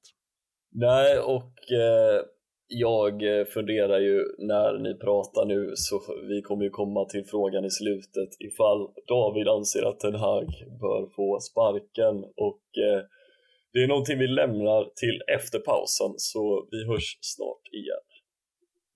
Nej, 0.71 1.19
och 1.19 1.71
eh, 1.71 2.21
jag 2.67 3.39
eh, 3.39 3.45
funderar 3.45 3.99
ju 3.99 4.25
när 4.37 4.79
ni 4.79 4.93
pratar 4.93 5.45
nu 5.45 5.71
så 5.75 6.01
vi 6.29 6.41
kommer 6.41 6.63
ju 6.63 6.69
komma 6.69 7.05
till 7.05 7.25
frågan 7.25 7.65
i 7.65 7.71
slutet 7.71 8.29
ifall 8.39 8.87
David 9.07 9.47
anser 9.47 9.83
att 9.83 9.99
Ten 9.99 10.15
Hag 10.15 10.47
bör 10.81 11.09
få 11.15 11.39
sparken 11.39 12.23
och 12.23 12.63
eh, 12.77 13.01
det 13.73 13.79
är 13.83 13.87
någonting 13.87 14.19
vi 14.19 14.27
lämnar 14.27 14.89
till 14.95 15.21
efter 15.27 15.59
pausen 15.59 16.13
så 16.17 16.67
vi 16.71 16.87
hörs 16.87 17.17
snart 17.21 17.67
igen. 17.71 18.05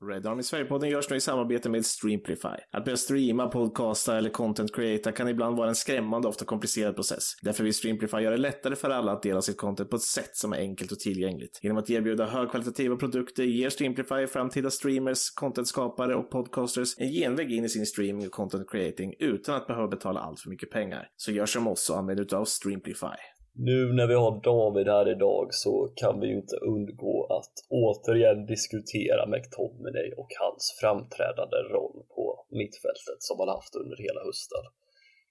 Red 0.01 0.27
Army 0.27 0.43
Sverigepodden 0.43 0.89
görs 0.89 1.09
nu 1.09 1.15
i 1.15 1.21
samarbete 1.21 1.69
med 1.69 1.85
Streamplify. 1.85 2.57
Att 2.71 2.85
börja 2.85 2.97
streama, 2.97 3.47
podcasta 3.47 4.17
eller 4.17 4.29
content 4.29 4.75
creata 4.75 5.11
kan 5.11 5.29
ibland 5.29 5.57
vara 5.57 5.69
en 5.69 5.75
skrämmande 5.75 6.27
och 6.27 6.31
ofta 6.31 6.45
komplicerad 6.45 6.95
process. 6.95 7.23
Därför 7.41 7.63
vill 7.63 7.73
Streamplify 7.73 8.17
göra 8.17 8.35
det 8.35 8.41
lättare 8.41 8.75
för 8.75 8.89
alla 8.89 9.11
att 9.11 9.23
dela 9.23 9.41
sitt 9.41 9.57
content 9.57 9.89
på 9.89 9.95
ett 9.95 10.01
sätt 10.01 10.35
som 10.35 10.53
är 10.53 10.57
enkelt 10.57 10.91
och 10.91 10.99
tillgängligt. 10.99 11.59
Genom 11.63 11.77
att 11.77 11.89
erbjuda 11.89 12.25
högkvalitativa 12.25 12.95
produkter 12.95 13.43
ger 13.43 13.69
Streamplify 13.69 14.27
framtida 14.27 14.71
streamers, 14.71 15.29
contentskapare 15.29 16.15
och 16.15 16.31
podcasters 16.31 16.97
en 16.97 17.11
genväg 17.11 17.51
in 17.51 17.65
i 17.65 17.69
sin 17.69 17.85
streaming 17.85 18.25
och 18.25 18.31
content 18.33 18.69
creating 18.69 19.13
utan 19.19 19.55
att 19.55 19.67
behöva 19.67 19.87
betala 19.87 20.19
allt 20.19 20.39
för 20.39 20.49
mycket 20.49 20.71
pengar. 20.71 21.07
Så 21.15 21.31
gör 21.31 21.45
som 21.45 21.67
oss 21.67 21.89
och 21.89 21.97
använd 21.97 22.19
utav 22.19 22.45
Streamplify. 22.45 23.36
Nu 23.59 23.93
när 23.93 24.07
vi 24.07 24.13
har 24.13 24.41
David 24.43 24.87
här 24.87 25.11
idag 25.15 25.47
så 25.53 25.73
kan 25.95 26.19
vi 26.19 26.27
ju 26.27 26.35
inte 26.43 26.55
undgå 26.55 27.15
att 27.37 27.53
återigen 27.69 28.45
diskutera 28.45 29.27
McTominay 29.33 30.09
och 30.21 30.31
hans 30.41 30.63
framträdande 30.81 31.57
roll 31.75 31.97
på 32.15 32.23
mittfältet 32.59 33.19
som 33.27 33.35
han 33.39 33.55
haft 33.57 33.75
under 33.81 33.97
hela 34.05 34.21
hösten. 34.27 34.63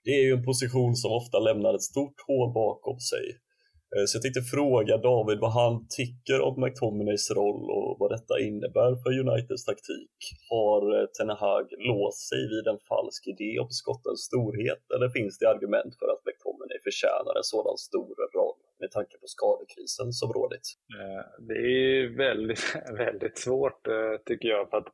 Det 0.04 0.10
är 0.18 0.24
ju 0.28 0.32
en 0.32 0.48
position 0.50 0.94
som 0.96 1.10
ofta 1.20 1.38
lämnar 1.38 1.74
ett 1.74 1.90
stort 1.92 2.18
hål 2.26 2.48
bakom 2.62 2.98
sig 3.12 3.26
eh, 3.92 4.04
så 4.06 4.12
jag 4.16 4.22
tänkte 4.22 4.50
fråga 4.56 4.94
David 5.10 5.38
vad 5.44 5.54
han 5.62 5.74
tycker 5.98 6.38
om 6.48 6.54
McTominays 6.62 7.26
roll 7.38 7.64
och 7.76 7.90
vad 8.00 8.10
detta 8.16 8.34
innebär 8.48 8.92
för 9.02 9.10
Uniteds 9.22 9.64
taktik. 9.70 10.16
Har 10.52 10.82
eh, 10.96 11.06
Ten 11.16 11.30
Hag 11.42 11.66
låst 11.90 12.22
sig 12.30 12.42
vid 12.52 12.66
en 12.72 12.80
falsk 12.90 13.22
idé 13.34 13.50
om 13.64 13.70
skottens 13.80 14.20
storhet 14.30 14.84
eller 14.94 15.08
finns 15.16 15.34
det 15.38 15.46
argument 15.54 15.92
för 16.00 16.08
att 16.12 16.22
McTominay 16.26 16.45
förtjänar 16.86 17.34
en 17.36 17.48
sådan 17.54 17.76
stor 17.88 18.14
roll 18.38 18.58
med 18.80 18.90
tanke 18.90 19.14
på 19.22 19.26
skadekrisen 19.26 20.08
som 20.12 20.32
rådit? 20.32 20.66
Eh, 20.98 21.24
det 21.48 21.60
är 21.76 22.16
väldigt, 22.26 22.64
väldigt 23.04 23.38
svårt 23.38 23.86
eh, 23.86 24.16
tycker 24.26 24.48
jag. 24.48 24.70
För 24.70 24.76
att, 24.76 24.88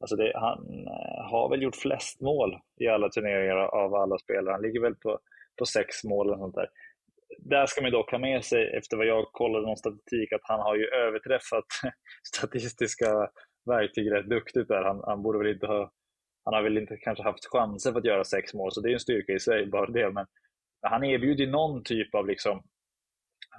alltså 0.00 0.16
det, 0.16 0.32
han 0.34 0.60
eh, 0.96 1.22
har 1.32 1.50
väl 1.50 1.62
gjort 1.62 1.76
flest 1.76 2.20
mål 2.20 2.50
i 2.80 2.86
alla 2.88 3.08
turneringar 3.08 3.56
av 3.56 3.94
alla 3.94 4.18
spelare. 4.18 4.52
Han 4.52 4.62
ligger 4.62 4.80
väl 4.80 4.94
på, 4.94 5.18
på 5.58 5.64
sex 5.66 6.04
mål 6.04 6.26
eller 6.26 6.38
sånt 6.38 6.54
där 6.54 6.68
där 7.38 7.66
ska 7.66 7.82
man 7.82 7.90
dock 7.90 8.10
ha 8.10 8.18
med 8.18 8.44
sig, 8.44 8.76
efter 8.76 8.96
vad 8.96 9.06
jag 9.06 9.32
kollade 9.32 9.66
någon 9.66 9.76
statistik, 9.76 10.32
att 10.32 10.40
han 10.42 10.60
har 10.60 10.76
ju 10.76 10.86
överträffat 10.86 11.64
statistiska 12.34 13.30
verktyg 13.66 14.12
rätt 14.12 14.28
duktigt 14.28 14.68
där. 14.68 14.82
Han, 14.82 15.02
han 15.04 15.22
borde 15.22 15.38
väl 15.38 15.54
inte 15.54 15.66
ha, 15.66 15.92
han 16.44 16.54
har 16.54 16.62
väl 16.62 16.78
inte 16.78 16.96
kanske 16.96 17.24
haft 17.24 17.46
chanser 17.46 17.92
för 17.92 17.98
att 17.98 18.04
göra 18.04 18.24
sex 18.24 18.54
mål, 18.54 18.72
så 18.72 18.80
det 18.80 18.88
är 18.88 18.92
en 18.92 19.00
styrka 19.00 19.32
i 19.32 19.40
sig, 19.40 19.66
bara 19.66 19.90
det. 19.90 20.10
Men 20.10 20.26
han 20.82 21.04
erbjuder 21.04 21.46
någon 21.46 21.84
typ 21.84 22.14
av 22.14 22.26
liksom 22.26 22.62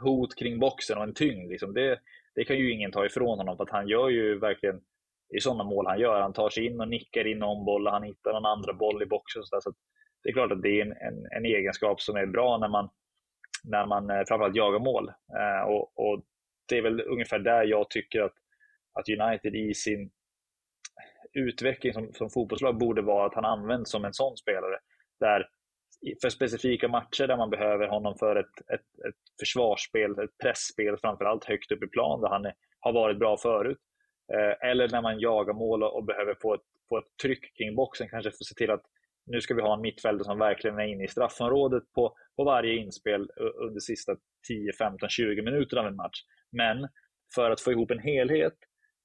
hot 0.03 0.35
kring 0.35 0.59
boxen 0.59 0.97
och 0.97 1.03
en 1.03 1.13
tyngd. 1.13 1.49
Liksom. 1.49 1.73
Det, 1.73 1.99
det 2.35 2.43
kan 2.43 2.57
ju 2.57 2.71
ingen 2.71 2.91
ta 2.91 3.05
ifrån 3.05 3.37
honom, 3.37 3.57
för 3.57 3.63
att 3.63 3.69
han 3.69 3.87
gör 3.87 4.09
ju 4.09 4.39
verkligen 4.39 4.81
det 5.29 5.37
är 5.37 5.41
sådana 5.41 5.63
mål 5.63 5.87
han 5.87 5.99
gör. 5.99 6.21
Han 6.21 6.33
tar 6.33 6.49
sig 6.49 6.65
in 6.65 6.81
och 6.81 6.87
nickar 6.87 7.27
in 7.27 7.39
någon 7.39 7.65
boll 7.65 7.87
och 7.87 7.93
han 7.93 8.03
hittar 8.03 8.33
någon 8.33 8.45
andra 8.45 8.73
boll 8.73 9.03
i 9.03 9.05
boxen. 9.05 9.43
Så, 9.43 9.61
så 9.61 9.73
det 10.23 10.29
är 10.29 10.33
klart 10.33 10.51
att 10.51 10.61
det 10.61 10.79
är 10.79 10.85
en, 10.85 10.91
en, 10.91 11.27
en, 11.31 11.45
egenskap 11.45 12.01
som 12.01 12.15
är 12.15 12.25
bra 12.25 12.57
när 12.57 12.67
man 12.67 12.89
när 13.63 13.85
man 13.85 14.09
eh, 14.09 14.23
framförallt 14.27 14.55
jagar 14.55 14.79
mål. 14.79 15.09
Eh, 15.09 15.67
och, 15.67 15.99
och, 15.99 16.23
Det 16.69 16.77
är 16.77 16.81
väl 16.81 17.01
ungefär 17.01 17.39
där 17.39 17.63
jag 17.63 17.89
tycker 17.89 18.21
att, 18.21 18.33
att 18.93 19.09
United 19.09 19.55
i 19.55 19.73
sin 19.73 20.11
utveckling 21.33 21.93
som, 21.93 22.13
som 22.13 22.29
fotbollslag 22.29 22.77
borde 22.77 23.01
vara 23.01 23.25
att 23.25 23.35
han 23.35 23.45
används 23.45 23.91
som 23.91 24.05
en 24.05 24.13
sån 24.13 24.37
spelare. 24.37 24.79
Där 25.19 25.47
för 26.21 26.29
specifika 26.29 26.87
matcher 26.87 27.27
där 27.27 27.37
man 27.37 27.49
behöver 27.49 27.87
honom 27.87 28.15
för 28.17 28.35
ett, 28.35 28.71
ett, 28.73 29.05
ett 29.07 29.15
försvarsspel, 29.39 30.11
ett 30.11 30.37
pressspel 30.43 30.97
framförallt 30.97 31.45
högt 31.45 31.71
upp 31.71 31.83
i 31.83 31.87
plan 31.87 32.21
där 32.21 32.29
han 32.29 32.45
är, 32.45 32.53
har 32.79 32.93
varit 32.93 33.19
bra 33.19 33.37
förut. 33.37 33.77
Eh, 34.33 34.69
eller 34.69 34.89
när 34.89 35.01
man 35.01 35.19
jagar 35.19 35.53
mål 35.53 35.83
och, 35.83 35.95
och 35.95 36.03
behöver 36.03 36.35
få 36.41 36.53
ett, 36.53 36.61
få 36.89 36.97
ett 36.97 37.17
tryck 37.21 37.57
kring 37.57 37.75
boxen, 37.75 38.09
kanske 38.09 38.31
få 38.31 38.43
se 38.43 38.55
till 38.55 38.71
att 38.71 38.83
nu 39.25 39.41
ska 39.41 39.53
vi 39.53 39.61
ha 39.61 39.73
en 39.73 39.81
mittfältare 39.81 40.25
som 40.25 40.39
verkligen 40.39 40.79
är 40.79 40.87
inne 40.87 41.03
i 41.03 41.07
straffområdet 41.07 41.83
på, 41.95 42.15
på 42.35 42.43
varje 42.43 42.75
inspel 42.75 43.29
under 43.55 43.79
sista 43.79 44.15
10, 44.47 44.73
15, 44.73 45.09
20 45.09 45.41
minuter 45.41 45.77
av 45.77 45.87
en 45.87 45.95
match. 45.95 46.19
Men 46.51 46.87
för 47.35 47.51
att 47.51 47.61
få 47.61 47.71
ihop 47.71 47.91
en 47.91 47.99
helhet, 47.99 48.53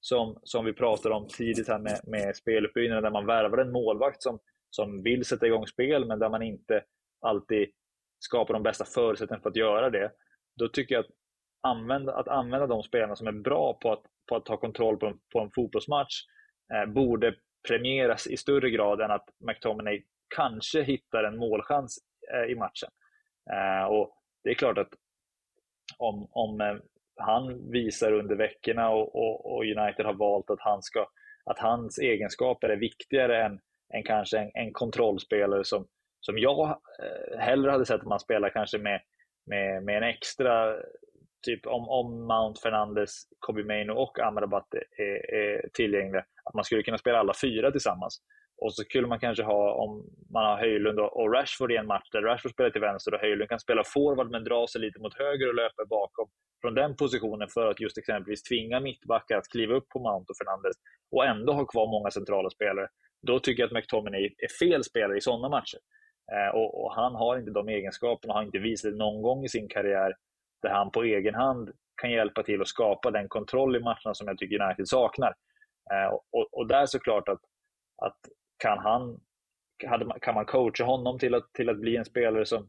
som, 0.01 0.41
som 0.43 0.65
vi 0.65 0.73
pratade 0.73 1.15
om 1.15 1.29
tidigt 1.29 1.69
här 1.69 1.79
med, 1.79 2.01
med 2.07 2.37
speluppbyggnaden, 2.37 3.03
där 3.03 3.11
man 3.11 3.27
värvar 3.27 3.59
en 3.59 3.73
målvakt 3.73 4.23
som, 4.23 4.39
som 4.71 5.03
vill 5.03 5.25
sätta 5.25 5.47
igång 5.47 5.67
spel, 5.67 6.05
men 6.05 6.19
där 6.19 6.29
man 6.29 6.43
inte 6.43 6.85
alltid 7.21 7.69
skapar 8.19 8.55
de 8.55 8.63
bästa 8.63 8.85
förutsättningarna 8.85 9.43
för 9.43 9.51
att 9.51 9.57
göra 9.57 9.91
det. 9.91 10.13
Då 10.57 10.69
tycker 10.69 10.95
jag 10.95 11.05
att 11.05 11.11
använda, 11.61 12.15
att 12.15 12.29
använda 12.29 12.67
de 12.67 12.83
spelarna 12.83 13.17
som 13.17 13.27
är 13.27 13.33
bra 13.33 13.79
på 13.83 13.93
att, 13.93 14.03
på 14.29 14.37
att 14.37 14.45
ta 14.45 14.57
kontroll 14.57 14.97
på 14.97 15.07
en, 15.07 15.19
på 15.33 15.41
en 15.41 15.51
fotbollsmatch 15.55 16.23
eh, 16.75 16.93
borde 16.93 17.35
premieras 17.69 18.27
i 18.27 18.37
större 18.37 18.71
grad 18.71 19.01
än 19.01 19.11
att 19.11 19.29
McTominay 19.39 20.03
kanske 20.37 20.83
hittar 20.83 21.25
en 21.25 21.39
målchans 21.39 21.99
eh, 22.35 22.53
i 22.53 22.55
matchen. 22.55 22.91
Eh, 23.53 23.85
och 23.85 24.15
Det 24.45 24.51
är 24.51 24.55
klart 24.55 24.79
att 24.79 24.93
om, 25.97 26.29
om 26.31 26.61
eh, 26.61 26.77
han 27.17 27.71
visar 27.71 28.13
under 28.13 28.37
veckorna 28.37 28.91
och, 28.91 29.15
och, 29.15 29.55
och, 29.55 29.65
United 29.65 30.07
har 30.07 30.15
valt 30.15 30.51
att, 30.51 30.61
han 30.61 30.83
ska, 30.83 31.07
att 31.45 31.59
hans 31.59 31.99
egenskaper 31.99 32.69
är 32.69 32.77
viktigare 32.77 33.45
än, 33.45 33.61
än 33.95 34.03
kanske 34.03 34.39
en, 34.39 34.51
en 34.55 34.73
kontrollspelare 34.73 35.65
som, 35.65 35.87
som 36.21 36.39
jag 36.39 36.69
eh, 37.03 37.39
hellre 37.39 37.71
hade 37.71 37.87
sett 37.87 38.01
att 38.01 38.07
man 38.07 38.21
spelar 38.21 38.51
kanske 38.51 38.79
med, 38.79 39.01
med, 39.47 39.83
med 39.83 39.97
en 39.97 40.03
extra 40.03 40.77
typ 41.47 41.67
om, 41.67 41.89
om 41.89 42.27
Mount 42.27 42.61
Fernandes, 42.61 43.23
Kobe 43.39 43.65
Maino 43.65 43.93
och 43.93 44.21
Amrabat 44.21 44.75
är, 44.99 45.35
är 45.35 45.69
tillgängliga, 45.73 46.25
att 46.45 46.55
man 46.55 46.65
skulle 46.65 46.83
kunna 46.83 46.99
spela 46.99 47.19
alla 47.19 47.35
fyra 47.43 47.71
tillsammans. 47.71 48.23
Och 48.61 48.75
så 48.75 48.83
skulle 48.83 49.07
man 49.07 49.21
kanske 49.21 49.43
ha, 49.43 49.75
om 49.75 50.11
man 50.31 50.45
har 50.45 50.57
Höjlund 50.57 51.01
och 51.01 51.33
Rashford 51.33 51.73
i 51.73 51.77
en 51.77 51.87
match 51.87 52.11
där 52.13 52.23
Rashford 52.23 52.53
spelar 52.53 52.71
till 52.71 52.81
vänster 52.81 53.15
och 53.15 53.21
Höjlund 53.21 53.49
kan 53.49 53.61
spela 53.61 53.83
forward 53.85 54.31
men 54.31 54.45
dra 54.45 54.67
sig 54.67 54.81
lite 54.81 55.01
mot 55.01 55.19
höger 55.19 55.49
och 55.49 55.55
löpa 55.55 55.85
bakom 55.91 56.29
från 56.61 56.75
den 56.75 56.97
positionen 56.97 57.49
för 57.49 57.67
att 57.67 57.81
just 57.81 57.99
exempelvis 57.99 58.43
tvinga 58.43 58.81
mittbackar 58.81 59.37
att 59.37 59.49
kliva 59.49 59.75
upp 59.75 59.89
på 59.89 59.99
Mount 59.99 60.31
och 60.31 60.37
Fernandes 60.37 60.77
och 61.11 61.27
ändå 61.27 61.53
ha 61.53 61.65
kvar 61.65 61.87
många 61.87 62.11
centrala 62.11 62.51
spelare. 62.51 62.89
Då 63.27 63.41
tycker 63.41 63.63
jag 63.63 63.67
att 63.67 63.73
McTominay 63.73 64.25
är 64.25 64.67
fel 64.67 64.85
spelare 64.85 65.19
i 65.19 65.21
sådana 65.21 65.49
matcher. 65.49 65.79
Eh, 66.33 66.55
och, 66.55 66.85
och, 66.85 66.95
han 66.95 67.15
har 67.15 67.39
inte 67.39 67.51
de 67.51 67.69
egenskaperna, 67.69 68.35
har 68.35 68.43
inte 68.43 68.59
visat 68.59 68.93
det 68.93 68.99
någon 68.99 69.23
gång 69.23 69.45
i 69.45 69.49
sin 69.49 69.69
karriär 69.69 70.15
där 70.63 70.71
han 70.71 70.91
på 70.91 71.03
egen 71.03 71.35
hand 71.35 71.71
kan 72.03 72.11
hjälpa 72.11 72.43
till 72.43 72.61
att 72.61 72.69
skapa 72.69 73.11
den 73.11 73.29
kontroll 73.29 73.77
i 73.77 73.81
matcherna 73.81 74.15
som 74.15 74.29
jag 74.29 74.39
tycker 74.39 74.63
United 74.63 74.89
saknar. 74.89 75.35
Eh, 75.93 76.13
och, 76.13 76.23
och, 76.31 76.49
och 76.53 76.67
där 76.67 76.87
såklart 76.87 77.29
att, 77.29 77.41
att 78.03 78.19
kan 78.59 78.79
han 78.79 79.21
kan 80.21 80.35
man 80.35 80.47
coacha 80.47 80.85
honom 80.85 81.19
till 81.19 81.35
att, 81.35 81.53
till 81.53 81.69
att 81.69 81.81
bli 81.81 81.97
en 81.97 82.05
spelare 82.05 82.47
som, 82.47 82.69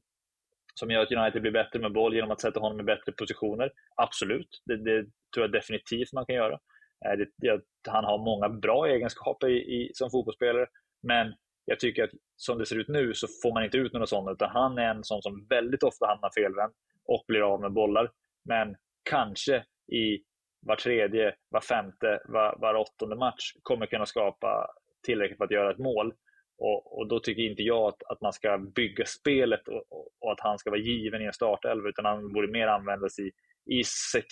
som 0.76 0.92
gör 0.92 1.02
att 1.02 1.12
United 1.12 1.42
blir 1.42 1.52
bättre 1.52 1.80
med 1.80 1.94
boll 1.94 2.16
genom 2.16 2.32
att 2.32 2.42
sätta 2.42 2.60
honom 2.60 2.80
i 2.80 2.84
bättre 2.84 3.12
positioner? 3.12 3.72
Absolut, 3.96 4.62
det, 4.66 4.78
det 4.78 5.04
tror 5.34 5.44
jag 5.44 5.52
definitivt 5.52 6.14
man 6.14 6.26
kan 6.26 6.36
göra. 6.36 6.60
Eh, 7.06 7.18
det, 7.18 7.28
det, 7.38 7.62
han 7.88 8.04
har 8.04 8.18
många 8.18 8.50
bra 8.50 8.88
egenskaper 8.88 9.50
i, 9.50 9.58
i, 9.58 9.92
som 9.94 10.10
fotbollsspelare, 10.10 10.68
men 11.04 11.34
jag 11.66 11.80
tycker 11.80 12.04
att 12.04 12.10
som 12.36 12.58
det 12.58 12.66
ser 12.66 12.80
ut 12.80 12.88
nu 12.88 13.14
så 13.14 13.28
får 13.44 13.54
man 13.54 13.64
inte 13.64 13.78
ut 13.78 13.94
några 13.94 14.08
sådana, 14.08 14.32
utan 14.32 14.50
han 14.50 14.78
är 14.78 14.90
en 14.90 15.04
sån 15.04 15.22
som 15.22 15.48
väldigt 15.50 15.84
ofta 15.84 16.08
hamnar 16.08 16.30
felvänd 16.36 16.74
och 17.06 17.24
blir 17.28 17.42
av 17.54 17.62
med 17.62 17.74
bollar. 17.74 18.12
Men 18.46 18.76
kanske 19.10 19.64
i 19.92 20.24
var 20.62 20.76
tredje, 20.76 21.36
var 21.50 21.62
femte, 21.62 22.20
var, 22.26 22.58
var 22.60 22.76
åttonde 22.76 23.16
match 23.16 23.54
kommer 23.64 23.86
kunna 23.86 24.06
skapa 24.06 24.68
tillräckligt 25.06 25.38
för 25.38 25.46
att 25.46 25.52
göra 25.52 25.72
ett 25.72 25.78
mål. 25.78 26.14
Och, 26.58 26.98
och 26.98 27.08
då 27.08 27.20
tycker 27.20 27.42
inte 27.42 27.64
jag 27.64 27.88
att, 27.88 28.04
att 28.04 28.22
man 28.22 28.34
ska 28.34 28.58
bygga 28.58 29.06
spelet 29.06 29.68
och, 29.68 29.84
och, 29.90 30.10
och 30.20 30.32
att 30.32 30.40
han 30.40 30.58
ska 30.58 30.70
vara 30.70 30.80
given 30.80 31.22
i 31.22 31.26
en 31.26 31.34
startelva, 31.34 31.90
utan 31.90 32.06
han 32.06 32.34
borde 32.34 32.52
mer 32.52 32.68
användas 32.68 33.20
i, 33.20 33.32
i, 33.66 33.84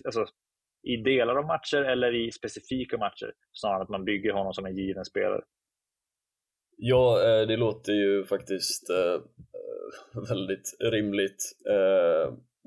alltså, 0.05 0.25
i 0.83 0.97
delar 0.97 1.35
av 1.35 1.45
matcher 1.45 1.81
eller 1.81 2.15
i 2.15 2.31
specifika 2.31 2.97
matcher, 2.97 3.33
snarare 3.51 3.75
än 3.75 3.81
att 3.81 3.89
man 3.89 4.05
bygger 4.05 4.31
honom 4.31 4.53
som 4.53 4.65
en 4.65 4.77
given 4.77 5.05
spelare. 5.05 5.41
Ja, 6.77 7.21
eh, 7.21 7.47
det 7.47 7.57
låter 7.57 7.93
ju 7.93 8.25
faktiskt 8.25 8.89
eh, 8.89 9.13
eh, 9.13 10.23
väldigt 10.29 10.77
rimligt. 10.79 11.43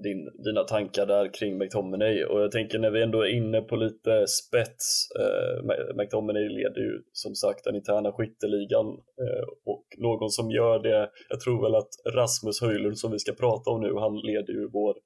Din, 0.02 0.30
dina 0.44 0.64
tankar 0.64 1.06
där 1.06 1.34
kring 1.34 1.58
McTominay 1.58 2.24
och 2.24 2.40
jag 2.40 2.50
tänker 2.50 2.78
när 2.78 2.90
vi 2.90 3.02
ändå 3.02 3.22
är 3.22 3.28
inne 3.28 3.60
på 3.60 3.76
lite 3.76 4.26
spets, 4.26 5.08
eh, 5.20 5.64
McTominay 5.94 6.48
leder 6.48 6.80
ju 6.80 7.02
som 7.12 7.34
sagt 7.34 7.64
den 7.64 7.76
interna 7.76 8.12
skytteligan 8.12 8.86
eh, 9.24 9.46
och 9.64 9.84
någon 9.98 10.30
som 10.30 10.50
gör 10.50 10.78
det, 10.78 11.10
jag 11.28 11.40
tror 11.40 11.62
väl 11.62 11.74
att 11.74 12.14
Rasmus 12.14 12.60
Höjlund 12.60 12.98
som 12.98 13.12
vi 13.12 13.18
ska 13.18 13.32
prata 13.32 13.70
om 13.70 13.80
nu, 13.80 13.94
han 13.94 14.16
leder 14.18 14.52
ju 14.52 14.68
vår 14.72 14.96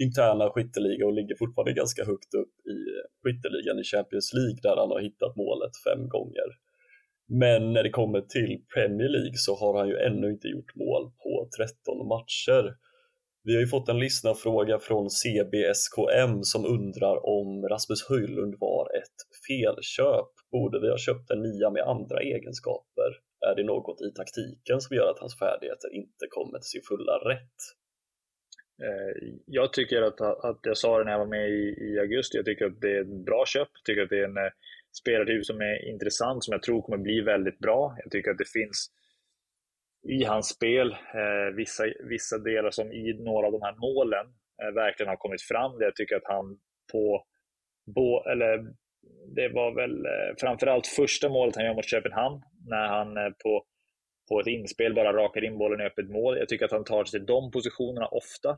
interna 0.00 0.50
skytteliga 0.50 1.06
och 1.06 1.12
ligger 1.12 1.36
fortfarande 1.38 1.72
ganska 1.72 2.04
högt 2.04 2.34
upp 2.34 2.54
i 2.74 2.78
eh, 2.96 3.06
skytteligan 3.22 3.78
i 3.78 3.84
Champions 3.84 4.32
League 4.34 4.60
där 4.62 4.76
han 4.76 4.90
har 4.90 5.00
hittat 5.00 5.36
målet 5.36 5.74
fem 5.86 6.08
gånger. 6.08 6.48
Men 7.28 7.72
när 7.72 7.82
det 7.82 7.90
kommer 7.90 8.20
till 8.20 8.52
Premier 8.74 9.08
League 9.08 9.36
så 9.46 9.52
har 9.60 9.78
han 9.78 9.88
ju 9.88 9.96
ännu 9.96 10.30
inte 10.30 10.48
gjort 10.48 10.74
mål 10.74 11.04
på 11.22 11.48
13 11.58 12.08
matcher. 12.14 12.64
Vi 13.48 13.54
har 13.54 13.60
ju 13.60 13.66
fått 13.66 13.88
en 13.88 13.98
lyssnarfråga 13.98 14.78
från 14.78 15.10
CBSKM 15.10 16.42
som 16.42 16.66
undrar 16.76 17.26
om 17.26 17.68
Rasmus 17.68 18.08
Höjlund 18.08 18.54
var 18.60 18.84
ett 18.98 19.18
felköp. 19.46 20.32
Borde 20.52 20.80
vi 20.80 20.90
ha 20.90 20.98
köpt 20.98 21.30
en 21.30 21.42
nia 21.42 21.70
med 21.70 21.82
andra 21.82 22.18
egenskaper? 22.20 23.10
Är 23.48 23.54
det 23.56 23.64
något 23.64 24.00
i 24.00 24.10
taktiken 24.20 24.80
som 24.80 24.96
gör 24.96 25.10
att 25.10 25.18
hans 25.18 25.38
färdigheter 25.38 25.94
inte 25.94 26.24
kommer 26.30 26.58
till 26.58 26.72
sin 26.74 26.82
fulla 26.88 27.16
rätt? 27.30 27.58
Eh, 28.86 29.12
jag 29.46 29.72
tycker 29.72 30.02
att, 30.02 30.20
att 30.20 30.60
jag 30.62 30.76
sa 30.76 30.98
det 30.98 31.04
när 31.04 31.12
jag 31.12 31.24
var 31.26 31.34
med 31.38 31.48
i, 31.50 31.64
i 31.88 31.98
augusti, 32.00 32.36
jag 32.36 32.46
tycker 32.46 32.66
att 32.66 32.80
det 32.80 32.96
är 32.96 33.00
ett 33.00 33.24
bra 33.28 33.44
köp. 33.46 33.68
Jag 33.72 33.84
tycker 33.84 34.02
att 34.02 34.10
det 34.10 34.20
är 34.20 34.28
en 34.32 34.44
eh, 34.46 34.52
spelartyp 35.00 35.44
som 35.44 35.60
är 35.60 35.88
intressant, 35.92 36.44
som 36.44 36.52
jag 36.52 36.62
tror 36.62 36.82
kommer 36.82 36.98
bli 36.98 37.20
väldigt 37.20 37.58
bra. 37.58 37.96
Jag 38.02 38.10
tycker 38.12 38.30
att 38.30 38.38
det 38.38 38.52
finns 38.58 38.78
i 40.02 40.24
hans 40.24 40.48
spel. 40.48 40.92
Eh, 40.92 41.54
vissa, 41.56 41.84
vissa 42.08 42.38
delar 42.38 42.70
som 42.70 42.92
i 42.92 43.12
några 43.12 43.46
av 43.46 43.52
de 43.52 43.62
här 43.62 43.74
målen 43.76 44.26
eh, 44.62 44.74
verkligen 44.74 45.08
har 45.10 45.16
kommit 45.16 45.42
fram. 45.42 45.80
Jag 45.80 45.96
tycker 45.96 46.16
att 46.16 46.28
han 46.28 46.58
på, 46.92 47.24
på 47.94 48.24
eller 48.30 48.66
det 49.36 49.48
var 49.48 49.74
väl 49.74 50.06
eh, 50.06 50.36
framförallt 50.40 50.86
första 50.86 51.28
målet 51.28 51.56
han 51.56 51.64
gör 51.64 51.74
mot 51.74 51.90
Köpenhamn 51.90 52.42
när 52.66 52.88
han 52.88 53.16
eh, 53.16 53.30
på, 53.44 53.64
på 54.28 54.40
ett 54.40 54.46
inspel 54.46 54.94
bara 54.94 55.12
rakar 55.12 55.44
in 55.44 55.58
bollen 55.58 55.80
i 55.80 55.84
öppet 55.84 56.10
mål. 56.10 56.38
Jag 56.38 56.48
tycker 56.48 56.64
att 56.64 56.72
han 56.72 56.84
tar 56.84 57.04
sig 57.04 57.20
till 57.20 57.26
de 57.26 57.50
positionerna 57.50 58.06
ofta. 58.06 58.50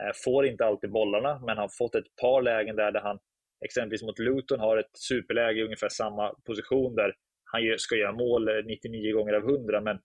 Eh, 0.00 0.12
får 0.24 0.46
inte 0.46 0.64
alltid 0.64 0.90
bollarna, 0.90 1.42
men 1.46 1.58
har 1.58 1.68
fått 1.78 1.94
ett 1.94 2.16
par 2.20 2.42
lägen 2.42 2.76
där, 2.76 2.92
där 2.92 3.00
han 3.00 3.18
exempelvis 3.64 4.02
mot 4.02 4.18
Luton 4.18 4.60
har 4.60 4.76
ett 4.76 4.96
superläge 5.08 5.60
i 5.60 5.64
ungefär 5.64 5.88
samma 5.88 6.34
position 6.46 6.94
där 6.94 7.14
han 7.44 7.78
ska 7.78 7.96
göra 7.96 8.12
mål 8.12 8.48
eh, 8.48 8.64
99 8.66 9.12
gånger 9.12 9.32
av 9.32 9.42
100, 9.42 9.80
men 9.80 9.98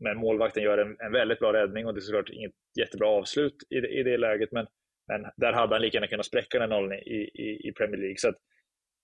men 0.00 0.16
målvakten 0.16 0.62
gör 0.62 0.78
en, 0.78 0.96
en 1.00 1.12
väldigt 1.12 1.38
bra 1.38 1.52
räddning 1.52 1.86
och 1.86 1.94
det 1.94 1.98
är 1.98 2.02
såklart 2.02 2.30
inget 2.30 2.52
jättebra 2.78 3.08
avslut 3.08 3.56
i, 3.70 3.76
i 3.76 4.02
det 4.02 4.16
läget. 4.16 4.52
Men, 4.52 4.66
men 5.08 5.30
där 5.36 5.52
hade 5.52 5.74
han 5.74 5.82
lika 5.82 5.96
gärna 5.96 6.06
kunnat 6.06 6.26
spräcka 6.26 6.58
den 6.58 6.70
nollan 6.70 6.92
i, 6.92 7.30
i, 7.34 7.68
i 7.68 7.72
Premier 7.72 8.00
League. 8.00 8.16
Så 8.18 8.28
att, 8.28 8.36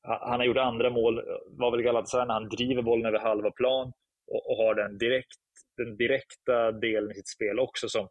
han 0.07 0.41
har 0.41 0.45
gjort 0.45 0.57
andra 0.57 0.91
mål, 0.91 1.23
var 1.47 1.71
väl 1.71 1.83
Galatasaray 1.83 2.27
när 2.27 2.35
han 2.35 2.49
driver 2.49 2.83
bollen 2.83 3.07
över 3.07 3.19
halva 3.19 3.51
plan 3.51 3.93
och, 4.27 4.51
och, 4.51 4.57
har 4.57 4.75
den, 4.75 4.99
direkt, 4.99 5.37
den 5.77 5.97
direkta 5.97 6.73
delen 6.73 7.11
i 7.11 7.15
sitt 7.15 7.29
spel 7.29 7.59
också 7.59 7.89
som 7.89 8.09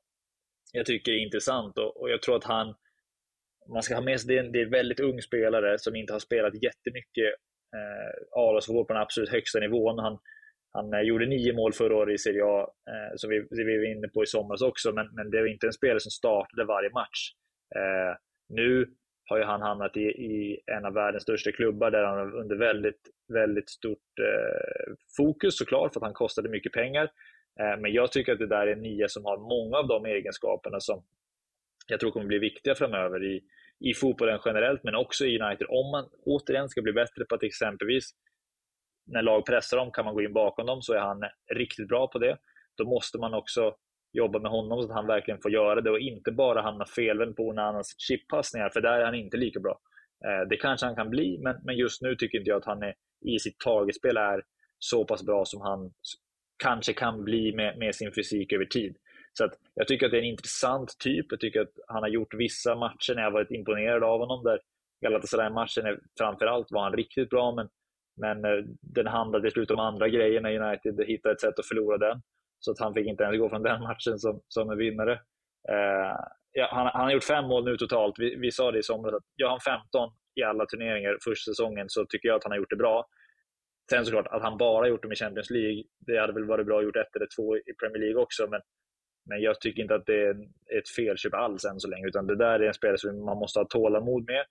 jag 0.72 0.86
tycker 0.86 1.12
är 1.12 1.18
intressant. 1.18 1.78
Och, 1.78 2.02
och 2.02 2.10
jag 2.10 2.22
tror 2.22 2.36
att 2.36 2.44
han, 2.44 2.76
man 3.70 3.84
ska 3.84 3.96
ha 3.96 4.02
med 4.02 4.22
sig, 4.22 4.28
det 4.28 4.40
är 4.40 4.44
en, 4.44 4.52
det 4.52 4.60
är 4.60 4.66
en 4.66 4.72
väldigt 4.72 5.00
ung 5.00 5.22
spelare 5.22 5.80
som 5.80 5.96
inte 5.96 6.14
har 6.14 6.20
spelat 6.20 6.64
jättemycket 6.64 7.34
eh, 7.76 8.40
A-lagsfotboll 8.40 8.86
på 8.86 8.94
den 8.94 9.02
absolut 9.02 9.30
högsta 9.30 9.60
nivån. 9.60 10.00
Han, 10.00 10.20
han 10.74 10.94
eh, 10.94 11.02
gjorde 11.02 11.26
nio 11.26 11.54
mål 11.54 11.74
förra 11.74 11.96
året 11.96 12.14
i 12.14 12.18
Serie 12.18 12.46
A, 12.46 12.68
eh, 12.88 13.16
som 13.16 13.30
vi, 13.30 13.48
vi 13.50 13.78
var 13.78 13.92
inne 13.92 14.08
på 14.08 14.24
i 14.24 14.28
somras 14.28 14.62
också, 14.62 14.92
men, 14.92 15.08
men 15.14 15.30
det 15.32 15.40
var 15.40 15.48
inte 15.48 15.68
en 15.68 15.74
spelare 15.74 16.00
som 16.00 16.12
startade 16.12 16.66
varje 16.66 16.90
match. 16.90 17.32
Eh, 17.76 18.18
nu 18.50 18.86
har 19.26 19.38
ju 19.38 19.44
han 19.44 19.62
hamnat 19.62 19.98
i, 19.98 20.02
i, 20.02 20.60
en 20.66 20.86
av 20.86 20.94
världens 20.94 21.24
största 21.24 21.52
klubbar 21.52 21.92
där 21.92 22.04
han 22.04 22.34
under 22.34 22.56
väldigt, 22.56 23.02
väldigt 23.34 23.70
stort 23.70 24.20
eh, 24.20 24.94
fokus 25.18 25.58
såklart, 25.58 25.94
för 25.94 26.00
att 26.00 26.06
han 26.06 26.14
kostade 26.14 26.50
mycket 26.50 26.72
pengar. 26.72 27.04
Eh, 27.60 27.80
men 27.80 27.94
jag 27.94 28.12
tycker 28.12 28.34
att 28.34 28.40
det 28.40 28.48
där 28.48 28.68
är 28.68 28.76
nio 28.76 29.10
som 29.10 29.26
har 29.26 29.38
många 29.38 29.78
av 29.78 29.88
de 29.88 30.06
egenskaperna 30.06 30.80
som 30.80 31.04
jag 31.88 32.00
tror 32.00 32.12
kommer 32.12 32.26
bli 32.26 32.40
viktiga 32.40 32.76
framöver 32.76 33.24
i, 33.24 33.44
i 33.80 33.94
fotbollen 33.94 34.40
generellt, 34.46 34.84
men 34.84 34.96
också 34.96 35.26
i 35.26 35.40
United. 35.42 35.68
Om 35.70 35.92
man 35.92 36.10
återigen 36.26 36.70
ska 36.70 36.82
bli 36.82 36.94
bättre 36.94 37.26
på 37.26 37.36
att 37.36 37.44
exempelvis 37.44 38.12
när 39.06 39.22
lag 39.22 39.46
pressar 39.46 39.78
dem 39.78 39.92
kan 39.92 40.06
man 40.06 40.14
gå 40.14 40.22
in 40.22 40.34
bakom 40.34 40.66
dem, 40.66 40.82
så 40.82 40.94
är 40.94 41.00
han 41.00 41.24
riktigt 41.56 41.88
bra 41.88 42.08
på 42.08 42.20
det. 42.20 42.38
Då 42.78 42.86
måste 42.86 43.18
man 43.18 43.34
också 43.34 43.76
jobba 44.14 44.40
med 44.40 44.52
honom 44.52 44.82
så 44.82 44.88
att 44.88 44.96
han 44.96 45.08
verkligen 45.08 45.42
får 45.42 45.52
göra 45.52 45.82
det 45.82 45.92
och 45.92 46.00
inte 46.00 46.32
bara 46.32 46.62
hamna 46.62 46.86
felvänd 46.86 47.36
på 47.36 47.48
Onanas 47.48 47.96
chippassningar, 47.98 48.70
för 48.70 48.82
där 48.82 49.00
är 49.00 49.06
han 49.06 49.16
inte 49.16 49.38
lika 49.38 49.60
bra. 49.60 49.80
Eh, 50.26 50.48
det 50.50 50.58
kanske 50.58 50.86
han 50.86 50.96
kan 50.96 51.10
bli, 51.10 51.40
men, 51.42 51.56
men 51.64 51.78
just 51.78 52.02
nu 52.02 52.16
tycker 52.16 52.38
inte 52.38 52.50
jag 52.50 52.58
att 52.58 52.66
han 52.66 52.84
är, 52.84 52.94
i 53.26 53.40
sitt 53.40 53.60
targetspel 53.60 54.18
är 54.18 54.44
så 54.80 55.06
pass 55.06 55.24
bra 55.24 55.46
som 55.46 55.62
han 55.62 55.92
kanske 56.64 56.94
kan 56.94 57.24
bli 57.24 57.56
med, 57.56 57.78
med 57.78 57.96
sin 57.96 58.12
fysik 58.12 58.54
över 58.54 58.66
tid. 58.66 58.98
Så 59.34 59.46
att 59.46 59.54
jag 59.74 59.88
tycker 59.88 60.06
att 60.06 60.12
det 60.12 60.18
är 60.18 60.22
en 60.22 60.28
intressant 60.28 60.96
typ. 61.00 61.26
Jag 61.30 61.40
tycker 61.40 61.62
att 61.62 61.74
han 61.88 62.04
har 62.04 62.10
gjort 62.10 62.34
vissa 62.34 62.76
matcher 62.76 63.16
när 63.16 63.24
jag 63.24 63.32
varit 63.32 63.52
imponerad 63.52 64.04
av 64.04 64.20
honom. 64.20 64.44
Där 64.44 64.60
Galatasaray-matchen 65.02 66.00
framförallt 66.18 66.72
var 66.72 66.84
han 66.84 66.94
riktigt 66.94 67.30
bra, 67.30 67.56
men 67.56 67.70
men 68.22 68.46
eh, 68.46 68.64
den 68.82 69.08
handlade 69.08 69.44
till 69.44 69.52
slut 69.52 69.72
om 69.72 69.80
andra 69.80 70.10
grejer 70.10 70.42
när 70.42 70.60
United 70.60 71.06
hittade 71.08 71.34
ett 71.34 71.42
sätt 71.42 71.60
att 71.60 71.68
förlora 71.68 71.98
den. 71.98 72.22
Så 72.60 72.72
att 72.72 72.80
han 72.80 72.94
fick 72.94 73.08
inte 73.08 73.24
ens 73.24 73.38
gå 73.38 73.50
från 73.50 73.64
den 73.64 73.82
matchen 73.82 74.20
som, 74.20 74.42
som 74.48 74.70
en 74.70 74.78
vinnare. 74.78 75.14
Eh, 75.70 76.18
ja, 76.52 76.68
han, 76.72 76.88
han, 76.94 77.04
har 77.04 77.12
gjort 77.12 77.24
fem 77.24 77.46
mål 77.46 77.66
nu 77.66 77.78
totalt. 77.78 78.20
Vi, 78.20 78.36
vi 78.36 78.52
sa 78.52 78.72
det 78.72 78.80
i 78.80 78.84
somras 78.84 79.14
att 79.14 79.24
gör 79.38 79.50
han 79.50 79.60
15 79.60 80.10
i 80.36 80.44
alla 80.44 80.66
turneringar 80.66 81.18
första 81.24 81.52
säsongen 81.52 81.86
så 81.90 82.06
tycker 82.06 82.28
jag 82.28 82.36
att 82.36 82.44
han 82.44 82.52
har 82.52 82.58
gjort 82.58 82.70
det 82.70 82.76
bra. 82.76 83.06
Sen 83.90 84.06
såklart, 84.06 84.28
att 84.28 84.42
han 84.42 84.58
bara 84.58 84.88
gjort 84.88 85.02
dem 85.02 85.12
i 85.12 85.16
Champions 85.16 85.50
League, 85.50 85.84
det 86.00 86.20
hade 86.20 86.34
väl 86.34 86.46
varit 86.46 86.66
bra 86.66 86.78
att 86.78 86.84
gjort 86.84 86.96
ett 86.96 87.16
eller 87.16 87.28
två 87.36 87.58
i 87.58 87.74
Premier 87.80 88.00
League 88.00 88.22
också. 88.22 88.48
Men, 88.48 88.62
men 89.30 89.42
jag 89.42 89.62
tycker 89.62 89.82
inte 89.82 89.96
att 89.96 90.06
det 90.06 90.22
är 90.22 90.36
ett 90.78 90.90
felköp 90.96 91.34
alls 91.34 91.66
än 91.66 91.80
så 91.80 91.88
länge. 91.88 92.08
Utan 92.08 92.28
det 92.28 92.36
där 92.36 92.60
är 92.60 92.68
en 92.68 92.74
spelare 92.74 92.98
som 92.98 93.26
man 93.26 93.38
måste 93.38 93.60
ha 93.60 93.66
tålamod 93.66 94.26
med. 94.26 94.46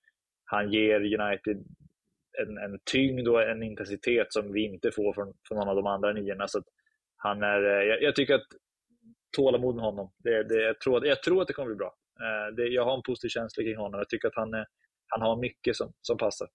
Han 0.45 0.73
ger 0.73 1.21
United 1.21 1.65
en, 2.43 2.59
en 2.59 2.79
tyngd 2.93 3.29
och 3.29 3.43
en 3.43 3.63
intensitet 3.63 4.33
som 4.33 4.53
vi 4.53 4.65
inte 4.65 4.91
får 4.91 5.13
från, 5.13 5.35
från 5.49 5.59
någon 5.59 5.69
av 5.69 5.77
de 5.77 5.87
andra 5.87 6.13
niorna. 6.13 6.49
Så 6.49 6.63
han 7.17 7.43
är, 7.43 7.65
eh, 7.65 7.89
jag, 7.89 8.03
jag, 8.03 8.17
tycker 8.17 8.35
att 8.35 8.47
tålamod 9.37 9.75
med 9.75 9.85
honom. 9.85 10.13
Det, 10.19 10.43
det, 10.49 10.63
jag, 10.63 10.81
tror, 10.81 11.07
jag 11.07 11.23
tror 11.23 11.43
att 11.43 11.49
det 11.49 11.55
kommer 11.55 11.69
bli 11.69 11.77
bra. 11.77 11.95
Eh, 12.21 12.55
det, 12.57 12.67
jag 12.67 12.85
har 12.85 12.97
en 12.97 13.03
positiv 13.03 13.29
känsla 13.29 13.63
kring 13.63 13.77
honom. 13.77 13.99
Jag 13.99 14.09
tycker 14.09 14.29
att 14.29 14.37
han, 14.37 14.55
är, 14.55 14.67
han 15.07 15.21
har 15.23 15.37
mycket 15.37 15.77
som, 15.77 15.93
som 16.01 16.17
passar. 16.17 16.49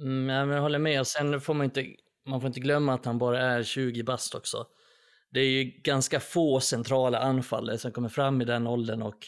Mm, 0.00 0.50
jag 0.50 0.62
håller 0.62 0.78
med. 0.78 1.06
Sen 1.06 1.40
får 1.40 1.54
man 1.54 1.64
inte, 1.64 1.86
man 2.26 2.40
får 2.40 2.48
inte 2.48 2.60
glömma 2.60 2.94
att 2.94 3.04
han 3.04 3.18
bara 3.18 3.40
är 3.40 3.62
20 3.62 4.02
bast 4.02 4.34
också. 4.34 4.66
Det 5.30 5.40
är 5.40 5.50
ju 5.50 5.64
ganska 5.64 6.20
få 6.20 6.60
centrala 6.60 7.18
anfallare 7.18 7.78
som 7.78 7.92
kommer 7.92 8.08
fram 8.08 8.42
i 8.42 8.44
den 8.44 8.66
åldern 8.66 9.02
och 9.02 9.18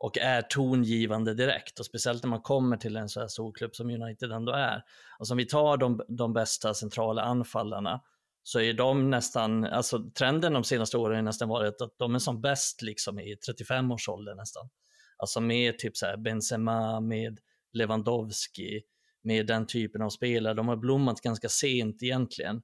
och 0.00 0.18
är 0.18 0.42
tongivande 0.42 1.34
direkt. 1.34 1.80
Och 1.80 1.86
speciellt 1.86 2.22
när 2.22 2.30
man 2.30 2.40
kommer 2.40 2.76
till 2.76 2.96
en 2.96 3.08
så 3.08 3.20
här 3.20 3.28
stor 3.28 3.52
klubb 3.52 3.74
som 3.74 3.90
United 3.90 4.32
ändå 4.32 4.52
är. 4.52 4.82
Alltså 5.18 5.34
om 5.34 5.38
vi 5.38 5.46
tar 5.46 5.76
de, 5.76 6.02
de 6.08 6.32
bästa 6.32 6.74
centrala 6.74 7.22
anfallarna 7.22 8.00
så 8.42 8.60
är 8.60 8.72
de 8.72 9.10
nästan, 9.10 9.64
alltså 9.64 10.10
trenden 10.10 10.52
de 10.52 10.64
senaste 10.64 10.98
åren 10.98 11.16
har 11.16 11.22
nästan 11.22 11.48
varit 11.48 11.80
att 11.80 11.98
de 11.98 12.14
är 12.14 12.18
som 12.18 12.40
bäst 12.40 12.82
liksom 12.82 13.18
i 13.18 13.34
35-årsåldern 13.48 14.36
nästan. 14.36 14.68
Alltså 15.16 15.40
med 15.40 15.78
typ 15.78 15.96
så 15.96 16.06
här 16.06 16.16
Benzema, 16.16 17.00
med 17.00 17.38
Lewandowski, 17.72 18.82
med 19.22 19.46
den 19.46 19.66
typen 19.66 20.02
av 20.02 20.10
spelare. 20.10 20.54
De 20.54 20.68
har 20.68 20.76
blommat 20.76 21.20
ganska 21.20 21.48
sent 21.48 22.02
egentligen. 22.02 22.62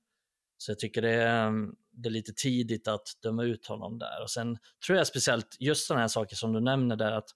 Så 0.58 0.70
jag 0.70 0.78
tycker 0.78 1.02
det 1.02 1.14
är, 1.14 1.46
mm, 1.46 1.74
det 1.96 2.08
är 2.08 2.10
lite 2.10 2.32
tidigt 2.32 2.88
att 2.88 3.08
döma 3.22 3.44
ut 3.44 3.66
honom 3.66 3.98
där. 3.98 4.22
Och 4.22 4.30
sen 4.30 4.58
tror 4.86 4.98
jag 4.98 5.06
speciellt 5.06 5.56
just 5.60 5.86
sådana 5.86 6.00
här 6.00 6.08
saker 6.08 6.36
som 6.36 6.52
du 6.52 6.60
nämner 6.60 6.96
där 6.96 7.12
att 7.12 7.28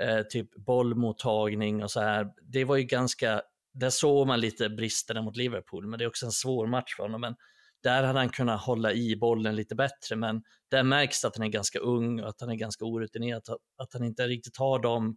eh, 0.00 0.22
typ 0.22 0.54
bollmottagning 0.54 1.82
och 1.82 1.90
så 1.90 2.00
här. 2.00 2.32
Det 2.42 2.64
var 2.64 2.76
ju 2.76 2.84
ganska, 2.84 3.42
där 3.72 3.90
såg 3.90 4.26
man 4.26 4.40
lite 4.40 4.68
bristerna 4.68 5.22
mot 5.22 5.36
Liverpool, 5.36 5.86
men 5.86 5.98
det 5.98 6.04
är 6.04 6.08
också 6.08 6.26
en 6.26 6.32
svår 6.32 6.66
match 6.66 6.96
för 6.96 7.02
honom. 7.02 7.20
Men 7.20 7.34
där 7.82 8.02
hade 8.02 8.18
han 8.18 8.28
kunnat 8.28 8.60
hålla 8.60 8.92
i 8.92 9.16
bollen 9.16 9.56
lite 9.56 9.74
bättre, 9.74 10.16
men 10.16 10.42
där 10.68 10.82
märks 10.82 11.24
att 11.24 11.36
han 11.36 11.46
är 11.46 11.50
ganska 11.50 11.78
ung 11.78 12.20
och 12.20 12.28
att 12.28 12.40
han 12.40 12.50
är 12.50 12.54
ganska 12.54 12.84
orutinerad, 12.84 13.42
att 13.76 13.92
han 13.92 14.04
inte 14.04 14.26
riktigt 14.26 14.56
har 14.56 14.78
de, 14.78 15.16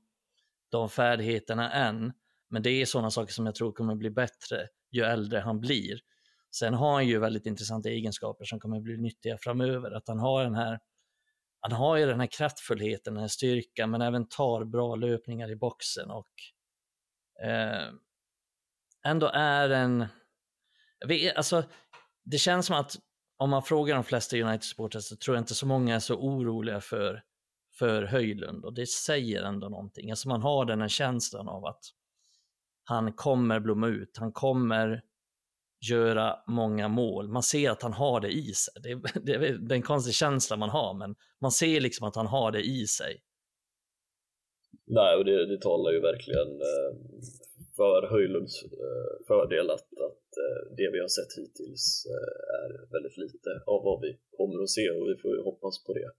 de 0.69 0.89
färdigheterna 0.89 1.71
än. 1.71 2.13
Men 2.49 2.63
det 2.63 2.69
är 2.69 2.85
sådana 2.85 3.11
saker 3.11 3.33
som 3.33 3.45
jag 3.45 3.55
tror 3.55 3.71
kommer 3.71 3.95
bli 3.95 4.09
bättre 4.09 4.67
ju 4.91 5.03
äldre 5.03 5.39
han 5.39 5.59
blir. 5.59 5.99
Sen 6.55 6.73
har 6.73 6.93
han 6.93 7.07
ju 7.07 7.19
väldigt 7.19 7.45
intressanta 7.45 7.89
egenskaper 7.89 8.45
som 8.45 8.59
kommer 8.59 8.79
bli 8.79 8.97
nyttiga 8.97 9.37
framöver. 9.37 9.91
Att 9.91 10.07
han 10.07 10.19
har 10.19 10.43
den 10.43 10.55
här 10.55 10.79
han 11.65 11.71
har 11.71 11.97
ju 11.97 12.05
den 12.05 12.19
här 12.19 12.27
kraftfullheten, 12.27 13.13
den 13.13 13.21
här 13.21 13.27
styrkan, 13.27 13.91
men 13.91 14.01
även 14.01 14.27
tar 14.27 14.63
bra 14.65 14.95
löpningar 14.95 15.51
i 15.51 15.55
boxen 15.55 16.09
och 16.11 16.29
eh, 17.43 17.87
ändå 19.05 19.27
är 19.33 19.69
en... 19.69 20.05
Vet, 21.07 21.35
alltså, 21.35 21.63
det 22.23 22.37
känns 22.37 22.65
som 22.65 22.75
att 22.75 22.95
om 23.37 23.49
man 23.49 23.63
frågar 23.63 23.95
de 23.95 24.03
flesta 24.03 24.37
United-supportrar 24.37 24.99
så 24.99 25.15
tror 25.15 25.35
jag 25.35 25.41
inte 25.41 25.55
så 25.55 25.65
många 25.65 25.95
är 25.95 25.99
så 25.99 26.15
oroliga 26.15 26.81
för, 26.81 27.23
för 27.79 28.03
Höjlund 28.03 28.65
och 28.65 28.73
det 28.73 28.89
säger 28.89 29.43
ändå 29.43 29.69
någonting. 29.69 30.11
Alltså 30.11 30.29
man 30.29 30.41
har 30.41 30.65
den 30.65 30.81
här 30.81 30.87
känslan 30.87 31.47
av 31.47 31.65
att 31.65 31.83
han 32.83 33.13
kommer 33.13 33.59
blomma 33.59 33.87
ut, 33.87 34.17
han 34.17 34.31
kommer 34.31 35.03
göra 35.89 36.35
många 36.47 36.87
mål. 36.87 37.27
Man 37.27 37.43
ser 37.43 37.69
att 37.69 37.81
han 37.81 37.93
har 37.93 38.21
det 38.21 38.31
i 38.31 38.53
sig. 38.53 38.73
Det 38.83 38.91
är, 38.91 39.01
det 39.25 39.57
det 39.67 39.73
är 39.73 39.77
en 39.77 39.81
konstig 39.81 40.13
känsla 40.13 40.57
man 40.57 40.69
har, 40.69 40.93
men 40.93 41.15
man 41.41 41.51
ser 41.51 41.81
liksom 41.81 42.07
att 42.07 42.15
han 42.15 42.27
har 42.27 42.51
det 42.51 42.61
i 42.61 42.87
sig. 42.87 43.23
Nej, 44.85 45.15
och 45.17 45.25
det, 45.25 45.45
det 45.45 45.61
talar 45.61 45.91
ju 45.91 45.99
verkligen 45.99 46.49
eh, 46.71 46.91
för 47.75 48.07
Höjlunds 48.11 48.63
eh, 48.63 49.13
fördel 49.27 49.69
att, 49.69 49.89
att 50.09 50.29
eh, 50.43 50.61
det 50.77 50.89
vi 50.93 50.99
har 50.99 51.07
sett 51.07 51.33
hittills 51.37 52.05
är 52.61 52.69
väldigt 52.95 53.17
lite 53.17 53.49
av 53.65 53.83
vad 53.83 54.01
vi 54.01 54.17
kommer 54.37 54.63
att 54.63 54.69
se 54.69 54.89
och 54.89 55.07
vi 55.09 55.15
får 55.21 55.31
ju 55.35 55.41
hoppas 55.41 55.83
på 55.83 55.93
det. 55.93 56.09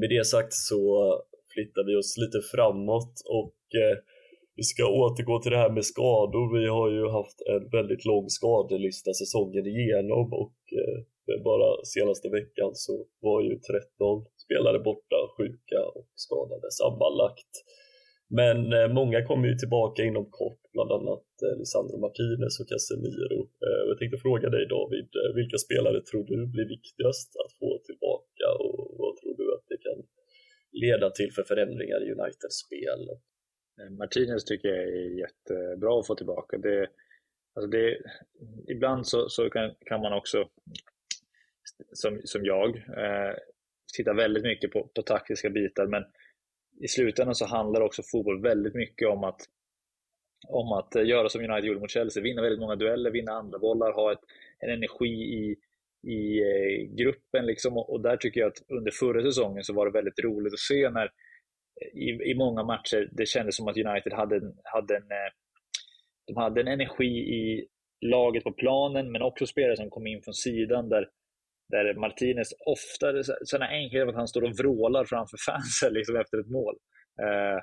Med 0.00 0.10
det 0.10 0.26
sagt 0.26 0.52
så 0.52 0.82
flyttar 1.52 1.84
vi 1.84 1.96
oss 1.96 2.16
lite 2.16 2.40
framåt 2.52 3.14
och 3.24 3.56
vi 4.56 4.62
ska 4.62 4.84
återgå 5.02 5.34
till 5.42 5.52
det 5.52 5.62
här 5.64 5.74
med 5.78 5.84
skador. 5.92 6.46
Vi 6.58 6.66
har 6.78 6.90
ju 6.90 7.04
haft 7.18 7.38
en 7.54 7.64
väldigt 7.78 8.04
lång 8.04 8.26
skadelista 8.28 9.10
säsongen 9.22 9.66
igenom 9.66 10.26
och 10.42 10.58
eh, 10.80 10.98
bara 11.48 11.68
senaste 11.84 12.28
veckan 12.28 12.70
så 12.74 13.06
var 13.26 13.42
ju 13.42 13.54
13 13.58 14.24
spelare 14.44 14.78
borta, 14.78 15.18
sjuka 15.36 15.80
och 15.96 16.08
skadade 16.24 16.68
sammanlagt. 16.80 17.52
Men 18.40 18.58
eh, 18.78 18.88
många 19.00 19.18
kommer 19.28 19.46
ju 19.48 19.56
tillbaka 19.58 20.00
inom 20.10 20.26
kort, 20.40 20.62
bland 20.74 20.90
annat 20.98 21.28
eh, 21.44 21.54
Lisandro 21.58 21.96
Martinez 22.04 22.54
och 22.60 22.68
Casemiro. 22.70 23.40
Eh, 23.66 23.82
jag 23.88 23.98
tänkte 23.98 24.18
fråga 24.26 24.48
dig 24.56 24.64
David, 24.76 25.08
eh, 25.20 25.30
vilka 25.40 25.58
spelare 25.66 26.00
tror 26.08 26.24
du 26.32 26.36
blir 26.54 26.68
viktigast 26.76 27.28
att 27.42 27.52
få 27.60 27.70
tillbaka 27.88 28.46
och 28.64 28.78
vad 29.00 29.12
tror 29.20 29.34
du 29.40 29.46
att 29.56 29.66
det 29.72 29.80
kan 29.86 29.98
leda 30.84 31.08
till 31.18 31.30
för 31.36 31.44
förändringar 31.52 32.00
i 32.04 32.06
Uniteds 32.14 32.58
spel? 32.64 33.00
och 33.12 33.20
Eh, 33.80 33.90
Martinez 33.90 34.44
tycker 34.44 34.68
jag 34.68 34.78
är 34.78 35.18
jättebra 35.18 36.00
att 36.00 36.06
få 36.06 36.14
tillbaka. 36.14 36.58
Det, 36.58 36.88
alltså 37.54 37.70
det, 37.70 37.98
ibland 38.68 39.06
så, 39.06 39.28
så 39.28 39.50
kan, 39.50 39.74
kan, 39.86 40.00
man 40.00 40.12
också, 40.12 40.48
som, 41.92 42.20
som 42.24 42.44
jag, 42.44 42.76
eh, 42.76 43.34
titta 43.96 44.12
väldigt 44.12 44.42
mycket 44.42 44.70
på, 44.70 44.90
på 44.94 45.02
taktiska 45.02 45.50
bitar, 45.50 45.86
men 45.86 46.04
i 46.80 46.88
slutändan 46.88 47.34
så 47.34 47.46
handlar 47.46 47.80
också 47.80 48.02
fotboll 48.02 48.42
väldigt 48.42 48.74
mycket 48.74 49.08
om 49.08 49.24
att, 49.24 49.40
om 50.48 50.72
att 50.72 50.96
eh, 50.96 51.06
göra 51.06 51.28
som 51.28 51.40
United 51.40 51.64
gjorde 51.64 51.80
mot 51.80 51.90
Chelsea, 51.90 52.22
vinna 52.22 52.42
väldigt 52.42 52.60
många 52.60 52.76
dueller, 52.76 53.10
vinna 53.10 53.32
andra 53.32 53.58
bollar, 53.58 53.92
ha 53.92 54.12
ett, 54.12 54.24
en 54.58 54.70
energi 54.70 55.14
i, 55.14 55.56
i 56.12 56.40
eh, 56.40 56.94
gruppen. 56.96 57.46
Liksom. 57.46 57.76
Och, 57.76 57.92
och 57.92 58.00
där 58.00 58.16
tycker 58.16 58.40
jag 58.40 58.48
att 58.48 58.62
under 58.68 58.90
förra 58.90 59.22
säsongen 59.22 59.64
så 59.64 59.72
var 59.72 59.86
det 59.86 59.92
väldigt 59.92 60.18
roligt 60.18 60.52
att 60.52 60.58
se 60.58 60.90
när 60.90 61.10
i, 61.94 62.30
i 62.30 62.34
många 62.34 62.62
matcher 62.62 63.08
det 63.12 63.26
kändes 63.26 63.56
som 63.56 63.68
att 63.68 63.76
United 63.76 64.12
hade, 64.12 64.40
hade, 64.64 64.96
en, 64.96 65.02
eh, 65.02 65.30
de 66.26 66.36
hade 66.36 66.60
en 66.60 66.68
energi 66.68 67.14
i 67.40 67.66
laget 68.06 68.44
på 68.44 68.52
planen, 68.52 69.12
men 69.12 69.22
också 69.22 69.46
spelare 69.46 69.76
som 69.76 69.90
kom 69.90 70.06
in 70.06 70.22
från 70.22 70.34
sidan 70.34 70.88
där, 70.88 71.08
där 71.68 71.94
Martinez 71.94 72.52
ofta, 72.66 73.22
sådana 73.44 73.70
enkelheter 73.70 74.08
att 74.08 74.14
han 74.14 74.28
står 74.28 74.42
och 74.42 74.58
vrålar 74.58 75.04
framför 75.04 75.36
fansen 75.46 75.92
liksom 75.98 76.16
efter 76.16 76.38
ett 76.38 76.50
mål. 76.50 76.76
Eh, 77.22 77.58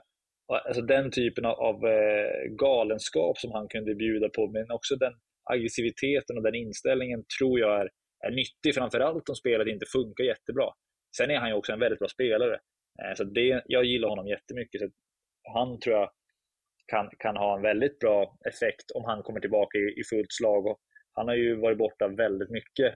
alltså 0.67 0.81
den 0.81 1.11
typen 1.11 1.45
av, 1.45 1.59
av 1.59 1.87
eh, 1.87 2.49
galenskap 2.49 3.37
som 3.37 3.51
han 3.51 3.67
kunde 3.67 3.95
bjuda 3.95 4.29
på, 4.29 4.47
men 4.47 4.71
också 4.71 4.95
den 4.95 5.13
aggressiviteten 5.43 6.37
och 6.37 6.43
den 6.43 6.55
inställningen 6.55 7.23
tror 7.39 7.59
jag 7.59 7.81
är, 7.81 7.89
är 8.27 8.31
nyttig, 8.31 8.75
framförallt 8.75 9.29
om 9.29 9.35
spelet 9.35 9.67
inte 9.67 9.85
funkar 9.85 10.23
jättebra. 10.23 10.69
Sen 11.17 11.31
är 11.31 11.37
han 11.37 11.49
ju 11.49 11.55
också 11.55 11.73
en 11.73 11.79
väldigt 11.79 11.99
bra 11.99 12.07
spelare. 12.07 12.59
Eh, 12.99 13.13
så 13.15 13.23
det, 13.23 13.63
jag 13.65 13.85
gillar 13.85 14.09
honom 14.09 14.27
jättemycket. 14.27 14.81
Så 14.81 14.89
han 15.53 15.79
tror 15.79 15.95
jag 15.95 16.11
kan, 16.87 17.09
kan 17.19 17.37
ha 17.37 17.55
en 17.55 17.61
väldigt 17.61 17.99
bra 17.99 18.37
effekt 18.45 18.91
om 18.91 19.05
han 19.05 19.23
kommer 19.23 19.39
tillbaka 19.39 19.77
i, 19.77 19.99
i 19.99 20.03
fullt 20.09 20.31
slag. 20.31 20.65
Och 20.65 20.79
han 21.13 21.27
har 21.27 21.35
ju 21.35 21.55
varit 21.55 21.77
borta 21.77 22.07
väldigt 22.07 22.49
mycket 22.49 22.95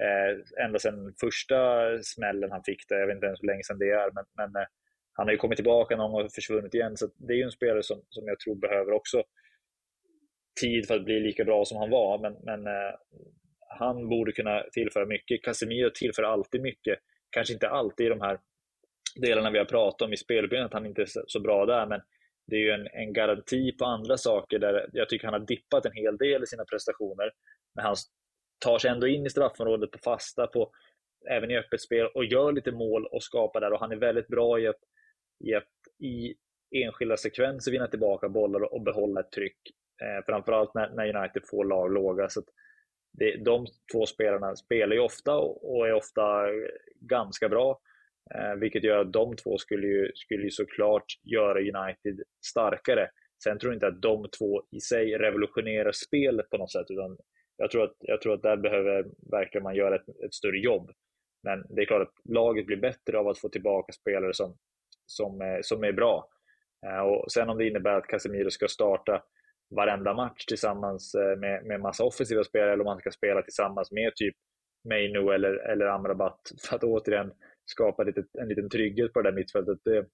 eh, 0.00 0.64
ända 0.64 0.78
sedan 0.78 1.14
första 1.20 1.58
smällen 2.02 2.50
han 2.50 2.64
fick. 2.64 2.88
Där. 2.88 2.96
Jag 2.96 3.06
vet 3.06 3.14
inte 3.14 3.26
ens 3.26 3.42
hur 3.42 3.46
länge 3.46 3.64
sedan 3.64 3.78
det 3.78 3.90
är, 3.90 4.10
men, 4.12 4.24
men 4.36 4.62
eh, 4.62 4.68
han 5.12 5.26
har 5.26 5.32
ju 5.32 5.38
kommit 5.38 5.56
tillbaka 5.56 5.96
någon 5.96 6.12
gång 6.12 6.24
och 6.24 6.32
försvunnit 6.32 6.74
igen. 6.74 6.96
Så 6.96 7.06
det 7.16 7.32
är 7.32 7.36
ju 7.36 7.42
en 7.42 7.50
spelare 7.50 7.82
som, 7.82 8.02
som 8.08 8.26
jag 8.26 8.40
tror 8.40 8.54
behöver 8.54 8.92
också 8.92 9.22
tid 10.60 10.86
för 10.86 10.96
att 10.96 11.04
bli 11.04 11.20
lika 11.20 11.44
bra 11.44 11.64
som 11.64 11.78
han 11.78 11.90
var. 11.90 12.18
Men, 12.18 12.36
men 12.42 12.66
eh, 12.66 12.94
han 13.78 14.08
borde 14.08 14.32
kunna 14.32 14.62
tillföra 14.72 15.06
mycket. 15.06 15.42
Casemiro 15.42 15.90
tillför 15.94 16.22
alltid 16.22 16.60
mycket. 16.60 16.98
Kanske 17.30 17.54
inte 17.54 17.68
alltid 17.68 18.06
i 18.06 18.08
de 18.08 18.20
här 18.20 18.38
delarna 19.14 19.50
vi 19.50 19.58
har 19.58 19.64
pratat 19.64 20.02
om 20.02 20.12
i 20.12 20.16
spelbenet, 20.16 20.72
han 20.72 20.86
inte 20.86 21.02
är 21.02 21.08
så 21.26 21.40
bra 21.40 21.66
där, 21.66 21.86
men 21.86 22.00
det 22.46 22.56
är 22.56 22.60
ju 22.60 22.70
en, 22.70 22.88
en, 22.92 23.12
garanti 23.12 23.72
på 23.72 23.84
andra 23.84 24.16
saker 24.16 24.58
där 24.58 24.90
jag 24.92 25.08
tycker 25.08 25.24
han 25.24 25.40
har 25.40 25.46
dippat 25.46 25.86
en 25.86 25.92
hel 25.92 26.16
del 26.16 26.42
i 26.42 26.46
sina 26.46 26.64
prestationer. 26.64 27.32
Men 27.74 27.84
han 27.84 27.96
tar 28.58 28.78
sig 28.78 28.90
ändå 28.90 29.06
in 29.06 29.26
i 29.26 29.30
straffområdet 29.30 29.90
på 29.90 29.98
fasta, 29.98 30.46
på, 30.46 30.72
även 31.30 31.50
i 31.50 31.58
öppet 31.58 31.80
spel 31.80 32.06
och 32.14 32.24
gör 32.24 32.52
lite 32.52 32.72
mål 32.72 33.06
och 33.06 33.22
skapar 33.22 33.60
där 33.60 33.72
och 33.72 33.80
han 33.80 33.92
är 33.92 33.96
väldigt 33.96 34.28
bra 34.28 34.60
i 34.60 34.66
att, 34.66 34.80
i, 35.44 35.54
att, 35.54 35.68
i 35.98 36.34
enskilda 36.84 37.16
sekvenser 37.16 37.72
vinna 37.72 37.86
tillbaka 37.86 38.28
bollar 38.28 38.74
och 38.74 38.82
behålla 38.82 39.20
ett 39.20 39.32
tryck. 39.32 39.58
Eh, 40.02 40.24
framförallt 40.26 40.74
när, 40.74 40.90
när 40.90 41.16
United 41.16 41.42
får 41.50 41.64
lag 41.64 41.92
låga. 41.92 42.28
Så 42.28 42.42
det, 43.12 43.44
de 43.44 43.66
två 43.92 44.06
spelarna 44.06 44.56
spelar 44.56 44.94
ju 44.94 45.00
ofta 45.00 45.34
och, 45.34 45.76
och 45.76 45.88
är 45.88 45.92
ofta 45.92 46.48
eh, 46.48 46.68
ganska 47.00 47.48
bra. 47.48 47.80
Eh, 48.34 48.54
vilket 48.54 48.84
gör 48.84 48.98
att 48.98 49.12
de 49.12 49.36
två 49.36 49.58
skulle 49.58 49.86
ju, 49.86 50.12
skulle 50.14 50.42
ju 50.44 50.50
såklart 50.50 51.06
göra 51.22 51.58
United 51.58 52.22
starkare. 52.46 53.10
Sen 53.44 53.58
tror 53.58 53.72
jag 53.72 53.76
inte 53.76 53.86
att 53.86 54.02
de 54.02 54.28
två 54.38 54.62
i 54.70 54.80
sig 54.80 55.18
revolutionerar 55.18 55.92
spelet 55.92 56.50
på 56.50 56.56
något 56.56 56.72
sätt, 56.72 56.86
utan 56.90 57.16
jag 57.56 57.70
tror 57.70 57.84
att, 57.84 57.96
jag 57.98 58.20
tror 58.22 58.34
att 58.34 58.42
där 58.42 58.56
behöver 58.56 59.04
verkligen 59.30 59.62
man 59.62 59.74
göra 59.74 59.96
ett, 59.96 60.08
ett 60.08 60.34
större 60.34 60.58
jobb. 60.58 60.90
Men 61.42 61.66
det 61.68 61.82
är 61.82 61.86
klart 61.86 62.02
att 62.02 62.32
laget 62.34 62.66
blir 62.66 62.76
bättre 62.76 63.18
av 63.18 63.28
att 63.28 63.38
få 63.38 63.48
tillbaka 63.48 63.92
spelare 63.92 64.34
som, 64.34 64.56
som, 65.06 65.40
är, 65.40 65.62
som 65.62 65.84
är 65.84 65.92
bra. 65.92 66.28
Eh, 66.86 67.00
och 67.00 67.32
sen 67.32 67.48
om 67.48 67.58
det 67.58 67.68
innebär 67.68 67.94
att 67.94 68.06
Casemiro 68.06 68.50
ska 68.50 68.68
starta 68.68 69.22
varenda 69.76 70.14
match 70.14 70.44
tillsammans 70.44 71.14
eh, 71.14 71.38
med, 71.38 71.64
med 71.66 71.80
massa 71.80 72.04
offensiva 72.04 72.44
spelare, 72.44 72.72
eller 72.72 72.84
om 72.84 72.88
han 72.88 72.98
ska 72.98 73.10
spela 73.10 73.42
tillsammans 73.42 73.92
med 73.92 74.12
typ 74.16 74.34
Mainu 74.88 75.34
eller, 75.34 75.54
eller 75.54 75.86
Amrabat, 75.86 76.40
för 76.68 76.76
att 76.76 76.84
återigen 76.84 77.32
skapa 77.66 78.02
lite, 78.02 78.24
en 78.40 78.48
liten 78.48 78.68
trygghet 78.68 79.12
på 79.12 79.22
det 79.22 79.30
där 79.30 79.36
mittfältet, 79.36 79.78
det, 79.84 80.06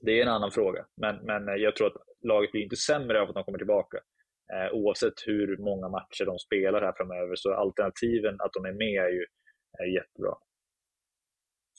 det 0.00 0.18
är 0.18 0.22
en 0.22 0.28
annan 0.28 0.50
fråga. 0.50 0.86
Men, 0.96 1.16
men 1.16 1.48
eh, 1.48 1.54
jag 1.54 1.76
tror 1.76 1.86
att 1.86 2.02
laget 2.22 2.52
blir 2.52 2.62
inte 2.62 2.76
sämre 2.76 3.20
av 3.20 3.28
att 3.28 3.34
de 3.34 3.44
kommer 3.44 3.58
tillbaka. 3.58 3.98
Eh, 4.52 4.74
oavsett 4.74 5.26
hur 5.26 5.56
många 5.56 5.88
matcher 5.88 6.24
de 6.24 6.38
spelar 6.38 6.82
här 6.82 6.94
framöver, 6.96 7.36
så 7.36 7.54
alternativen 7.54 8.36
att 8.38 8.52
de 8.52 8.64
är 8.64 8.72
med 8.72 9.04
är 9.04 9.08
ju 9.08 9.24
är 9.78 9.94
jättebra. 9.94 10.34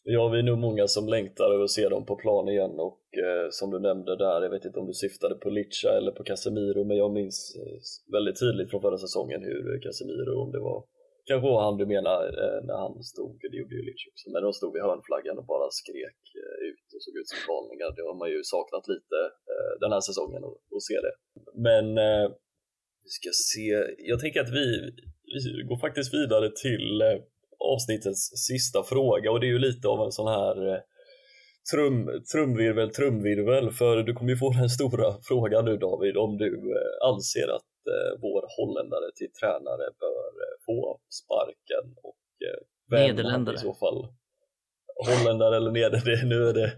Ja, 0.03 0.27
vi 0.27 0.39
är 0.39 0.43
nog 0.43 0.57
många 0.57 0.87
som 0.87 1.07
längtar 1.07 1.53
över 1.53 1.63
att 1.63 1.69
se 1.69 1.89
dem 1.89 2.05
på 2.05 2.15
plan 2.15 2.49
igen 2.49 2.71
och 2.71 3.01
eh, 3.17 3.47
som 3.51 3.71
du 3.71 3.79
nämnde 3.79 4.15
där, 4.15 4.41
jag 4.41 4.49
vet 4.49 4.65
inte 4.65 4.79
om 4.79 4.87
du 4.87 4.93
syftade 4.93 5.35
på 5.35 5.49
Licha 5.49 5.97
eller 5.97 6.11
på 6.11 6.23
Casemiro, 6.23 6.83
men 6.83 6.97
jag 6.97 7.11
minns 7.11 7.55
eh, 7.55 8.11
väldigt 8.13 8.39
tydligt 8.39 8.69
från 8.69 8.81
förra 8.81 8.97
säsongen 8.97 9.43
hur 9.43 9.81
Casemiro, 9.81 10.41
om 10.41 10.51
det 10.51 10.59
var 10.59 10.83
kanske 11.30 11.47
var 11.49 11.59
han 11.65 11.77
du 11.82 11.86
menar 11.95 12.19
eh, 12.41 12.59
när 12.67 12.77
han 12.84 12.93
stod, 13.11 13.34
det 13.51 13.57
gjorde 13.61 13.75
ju 13.77 13.84
Lynch 13.88 14.05
också, 14.11 14.25
när 14.34 14.41
de 14.45 14.49
stod 14.59 14.71
vid 14.73 14.84
hörnflaggan 14.88 15.38
och 15.41 15.47
bara 15.53 15.67
skrek 15.82 16.21
eh, 16.41 16.57
ut 16.69 16.88
och 16.93 17.01
såg 17.05 17.13
ut 17.19 17.30
som 17.32 17.39
galningar. 17.49 17.89
Det 17.97 18.03
har 18.09 18.17
man 18.21 18.30
ju 18.36 18.39
saknat 18.55 18.86
lite 18.93 19.17
eh, 19.51 19.71
den 19.84 19.91
här 19.93 20.03
säsongen 20.09 20.41
att 20.77 20.86
se 20.89 20.97
det. 21.05 21.13
Men 21.67 21.88
vi 23.05 23.09
ska 23.17 23.30
se, 23.51 23.67
jag 24.11 24.19
tänker 24.23 24.39
att 24.45 24.53
vi, 24.59 24.67
vi 25.36 25.63
går 25.69 25.80
faktiskt 25.86 26.11
vidare 26.19 26.47
till 26.63 26.91
avsnittets 27.73 28.23
sista 28.47 28.80
fråga 28.93 29.32
och 29.32 29.39
det 29.39 29.47
är 29.49 29.55
ju 29.57 29.63
lite 29.69 29.86
av 29.93 29.99
en 30.05 30.15
sån 30.19 30.30
här 30.38 30.55
trum, 31.71 31.97
trumvirvel, 32.34 32.89
trumvirvel, 32.99 33.65
för 33.80 34.03
du 34.07 34.13
kommer 34.13 34.32
ju 34.32 34.38
få 34.38 34.49
den 34.61 34.69
stora 34.69 35.07
frågan 35.30 35.65
nu 35.65 35.77
David 35.77 36.17
om 36.17 36.38
du 36.38 36.49
anser 37.11 37.47
att 37.55 37.68
vår 38.21 38.43
holländare 38.57 39.11
till 39.15 39.31
tränare 39.39 39.85
bör 40.03 40.27
eh, 40.43 40.55
få 40.65 40.99
sparken 41.19 41.85
och 42.07 42.25
eh, 42.47 42.59
vem 42.89 43.47
i 43.55 43.57
så 43.57 43.73
fall 43.73 44.07
holländare 45.07 45.55
eller 45.57 45.71
neder, 45.71 46.25
nu 46.25 46.49
är 46.49 46.53
det, 46.53 46.71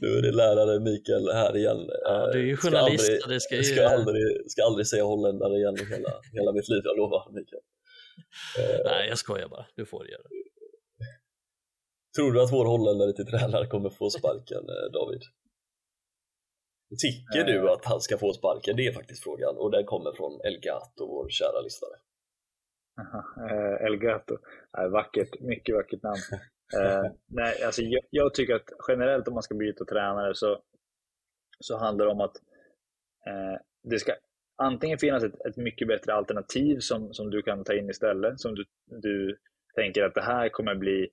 nu 0.00 0.08
är 0.18 0.22
det 0.22 0.32
lärare 0.32 0.80
Mikael 0.80 1.30
här 1.32 1.56
igen. 1.56 1.90
Ja, 2.04 2.32
du 2.32 2.38
är 2.38 2.44
ju 2.44 2.56
journalist. 2.56 3.04
Ska 3.04 3.12
aldrig, 3.12 3.36
det 3.36 3.40
ska, 3.40 3.56
ju... 3.56 3.64
ska, 3.64 3.88
aldrig, 3.88 4.50
ska 4.50 4.62
aldrig 4.64 4.86
säga 4.86 5.04
holländare 5.04 5.56
igen 5.56 5.76
hela, 5.90 6.10
hela 6.32 6.52
mitt 6.52 6.68
liv, 6.68 6.82
jag 6.84 6.96
lovar 6.96 7.32
Mikael. 7.32 7.62
Nej, 8.84 9.08
jag 9.08 9.18
skojar 9.18 9.48
bara. 9.48 9.66
Du 9.74 9.86
får 9.86 10.08
göra 10.08 10.22
det. 10.22 10.40
Tror 12.16 12.32
du 12.32 12.42
att 12.42 12.52
vår 12.52 12.64
holländare 12.64 13.12
till 13.12 13.26
tränare 13.26 13.66
kommer 13.66 13.90
få 13.90 14.10
sparken, 14.10 14.66
David? 14.92 15.22
Tycker 16.98 17.44
du 17.44 17.58
eh. 17.58 17.72
att 17.72 17.84
han 17.84 18.00
ska 18.00 18.18
få 18.18 18.32
sparken? 18.32 18.76
Det 18.76 18.86
är 18.86 18.92
faktiskt 18.92 19.22
frågan 19.22 19.56
och 19.56 19.70
den 19.70 19.84
kommer 19.84 20.12
från 20.12 20.40
Elgato, 20.44 21.06
vår 21.06 21.28
kära 21.28 21.60
lyssnare. 21.60 21.92
Uh, 23.38 23.86
Elgato, 23.86 24.34
uh, 24.78 24.88
vackert, 24.88 25.40
mycket 25.40 25.74
vackert 25.74 26.02
namn. 26.02 26.20
Uh, 26.76 27.12
nej, 27.26 27.62
alltså 27.64 27.82
jag, 27.82 28.04
jag, 28.10 28.34
tycker 28.34 28.54
att 28.54 28.70
generellt 28.88 29.28
om 29.28 29.34
man 29.34 29.42
ska 29.42 29.54
byta 29.54 29.84
tränare 29.84 30.34
så, 30.34 30.62
så 31.60 31.76
handlar 31.76 32.06
det 32.06 32.12
om 32.12 32.20
att 32.20 32.36
det 33.82 33.98
ska 33.98 34.12
antingen 34.56 34.98
finnas 34.98 35.24
ett, 35.24 35.46
ett 35.46 35.56
mycket 35.56 35.88
bättre 35.88 36.14
alternativ 36.14 36.78
som, 36.78 37.14
som 37.14 37.30
du 37.30 37.42
kan 37.42 37.64
ta 37.64 37.74
in 37.74 37.90
istället, 37.90 38.40
som 38.40 38.54
du, 38.54 38.64
du 38.86 39.38
tänker 39.74 40.02
att 40.02 40.14
det 40.14 40.22
här 40.22 40.48
kommer 40.48 40.74
bli 40.74 41.08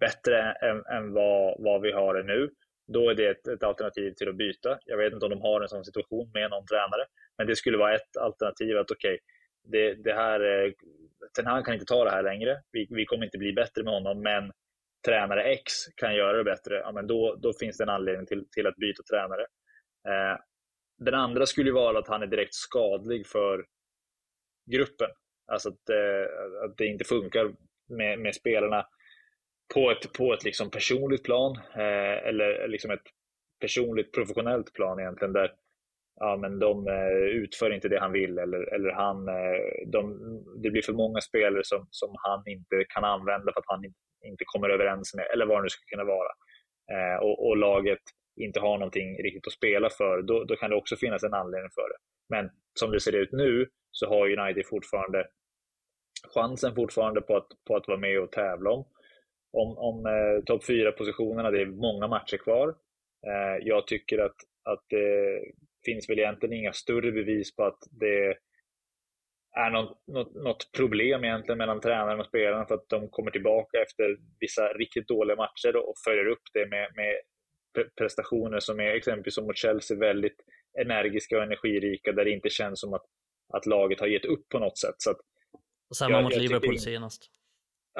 bättre 0.00 0.52
än, 0.52 0.84
än 0.86 1.12
vad, 1.12 1.56
vad 1.58 1.80
vi 1.82 1.92
har 1.92 2.14
det 2.14 2.22
nu 2.22 2.50
då 2.92 3.10
är 3.10 3.14
det 3.14 3.26
ett, 3.26 3.46
ett, 3.48 3.62
alternativ 3.62 4.12
till 4.12 4.28
att 4.28 4.36
byta. 4.36 4.78
Jag 4.84 4.96
vet 4.96 5.12
inte 5.12 5.26
om 5.26 5.30
de 5.30 5.40
har 5.40 5.60
en 5.60 5.68
sån 5.68 5.84
situation 5.84 6.30
med 6.34 6.50
någon 6.50 6.66
tränare, 6.66 7.06
men 7.38 7.46
det 7.46 7.56
skulle 7.56 7.78
vara 7.78 7.94
ett 7.94 8.16
alternativ 8.20 8.78
att 8.78 8.90
okej, 8.90 9.14
okay, 9.14 9.18
det, 9.64 9.94
det 9.94 10.14
här, 10.14 10.40
eh, 10.40 10.72
Ten 11.36 11.46
Hag 11.46 11.64
kan 11.64 11.74
inte 11.74 11.86
ta 11.86 12.04
det 12.04 12.10
här 12.10 12.22
längre. 12.22 12.62
Vi, 12.72 12.86
vi 12.90 13.04
kommer 13.04 13.24
inte 13.24 13.38
bli 13.38 13.52
bättre 13.52 13.82
med 13.84 13.92
honom, 13.92 14.22
men 14.22 14.52
tränare 15.06 15.42
X 15.42 15.72
kan 15.96 16.14
göra 16.14 16.36
det 16.36 16.44
bättre. 16.44 16.74
Ja, 16.74 16.92
men 16.92 17.06
då, 17.06 17.36
då 17.42 17.52
finns 17.52 17.76
det 17.76 17.84
en 17.84 17.88
anledning 17.88 18.26
till, 18.26 18.48
till 18.50 18.66
att 18.66 18.76
byta 18.76 19.02
tränare. 19.02 19.42
Eh, 20.08 20.38
den 20.98 21.14
andra 21.14 21.46
skulle 21.46 21.72
vara 21.72 21.98
att 21.98 22.08
han 22.08 22.22
är 22.22 22.26
direkt 22.26 22.54
skadlig 22.54 23.26
för 23.26 23.64
gruppen. 24.70 25.10
Alltså 25.52 25.68
att, 25.68 25.88
eh, 25.90 26.64
att 26.64 26.76
det 26.76 26.86
inte 26.86 27.04
funkar 27.04 27.54
med, 27.88 28.18
med 28.18 28.34
spelarna 28.34 28.86
på 29.74 29.90
ett, 29.90 30.12
på 30.12 30.32
ett 30.34 30.44
liksom 30.44 30.70
personligt 30.70 31.24
plan, 31.24 31.56
eh, 31.74 32.28
eller 32.28 32.68
liksom 32.68 32.90
ett 32.90 33.06
personligt 33.60 34.12
professionellt 34.12 34.72
plan 34.72 35.00
egentligen, 35.00 35.32
där 35.32 35.52
ja, 36.20 36.36
men 36.36 36.58
de 36.58 36.88
eh, 36.88 37.42
utför 37.42 37.74
inte 37.74 37.88
det 37.88 38.00
han 38.00 38.12
vill 38.12 38.38
eller, 38.38 38.74
eller 38.74 38.90
han, 38.90 39.28
eh, 39.28 39.86
de, 39.86 40.18
det 40.62 40.70
blir 40.70 40.82
för 40.82 40.92
många 40.92 41.20
spelare 41.20 41.64
som, 41.64 41.86
som 41.90 42.14
han 42.18 42.42
inte 42.46 42.84
kan 42.88 43.04
använda 43.04 43.52
för 43.52 43.60
att 43.60 43.66
han 43.66 43.84
inte 44.24 44.44
kommer 44.46 44.68
överens 44.68 45.14
med, 45.14 45.26
eller 45.32 45.46
vad 45.46 45.58
det 45.58 45.62
nu 45.62 45.68
ska 45.68 45.96
kunna 45.96 46.04
vara. 46.04 46.32
Eh, 46.92 47.22
och, 47.22 47.46
och, 47.46 47.56
laget 47.56 48.02
inte 48.40 48.60
har 48.60 48.78
någonting 48.78 49.22
riktigt 49.22 49.46
att 49.46 49.52
spela 49.52 49.90
för, 49.90 50.22
då, 50.22 50.44
då 50.44 50.56
kan 50.56 50.70
det 50.70 50.76
också 50.76 50.96
finnas 50.96 51.22
en 51.24 51.34
anledning 51.34 51.70
för 51.74 51.88
det. 51.88 51.98
Men 52.28 52.50
som 52.74 52.90
det 52.90 53.00
ser 53.00 53.14
ut 53.16 53.32
nu 53.32 53.68
så 53.90 54.08
har 54.08 54.38
United 54.38 54.66
fortfarande 54.66 55.26
chansen 56.34 56.74
fortfarande 56.74 57.20
på 57.20 57.36
att, 57.36 57.48
på 57.68 57.76
att 57.76 57.88
vara 57.88 57.98
med 57.98 58.20
och 58.20 58.32
tävla 58.32 58.70
om 58.70 58.84
om, 59.52 59.78
om 59.78 60.06
eh, 60.06 60.44
topp 60.44 60.64
4-positionerna. 60.68 61.50
Det 61.50 61.60
är 61.60 61.66
många 61.66 62.08
matcher 62.08 62.36
kvar. 62.36 62.68
Eh, 63.26 63.66
jag 63.66 63.86
tycker 63.86 64.18
att, 64.18 64.36
att 64.64 64.84
det 64.88 65.40
finns 65.84 66.10
väl 66.10 66.18
egentligen 66.18 66.52
inga 66.52 66.72
större 66.72 67.12
bevis 67.12 67.56
på 67.56 67.64
att 67.64 67.78
det 67.90 68.36
är 69.56 69.70
något, 69.70 70.02
något, 70.06 70.34
något, 70.34 70.72
problem 70.76 71.24
egentligen 71.24 71.58
mellan 71.58 71.80
tränaren 71.80 72.20
och 72.20 72.26
spelarna 72.26 72.66
för 72.66 72.74
att 72.74 72.88
de 72.88 73.08
kommer 73.08 73.30
tillbaka 73.30 73.82
efter 73.82 74.16
vissa 74.40 74.62
riktigt 74.72 75.08
dåliga 75.08 75.36
matcher 75.36 75.76
och 75.76 75.94
följer 76.04 76.26
upp 76.26 76.42
det 76.52 76.66
med, 76.66 76.92
med 76.96 77.14
prestationer 77.98 78.60
som 78.60 78.80
är 78.80 78.94
exempelvis 78.94 79.34
som 79.34 79.46
mot 79.46 79.56
Chelsea 79.56 79.98
väldigt 79.98 80.36
energiska 80.80 81.36
och 81.36 81.42
energirika 81.42 82.12
där 82.12 82.24
det 82.24 82.30
inte 82.30 82.50
känns 82.50 82.80
som 82.80 82.94
att, 82.94 83.04
att 83.52 83.66
laget 83.66 84.00
har 84.00 84.06
gett 84.06 84.24
upp 84.24 84.48
på 84.48 84.58
något 84.58 84.78
sätt. 84.78 84.94
Så 84.98 85.14
och 85.90 85.96
samma 85.96 86.14
jag, 86.14 86.22
mot 86.24 86.32
jag 86.32 86.42
Liverpool 86.42 86.78
senast. 86.78 87.30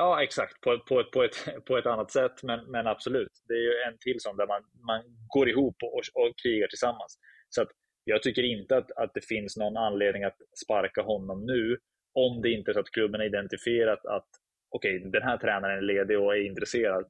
Ja, 0.00 0.22
exakt. 0.22 0.60
På, 0.60 0.78
på, 0.78 1.04
på, 1.04 1.22
ett, 1.22 1.36
på 1.66 1.78
ett 1.78 1.86
annat 1.86 2.10
sätt, 2.10 2.42
men, 2.42 2.70
men 2.70 2.86
absolut. 2.86 3.32
Det 3.48 3.54
är 3.54 3.62
ju 3.62 3.74
en 3.88 3.98
till 3.98 4.20
sån 4.20 4.36
där 4.36 4.46
man, 4.46 4.62
man 4.86 5.02
går 5.28 5.48
ihop 5.48 5.76
och, 5.82 6.02
och 6.14 6.38
krigar 6.42 6.68
tillsammans. 6.68 7.18
Så 7.48 7.62
att 7.62 7.68
jag 8.04 8.22
tycker 8.22 8.42
inte 8.42 8.76
att, 8.76 8.90
att 8.90 9.14
det 9.14 9.24
finns 9.24 9.56
någon 9.56 9.76
anledning 9.76 10.24
att 10.24 10.36
sparka 10.64 11.02
honom 11.02 11.46
nu, 11.46 11.78
om 12.14 12.42
det 12.42 12.50
inte 12.50 12.70
är 12.70 12.72
så 12.72 12.80
att 12.80 12.90
klubben 12.90 13.20
har 13.20 13.26
identifierat 13.26 14.06
att 14.06 14.28
okej, 14.70 14.98
okay, 14.98 15.10
den 15.10 15.22
här 15.22 15.38
tränaren 15.38 15.78
är 15.78 15.82
ledig 15.82 16.18
och 16.18 16.36
är 16.36 16.46
intresserad. 16.46 17.04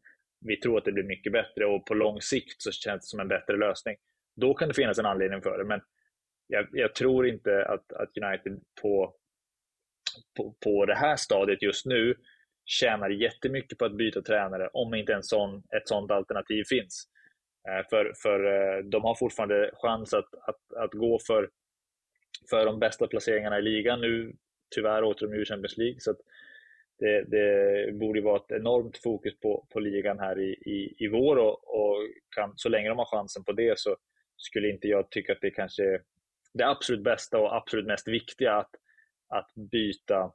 Vi 0.47 0.57
tror 0.57 0.79
att 0.79 0.85
det 0.85 0.93
blir 0.93 1.05
mycket 1.05 1.33
bättre 1.33 1.67
och 1.67 1.87
på 1.87 1.95
lång 1.95 2.21
sikt 2.21 2.63
så 2.63 2.71
känns 2.73 3.03
det 3.03 3.11
som 3.11 3.21
en 3.21 3.29
bättre 3.29 3.57
lösning. 3.57 3.97
Då 4.37 4.55
kan 4.55 4.69
det 4.69 4.75
finnas 4.75 4.99
en 4.99 5.07
anledning 5.07 5.43
för 5.43 5.59
det, 5.59 5.65
men 5.65 5.81
jag, 6.47 6.69
jag 6.73 6.95
tror 6.95 7.27
inte 7.27 7.65
att, 7.65 7.93
att 7.93 8.11
United 8.25 8.61
på, 8.83 9.15
på, 10.37 10.55
på 10.65 10.87
det 10.87 10.95
här 10.95 11.17
stadiet 11.17 11.63
just 11.63 11.87
nu 11.87 12.17
tjänar 12.65 13.11
jättemycket 13.11 13.79
på 13.79 13.85
att 13.85 13.97
byta 13.97 14.23
tränare 14.23 14.69
om 14.73 14.95
inte 14.95 15.15
en 15.15 15.23
sån, 15.23 15.63
ett 15.77 15.89
sådant 15.89 16.11
alternativ 16.11 16.65
finns. 16.65 17.09
Eh, 17.69 17.89
för, 17.91 18.13
för 18.23 18.45
eh, 18.45 18.85
de 18.85 19.05
har 19.05 19.15
fortfarande 19.15 19.71
chans 19.75 20.15
att, 20.15 20.35
att, 20.35 20.73
att 20.77 20.93
gå 20.93 21.19
för, 21.27 21.51
för 22.51 22.67
de 22.67 22.79
bästa 22.79 23.07
placeringarna 23.07 23.59
i 23.59 23.63
ligan. 23.63 24.01
Nu 24.01 24.33
tyvärr 24.75 25.05
åter 25.05 25.27
de 25.27 25.35
ur 25.35 25.45
Champions 25.45 25.77
League. 25.77 26.01
Så 26.01 26.15
det, 26.99 27.23
det, 27.23 27.93
borde 27.95 28.21
vara 28.21 28.37
ett 28.37 28.53
enormt 28.53 28.99
fokus 28.99 29.41
på, 29.41 29.67
på 29.73 29.81
ligan 29.81 30.19
här 30.19 30.41
i, 30.41 30.51
i, 30.51 30.95
i 30.99 31.09
vår 31.09 31.37
och, 31.37 31.81
och 31.81 31.97
kan, 32.37 32.53
så 32.57 32.69
länge 32.69 32.89
de 32.89 32.99
har 32.99 33.05
chansen 33.05 33.45
på 33.45 33.53
det 33.53 33.79
så 33.79 33.97
skulle 34.37 34.71
inte 34.71 34.89
jag 34.89 35.11
tycka 35.11 35.33
att 35.33 35.41
det 35.41 35.51
kanske 35.51 35.85
är 35.85 36.03
det 36.55 36.67
absolut 36.67 37.05
bästa 37.05 37.39
och 37.39 37.57
absolut 37.57 37.87
mest 37.87 38.09
viktiga 38.09 38.53
att, 38.57 38.71
att 39.29 39.51
byta 39.55 40.33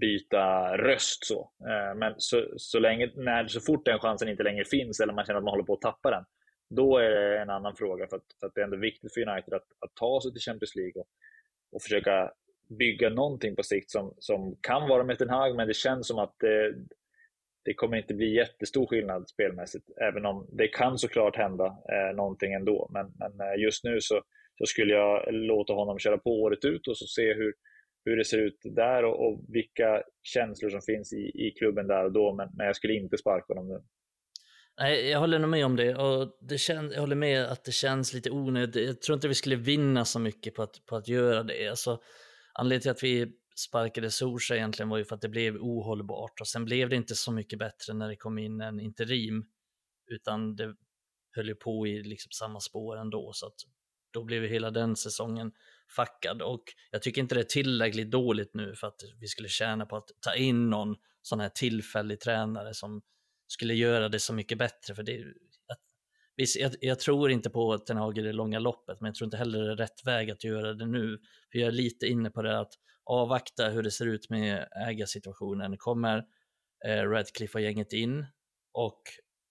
byta 0.00 0.76
röst. 0.76 1.26
Så. 1.26 1.50
Eh, 1.60 1.98
men 1.98 2.14
så, 2.16 2.46
så, 2.56 2.78
länge, 2.78 3.10
när, 3.16 3.46
så 3.46 3.60
fort 3.60 3.84
den 3.84 3.98
chansen 3.98 4.28
inte 4.28 4.42
längre 4.42 4.64
finns 4.64 5.00
eller 5.00 5.12
man 5.12 5.24
känner 5.24 5.38
att 5.38 5.44
man 5.44 5.52
håller 5.52 5.64
på 5.64 5.74
att 5.74 5.80
tappa 5.80 6.10
den, 6.10 6.24
då 6.70 6.98
är 6.98 7.10
det 7.10 7.38
en 7.38 7.50
annan 7.50 7.76
fråga. 7.76 8.06
För 8.06 8.16
att, 8.16 8.26
för 8.40 8.46
att 8.46 8.54
det 8.54 8.60
är 8.60 8.64
ändå 8.64 8.76
viktigt 8.76 9.14
för 9.14 9.28
United 9.28 9.54
att, 9.54 9.66
att 9.80 9.94
ta 9.94 10.20
sig 10.20 10.32
till 10.32 10.42
Champions 10.42 10.76
League 10.76 11.02
och, 11.02 11.08
och 11.72 11.82
försöka 11.82 12.32
bygga 12.78 13.10
någonting 13.10 13.56
på 13.56 13.62
sikt 13.62 13.90
som, 13.90 14.14
som 14.18 14.56
kan 14.60 14.88
vara 14.88 15.04
med 15.04 15.18
Ten 15.18 15.30
Hag, 15.30 15.56
men 15.56 15.68
det 15.68 15.74
känns 15.74 16.08
som 16.08 16.18
att 16.18 16.34
det, 16.38 16.74
det 17.64 17.74
kommer 17.74 17.96
inte 17.96 18.14
bli 18.14 18.34
jättestor 18.34 18.86
skillnad 18.86 19.28
spelmässigt, 19.28 19.84
även 20.00 20.26
om 20.26 20.48
det 20.52 20.68
kan 20.68 20.98
såklart 20.98 21.36
hända 21.36 21.66
eh, 21.66 22.16
någonting 22.16 22.52
ändå. 22.52 22.90
Men, 22.92 23.12
men 23.18 23.48
eh, 23.48 23.62
just 23.62 23.84
nu 23.84 24.00
så, 24.00 24.22
så 24.58 24.66
skulle 24.66 24.94
jag 24.94 25.34
låta 25.34 25.72
honom 25.72 25.98
köra 25.98 26.18
på 26.18 26.30
året 26.30 26.64
ut 26.64 26.88
och 26.88 26.98
så 26.98 27.06
se 27.06 27.34
hur, 27.34 27.54
hur 28.04 28.16
det 28.16 28.24
ser 28.24 28.38
ut 28.38 28.60
där 28.64 29.04
och, 29.04 29.26
och 29.26 29.44
vilka 29.48 30.02
känslor 30.22 30.70
som 30.70 30.80
finns 30.80 31.12
i, 31.12 31.46
i 31.46 31.54
klubben 31.58 31.86
där 31.86 32.04
och 32.04 32.12
då, 32.12 32.34
men, 32.34 32.48
men 32.56 32.66
jag 32.66 32.76
skulle 32.76 32.94
inte 32.94 33.18
sparka 33.18 33.46
honom 33.48 33.68
nu. 33.68 33.82
Nej, 34.78 35.10
jag 35.10 35.18
håller 35.18 35.38
nog 35.38 35.50
med 35.50 35.66
om 35.66 35.76
det 35.76 35.94
och 35.94 36.38
det 36.40 36.58
kän, 36.58 36.90
jag 36.90 37.00
håller 37.00 37.16
med 37.16 37.44
att 37.44 37.64
det 37.64 37.72
känns 37.72 38.12
lite 38.12 38.30
onödigt. 38.30 38.86
Jag 38.86 39.02
tror 39.02 39.14
inte 39.14 39.28
vi 39.28 39.34
skulle 39.34 39.56
vinna 39.56 40.04
så 40.04 40.18
mycket 40.18 40.54
på 40.54 40.62
att, 40.62 40.86
på 40.86 40.96
att 40.96 41.08
göra 41.08 41.42
det. 41.42 41.68
Alltså, 41.68 42.00
anledningen 42.54 42.82
till 42.82 42.90
att 42.90 43.02
vi 43.02 43.32
sparkade 43.56 44.10
Sorsa 44.10 44.56
egentligen 44.56 44.88
var 44.88 44.98
ju 44.98 45.04
för 45.04 45.14
att 45.14 45.20
det 45.20 45.28
blev 45.28 45.56
ohållbart 45.56 46.40
och 46.40 46.48
sen 46.48 46.64
blev 46.64 46.88
det 46.88 46.96
inte 46.96 47.14
så 47.14 47.32
mycket 47.32 47.58
bättre 47.58 47.94
när 47.94 48.08
det 48.08 48.16
kom 48.16 48.38
in 48.38 48.60
en 48.60 48.80
interim 48.80 49.46
utan 50.10 50.56
det 50.56 50.74
höll 51.36 51.48
ju 51.48 51.54
på 51.54 51.86
i 51.86 52.02
liksom 52.02 52.30
samma 52.30 52.60
spår 52.60 52.96
ändå 52.96 53.30
så 53.32 53.46
att 53.46 53.54
då 54.10 54.24
blev 54.24 54.42
hela 54.42 54.70
den 54.70 54.96
säsongen 54.96 55.52
fackad 55.96 56.42
och 56.42 56.62
jag 56.90 57.02
tycker 57.02 57.20
inte 57.20 57.34
det 57.34 57.40
är 57.40 57.44
tillräckligt 57.44 58.10
dåligt 58.10 58.54
nu 58.54 58.74
för 58.74 58.86
att 58.86 59.00
vi 59.20 59.26
skulle 59.26 59.48
tjäna 59.48 59.86
på 59.86 59.96
att 59.96 60.10
ta 60.20 60.34
in 60.34 60.70
någon 60.70 60.96
sån 61.22 61.40
här 61.40 61.48
tillfällig 61.48 62.20
tränare 62.20 62.74
som 62.74 63.02
skulle 63.46 63.74
göra 63.74 64.08
det 64.08 64.20
så 64.20 64.34
mycket 64.34 64.58
bättre. 64.58 64.94
För 64.94 65.02
det, 65.02 65.24
visst, 66.36 66.56
jag, 66.56 66.74
jag, 66.80 67.00
tror 67.00 67.30
inte 67.30 67.50
på 67.50 67.78
Ten 67.78 67.96
Hag 67.96 68.18
i 68.18 68.22
det 68.22 68.32
långa 68.32 68.58
loppet, 68.58 69.00
men 69.00 69.08
jag 69.08 69.14
tror 69.14 69.26
inte 69.26 69.36
heller 69.36 69.58
det 69.58 69.72
är 69.72 69.76
rätt 69.76 70.06
väg 70.06 70.30
att 70.30 70.44
göra 70.44 70.74
det 70.74 70.86
nu. 70.86 71.18
För 71.52 71.58
jag 71.58 71.68
är 71.68 71.72
lite 71.72 72.06
inne 72.06 72.30
på 72.30 72.42
det 72.42 72.58
att 72.58 72.72
avvakta 73.04 73.68
hur 73.68 73.82
det 73.82 73.90
ser 73.90 74.06
ut 74.06 74.30
med 74.30 74.68
ägarsituationen. 74.88 75.76
Kommer 75.76 76.24
eh, 76.86 77.02
Radcliffe 77.02 77.58
och 77.58 77.62
gänget 77.62 77.92
in 77.92 78.26
och 78.72 79.02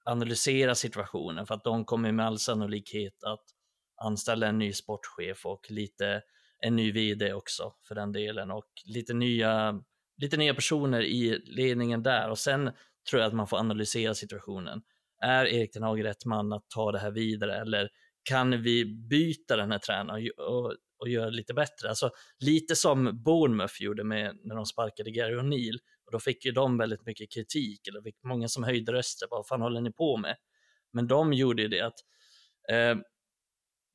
analysera 0.05 0.75
situationen 0.75 1.45
för 1.45 1.55
att 1.55 1.63
de 1.63 1.85
kommer 1.85 2.11
med 2.11 2.25
all 2.25 2.39
sannolikhet 2.39 3.23
att 3.23 3.43
anställa 4.03 4.47
en 4.47 4.57
ny 4.57 4.73
sportchef 4.73 5.45
och 5.45 5.71
lite 5.71 6.21
en 6.65 6.75
ny 6.75 6.91
vd 6.91 7.33
också 7.33 7.73
för 7.87 7.95
den 7.95 8.11
delen 8.11 8.51
och 8.51 8.67
lite 8.85 9.13
nya, 9.13 9.81
lite 10.17 10.37
nya 10.37 10.53
personer 10.53 11.01
i 11.01 11.41
ledningen 11.45 12.03
där 12.03 12.29
och 12.29 12.39
sen 12.39 12.71
tror 13.09 13.21
jag 13.21 13.27
att 13.27 13.33
man 13.33 13.47
får 13.47 13.57
analysera 13.57 14.13
situationen. 14.13 14.81
Är 15.21 15.45
Erik 15.45 15.73
den 15.73 15.83
Hag 15.83 16.03
rätt 16.03 16.25
man 16.25 16.53
att 16.53 16.69
ta 16.69 16.91
det 16.91 16.99
här 16.99 17.11
vidare 17.11 17.61
eller 17.61 17.89
kan 18.23 18.61
vi 18.61 18.85
byta 18.85 19.55
den 19.55 19.71
här 19.71 19.79
tränaren 19.79 20.31
och, 20.37 20.47
och, 20.47 20.75
och 20.99 21.09
göra 21.09 21.25
det 21.25 21.35
lite 21.35 21.53
bättre? 21.53 21.89
Alltså 21.89 22.09
lite 22.39 22.75
som 22.75 23.23
Bournemouth 23.23 23.81
gjorde 23.81 24.03
med, 24.03 24.37
när 24.43 24.55
de 24.55 24.65
sparkade 24.65 25.11
Gary 25.11 25.35
O'Neill 25.35 25.77
och 26.05 26.11
då 26.11 26.19
fick 26.19 26.45
ju 26.45 26.51
de 26.51 26.77
väldigt 26.77 27.05
mycket 27.05 27.31
kritik 27.31 27.87
eller 27.87 28.01
fick 28.01 28.23
många 28.23 28.47
som 28.47 28.63
höjde 28.63 28.93
röster. 28.93 29.27
Vad 29.29 29.47
fan 29.47 29.61
håller 29.61 29.81
ni 29.81 29.91
på 29.91 30.17
med? 30.17 30.35
Men 30.93 31.07
de 31.07 31.33
gjorde 31.33 31.61
ju 31.61 31.67
det 31.67 31.81
att 31.81 31.99
eh, 32.69 32.95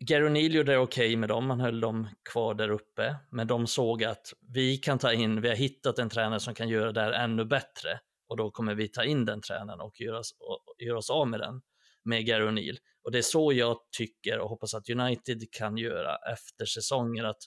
Gary 0.01 0.29
O'Neill 0.29 0.53
gjorde 0.53 0.73
det 0.73 0.79
okej 0.79 1.07
okay 1.07 1.17
med 1.17 1.29
dem, 1.29 1.51
han 1.51 1.61
höll 1.61 1.81
dem 1.81 2.09
kvar 2.31 2.55
där 2.55 2.69
uppe, 2.69 3.17
men 3.31 3.47
de 3.47 3.67
såg 3.67 4.05
att 4.05 4.33
vi 4.55 4.77
kan 4.77 4.99
ta 4.99 5.13
in, 5.13 5.41
vi 5.41 5.49
har 5.49 5.57
hittat 5.57 5.99
en 5.99 6.11
tränare 6.11 6.41
som 6.41 6.55
kan 6.55 6.69
göra 6.69 6.93
det 6.93 7.01
här 7.01 7.13
ännu 7.13 7.45
bättre. 7.45 8.01
Och 8.29 8.37
då 8.37 8.51
kommer 8.51 8.75
vi 8.75 8.89
ta 8.89 9.05
in 9.05 9.25
den 9.25 9.41
tränaren 9.41 9.81
och 9.81 10.01
göra 10.01 10.19
oss, 10.19 10.37
och 10.41 10.75
göra 10.79 10.99
oss 10.99 11.11
av 11.11 11.29
med 11.29 11.41
den, 11.41 11.61
med 12.05 12.27
Gary 12.27 12.45
O'Neill. 12.45 12.77
Och 13.03 13.13
det 13.13 13.19
är 13.19 13.23
så 13.23 13.53
jag 13.53 13.77
tycker 13.97 14.39
och 14.39 14.49
hoppas 14.49 14.75
att 14.75 14.91
United 14.91 15.53
kan 15.53 15.77
göra 15.77 16.17
efter 16.33 16.65
säsonger, 16.65 17.25
att 17.25 17.43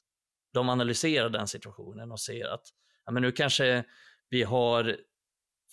de 0.53 0.69
analyserar 0.69 1.29
den 1.29 1.47
situationen 1.47 2.11
och 2.11 2.19
ser 2.19 2.45
att 2.45 2.63
ja, 3.05 3.11
men 3.11 3.21
nu 3.23 3.31
kanske 3.31 3.83
vi 4.29 4.43
har, 4.43 4.97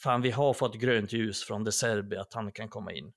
fan 0.02 0.22
vi 0.22 0.30
har 0.30 0.54
fått 0.54 0.74
grönt 0.74 1.12
ljus 1.12 1.44
från 1.44 1.64
De 1.64 1.72
Serbi 1.72 2.16
att 2.16 2.34
han 2.34 2.52
kan 2.52 2.68
komma 2.68 2.92
in 2.92 3.12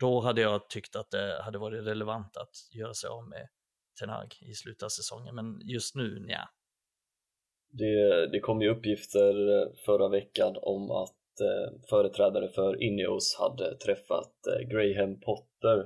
då 0.00 0.20
hade 0.20 0.40
jag 0.40 0.68
tyckt 0.68 0.96
att 0.96 1.10
det 1.10 1.42
hade 1.42 1.58
varit 1.58 1.86
relevant 1.86 2.36
att 2.36 2.74
göra 2.74 2.94
sig 2.94 3.08
av 3.08 3.28
med 3.28 3.48
Tenag 4.00 4.34
i 4.40 4.54
slutet 4.54 4.82
av 4.82 4.88
säsongen, 4.88 5.34
men 5.34 5.60
just 5.64 5.94
nu, 5.94 6.24
ja. 6.28 6.48
Det, 7.70 8.26
det 8.26 8.40
kom 8.40 8.62
ju 8.62 8.70
uppgifter 8.70 9.58
eh, 9.58 9.68
förra 9.86 10.08
veckan 10.08 10.56
om 10.62 10.90
att 10.90 11.40
eh, 11.40 11.72
företrädare 11.90 12.48
för 12.48 12.82
Ineos 12.82 13.36
hade 13.40 13.76
träffat 13.76 14.32
eh, 14.46 14.68
Graham 14.68 15.20
Potter 15.20 15.78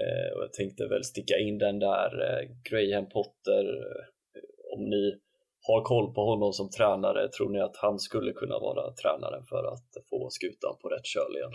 eh, 0.00 0.36
och 0.36 0.42
jag 0.42 0.52
tänkte 0.52 0.86
väl 0.86 1.04
sticka 1.04 1.38
in 1.38 1.58
den 1.58 1.78
där 1.78 2.10
eh, 2.28 2.48
Graham 2.70 3.08
Potter, 3.08 3.64
eh, 3.64 4.04
om 4.76 4.84
ni 4.84 5.20
har 5.66 5.82
koll 5.82 6.14
på 6.14 6.24
honom 6.24 6.52
som 6.52 6.70
tränare, 6.70 7.28
tror 7.28 7.50
ni 7.50 7.60
att 7.60 7.76
han 7.76 7.98
skulle 7.98 8.32
kunna 8.32 8.58
vara 8.58 8.92
tränaren 8.92 9.44
för 9.46 9.72
att 9.72 9.88
få 10.10 10.30
skutan 10.30 10.76
på 10.82 10.88
rätt 10.88 11.06
köl 11.06 11.36
igen? 11.36 11.52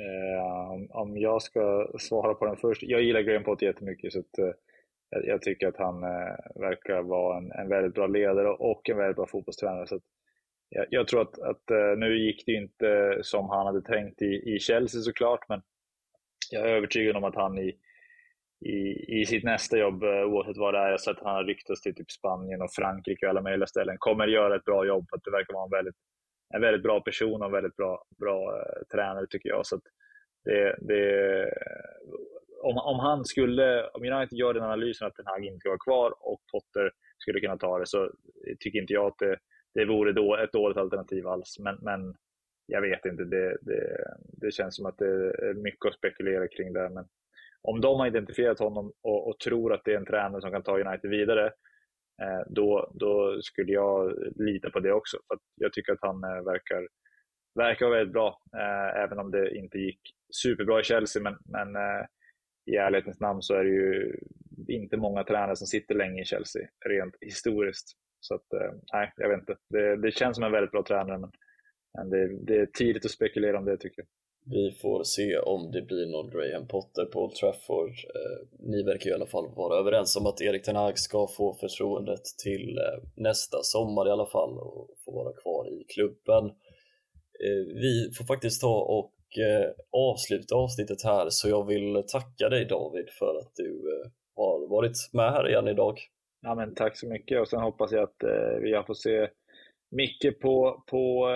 Eh, 0.00 0.98
om 1.00 1.18
jag 1.18 1.42
ska 1.42 1.88
svara 1.98 2.34
på 2.34 2.46
den 2.46 2.56
först. 2.56 2.82
Jag 2.82 3.02
gillar 3.02 3.20
Graham 3.20 3.44
Potter 3.44 3.66
jättemycket 3.66 4.12
så 4.12 4.18
att, 4.18 4.38
eh, 4.38 4.50
jag, 5.24 5.42
tycker 5.42 5.68
att 5.68 5.76
han 5.76 6.02
eh, 6.02 6.60
verkar 6.60 7.02
vara 7.02 7.38
en, 7.38 7.52
en, 7.52 7.68
väldigt 7.68 7.94
bra 7.94 8.06
ledare 8.06 8.48
och 8.48 8.90
en 8.90 8.96
väldigt 8.96 9.16
bra 9.16 9.26
fotbollstränare. 9.26 9.86
Så 9.86 9.96
att, 9.96 10.02
jag, 10.68 10.86
jag, 10.90 11.08
tror 11.08 11.22
att, 11.22 11.38
att 11.38 11.70
eh, 11.70 11.96
nu 11.96 12.18
gick 12.18 12.46
det 12.46 12.52
inte 12.52 13.18
som 13.22 13.48
han 13.48 13.66
hade 13.66 13.82
tänkt 13.82 14.22
i, 14.22 14.54
i 14.54 14.58
Chelsea 14.58 15.00
såklart, 15.00 15.48
men 15.48 15.62
jag 16.50 16.62
är 16.62 16.74
övertygad 16.74 17.16
om 17.16 17.24
att 17.24 17.34
han 17.34 17.58
i, 17.58 17.72
i, 18.60 19.04
i 19.20 19.26
sitt 19.26 19.44
nästa 19.44 19.78
jobb, 19.78 20.02
eh, 20.02 20.24
oavsett 20.24 20.56
vad 20.56 20.74
det 20.74 20.78
är, 20.78 20.84
jag 20.84 20.90
har 20.90 20.98
sett 20.98 21.16
att 21.16 21.24
han 21.24 21.34
har 21.34 21.44
ryktats 21.44 21.80
till 21.80 21.94
typ 21.94 22.10
Spanien 22.10 22.62
och 22.62 22.72
Frankrike 22.72 23.26
och 23.26 23.30
alla 23.30 23.42
möjliga 23.42 23.66
ställen, 23.66 23.96
kommer 23.98 24.26
göra 24.26 24.56
ett 24.56 24.64
bra 24.64 24.86
jobb. 24.86 25.06
För 25.10 25.16
att 25.16 25.24
det 25.24 25.30
verkar 25.30 25.54
vara 25.54 25.64
en 25.64 25.70
väldigt 25.70 25.96
en 26.54 26.60
väldigt 26.60 26.82
bra 26.82 27.00
person 27.00 27.40
och 27.40 27.46
en 27.46 27.52
väldigt 27.52 27.76
bra, 27.76 28.04
bra 28.20 28.58
eh, 28.58 28.82
tränare 28.92 29.26
tycker 29.30 29.48
jag. 29.48 29.66
Så 29.66 29.80
det, 30.44 30.76
det, 30.80 31.50
om, 32.62 32.78
om 32.78 32.98
han 32.98 33.24
skulle, 33.24 33.86
om 33.88 34.02
United 34.02 34.38
gör 34.38 34.54
den 34.54 34.62
analysen 34.62 35.06
att 35.06 35.16
den 35.16 35.26
här 35.26 35.44
inte 35.44 35.58
ska 35.58 35.68
vara 35.68 35.78
kvar 35.78 36.14
och 36.20 36.40
Potter 36.52 36.90
skulle 37.18 37.40
kunna 37.40 37.58
ta 37.58 37.78
det 37.78 37.86
så 37.86 38.10
tycker 38.60 38.78
inte 38.80 38.92
jag 38.92 39.06
att 39.06 39.18
det, 39.18 39.38
det 39.74 39.84
vore 39.84 40.12
då 40.12 40.36
ett 40.36 40.52
dåligt 40.52 40.78
alternativ 40.78 41.26
alls. 41.26 41.56
Men, 41.58 41.78
men 41.82 42.14
jag 42.66 42.80
vet 42.80 43.04
inte, 43.04 43.24
det, 43.24 43.58
det, 43.60 44.04
det 44.40 44.54
känns 44.54 44.76
som 44.76 44.86
att 44.86 44.98
det 44.98 45.06
är 45.06 45.54
mycket 45.54 45.86
att 45.86 45.94
spekulera 45.94 46.48
kring 46.48 46.72
det. 46.72 46.90
Men 46.90 47.04
om 47.62 47.80
de 47.80 48.00
har 48.00 48.06
identifierat 48.06 48.58
honom 48.58 48.92
och, 49.02 49.28
och 49.28 49.38
tror 49.38 49.72
att 49.72 49.84
det 49.84 49.92
är 49.92 49.96
en 49.96 50.06
tränare 50.06 50.40
som 50.40 50.50
kan 50.50 50.62
ta 50.62 50.78
United 50.78 51.10
vidare 51.10 51.52
Eh, 52.22 52.42
då, 52.46 52.92
då 52.94 53.42
skulle 53.42 53.72
jag 53.72 54.14
lita 54.36 54.70
på 54.70 54.80
det 54.80 54.92
också. 54.92 55.16
För 55.28 55.38
jag 55.54 55.72
tycker 55.72 55.92
att 55.92 56.02
han 56.02 56.24
eh, 56.24 56.44
verkar, 56.44 56.88
verkar 57.54 57.86
vara 57.86 57.96
väldigt 57.98 58.12
bra, 58.12 58.42
eh, 58.56 59.02
även 59.02 59.18
om 59.18 59.30
det 59.30 59.56
inte 59.56 59.78
gick 59.78 60.00
superbra 60.34 60.80
i 60.80 60.84
Chelsea. 60.84 61.22
Men, 61.22 61.36
men 61.44 61.76
eh, 61.76 62.06
i 62.66 62.76
ärlighetens 62.76 63.20
namn 63.20 63.42
så 63.42 63.54
är 63.54 63.64
det 63.64 63.70
ju 63.70 64.16
inte 64.68 64.96
många 64.96 65.24
tränare 65.24 65.56
som 65.56 65.66
sitter 65.66 65.94
länge 65.94 66.22
i 66.22 66.24
Chelsea, 66.24 66.68
rent 66.86 67.14
historiskt. 67.20 67.96
Så 68.20 68.34
att, 68.34 68.52
eh, 68.52 68.72
nej, 68.92 69.12
jag 69.16 69.28
vet 69.28 69.40
inte. 69.40 69.56
Det, 69.68 69.96
det 69.96 70.10
känns 70.10 70.36
som 70.36 70.44
en 70.44 70.52
väldigt 70.52 70.70
bra 70.70 70.82
tränare, 70.82 71.18
men, 71.18 71.30
men 71.94 72.10
det, 72.10 72.44
det, 72.46 72.56
är 72.56 72.66
tidigt 72.66 73.04
att 73.04 73.10
spekulera 73.10 73.58
om 73.58 73.64
det 73.64 73.76
tycker 73.76 74.02
jag. 74.02 74.08
Vi 74.46 74.70
får 74.70 75.04
se 75.04 75.38
om 75.38 75.70
det 75.70 75.82
blir 75.82 76.06
någon 76.06 76.30
Graham 76.30 76.66
Potter 76.68 77.04
på 77.04 77.24
Old 77.24 77.34
Trafford. 77.34 77.90
Eh, 77.90 78.46
ni 78.58 78.82
verkar 78.82 79.10
i 79.10 79.12
alla 79.12 79.26
fall 79.26 79.54
vara 79.56 79.78
överens 79.78 80.16
om 80.16 80.26
att 80.26 80.40
Erik 80.40 80.62
Ten 80.62 80.76
Hag 80.76 80.98
ska 80.98 81.26
få 81.26 81.54
förtroendet 81.54 82.24
till 82.42 82.78
eh, 82.78 83.08
nästa 83.16 83.58
sommar 83.62 84.08
i 84.08 84.10
alla 84.10 84.26
fall 84.26 84.58
och 84.58 84.88
få 85.04 85.12
vara 85.12 85.32
kvar 85.32 85.68
i 85.68 85.84
klubben. 85.84 86.44
Eh, 87.44 87.64
vi 87.74 88.10
får 88.18 88.24
faktiskt 88.24 88.60
ta 88.60 88.80
och 88.80 89.14
eh, 89.38 89.70
avsluta 89.90 90.54
avsnittet 90.54 91.02
här 91.04 91.26
så 91.30 91.48
jag 91.48 91.66
vill 91.66 92.02
tacka 92.08 92.48
dig 92.48 92.64
David 92.64 93.10
för 93.18 93.38
att 93.38 93.52
du 93.54 93.70
eh, 93.70 94.10
har 94.36 94.68
varit 94.68 94.96
med 95.12 95.32
här 95.32 95.48
igen 95.48 95.68
idag. 95.68 95.98
Ja, 96.42 96.54
men 96.54 96.74
tack 96.74 96.98
så 96.98 97.08
mycket 97.08 97.40
och 97.40 97.48
sen 97.48 97.60
hoppas 97.60 97.92
jag 97.92 98.02
att 98.02 98.22
eh, 98.22 98.58
vi 98.62 98.82
får 98.86 98.94
se 98.94 99.28
Micke 99.90 100.40
på, 100.40 100.84
på, 100.90 101.28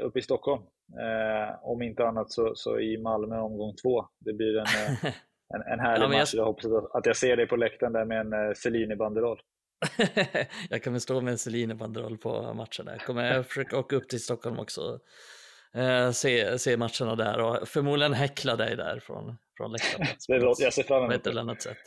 uppe 0.00 0.18
i 0.18 0.22
Stockholm 0.22 0.62
Eh, 1.00 1.58
om 1.62 1.82
inte 1.82 2.06
annat 2.06 2.32
så, 2.32 2.54
så 2.54 2.80
i 2.80 2.98
Malmö 2.98 3.38
omgång 3.38 3.76
två. 3.76 4.06
Det 4.18 4.32
blir 4.32 4.56
en, 4.56 4.66
eh, 4.66 5.04
en, 5.54 5.72
en 5.72 5.80
härlig 5.80 6.04
ja, 6.04 6.18
match. 6.18 6.34
Jag... 6.34 6.44
hoppas 6.44 6.64
att 6.94 7.06
jag 7.06 7.16
ser 7.16 7.36
dig 7.36 7.46
på 7.46 7.56
läktaren 7.56 7.92
där 7.92 8.04
med 8.04 8.20
en 8.20 8.32
eh, 8.32 8.54
Cellini-banderoll. 8.54 9.40
jag 10.70 10.84
kommer 10.84 10.98
stå 10.98 11.20
med 11.20 11.30
en 11.30 11.38
Cellini-banderoll 11.38 12.18
på 12.18 12.54
matchen 12.54 12.86
där. 12.86 12.98
Kommer 12.98 13.34
jag 13.34 13.46
försöka 13.46 13.78
åka 13.78 13.96
upp 13.96 14.08
till 14.08 14.22
Stockholm 14.22 14.58
också. 14.58 14.98
Eh, 15.74 16.10
se, 16.10 16.58
se 16.58 16.76
matcherna 16.76 17.16
där 17.16 17.40
och 17.40 17.68
förmodligen 17.68 18.12
häckla 18.12 18.56
dig 18.56 18.76
där 18.76 19.00
från, 19.00 19.36
från 19.56 19.72
läktaren. 19.72 20.06
det 20.28 20.38
låter, 20.38 20.64
jag 20.64 20.72
ser 20.72 20.82
fram 20.82 20.98
emot 20.98 21.10
det. 21.10 21.18
På 21.18 21.20
ett 21.20 21.26
eller 21.26 21.40
annat 21.40 21.62
sätt. 21.62 21.78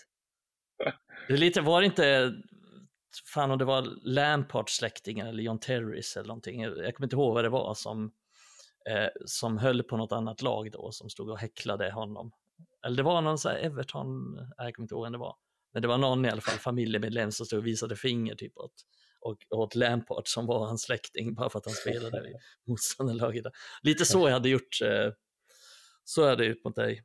Det 1.28 1.34
är 1.34 1.38
lite, 1.38 1.62
var 1.62 1.82
det 1.82 1.86
inte, 1.86 2.34
fan 3.34 3.52
om 3.52 3.58
det 3.58 3.66
var 3.66 3.88
Lampards 4.04 4.74
släktingar 4.74 5.28
eller 5.28 5.44
John 5.44 5.60
Terrys 5.60 6.18
eller 6.18 6.28
någonting, 6.28 6.62
jag 6.62 6.96
kommer 6.96 7.06
inte 7.06 7.16
ihåg 7.16 7.34
vad 7.34 7.44
det 7.44 7.50
var 7.50 7.74
som 7.74 8.12
eh, 8.90 9.10
som 9.26 9.58
höll 9.58 9.84
på 9.84 9.98
något 9.98 10.12
annat 10.12 10.42
lag 10.42 10.72
då 10.72 10.92
som 10.92 11.10
stod 11.10 11.30
och 11.30 11.40
häcklade 11.40 11.92
honom. 11.92 12.32
Eller 12.86 12.98
det 12.98 13.04
var 13.04 13.22
någon 13.22 13.38
så 13.38 13.50
Everton, 13.50 14.40
jag 14.58 14.76
kommer 14.76 14.84
inte 14.84 14.96
ihåg 14.96 15.04
vem 15.04 15.12
det 15.12 15.18
var, 15.18 15.36
men 15.74 15.82
det 15.82 15.88
var 15.88 15.98
någon 15.98 16.26
i 16.26 16.30
alla 16.30 16.42
fall 16.42 16.60
familjemedlem 16.60 17.32
som 17.32 17.46
stod 17.46 17.60
och 17.60 17.66
visade 17.66 17.96
finger 17.96 18.36
typ 18.36 18.58
åt, 18.58 18.74
och, 19.20 19.38
åt 19.50 19.76
Lampard 19.76 20.28
som 20.28 20.46
var 20.46 20.66
hans 20.66 20.82
släkting 20.82 21.34
bara 21.34 21.50
för 21.50 21.60
att 21.60 21.66
han 21.66 21.74
spelade 21.74 22.30
i 22.30 22.34
motståndarlaget. 22.68 23.46
Lite 23.82 24.06
så 24.06 24.28
jag 24.28 24.34
hade 24.34 24.50
gjort, 24.50 24.82
eh, 24.84 25.12
så 26.04 26.22
jag 26.22 26.30
hade 26.30 26.46
gjort 26.46 26.64
mot 26.64 26.76
dig. 26.76 27.04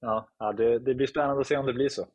Ja, 0.00 0.28
ja 0.38 0.52
det, 0.52 0.78
det 0.78 0.94
blir 0.94 1.06
spännande 1.06 1.40
att 1.40 1.46
se 1.46 1.56
om 1.56 1.66
det 1.66 1.72
blir 1.72 1.88
så. 1.88 2.06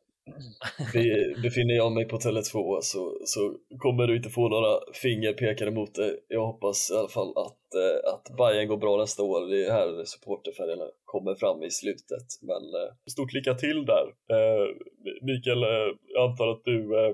Befinner 1.42 1.74
jag 1.76 1.92
mig 1.92 2.06
på 2.08 2.18
Tele2 2.18 2.82
så, 2.82 3.18
så 3.26 3.56
kommer 3.78 4.08
du 4.08 4.18
inte 4.18 4.30
få 4.30 4.50
några 4.50 4.80
finger 4.94 5.34
pekade 5.34 5.72
mot 5.72 5.96
dig. 5.96 6.20
Jag 6.28 6.46
hoppas 6.46 6.92
i 6.92 6.94
alla 6.96 7.10
fall 7.10 7.34
att, 7.38 7.74
eh, 7.76 8.14
att 8.14 8.38
Bayern 8.38 8.68
går 8.68 8.78
bra 8.78 8.98
nästa 8.98 9.24
år. 9.24 9.48
Det 9.48 9.66
är 9.66 9.72
här 9.72 10.06
supporterfärgerna 10.06 10.86
kommer 11.06 11.36
fram 11.36 11.64
i 11.64 11.72
slutet. 11.72 12.28
Men 12.42 12.64
eh, 12.64 13.12
stort 13.12 13.34
lycka 13.34 13.54
till 13.54 13.86
där. 13.86 14.06
Eh, 14.36 14.68
Mikael, 15.22 15.64
eh, 15.64 15.96
jag 16.14 16.32
antar 16.32 16.48
att 16.48 16.64
du, 16.64 17.00
eh, 17.00 17.14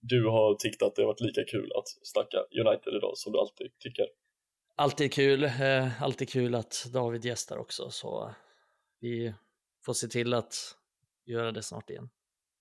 du 0.00 0.28
har 0.28 0.54
tyckt 0.54 0.82
att 0.82 0.94
det 0.96 1.02
har 1.02 1.06
varit 1.06 1.20
lika 1.20 1.44
kul 1.44 1.72
att 1.78 1.88
snacka 2.02 2.38
United 2.66 2.94
idag 2.94 3.12
som 3.14 3.32
du 3.32 3.38
alltid 3.38 3.78
tycker. 3.78 4.06
Alltid 4.76 5.12
kul. 5.12 5.44
Eh, 5.44 6.02
alltid 6.02 6.28
kul 6.28 6.54
att 6.54 6.86
David 6.92 7.24
gästar 7.24 7.56
också. 7.56 7.90
Så 7.90 8.34
vi 9.00 9.34
får 9.84 9.92
se 9.92 10.06
till 10.06 10.34
att 10.34 10.54
göra 11.26 11.52
det 11.52 11.62
snart 11.62 11.90
igen. 11.90 12.08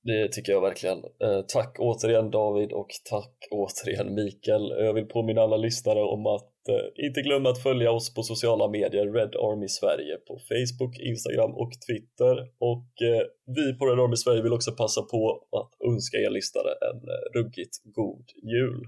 Det 0.05 0.27
tycker 0.27 0.51
jag 0.51 0.61
verkligen. 0.61 0.97
Eh, 0.97 1.41
tack 1.47 1.75
återigen 1.79 2.31
David 2.31 2.71
och 2.71 2.89
tack 3.09 3.47
återigen 3.51 4.15
Mikael. 4.15 4.71
Eh, 4.71 4.85
jag 4.85 4.93
vill 4.93 5.05
påminna 5.05 5.41
alla 5.41 5.57
lyssnare 5.57 6.03
om 6.03 6.25
att 6.25 6.67
eh, 6.69 7.05
inte 7.05 7.21
glömma 7.21 7.49
att 7.49 7.63
följa 7.63 7.91
oss 7.91 8.13
på 8.13 8.23
sociala 8.23 8.67
medier, 8.67 9.13
Red 9.13 9.35
Army 9.35 9.67
Sverige 9.67 10.17
på 10.27 10.39
Facebook, 10.49 10.99
Instagram 10.99 11.51
och 11.51 11.71
Twitter. 11.87 12.35
Och 12.59 12.87
vi 13.55 13.77
på 13.79 13.85
Red 13.85 13.99
Army 13.99 14.15
Sverige 14.15 14.41
vill 14.41 14.53
också 14.53 14.71
passa 14.71 15.01
på 15.01 15.47
att 15.51 15.87
önska 15.89 16.17
er 16.17 16.29
lyssnare 16.29 16.71
en 16.89 17.01
ruggigt 17.35 17.75
god 17.83 18.25
jul. 18.43 18.81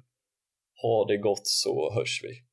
Ha 0.82 1.06
det 1.06 1.18
gott 1.18 1.48
så 1.48 1.94
hörs 1.94 2.22
vi. 2.24 2.47